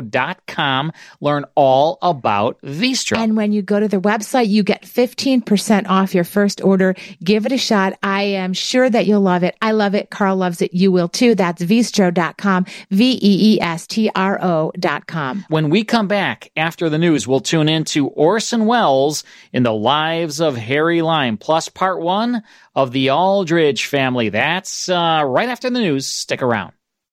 dot 0.00 0.46
com. 0.46 0.92
Learn 1.20 1.44
all 1.54 1.98
about 2.00 2.58
Veestro. 2.62 3.18
And 3.18 3.36
when 3.36 3.52
you 3.52 3.60
go 3.60 3.78
to 3.78 3.88
their 3.88 4.00
website, 4.00 4.48
you 4.48 4.62
get 4.62 4.82
15% 4.82 5.88
off 5.88 6.14
your 6.14 6.24
first 6.24 6.62
order. 6.62 6.94
Give 7.22 7.44
it 7.44 7.52
a 7.52 7.58
shot. 7.58 7.98
I 8.02 8.22
am 8.22 8.54
sure 8.54 8.88
that 8.88 9.06
you'll 9.10 9.20
love 9.20 9.42
it. 9.42 9.56
I 9.60 9.72
love 9.72 9.94
it. 9.94 10.08
Carl 10.08 10.36
loves 10.36 10.62
it. 10.62 10.72
You 10.72 10.90
will 10.90 11.08
too. 11.08 11.34
That's 11.34 11.62
Veestro.com, 11.62 12.64
V-E-E-S-T-R-O 12.90 14.72
dot 14.78 15.06
com. 15.06 15.44
When 15.48 15.68
we 15.68 15.84
come 15.84 16.08
back 16.08 16.50
after 16.56 16.88
the 16.88 16.98
news, 16.98 17.28
we'll 17.28 17.40
tune 17.40 17.68
in 17.68 17.84
to 17.86 18.08
Orson 18.08 18.64
Welles 18.66 19.24
in 19.52 19.62
The 19.62 19.74
Lives 19.74 20.40
of 20.40 20.56
Harry 20.56 21.02
Lime, 21.02 21.36
plus 21.36 21.68
part 21.68 22.00
one 22.00 22.42
of 22.74 22.92
the 22.92 23.10
Aldrich 23.10 23.86
family. 23.86 24.30
That's 24.30 24.88
uh, 24.88 25.22
right 25.26 25.48
after 25.48 25.68
the 25.68 25.80
news. 25.80 26.06
Stick 26.06 26.40
around. 26.40 26.72